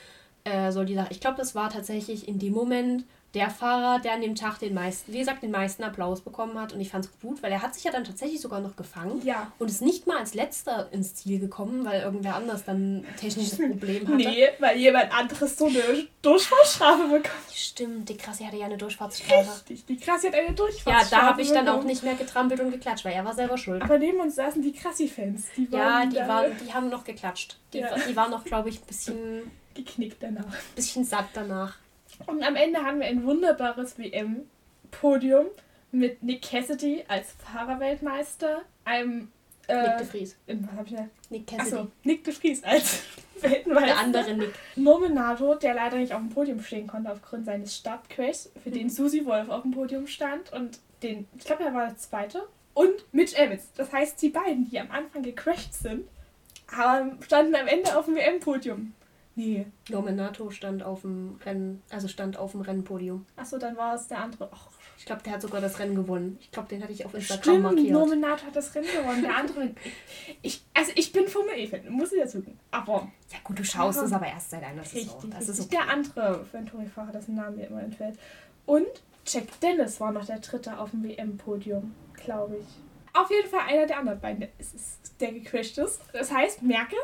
Äh, 0.44 0.72
so 0.72 0.84
die 0.84 0.96
Sache. 0.96 1.08
Ich 1.12 1.20
glaube, 1.20 1.38
das 1.38 1.56
war 1.56 1.70
tatsächlich 1.70 2.28
in 2.28 2.40
dem 2.40 2.54
Moment 2.54 3.06
der 3.34 3.50
Fahrer, 3.50 4.00
der 4.00 4.14
an 4.14 4.22
dem 4.22 4.36
Tag 4.36 4.60
den 4.60 4.74
meisten, 4.74 5.12
wie 5.12 5.20
gesagt, 5.20 5.44
den 5.44 5.52
meisten 5.52 5.84
Applaus 5.84 6.22
bekommen 6.22 6.60
hat. 6.60 6.74
Und 6.74 6.80
ich 6.80 6.90
fand 6.90 7.06
es 7.06 7.12
gut, 7.22 7.44
weil 7.44 7.52
er 7.52 7.62
hat 7.62 7.76
sich 7.76 7.84
ja 7.84 7.92
dann 7.92 8.06
tatsächlich 8.06 8.40
sogar 8.40 8.62
noch 8.62 8.76
gefangen 8.76 9.22
ja. 9.24 9.52
und 9.60 9.70
ist 9.70 9.82
nicht 9.82 10.08
mal 10.08 10.18
als 10.18 10.34
letzter 10.34 10.92
ins 10.92 11.14
Ziel 11.16 11.40
gekommen, 11.40 11.86
weil 11.86 12.02
irgendwer 12.02 12.36
anders 12.36 12.64
dann 12.64 13.00
ein 13.00 13.16
technisches 13.20 13.58
Problem 13.70 14.08
hatte. 14.08 14.18
Nee, 14.18 14.48
weil 14.60 14.78
jemand 14.78 15.14
anderes 15.14 15.58
so 15.58 15.68
eine 15.68 16.08
Durchfahrtsstrafe 16.22 17.04
bekommen. 17.04 17.44
Stimmt, 17.54 18.10
die 18.10 18.18
Krassi 18.18 18.46
hatte 18.46 18.58
ja 18.58 18.66
eine 18.66 18.78
Durchfahrtsstrafe. 18.78 19.52
Richtig, 19.52 19.86
die 19.86 19.98
Krassi 19.98 20.28
hat 20.28 20.36
eine 20.36 20.54
Durchfahrtsstrafe. 20.54 21.16
Ja, 21.16 21.22
da 21.22 21.28
habe 21.28 21.42
ich 21.42 21.52
dann 21.52 21.68
auch 21.68 21.84
nicht 21.84 22.04
mehr 22.04 22.16
getrampelt 22.16 22.62
und 22.62 22.72
geklatscht, 22.72 23.04
weil 23.04 23.14
er 23.14 23.26
war 23.26 23.36
selber 23.36 23.58
schuld. 23.58 23.84
Aber 23.84 24.00
neben 24.00 24.20
uns 24.22 24.36
saßen 24.36 24.62
die 24.62 24.72
Krassi-Fans. 24.72 25.48
Ja, 25.70 26.06
die, 26.06 26.16
waren, 26.16 26.52
die 26.66 26.74
haben 26.74 26.90
noch 26.90 27.04
geklatscht. 27.04 27.58
Die, 27.74 27.80
ja. 27.80 27.90
die 28.08 28.16
waren 28.16 28.32
noch, 28.32 28.46
glaube 28.46 28.70
ich, 28.70 28.82
ein 28.82 28.86
bisschen... 28.86 29.52
Geknickt 29.74 30.24
danach. 30.24 30.46
Ein 30.46 30.76
bisschen 30.76 31.06
satt 31.06 31.28
danach. 31.34 31.78
Und 32.26 32.44
am 32.44 32.56
Ende 32.56 32.84
haben 32.84 33.00
wir 33.00 33.08
ein 33.08 33.24
wunderbares 33.24 33.98
WM-Podium 33.98 35.48
mit 35.92 36.24
Nick 36.24 36.42
Cassidy 36.42 37.06
als 37.08 37.34
Fahrerweltmeister, 37.34 38.62
einem 38.84 39.32
äh, 39.68 39.82
Nick 39.82 39.98
de 39.98 40.06
Vries. 40.08 40.38
Was 40.48 40.78
hab 40.78 40.86
ich 40.88 40.96
denn? 40.96 41.10
Nick 41.30 41.48
Cassidy. 41.48 41.76
Achso, 41.76 41.88
Nick 42.04 42.24
de 42.24 42.34
Vries 42.34 42.64
als 42.64 43.04
Weltmeister. 43.42 43.86
Der 43.86 43.98
andere 44.00 44.34
Nick. 44.36 44.54
Nominato, 44.76 45.56
der 45.56 45.74
leider 45.74 45.98
nicht 45.98 46.14
auf 46.14 46.20
dem 46.20 46.30
Podium 46.30 46.62
stehen 46.62 46.88
konnte 46.88 47.12
aufgrund 47.12 47.46
seines 47.46 47.76
Startcrashs, 47.76 48.52
für 48.64 48.70
mhm. 48.70 48.74
den 48.74 48.90
Susi 48.90 49.26
Wolf 49.26 49.50
auf 49.50 49.62
dem 49.62 49.72
Podium 49.72 50.08
stand 50.08 50.52
und 50.54 50.80
den, 51.04 51.28
ich 51.38 51.46
glaube, 51.46 51.64
er 51.64 51.74
war 51.74 51.88
der 51.88 51.98
Zweite. 51.98 52.48
Und 52.74 53.12
Mitch 53.12 53.36
Evans. 53.36 53.70
Das 53.76 53.92
heißt, 53.92 54.22
die 54.22 54.30
beiden, 54.30 54.70
die 54.70 54.80
am 54.80 54.92
Anfang 54.92 55.24
gecrashed 55.24 55.74
sind, 55.74 56.08
haben, 56.72 57.18
standen 57.24 57.56
am 57.56 57.68
Ende 57.68 57.98
auf 57.98 58.06
dem 58.06 58.16
WM-Podium. 58.16 58.94
Nee. 59.38 59.68
Nominato 59.90 60.50
stand 60.50 60.82
auf 60.82 61.02
dem 61.02 61.40
Rennen, 61.46 61.84
also 61.92 62.08
stand 62.08 62.38
auf 62.38 62.54
dem 62.54 62.62
Rennpodium. 62.62 63.24
Achso, 63.36 63.60
dann 63.60 63.78
war 63.78 63.94
es 63.94 64.08
der 64.08 64.18
andere. 64.18 64.46
Och. 64.46 64.72
Ich 64.98 65.06
glaube, 65.06 65.22
der 65.22 65.34
hat 65.34 65.44
sogar 65.44 65.62
das 65.62 65.78
Rennen 65.78 65.94
gewonnen. 65.94 66.40
Ich 66.42 66.50
glaube, 66.50 66.70
den 66.70 66.82
hatte 66.82 66.92
ich 66.92 67.06
auf 67.06 67.14
Instagram 67.14 67.44
Stimmt, 67.44 67.64
markiert. 67.64 67.92
Nominato 67.92 68.48
hat 68.48 68.56
das 68.56 68.74
Rennen 68.74 68.88
gewonnen. 68.88 69.22
Der 69.22 69.38
andere. 69.38 69.76
ich, 70.42 70.66
also 70.74 70.92
ich 70.96 71.12
bin 71.12 71.28
Formel 71.28 71.54
E-Fan, 71.56 71.88
muss 71.92 72.12
ich 72.14 72.18
ja 72.18 72.28
sagen. 72.28 72.58
Aber. 72.72 73.12
Ja 73.32 73.38
gut, 73.44 73.60
du 73.60 73.64
schaust 73.64 74.02
es 74.02 74.12
aber 74.12 74.26
erst 74.26 74.50
seit 74.50 74.64
einer 74.64 74.84
Saison. 74.84 75.14
Richtig, 75.14 75.30
das 75.30 75.50
ist 75.50 75.60
okay. 75.60 75.70
der 75.78 75.94
andere 75.94 76.46
Venturi-Fahrer, 76.52 77.12
dessen 77.12 77.36
Name 77.36 77.58
mir 77.58 77.68
immer 77.68 77.84
entfällt. 77.84 78.18
Und 78.66 78.88
Jack 79.28 79.60
Dennis 79.62 80.00
war 80.00 80.12
noch 80.12 80.26
der 80.26 80.40
dritte 80.40 80.80
auf 80.80 80.90
dem 80.90 81.04
WM-Podium, 81.04 81.94
glaube 82.16 82.58
ich. 82.58 82.66
Auf 83.14 83.30
jeden 83.30 83.50
Fall 83.50 83.68
einer 83.68 83.86
der 83.86 84.00
anderen 84.00 84.20
beiden, 84.20 84.48
der 85.20 85.32
gecrashed 85.32 85.78
ist. 85.78 86.02
Das 86.12 86.34
heißt, 86.34 86.64
merke, 86.64 86.96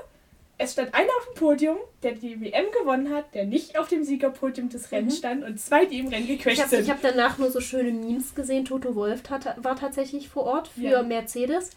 es 0.58 0.74
stand 0.74 0.94
einer 0.94 1.10
auf 1.18 1.26
dem 1.34 1.36
Podium, 1.36 1.78
der 2.04 2.14
die 2.14 2.40
WM 2.40 2.66
gewonnen 2.80 3.14
hat, 3.14 3.34
der 3.34 3.46
nicht 3.46 3.78
auf 3.78 3.88
dem 3.88 4.04
Siegerpodium 4.04 4.70
des 4.70 4.92
Rennens 4.92 5.16
mhm. 5.16 5.18
stand 5.18 5.44
und 5.44 5.60
zwei, 5.60 5.86
die 5.86 6.00
im 6.00 6.08
Rennen 6.08 6.28
gecrashed 6.28 6.58
ich 6.58 6.62
hab, 6.62 6.70
sind. 6.70 6.82
Ich 6.82 6.90
habe 6.90 7.00
danach 7.02 7.38
nur 7.38 7.52
so 7.52 7.60
schöne 7.60 7.92
Memes 7.92 8.36
gesehen. 8.36 8.66
Toto 8.66 8.96
Wolf 8.96 9.24
war 9.30 9.76
tatsächlich 9.76 10.30
vor 10.30 10.44
Ort 10.44 10.68
für 10.68 10.82
ja. 10.82 11.04
Mercedes. 11.04 11.72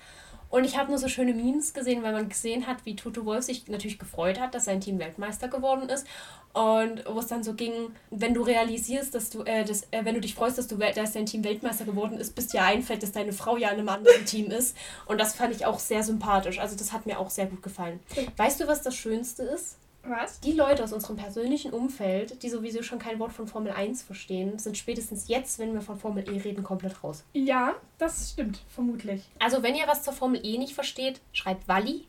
Und 0.48 0.64
ich 0.64 0.76
habe 0.76 0.90
nur 0.90 0.98
so 0.98 1.08
schöne 1.08 1.34
Memes 1.34 1.74
gesehen, 1.74 2.02
weil 2.02 2.12
man 2.12 2.28
gesehen 2.28 2.66
hat, 2.66 2.84
wie 2.84 2.96
Toto 2.96 3.24
Wolf 3.24 3.44
sich 3.44 3.66
natürlich 3.68 3.98
gefreut 3.98 4.40
hat, 4.40 4.54
dass 4.54 4.64
sein 4.64 4.80
Team 4.80 4.98
Weltmeister 4.98 5.48
geworden 5.48 5.88
ist. 5.88 6.06
Und 6.52 7.04
wo 7.06 7.18
es 7.18 7.26
dann 7.26 7.42
so 7.42 7.52
ging, 7.54 7.90
wenn 8.10 8.32
du 8.32 8.42
realisierst, 8.42 9.14
dass 9.14 9.28
du, 9.28 9.42
äh, 9.42 9.64
das, 9.64 9.82
äh, 9.90 10.04
wenn 10.04 10.14
du 10.14 10.20
dich 10.20 10.34
freust, 10.34 10.56
dass, 10.56 10.68
du, 10.68 10.76
dass 10.76 11.12
dein 11.12 11.26
Team 11.26 11.44
Weltmeister 11.44 11.84
geworden 11.84 12.18
ist, 12.18 12.34
bis 12.34 12.46
dir 12.48 12.62
einfällt, 12.62 13.02
dass 13.02 13.12
deine 13.12 13.32
Frau 13.32 13.56
ja 13.56 13.68
in 13.68 13.78
einem 13.78 13.88
anderen 13.90 14.24
Team 14.24 14.50
ist. 14.50 14.76
Und 15.04 15.20
das 15.20 15.34
fand 15.34 15.54
ich 15.54 15.66
auch 15.66 15.78
sehr 15.78 16.02
sympathisch. 16.02 16.58
Also 16.58 16.76
das 16.76 16.92
hat 16.92 17.04
mir 17.04 17.18
auch 17.18 17.30
sehr 17.30 17.46
gut 17.46 17.62
gefallen. 17.62 18.00
Weißt 18.36 18.60
du, 18.60 18.66
was 18.66 18.82
das 18.82 18.96
Schönste 18.96 19.42
ist? 19.42 19.76
Was? 20.08 20.40
Die 20.40 20.52
Leute 20.52 20.84
aus 20.84 20.92
unserem 20.92 21.16
persönlichen 21.16 21.72
Umfeld, 21.72 22.42
die 22.42 22.48
sowieso 22.48 22.82
schon 22.82 22.98
kein 22.98 23.18
Wort 23.18 23.32
von 23.32 23.48
Formel 23.48 23.72
1 23.72 24.02
verstehen, 24.02 24.58
sind 24.58 24.76
spätestens 24.78 25.28
jetzt, 25.28 25.58
wenn 25.58 25.74
wir 25.74 25.80
von 25.80 25.98
Formel 25.98 26.28
E 26.28 26.38
reden, 26.38 26.62
komplett 26.62 27.02
raus. 27.02 27.24
Ja, 27.32 27.74
das 27.98 28.30
stimmt, 28.30 28.60
vermutlich. 28.68 29.22
Also, 29.38 29.62
wenn 29.62 29.74
ihr 29.74 29.86
was 29.86 30.02
zur 30.02 30.12
Formel 30.12 30.40
E 30.44 30.58
nicht 30.58 30.74
versteht, 30.74 31.20
schreibt 31.32 31.66
Walli 31.68 32.06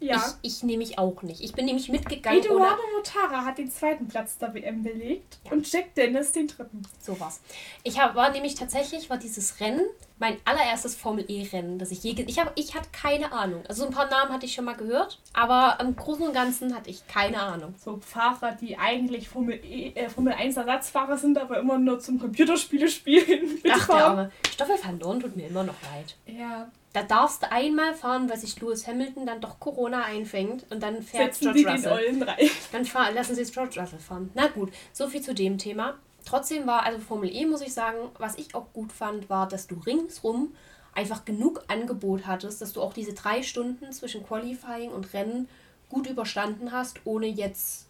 ja. 0.00 0.34
Ich, 0.42 0.56
ich 0.56 0.62
nehme 0.62 0.78
mich 0.78 0.98
auch 0.98 1.22
nicht. 1.22 1.42
Ich 1.42 1.52
bin 1.52 1.66
nämlich 1.66 1.88
mitgegangen. 1.88 2.40
Eduardo 2.40 2.82
Motara 2.96 3.44
hat 3.44 3.58
den 3.58 3.70
zweiten 3.70 4.08
Platz 4.08 4.38
der 4.38 4.54
WM 4.54 4.82
belegt 4.82 5.38
ja. 5.44 5.52
und 5.52 5.70
Jack 5.70 5.94
Dennis 5.94 6.32
den 6.32 6.48
dritten. 6.48 6.82
So 7.00 7.18
was. 7.20 7.40
Ich 7.82 8.00
hab, 8.00 8.14
war 8.14 8.30
nämlich 8.30 8.54
tatsächlich, 8.54 9.10
war 9.10 9.18
dieses 9.18 9.60
Rennen 9.60 9.84
mein 10.20 10.36
allererstes 10.44 10.96
Formel-E-Rennen, 10.96 11.78
das 11.78 11.90
ich 11.90 12.02
je 12.04 12.12
ich 12.12 12.38
habe 12.38 12.52
ich 12.54 12.74
hatte 12.74 12.88
keine 12.92 13.32
Ahnung. 13.32 13.62
Also 13.66 13.86
ein 13.86 13.90
paar 13.90 14.08
Namen 14.08 14.32
hatte 14.32 14.44
ich 14.44 14.52
schon 14.52 14.66
mal 14.66 14.76
gehört, 14.76 15.18
aber 15.32 15.78
im 15.80 15.96
Großen 15.96 16.26
und 16.26 16.34
Ganzen 16.34 16.74
hatte 16.74 16.90
ich 16.90 17.06
keine 17.08 17.40
Ahnung. 17.40 17.74
So 17.82 17.98
Fahrer, 18.00 18.52
die 18.52 18.76
eigentlich 18.76 19.30
Formel, 19.30 19.58
e, 19.64 19.92
äh, 19.94 20.10
Formel 20.10 20.34
1 20.34 20.58
Ersatzfahrer 20.58 21.16
sind, 21.16 21.38
aber 21.38 21.58
immer 21.58 21.78
nur 21.78 22.00
zum 22.00 22.20
Computerspiele 22.20 22.88
spielen. 22.88 23.60
Ach, 23.70 23.86
der 23.86 23.96
arme 23.96 24.32
Stoffel 24.52 24.76
van 24.82 24.98
Dorn 24.98 25.20
tut 25.20 25.36
mir 25.36 25.48
immer 25.48 25.64
noch 25.64 25.80
leid. 25.90 26.16
Ja. 26.26 26.70
Da 26.92 27.02
darfst 27.04 27.42
du 27.42 27.52
einmal 27.52 27.94
fahren, 27.94 28.28
weil 28.28 28.38
sich 28.38 28.60
Lewis 28.60 28.86
Hamilton 28.86 29.24
dann 29.24 29.40
doch 29.40 29.60
Corona 29.60 30.02
einfängt 30.02 30.66
und 30.70 30.82
dann 30.82 31.02
fährt 31.02 31.34
Setzen 31.34 31.54
George 31.54 31.72
Russell. 31.72 32.26
Dann 32.72 32.84
fahr, 32.84 33.12
lassen 33.12 33.36
sie 33.36 33.42
es 33.42 33.52
George 33.52 33.80
Russell 33.80 34.00
fahren. 34.00 34.30
Na 34.34 34.48
gut, 34.48 34.72
so 34.92 35.08
viel 35.08 35.20
zu 35.20 35.32
dem 35.32 35.56
Thema. 35.56 35.98
Trotzdem 36.24 36.66
war, 36.66 36.82
also 36.82 36.98
Formel 36.98 37.34
E, 37.34 37.46
muss 37.46 37.60
ich 37.60 37.72
sagen, 37.72 38.10
was 38.18 38.36
ich 38.38 38.54
auch 38.54 38.72
gut 38.72 38.92
fand, 38.92 39.30
war, 39.30 39.46
dass 39.48 39.68
du 39.68 39.76
ringsrum 39.76 40.54
einfach 40.92 41.24
genug 41.24 41.62
Angebot 41.68 42.26
hattest, 42.26 42.60
dass 42.60 42.72
du 42.72 42.82
auch 42.82 42.92
diese 42.92 43.14
drei 43.14 43.42
Stunden 43.42 43.92
zwischen 43.92 44.26
Qualifying 44.26 44.90
und 44.90 45.14
Rennen 45.14 45.48
gut 45.88 46.08
überstanden 46.08 46.72
hast, 46.72 47.00
ohne 47.04 47.26
jetzt 47.26 47.86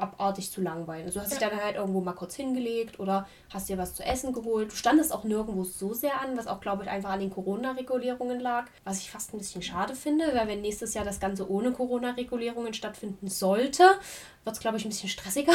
abartig 0.00 0.50
zu 0.50 0.60
langweilen. 0.60 1.06
Also 1.06 1.18
du 1.18 1.24
hast 1.24 1.32
ja. 1.32 1.38
dich 1.38 1.48
dann 1.48 1.64
halt 1.64 1.76
irgendwo 1.76 2.00
mal 2.00 2.12
kurz 2.12 2.34
hingelegt 2.34 2.98
oder 3.00 3.26
hast 3.52 3.68
dir 3.68 3.78
was 3.78 3.94
zu 3.94 4.04
essen 4.04 4.32
geholt. 4.32 4.72
Du 4.72 4.76
standest 4.76 5.12
auch 5.12 5.24
nirgendwo 5.24 5.64
so 5.64 5.94
sehr 5.94 6.20
an, 6.20 6.36
was 6.36 6.46
auch, 6.46 6.60
glaube 6.60 6.84
ich, 6.84 6.90
einfach 6.90 7.10
an 7.10 7.20
den 7.20 7.30
Corona-Regulierungen 7.30 8.40
lag. 8.40 8.66
Was 8.84 9.00
ich 9.00 9.10
fast 9.10 9.34
ein 9.34 9.38
bisschen 9.38 9.62
schade 9.62 9.94
finde, 9.94 10.34
weil 10.34 10.48
wenn 10.48 10.60
nächstes 10.60 10.94
Jahr 10.94 11.04
das 11.04 11.20
Ganze 11.20 11.50
ohne 11.50 11.72
Corona-Regulierungen 11.72 12.74
stattfinden 12.74 13.28
sollte, 13.28 13.84
wird 14.44 14.56
es, 14.56 14.60
glaube 14.60 14.76
ich, 14.76 14.84
ein 14.84 14.90
bisschen 14.90 15.08
stressiger. 15.08 15.52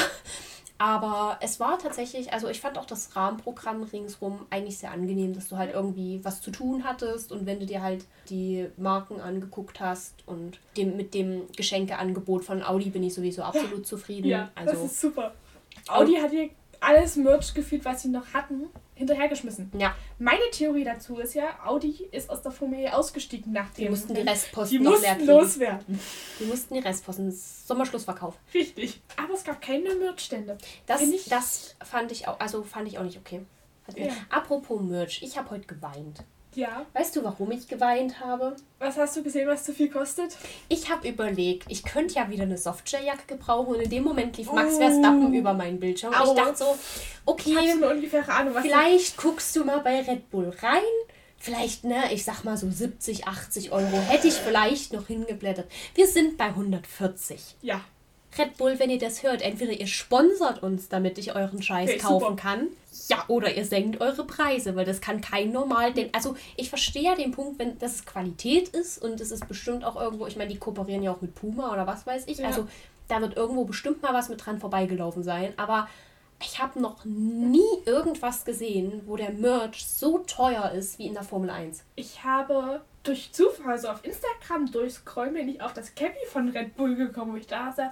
Aber 0.78 1.38
es 1.42 1.60
war 1.60 1.80
tatsächlich, 1.80 2.34
also 2.34 2.50
ich 2.50 2.60
fand 2.60 2.78
auch 2.78 2.86
das 2.86 3.16
Rahmenprogramm 3.16 3.84
ringsrum 3.84 4.46
eigentlich 4.50 4.78
sehr 4.78 4.92
angenehm, 4.92 5.34
dass 5.34 5.48
du 5.48 5.56
halt 5.56 5.74
irgendwie 5.74 6.20
was 6.24 6.42
zu 6.42 6.52
tun 6.52 6.84
hattest 6.84 7.32
und 7.32 7.46
wenn 7.46 7.60
du 7.62 7.66
dir 7.66 7.82
halt 7.82 8.06
die 8.30 8.68
Marken 8.76 9.22
angeguckt 9.22 9.80
hast 9.80 10.16
und 10.26 10.60
dem, 10.76 10.98
mit 10.98 11.14
dem 11.14 11.44
Geschenkeangebot 11.56 12.44
von 12.44 12.62
Audi 12.62 12.90
bin 12.90 13.04
ich 13.04 13.14
sowieso 13.14 13.44
absolut 13.44 13.80
ja. 13.80 13.84
zufrieden. 13.84 14.28
Ja, 14.28 14.52
also, 14.54 14.74
das 14.74 14.92
ist 14.92 15.02
super. 15.02 15.34
Audi 15.88 16.16
hat 16.16 16.32
hier 16.32 16.50
alles 16.86 17.16
Merch 17.16 17.54
gefühlt, 17.54 17.84
was 17.86 18.04
sie 18.04 18.10
noch 18.10 18.34
hatten, 18.34 18.68
hinterhergeschmissen. 18.94 19.72
Ja. 19.78 19.96
Meine 20.20 20.50
Theorie 20.52 20.84
dazu 20.84 21.18
ist 21.18 21.34
ja, 21.34 21.60
Audi 21.66 22.08
ist 22.12 22.30
aus 22.30 22.42
der 22.42 22.52
Formel 22.52 22.88
ausgestiegen 22.88 23.52
nach 23.52 23.70
dem. 23.72 23.86
Die 23.86 23.90
mussten 23.90 24.14
die 24.14 24.22
Restposten 24.22 24.78
die 24.78 24.84
noch 24.84 24.92
mussten 24.92 25.26
loswerden. 25.26 26.00
Die 26.40 26.46
mussten 26.46 26.74
die 26.76 26.80
Restposten. 26.80 27.32
Sommerschlussverkauf. 27.32 28.36
Richtig. 28.54 29.02
Aber 29.18 29.34
es 29.34 29.44
gab 29.44 29.62
keine 29.62 29.96
Merchstände. 29.96 30.58
Das, 30.86 31.02
das 31.28 31.76
fand 31.84 32.12
ich 32.12 32.28
auch, 32.28 32.40
also 32.40 32.64
fand 32.64 32.88
ich 32.88 32.98
auch 32.98 33.04
nicht 33.04 33.18
okay. 33.18 33.42
Ja. 33.96 34.12
Apropos 34.30 34.82
Merch, 34.82 35.22
ich 35.22 35.38
habe 35.38 35.52
heute 35.52 35.68
geweint. 35.68 36.24
Ja. 36.56 36.86
Weißt 36.94 37.16
du, 37.16 37.24
warum 37.24 37.52
ich 37.52 37.68
geweint 37.68 38.20
habe? 38.20 38.56
Was 38.80 38.98
hast 38.98 39.16
du 39.18 39.24
gesehen, 39.24 39.48
was 39.48 39.64
zu 39.64 39.74
viel 39.74 39.90
kostet? 39.90 40.36
Ich 40.70 40.90
habe 40.90 41.08
überlegt, 41.08 41.66
ich 41.70 41.84
könnte 41.84 42.16
ja 42.16 42.30
wieder 42.30 42.44
eine 42.44 42.58
Softshell-Jacke 42.58 43.28
gebrauchen 43.28 43.76
und 43.76 43.82
in 43.82 43.90
dem 43.90 44.04
Moment 44.04 44.38
lief 44.38 44.52
Max 44.52 44.76
Oh. 44.76 44.80
Verstappen 44.80 45.34
über 45.34 45.54
meinen 45.54 45.80
Bildschirm. 45.80 46.14
Und 46.14 46.30
ich 46.30 46.44
dachte 46.44 46.56
so, 46.58 46.78
okay, 47.26 47.56
Ahnung, 48.28 48.56
vielleicht 48.62 49.18
guckst 49.18 49.56
du 49.56 49.64
mal 49.66 49.80
bei 49.80 50.02
Red 50.02 50.30
Bull 50.32 50.50
rein. 50.62 50.82
Vielleicht, 51.38 51.84
ne, 51.84 52.12
ich 52.12 52.24
sag 52.24 52.44
mal 52.44 52.58
so 52.58 52.70
70, 52.70 53.28
80 53.28 53.72
Euro 53.72 53.98
hätte 54.08 54.28
ich 54.28 54.34
vielleicht 54.34 54.94
noch 54.94 55.08
hingeblättert. 55.08 55.70
Wir 55.94 56.08
sind 56.08 56.38
bei 56.38 56.46
140. 56.46 57.58
Ja. 57.62 57.82
Red 58.38 58.58
Bull, 58.58 58.80
wenn 58.80 58.90
ihr 58.90 59.00
das 59.00 59.24
hört, 59.24 59.42
entweder 59.42 59.72
ihr 59.72 59.88
sponsert 59.88 60.62
uns, 60.64 60.90
damit 60.90 61.18
ich 61.18 61.36
euren 61.36 61.62
Scheiß 61.62 61.90
Okay, 61.90 62.00
kaufen 62.00 62.30
super. 62.32 62.36
kann. 62.36 62.68
Ja, 63.08 63.24
oder 63.28 63.56
ihr 63.56 63.66
senkt 63.66 64.02
eure 64.02 64.24
Preise, 64.26 64.76
weil 64.76 64.86
das 64.86 65.00
kann 65.02 65.22
kein 65.22 65.52
normal. 65.52 65.94
Denn, 65.94 66.10
also 66.14 66.36
ich 66.56 66.70
verstehe 66.70 67.04
ja 67.04 67.16
den 67.16 67.32
Punkt, 67.32 67.60
wenn 67.60 67.78
das 67.78 68.06
Qualität 68.06 68.70
ist 68.70 69.02
und 69.02 69.22
es 69.22 69.32
ist 69.32 69.48
bestimmt 69.48 69.84
auch 69.84 69.96
irgendwo, 70.00 70.26
ich 70.28 70.38
meine, 70.38 70.52
die 70.52 70.58
kooperieren 70.58 71.04
ja 71.04 71.12
auch 71.12 71.22
mit 71.22 71.36
Puma 71.36 71.72
oder 71.72 71.86
was 71.86 72.08
weiß 72.08 72.24
ich. 72.28 72.40
Ja. 72.40 72.48
Also 72.48 72.68
da 73.08 73.22
wird 73.22 73.38
irgendwo 73.38 73.66
bestimmt 73.66 74.02
mal 74.02 74.14
was 74.14 74.30
mit 74.30 74.44
dran 74.44 74.60
vorbeigelaufen 74.60 75.24
sein. 75.24 75.54
Aber 75.58 75.88
ich 76.42 76.60
habe 76.60 76.82
noch 76.82 77.06
nie 77.06 77.60
irgendwas 77.86 78.44
gesehen, 78.44 79.04
wo 79.06 79.16
der 79.16 79.32
Merch 79.32 79.86
so 79.86 80.20
teuer 80.20 80.72
ist 80.72 81.00
wie 81.00 81.08
in 81.08 81.14
der 81.14 81.24
Formel 81.24 81.50
1. 81.50 81.84
Ich 81.96 82.24
habe 82.24 82.82
durch 83.04 83.32
Zufall 83.32 83.78
so 83.78 83.88
auf 83.88 84.04
Instagram 84.04 84.72
durchscrollen 84.72 85.34
bin 85.34 85.50
ich 85.50 85.62
auf 85.62 85.74
das 85.74 85.94
Cappy 85.96 86.26
von 86.28 86.50
Red 86.50 86.76
Bull 86.76 86.96
gekommen, 86.96 87.34
wo 87.34 87.38
ich 87.38 87.48
da 87.48 87.72
saß. 87.72 87.92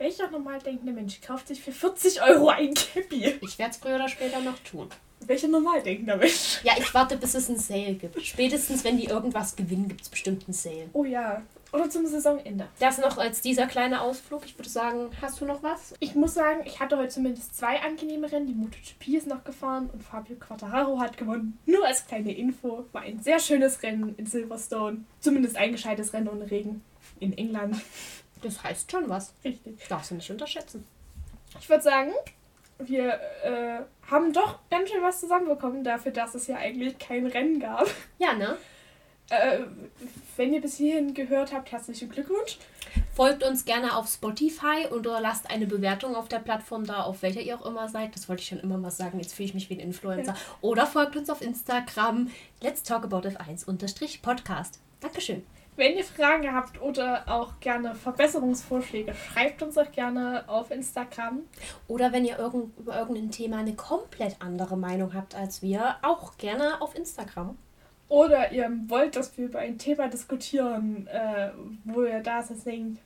Welcher 0.00 0.30
normal 0.30 0.58
denkende 0.60 0.94
Mensch 0.94 1.20
kauft 1.20 1.48
sich 1.48 1.60
für 1.60 1.72
40 1.72 2.22
Euro 2.22 2.48
ein 2.48 2.72
Cappy? 2.72 3.38
Ich 3.42 3.58
werde 3.58 3.72
es 3.72 3.76
früher 3.76 3.96
oder 3.96 4.08
später 4.08 4.40
noch 4.40 4.58
tun. 4.60 4.88
Welcher 5.26 5.48
normal 5.48 5.82
denkender 5.82 6.16
Mensch? 6.16 6.60
Ja, 6.64 6.72
ich 6.78 6.94
warte, 6.94 7.18
bis 7.18 7.34
es 7.34 7.50
einen 7.50 7.58
Sale 7.58 7.92
gibt. 7.92 8.18
Spätestens, 8.22 8.82
wenn 8.82 8.96
die 8.96 9.04
irgendwas 9.04 9.54
gewinnen, 9.54 9.88
gibt 9.88 10.00
es 10.00 10.08
bestimmt 10.08 10.44
einen 10.46 10.54
Sale. 10.54 10.88
Oh 10.94 11.04
ja. 11.04 11.42
Oder 11.70 11.90
zum 11.90 12.06
Saisonende. 12.06 12.66
Das 12.78 12.96
noch 12.96 13.18
als 13.18 13.42
dieser 13.42 13.66
kleine 13.66 14.00
Ausflug. 14.00 14.46
Ich 14.46 14.58
würde 14.58 14.70
sagen, 14.70 15.10
hast 15.20 15.38
du 15.42 15.44
noch 15.44 15.62
was? 15.62 15.92
Ich 16.00 16.14
muss 16.14 16.32
sagen, 16.32 16.62
ich 16.64 16.80
hatte 16.80 16.96
heute 16.96 17.10
zumindest 17.10 17.54
zwei 17.54 17.82
angenehme 17.82 18.32
Rennen. 18.32 18.46
Die 18.46 18.54
MotoGP 18.54 19.18
ist 19.18 19.26
noch 19.26 19.44
gefahren 19.44 19.90
und 19.92 20.02
Fabio 20.02 20.36
Quartararo 20.36 20.98
hat 20.98 21.18
gewonnen. 21.18 21.58
Nur 21.66 21.86
als 21.86 22.06
kleine 22.06 22.34
Info. 22.34 22.86
War 22.92 23.02
ein 23.02 23.22
sehr 23.22 23.38
schönes 23.38 23.82
Rennen 23.82 24.14
in 24.16 24.24
Silverstone. 24.24 25.04
Zumindest 25.20 25.58
ein 25.58 25.72
gescheites 25.72 26.14
Rennen 26.14 26.28
ohne 26.28 26.50
Regen. 26.50 26.80
In 27.18 27.36
England. 27.36 27.76
Das 28.42 28.62
heißt 28.62 28.90
schon 28.90 29.08
was. 29.08 29.34
Richtig. 29.44 29.78
Darfst 29.88 30.10
du 30.10 30.14
nicht 30.14 30.30
unterschätzen. 30.30 30.86
Ich 31.58 31.68
würde 31.68 31.82
sagen, 31.82 32.12
wir 32.78 33.20
äh, 33.44 33.80
haben 34.10 34.32
doch 34.32 34.58
ganz 34.70 34.90
schön 34.90 35.02
was 35.02 35.20
zusammenbekommen 35.20 35.84
dafür, 35.84 36.12
dass 36.12 36.34
es 36.34 36.46
ja 36.46 36.56
eigentlich 36.56 36.98
kein 36.98 37.26
Rennen 37.26 37.60
gab. 37.60 37.86
Ja, 38.18 38.34
ne? 38.34 38.56
Äh, 39.30 39.60
wenn 40.36 40.52
ihr 40.52 40.60
bis 40.60 40.76
hierhin 40.76 41.14
gehört 41.14 41.52
habt, 41.52 41.70
herzlichen 41.70 42.10
Glückwunsch. 42.10 42.58
Folgt 43.14 43.44
uns 43.44 43.64
gerne 43.64 43.96
auf 43.96 44.08
Spotify 44.08 44.86
und 44.90 45.06
oder 45.06 45.20
lasst 45.20 45.50
eine 45.50 45.66
Bewertung 45.66 46.16
auf 46.16 46.28
der 46.28 46.40
Plattform 46.40 46.84
da, 46.84 47.02
auf 47.02 47.22
welcher 47.22 47.40
ihr 47.40 47.56
auch 47.56 47.66
immer 47.66 47.88
seid. 47.88 48.14
Das 48.16 48.28
wollte 48.28 48.42
ich 48.42 48.48
schon 48.48 48.60
immer 48.60 48.78
mal 48.78 48.90
sagen. 48.90 49.20
Jetzt 49.20 49.34
fühle 49.34 49.46
ich 49.46 49.54
mich 49.54 49.70
wie 49.70 49.74
ein 49.74 49.80
Influencer. 49.80 50.34
Oder 50.60 50.86
folgt 50.86 51.16
uns 51.16 51.30
auf 51.30 51.42
Instagram. 51.42 52.30
Let's 52.60 52.82
talk 52.82 53.04
about 53.04 53.28
F1 53.28 54.22
Podcast. 54.22 54.80
Dankeschön. 55.00 55.44
Wenn 55.80 55.96
ihr 55.96 56.04
Fragen 56.04 56.54
habt 56.54 56.80
oder 56.82 57.24
auch 57.26 57.58
gerne 57.60 57.94
Verbesserungsvorschläge, 57.94 59.14
schreibt 59.14 59.62
uns 59.62 59.78
auch 59.78 59.90
gerne 59.92 60.44
auf 60.46 60.70
Instagram. 60.70 61.40
Oder 61.88 62.12
wenn 62.12 62.26
ihr 62.26 62.38
irgend, 62.38 62.76
über 62.78 62.98
irgendein 62.98 63.30
Thema 63.30 63.58
eine 63.60 63.72
komplett 63.74 64.36
andere 64.40 64.76
Meinung 64.76 65.14
habt 65.14 65.34
als 65.34 65.62
wir, 65.62 65.96
auch 66.02 66.36
gerne 66.36 66.82
auf 66.82 66.94
Instagram. 66.94 67.56
Oder 68.10 68.52
ihr 68.52 68.70
wollt, 68.88 69.16
dass 69.16 69.38
wir 69.38 69.46
über 69.46 69.60
ein 69.60 69.78
Thema 69.78 70.08
diskutieren, 70.08 71.06
äh, 71.06 71.48
wo 71.84 72.02
ihr 72.02 72.20
da 72.20 72.42
sitzt, 72.42 72.66
denkt, 72.66 73.00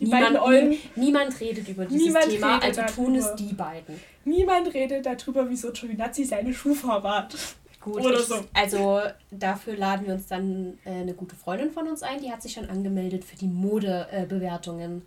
die 0.00 0.06
beiden 0.06 0.38
Ollen, 0.38 0.70
nie- 0.70 0.80
niemand 0.96 1.38
redet 1.40 1.68
über 1.68 1.84
dieses 1.84 2.06
Niemand 2.06 2.24
Thema, 2.30 2.58
also 2.62 2.82
tun 2.94 3.14
es 3.16 3.24
darüber. 3.26 3.36
die 3.42 3.54
beiden. 3.54 4.00
niemand 4.24 4.72
redet 4.72 5.04
darüber, 5.06 5.48
wieso 5.50 5.70
Giovinazzi 5.72 6.24
seine 6.24 6.54
Schuhfarbe 6.54 7.10
hat. 7.10 7.36
Gut, 7.84 8.02
Oder 8.02 8.18
ich, 8.18 8.24
so. 8.26 8.42
also 8.54 9.02
dafür 9.30 9.76
laden 9.76 10.06
wir 10.06 10.14
uns 10.14 10.26
dann 10.26 10.78
äh, 10.86 10.90
eine 10.90 11.12
gute 11.12 11.36
Freundin 11.36 11.70
von 11.70 11.86
uns 11.86 12.02
ein, 12.02 12.18
die 12.22 12.32
hat 12.32 12.40
sich 12.40 12.52
schon 12.54 12.70
angemeldet 12.70 13.24
für 13.24 13.36
die 13.36 13.46
Modebewertungen. 13.46 15.02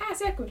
Ah, 0.00 0.12
sehr 0.14 0.32
gut. 0.32 0.48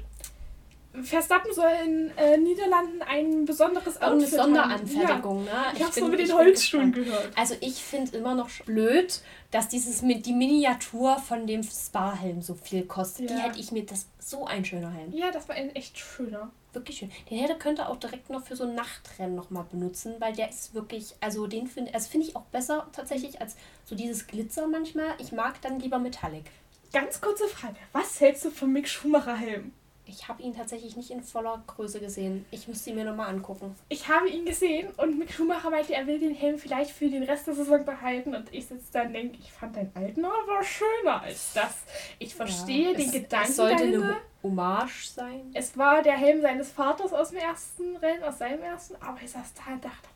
Verstappen 1.03 1.53
soll 1.53 1.69
in 1.85 2.11
äh, 2.15 2.37
Niederlanden 2.37 3.01
ein 3.01 3.43
besonderes 3.43 4.01
Outfit 4.01 4.39
haben. 4.39 4.55
Sonderanfertigung, 4.55 5.43
ne? 5.43 5.49
Ja, 5.51 5.73
ich 5.75 5.83
hab's 5.83 5.95
bin- 5.95 6.03
nur 6.05 6.11
mit 6.11 6.21
ich 6.21 6.27
den 6.29 6.37
Holzschuhen 6.37 6.91
gehört. 6.93 7.29
Also 7.35 7.55
ich 7.59 7.83
finde 7.83 8.17
immer 8.17 8.33
noch 8.33 8.49
blöd, 8.65 9.19
dass 9.51 9.67
dieses 9.67 10.01
mit 10.01 10.25
die 10.25 10.31
Miniatur 10.31 11.17
von 11.19 11.45
dem 11.47 11.63
Spa-Helm 11.63 12.41
so 12.41 12.53
viel 12.55 12.83
kostet. 12.85 13.29
Die 13.29 13.33
Ja. 13.33 13.39
hätte 13.41 13.59
ich 13.59 13.73
mir 13.73 13.85
das 13.85 14.05
so 14.19 14.45
ein 14.45 14.63
schöner 14.63 14.89
Helm. 14.91 15.11
Ja, 15.11 15.31
das 15.31 15.49
war 15.49 15.55
ein 15.57 15.75
echt 15.75 15.97
schöner. 15.99 16.49
Wirklich 16.75 16.97
schön. 16.97 17.11
Den 17.29 17.39
hätte 17.39 17.55
könnte 17.55 17.87
auch 17.87 17.95
direkt 17.95 18.29
noch 18.29 18.43
für 18.43 18.57
so 18.57 18.65
ein 18.65 18.75
Nachtrennen 18.75 19.33
noch 19.33 19.49
mal 19.49 19.63
benutzen, 19.63 20.15
weil 20.19 20.33
der 20.33 20.49
ist 20.49 20.73
wirklich, 20.73 21.15
also 21.21 21.47
den 21.47 21.67
finde 21.67 21.93
also 21.93 22.09
finde 22.09 22.27
ich 22.27 22.35
auch 22.35 22.43
besser 22.43 22.87
tatsächlich 22.91 23.39
als 23.39 23.55
so 23.85 23.95
dieses 23.95 24.27
Glitzer 24.27 24.67
manchmal. 24.67 25.15
Ich 25.19 25.31
mag 25.31 25.61
dann 25.61 25.79
lieber 25.79 25.99
Metallic. 25.99 26.43
Ganz 26.91 27.21
kurze 27.21 27.47
Frage. 27.47 27.77
Was 27.93 28.19
hältst 28.19 28.43
du 28.43 28.51
vom 28.51 28.73
Mick 28.73 28.89
Schumacher 28.89 29.37
Helm? 29.37 29.71
Ich 30.07 30.27
habe 30.27 30.41
ihn 30.43 30.55
tatsächlich 30.55 30.95
nicht 30.95 31.09
in 31.09 31.23
voller 31.23 31.63
Größe 31.65 31.99
gesehen. 31.99 32.45
Ich 32.51 32.67
müsste 32.67 32.91
ihn 32.91 32.95
mir 32.97 33.05
noch 33.05 33.15
mal 33.15 33.27
angucken. 33.27 33.75
Ich 33.89 34.07
habe 34.07 34.29
ihn 34.29 34.45
gesehen 34.45 34.89
und 34.97 35.17
Mick 35.17 35.33
Schumacher 35.33 35.69
meinte, 35.71 35.93
er 35.95 36.05
will 36.05 36.19
den 36.19 36.35
Helm 36.35 36.59
vielleicht 36.59 36.91
für 36.91 37.09
den 37.09 37.23
Rest 37.23 37.47
der 37.47 37.55
Saison 37.55 37.83
behalten. 37.85 38.35
Und 38.35 38.53
ich 38.53 38.67
sitze 38.67 38.85
da 38.93 39.01
und 39.01 39.13
denke, 39.13 39.37
ich 39.39 39.51
fand 39.51 39.75
deinen 39.75 39.91
alten 39.95 40.23
aber 40.23 40.63
schöner 40.63 41.21
als 41.21 41.53
das. 41.53 41.79
Ich 42.19 42.35
verstehe 42.35 42.91
Ja, 42.91 42.97
den 42.97 43.07
es, 43.07 43.11
Gedanken 43.13 43.49
Es 43.49 43.55
sollte 43.55 43.77
dahinter. 43.77 44.05
eine 44.07 44.17
Hommage 44.43 45.07
sein. 45.07 45.51
Es 45.53 45.75
war 45.77 46.01
der 46.03 46.17
Helm 46.17 46.41
seines 46.41 46.71
Vaters 46.71 47.11
aus 47.11 47.29
dem 47.29 47.39
ersten 47.39 47.95
Rennen, 47.97 48.23
aus 48.23 48.37
seinem 48.37 48.61
ersten, 48.61 48.95
aber 49.01 49.17
ich 49.23 49.31
saß 49.31 49.53
da 49.55 49.73
und 49.73 49.83
dachte, 49.85 50.07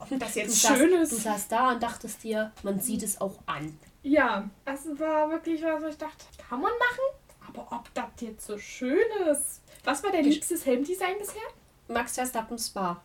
ob 0.00 0.18
das 0.18 0.32
Du 0.34 0.40
jetzt 0.40 0.62
saß, 0.62 0.76
schön 0.78 0.90
du 0.90 0.96
ist. 0.98 1.22
saß 1.22 1.48
da 1.48 1.72
und 1.72 1.82
dachtest 1.82 2.24
dir, 2.24 2.50
man 2.64 2.80
sieht 2.80 3.02
es 3.04 3.20
auch 3.20 3.36
an. 3.46 3.78
Ja, 4.02 4.48
es 4.64 4.86
war 4.98 5.30
wirklich 5.30 5.62
was, 5.62 5.82
wo 5.82 5.86
ich 5.86 5.96
dachte, 5.98 6.24
kann 6.48 6.60
man 6.60 6.70
machen, 6.72 7.18
aber 7.60 7.76
ob 7.76 7.94
das 7.94 8.04
jetzt 8.20 8.46
so 8.46 8.58
schön 8.58 8.98
ist. 9.30 9.60
Was 9.84 10.02
war 10.02 10.10
dein 10.12 10.24
Ich- 10.26 10.34
liebstes 10.36 10.66
Helmdesign 10.66 11.18
bisher? 11.18 11.42
Max 11.88 12.14
Verstappen 12.14 12.58
Spa. 12.58 13.02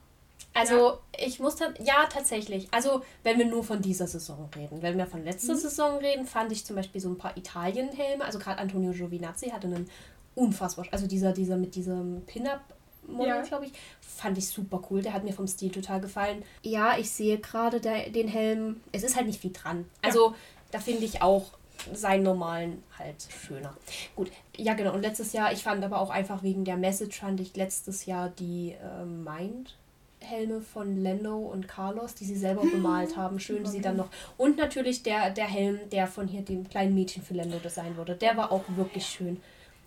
Also, 0.55 0.99
ich 1.17 1.39
muss 1.39 1.55
dann, 1.55 1.73
ja, 1.83 2.05
tatsächlich. 2.11 2.67
Also, 2.71 3.01
wenn 3.23 3.39
wir 3.39 3.45
nur 3.45 3.63
von 3.63 3.81
dieser 3.81 4.05
Saison 4.05 4.49
reden. 4.55 4.81
Wenn 4.83 4.97
wir 4.97 5.07
von 5.07 5.23
letzter 5.23 5.53
Mhm. 5.53 5.59
Saison 5.59 5.97
reden, 5.97 6.27
fand 6.27 6.51
ich 6.51 6.63
zum 6.65 6.75
Beispiel 6.75 7.01
so 7.01 7.09
ein 7.09 7.17
paar 7.17 7.35
Italien-Helme. 7.35 8.23
Also, 8.23 8.37
gerade 8.37 8.59
Antonio 8.59 8.91
Giovinazzi 8.91 9.49
hatte 9.49 9.67
einen 9.67 9.89
unfassbar, 10.35 10.85
also 10.91 11.07
dieser, 11.07 11.31
dieser 11.31 11.55
mit 11.57 11.73
diesem 11.75 12.21
Pin-Up-Model, 12.27 13.27
Ja. 13.27 13.41
glaube 13.41 13.65
ich, 13.65 13.71
fand 14.01 14.37
ich 14.37 14.47
super 14.47 14.81
cool. 14.91 15.01
Der 15.01 15.13
hat 15.13 15.23
mir 15.23 15.33
vom 15.33 15.47
Stil 15.47 15.71
total 15.71 16.01
gefallen. 16.01 16.43
Ja, 16.61 16.97
ich 16.97 17.09
sehe 17.09 17.39
gerade 17.39 17.79
den 17.79 18.27
Helm. 18.27 18.81
Es 18.91 19.01
ist 19.03 19.15
halt 19.15 19.25
nicht 19.27 19.41
viel 19.41 19.53
dran. 19.53 19.89
Also, 20.03 20.35
da 20.71 20.79
finde 20.79 21.05
ich 21.05 21.21
auch 21.23 21.45
seinen 21.93 22.23
normalen 22.23 22.83
halt 22.97 23.27
schöner. 23.29 23.75
Gut, 24.15 24.31
ja 24.55 24.73
genau. 24.73 24.93
Und 24.93 25.01
letztes 25.01 25.33
Jahr, 25.33 25.51
ich 25.51 25.63
fand 25.63 25.83
aber 25.83 25.99
auch 25.99 26.09
einfach 26.09 26.43
wegen 26.43 26.65
der 26.65 26.77
Message, 26.77 27.19
fand 27.19 27.39
ich 27.39 27.55
letztes 27.55 28.05
Jahr 28.05 28.29
die 28.29 28.71
äh, 28.73 29.05
Mind. 29.05 29.75
Helme 30.25 30.61
von 30.61 31.03
Lando 31.03 31.35
und 31.35 31.67
Carlos, 31.67 32.15
die 32.15 32.23
sie 32.23 32.37
selber 32.37 32.61
bemalt 32.71 33.17
haben. 33.17 33.39
Schön, 33.39 33.63
die 33.63 33.69
sie 33.69 33.81
dann 33.81 33.97
noch. 33.97 34.07
Und 34.37 34.57
natürlich 34.57 35.03
der, 35.03 35.31
der 35.31 35.47
Helm, 35.47 35.79
der 35.91 36.07
von 36.07 36.27
hier 36.27 36.41
dem 36.41 36.67
kleinen 36.69 36.95
Mädchen 36.95 37.23
für 37.23 37.33
Lando 37.33 37.57
designt 37.59 37.97
wurde. 37.97 38.15
Der 38.15 38.37
war 38.37 38.51
auch 38.51 38.63
wirklich 38.75 39.05
schön. 39.05 39.41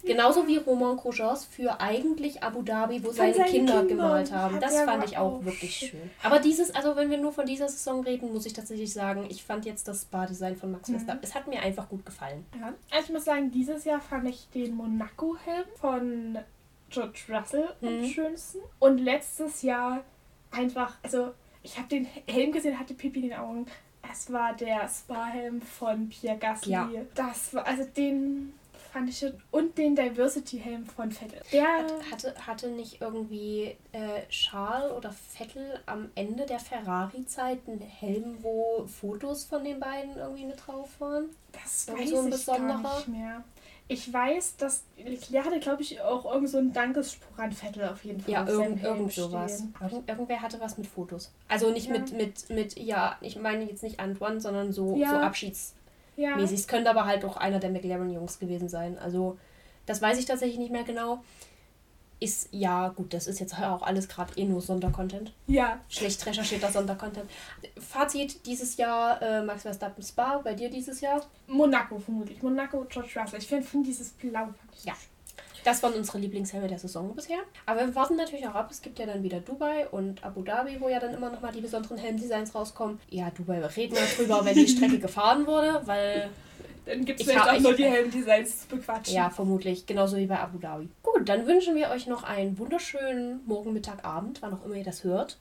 Genauso 0.07 0.47
wie 0.47 0.57
Romain 0.59 0.97
Grosjeans 0.97 1.45
für 1.45 1.81
eigentlich 1.81 2.43
Abu 2.43 2.63
Dhabi, 2.63 3.03
wo 3.05 3.11
seine, 3.11 3.35
seinen 3.35 3.47
Kinder 3.47 3.81
Kindern. 3.81 3.89
gemalt 3.89 4.33
haben. 4.33 4.61
Das 4.61 4.81
fand 4.83 5.05
ich 5.05 5.19
auch 5.19 5.35
auch 5.41 5.45
wirklich 5.45 5.75
schön. 5.77 6.11
Aber 6.23 6.39
dieses, 6.39 6.75
also 6.75 6.95
wenn 6.97 7.11
wir 7.11 7.19
nur 7.19 7.33
von 7.33 7.45
dieser 7.47 7.69
Saison 7.69 8.03
reden, 8.05 8.33
muss 8.33 8.47
ich 8.47 8.53
tatsächlich 8.53 8.93
sagen, 8.93 9.27
ich 9.29 9.43
fand 9.45 9.65
jetzt 9.67 9.89
das 9.89 10.03
Spa-Design 10.03 10.57
von 10.57 10.71
Mhm. 10.71 10.77
Max 10.77 10.91
Verstappen, 10.91 11.21
es 11.23 11.35
hat 11.35 11.47
mir 11.49 11.61
einfach 11.61 11.89
gut 11.89 12.05
gefallen. 12.07 12.47
Ja. 12.59 12.73
Also 12.91 13.07
ich 13.07 13.13
muss 13.13 13.25
sagen, 13.25 13.51
dieses 13.51 13.85
Jahr 13.85 14.01
fand 14.01 14.29
ich 14.29 14.49
den 14.55 14.75
Monaco-Helm 14.77 15.67
von 15.81 16.39
George 16.91 17.21
Russell 17.29 17.69
am 17.83 18.01
Mhm. 18.03 18.07
schönsten. 18.07 18.59
Und 18.79 18.99
letztes 18.99 19.63
Jahr 19.63 20.05
einfach, 20.53 20.95
also 21.03 21.33
ich 21.63 21.77
habe 21.79 21.89
den 21.89 22.07
Helm 22.29 22.53
gesehen, 22.53 22.79
hatte 22.79 22.95
Pipi 22.95 23.21
in 23.21 23.29
den 23.31 23.39
Augen. 23.39 23.67
Es 24.13 24.33
war 24.33 24.55
der 24.55 24.89
Spa-Helm 24.89 25.61
von 25.61 26.09
Pierre 26.09 26.39
Gasly. 26.39 26.73
Ja. 26.73 26.89
Das 27.17 27.53
war, 27.53 27.67
also 27.67 27.83
den 27.97 28.53
schön. 29.13 29.35
Und 29.51 29.77
den 29.79 29.95
Diversity-Helm 29.95 30.87
von 30.87 31.11
Vettel. 31.11 31.41
Der 31.53 31.67
hatte, 32.11 32.35
hatte 32.47 32.69
nicht 32.71 33.01
irgendwie 33.01 33.77
äh, 33.93 34.27
Charles 34.29 34.93
oder 34.93 35.13
Vettel 35.13 35.81
am 35.87 36.11
Ende 36.15 36.47
der 36.47 36.59
Ferrari-Zeit 36.59 37.61
einen 37.67 37.81
Helm, 37.81 38.37
wo 38.43 38.87
Fotos 38.87 39.45
von 39.45 39.65
den 39.65 39.81
beiden 39.81 40.17
irgendwie 40.17 40.47
mit 40.47 40.67
drauf 40.67 40.89
waren? 41.01 41.27
Das 41.53 41.89
weiß 41.89 42.11
so 42.11 42.19
ein 42.21 42.25
ich 42.27 42.31
besonderer? 42.31 42.83
gar 42.83 42.97
nicht 42.97 43.09
mehr. 43.09 43.45
Ich 43.89 44.13
weiß, 44.13 44.57
dass 44.57 44.83
Leclerc 44.97 45.47
hatte, 45.47 45.61
glaube 45.61 45.83
ich, 45.83 46.01
auch 46.01 46.25
irgend 46.33 46.49
so 46.49 46.59
einen 46.59 46.73
Dankesspruch 46.73 47.39
an 47.39 47.53
Vettel 47.53 47.85
auf 47.85 48.05
jeden 48.05 48.21
Fall. 48.21 48.33
Ja, 48.33 48.47
irgend, 48.47 48.83
irgend 48.83 49.13
sowas. 49.13 49.63
Irgend, 49.81 50.09
irgendwer 50.09 50.43
hatte 50.43 50.61
was 50.61 50.77
mit 50.77 50.89
Fotos. 50.89 51.33
Also 51.47 51.71
nicht 51.71 51.87
ja. 51.87 51.93
mit, 51.93 52.13
mit, 52.13 52.51
mit, 52.51 52.77
ja, 52.79 53.17
ich 53.21 53.37
meine 53.37 53.65
jetzt 53.65 53.85
nicht 53.85 54.01
Antoine, 54.01 54.41
sondern 54.41 54.73
so, 54.73 54.97
ja. 54.97 55.11
so 55.11 55.17
Abschieds. 55.17 55.75
Ja. 56.17 56.37
Mäßig. 56.37 56.61
Es 56.61 56.69
könnte 56.69 56.91
aber 56.91 57.05
halt 57.05 57.25
auch 57.25 57.37
einer 57.37 57.61
der 57.61 57.71
McLaren-Jungs 57.71 58.39
gewesen 58.39 58.69
sein. 58.69 58.99
Also, 58.99 59.39
das 59.87 60.03
weiß 60.03 60.19
ich 60.19 60.25
tatsächlich 60.25 60.59
nicht 60.59 60.73
mehr 60.73 60.85
genau. 60.85 61.23
Ist, 62.19 62.49
ja, 62.51 62.89
gut, 62.89 63.13
das 63.13 63.27
ist 63.27 63.41
jetzt 63.41 63.59
auch 63.61 63.83
alles 63.83 64.09
gerade 64.09 64.33
eh 64.39 64.45
nur 64.45 64.63
Sondercontent. 64.63 65.35
Ja. 65.47 65.81
Schlecht 65.91 66.25
recherchierter 66.25 66.73
Sondercontent. 66.73 67.31
Fazit 67.79 68.47
dieses 68.47 68.79
Jahr, 68.79 69.21
äh, 69.21 69.43
Max 69.43 69.63
Verstappen 69.63 70.03
Spa, 70.03 70.39
bei 70.39 70.55
dir 70.55 70.71
dieses 70.71 71.03
Jahr? 71.03 71.21
Monaco 71.47 71.99
vermutlich. 71.99 72.43
Monaco, 72.43 72.87
George 72.89 73.11
Russell. 73.21 73.39
Ich 73.39 73.47
finde 73.47 73.67
find 73.67 73.87
dieses 73.87 74.13
Blau. 74.13 74.49
Ja. 74.85 74.95
Das 75.67 75.83
waren 75.83 75.95
unsere 75.95 76.19
Lieblingshelme 76.19 76.69
der 76.69 76.79
Saison 76.79 77.13
bisher. 77.17 77.39
Aber 77.67 77.81
wir 77.81 77.95
warten 77.97 78.15
natürlich 78.15 78.47
auch 78.47 78.55
ab. 78.55 78.69
Es 78.71 78.83
gibt 78.83 79.01
ja 79.01 79.07
dann 79.07 79.25
wieder 79.25 79.41
Dubai 79.41 79.89
und 79.89 80.23
Abu 80.23 80.43
Dhabi, 80.43 80.81
wo 80.81 80.89
ja 80.89 81.01
dann 81.01 81.13
immer 81.13 81.29
nochmal 81.29 81.51
die 81.51 81.61
besonderen 81.61 81.99
Helmdesigns 81.99 82.55
rauskommen. 82.55 83.01
Ja, 83.11 83.31
Dubai 83.31 83.59
reden 83.67 83.97
wir 83.97 84.07
drüber, 84.17 84.45
wenn 84.45 84.55
die 84.55 84.69
Strecke 84.69 85.01
gefahren 85.01 85.45
wurde, 85.45 85.83
weil 85.85 86.31
dann 86.85 87.05
gibt 87.05 87.19
es 87.19 87.27
vielleicht 87.27 87.49
auch 87.49 87.59
nur 87.59 87.75
die 87.75 87.85
Helmdesigns 87.85 88.61
zu 88.61 88.77
bequatschen. 88.77 89.17
Ja, 89.17 89.29
vermutlich. 89.29 89.87
Genauso 89.87 90.17
wie 90.19 90.27
bei 90.27 90.39
Abu 90.39 90.59
Dhabi. 90.59 90.89
Gut, 91.03 91.29
dann 91.29 91.49
wünschen 91.49 91.75
wir 91.75 91.91
euch 91.91 92.07
noch 92.07 92.23
einen 92.23 92.57
wunderschönen 92.59 93.41
Morgen, 93.45 93.73
Mittag, 93.73 94.05
Abend, 94.05 94.43
wann 94.43 94.55
auch 94.55 94.65
immer 94.65 94.77
ihr 94.77 94.85
das 94.85 95.03
hört. 95.03 95.37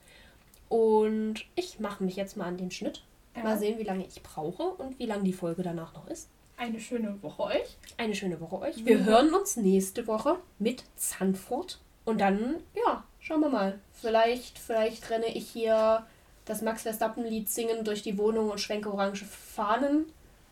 Und 0.69 1.45
ich 1.53 1.79
mache 1.79 2.03
mich 2.03 2.15
jetzt 2.15 2.35
mal 2.35 2.45
an 2.45 2.57
den 2.57 2.71
Schnitt. 2.71 3.03
Ja. 3.35 3.43
Mal 3.43 3.59
sehen, 3.59 3.77
wie 3.77 3.83
lange 3.83 4.07
ich 4.07 4.23
brauche 4.23 4.63
und 4.63 4.97
wie 4.97 5.05
lange 5.05 5.23
die 5.23 5.33
Folge 5.33 5.61
danach 5.61 5.93
noch 5.93 6.07
ist. 6.07 6.29
Eine 6.57 6.79
schöne 6.79 7.21
Woche 7.21 7.43
euch. 7.43 7.77
Eine 7.97 8.15
schöne 8.15 8.39
Woche 8.39 8.59
euch. 8.59 8.85
Wir 8.85 8.99
mhm. 8.99 9.05
hören 9.05 9.33
uns 9.33 9.57
nächste 9.57 10.07
Woche 10.07 10.37
mit 10.59 10.83
Zandvoort. 10.95 11.79
Und 12.05 12.21
dann, 12.21 12.57
ja, 12.73 13.03
schauen 13.19 13.41
wir 13.41 13.49
mal. 13.49 13.79
Vielleicht, 13.93 14.59
vielleicht 14.59 15.09
renne 15.09 15.27
ich 15.27 15.49
hier 15.49 16.05
das 16.45 16.61
Max 16.61 16.83
Verstappen-Lied 16.83 17.49
singen 17.49 17.83
durch 17.83 18.03
die 18.03 18.17
Wohnung 18.17 18.51
und 18.51 18.59
schwenke 18.59 18.91
orange 18.91 19.25
Fahnen. 19.25 20.05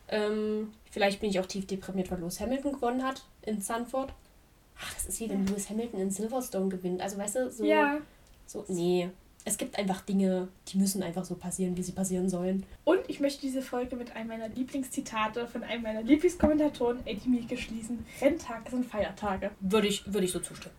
Ähm, 0.08 0.72
vielleicht 0.90 1.20
bin 1.20 1.30
ich 1.30 1.40
auch 1.40 1.46
tief 1.46 1.66
deprimiert, 1.66 2.10
weil 2.10 2.18
Lewis 2.18 2.40
Hamilton 2.40 2.72
gewonnen 2.72 3.04
hat 3.04 3.24
in 3.42 3.62
Zandvoort. 3.62 4.12
Ach, 4.78 4.94
das 4.94 5.06
ist 5.06 5.20
wie 5.20 5.30
wenn 5.30 5.46
Lewis 5.46 5.70
Hamilton 5.70 6.00
in 6.00 6.10
Silverstone 6.10 6.68
gewinnt. 6.68 7.00
Also 7.00 7.16
weißt 7.16 7.36
du, 7.36 7.50
so. 7.50 7.64
Ja. 7.64 7.98
So, 8.46 8.64
nee 8.68 9.08
es 9.44 9.58
gibt 9.58 9.78
einfach 9.78 10.00
Dinge, 10.00 10.48
die 10.68 10.78
müssen 10.78 11.02
einfach 11.02 11.24
so 11.24 11.34
passieren, 11.34 11.76
wie 11.76 11.82
sie 11.82 11.92
passieren 11.92 12.28
sollen. 12.28 12.64
Und 12.84 13.00
ich 13.08 13.20
möchte 13.20 13.42
diese 13.42 13.60
Folge 13.62 13.96
mit 13.96 14.16
einem 14.16 14.28
meiner 14.28 14.48
Lieblingszitate 14.48 15.46
von 15.46 15.62
einem 15.62 15.82
meiner 15.82 16.02
Lieblingskommentatoren, 16.02 17.06
Eddie 17.06 17.28
Mieke, 17.28 17.56
schließen. 17.56 18.04
Renntag 18.20 18.68
sind 18.70 18.86
Feiertage. 18.86 19.50
Würde 19.60 19.88
ich, 19.88 20.04
würde 20.06 20.24
ich 20.24 20.32
so 20.32 20.40
zustimmen. 20.40 20.74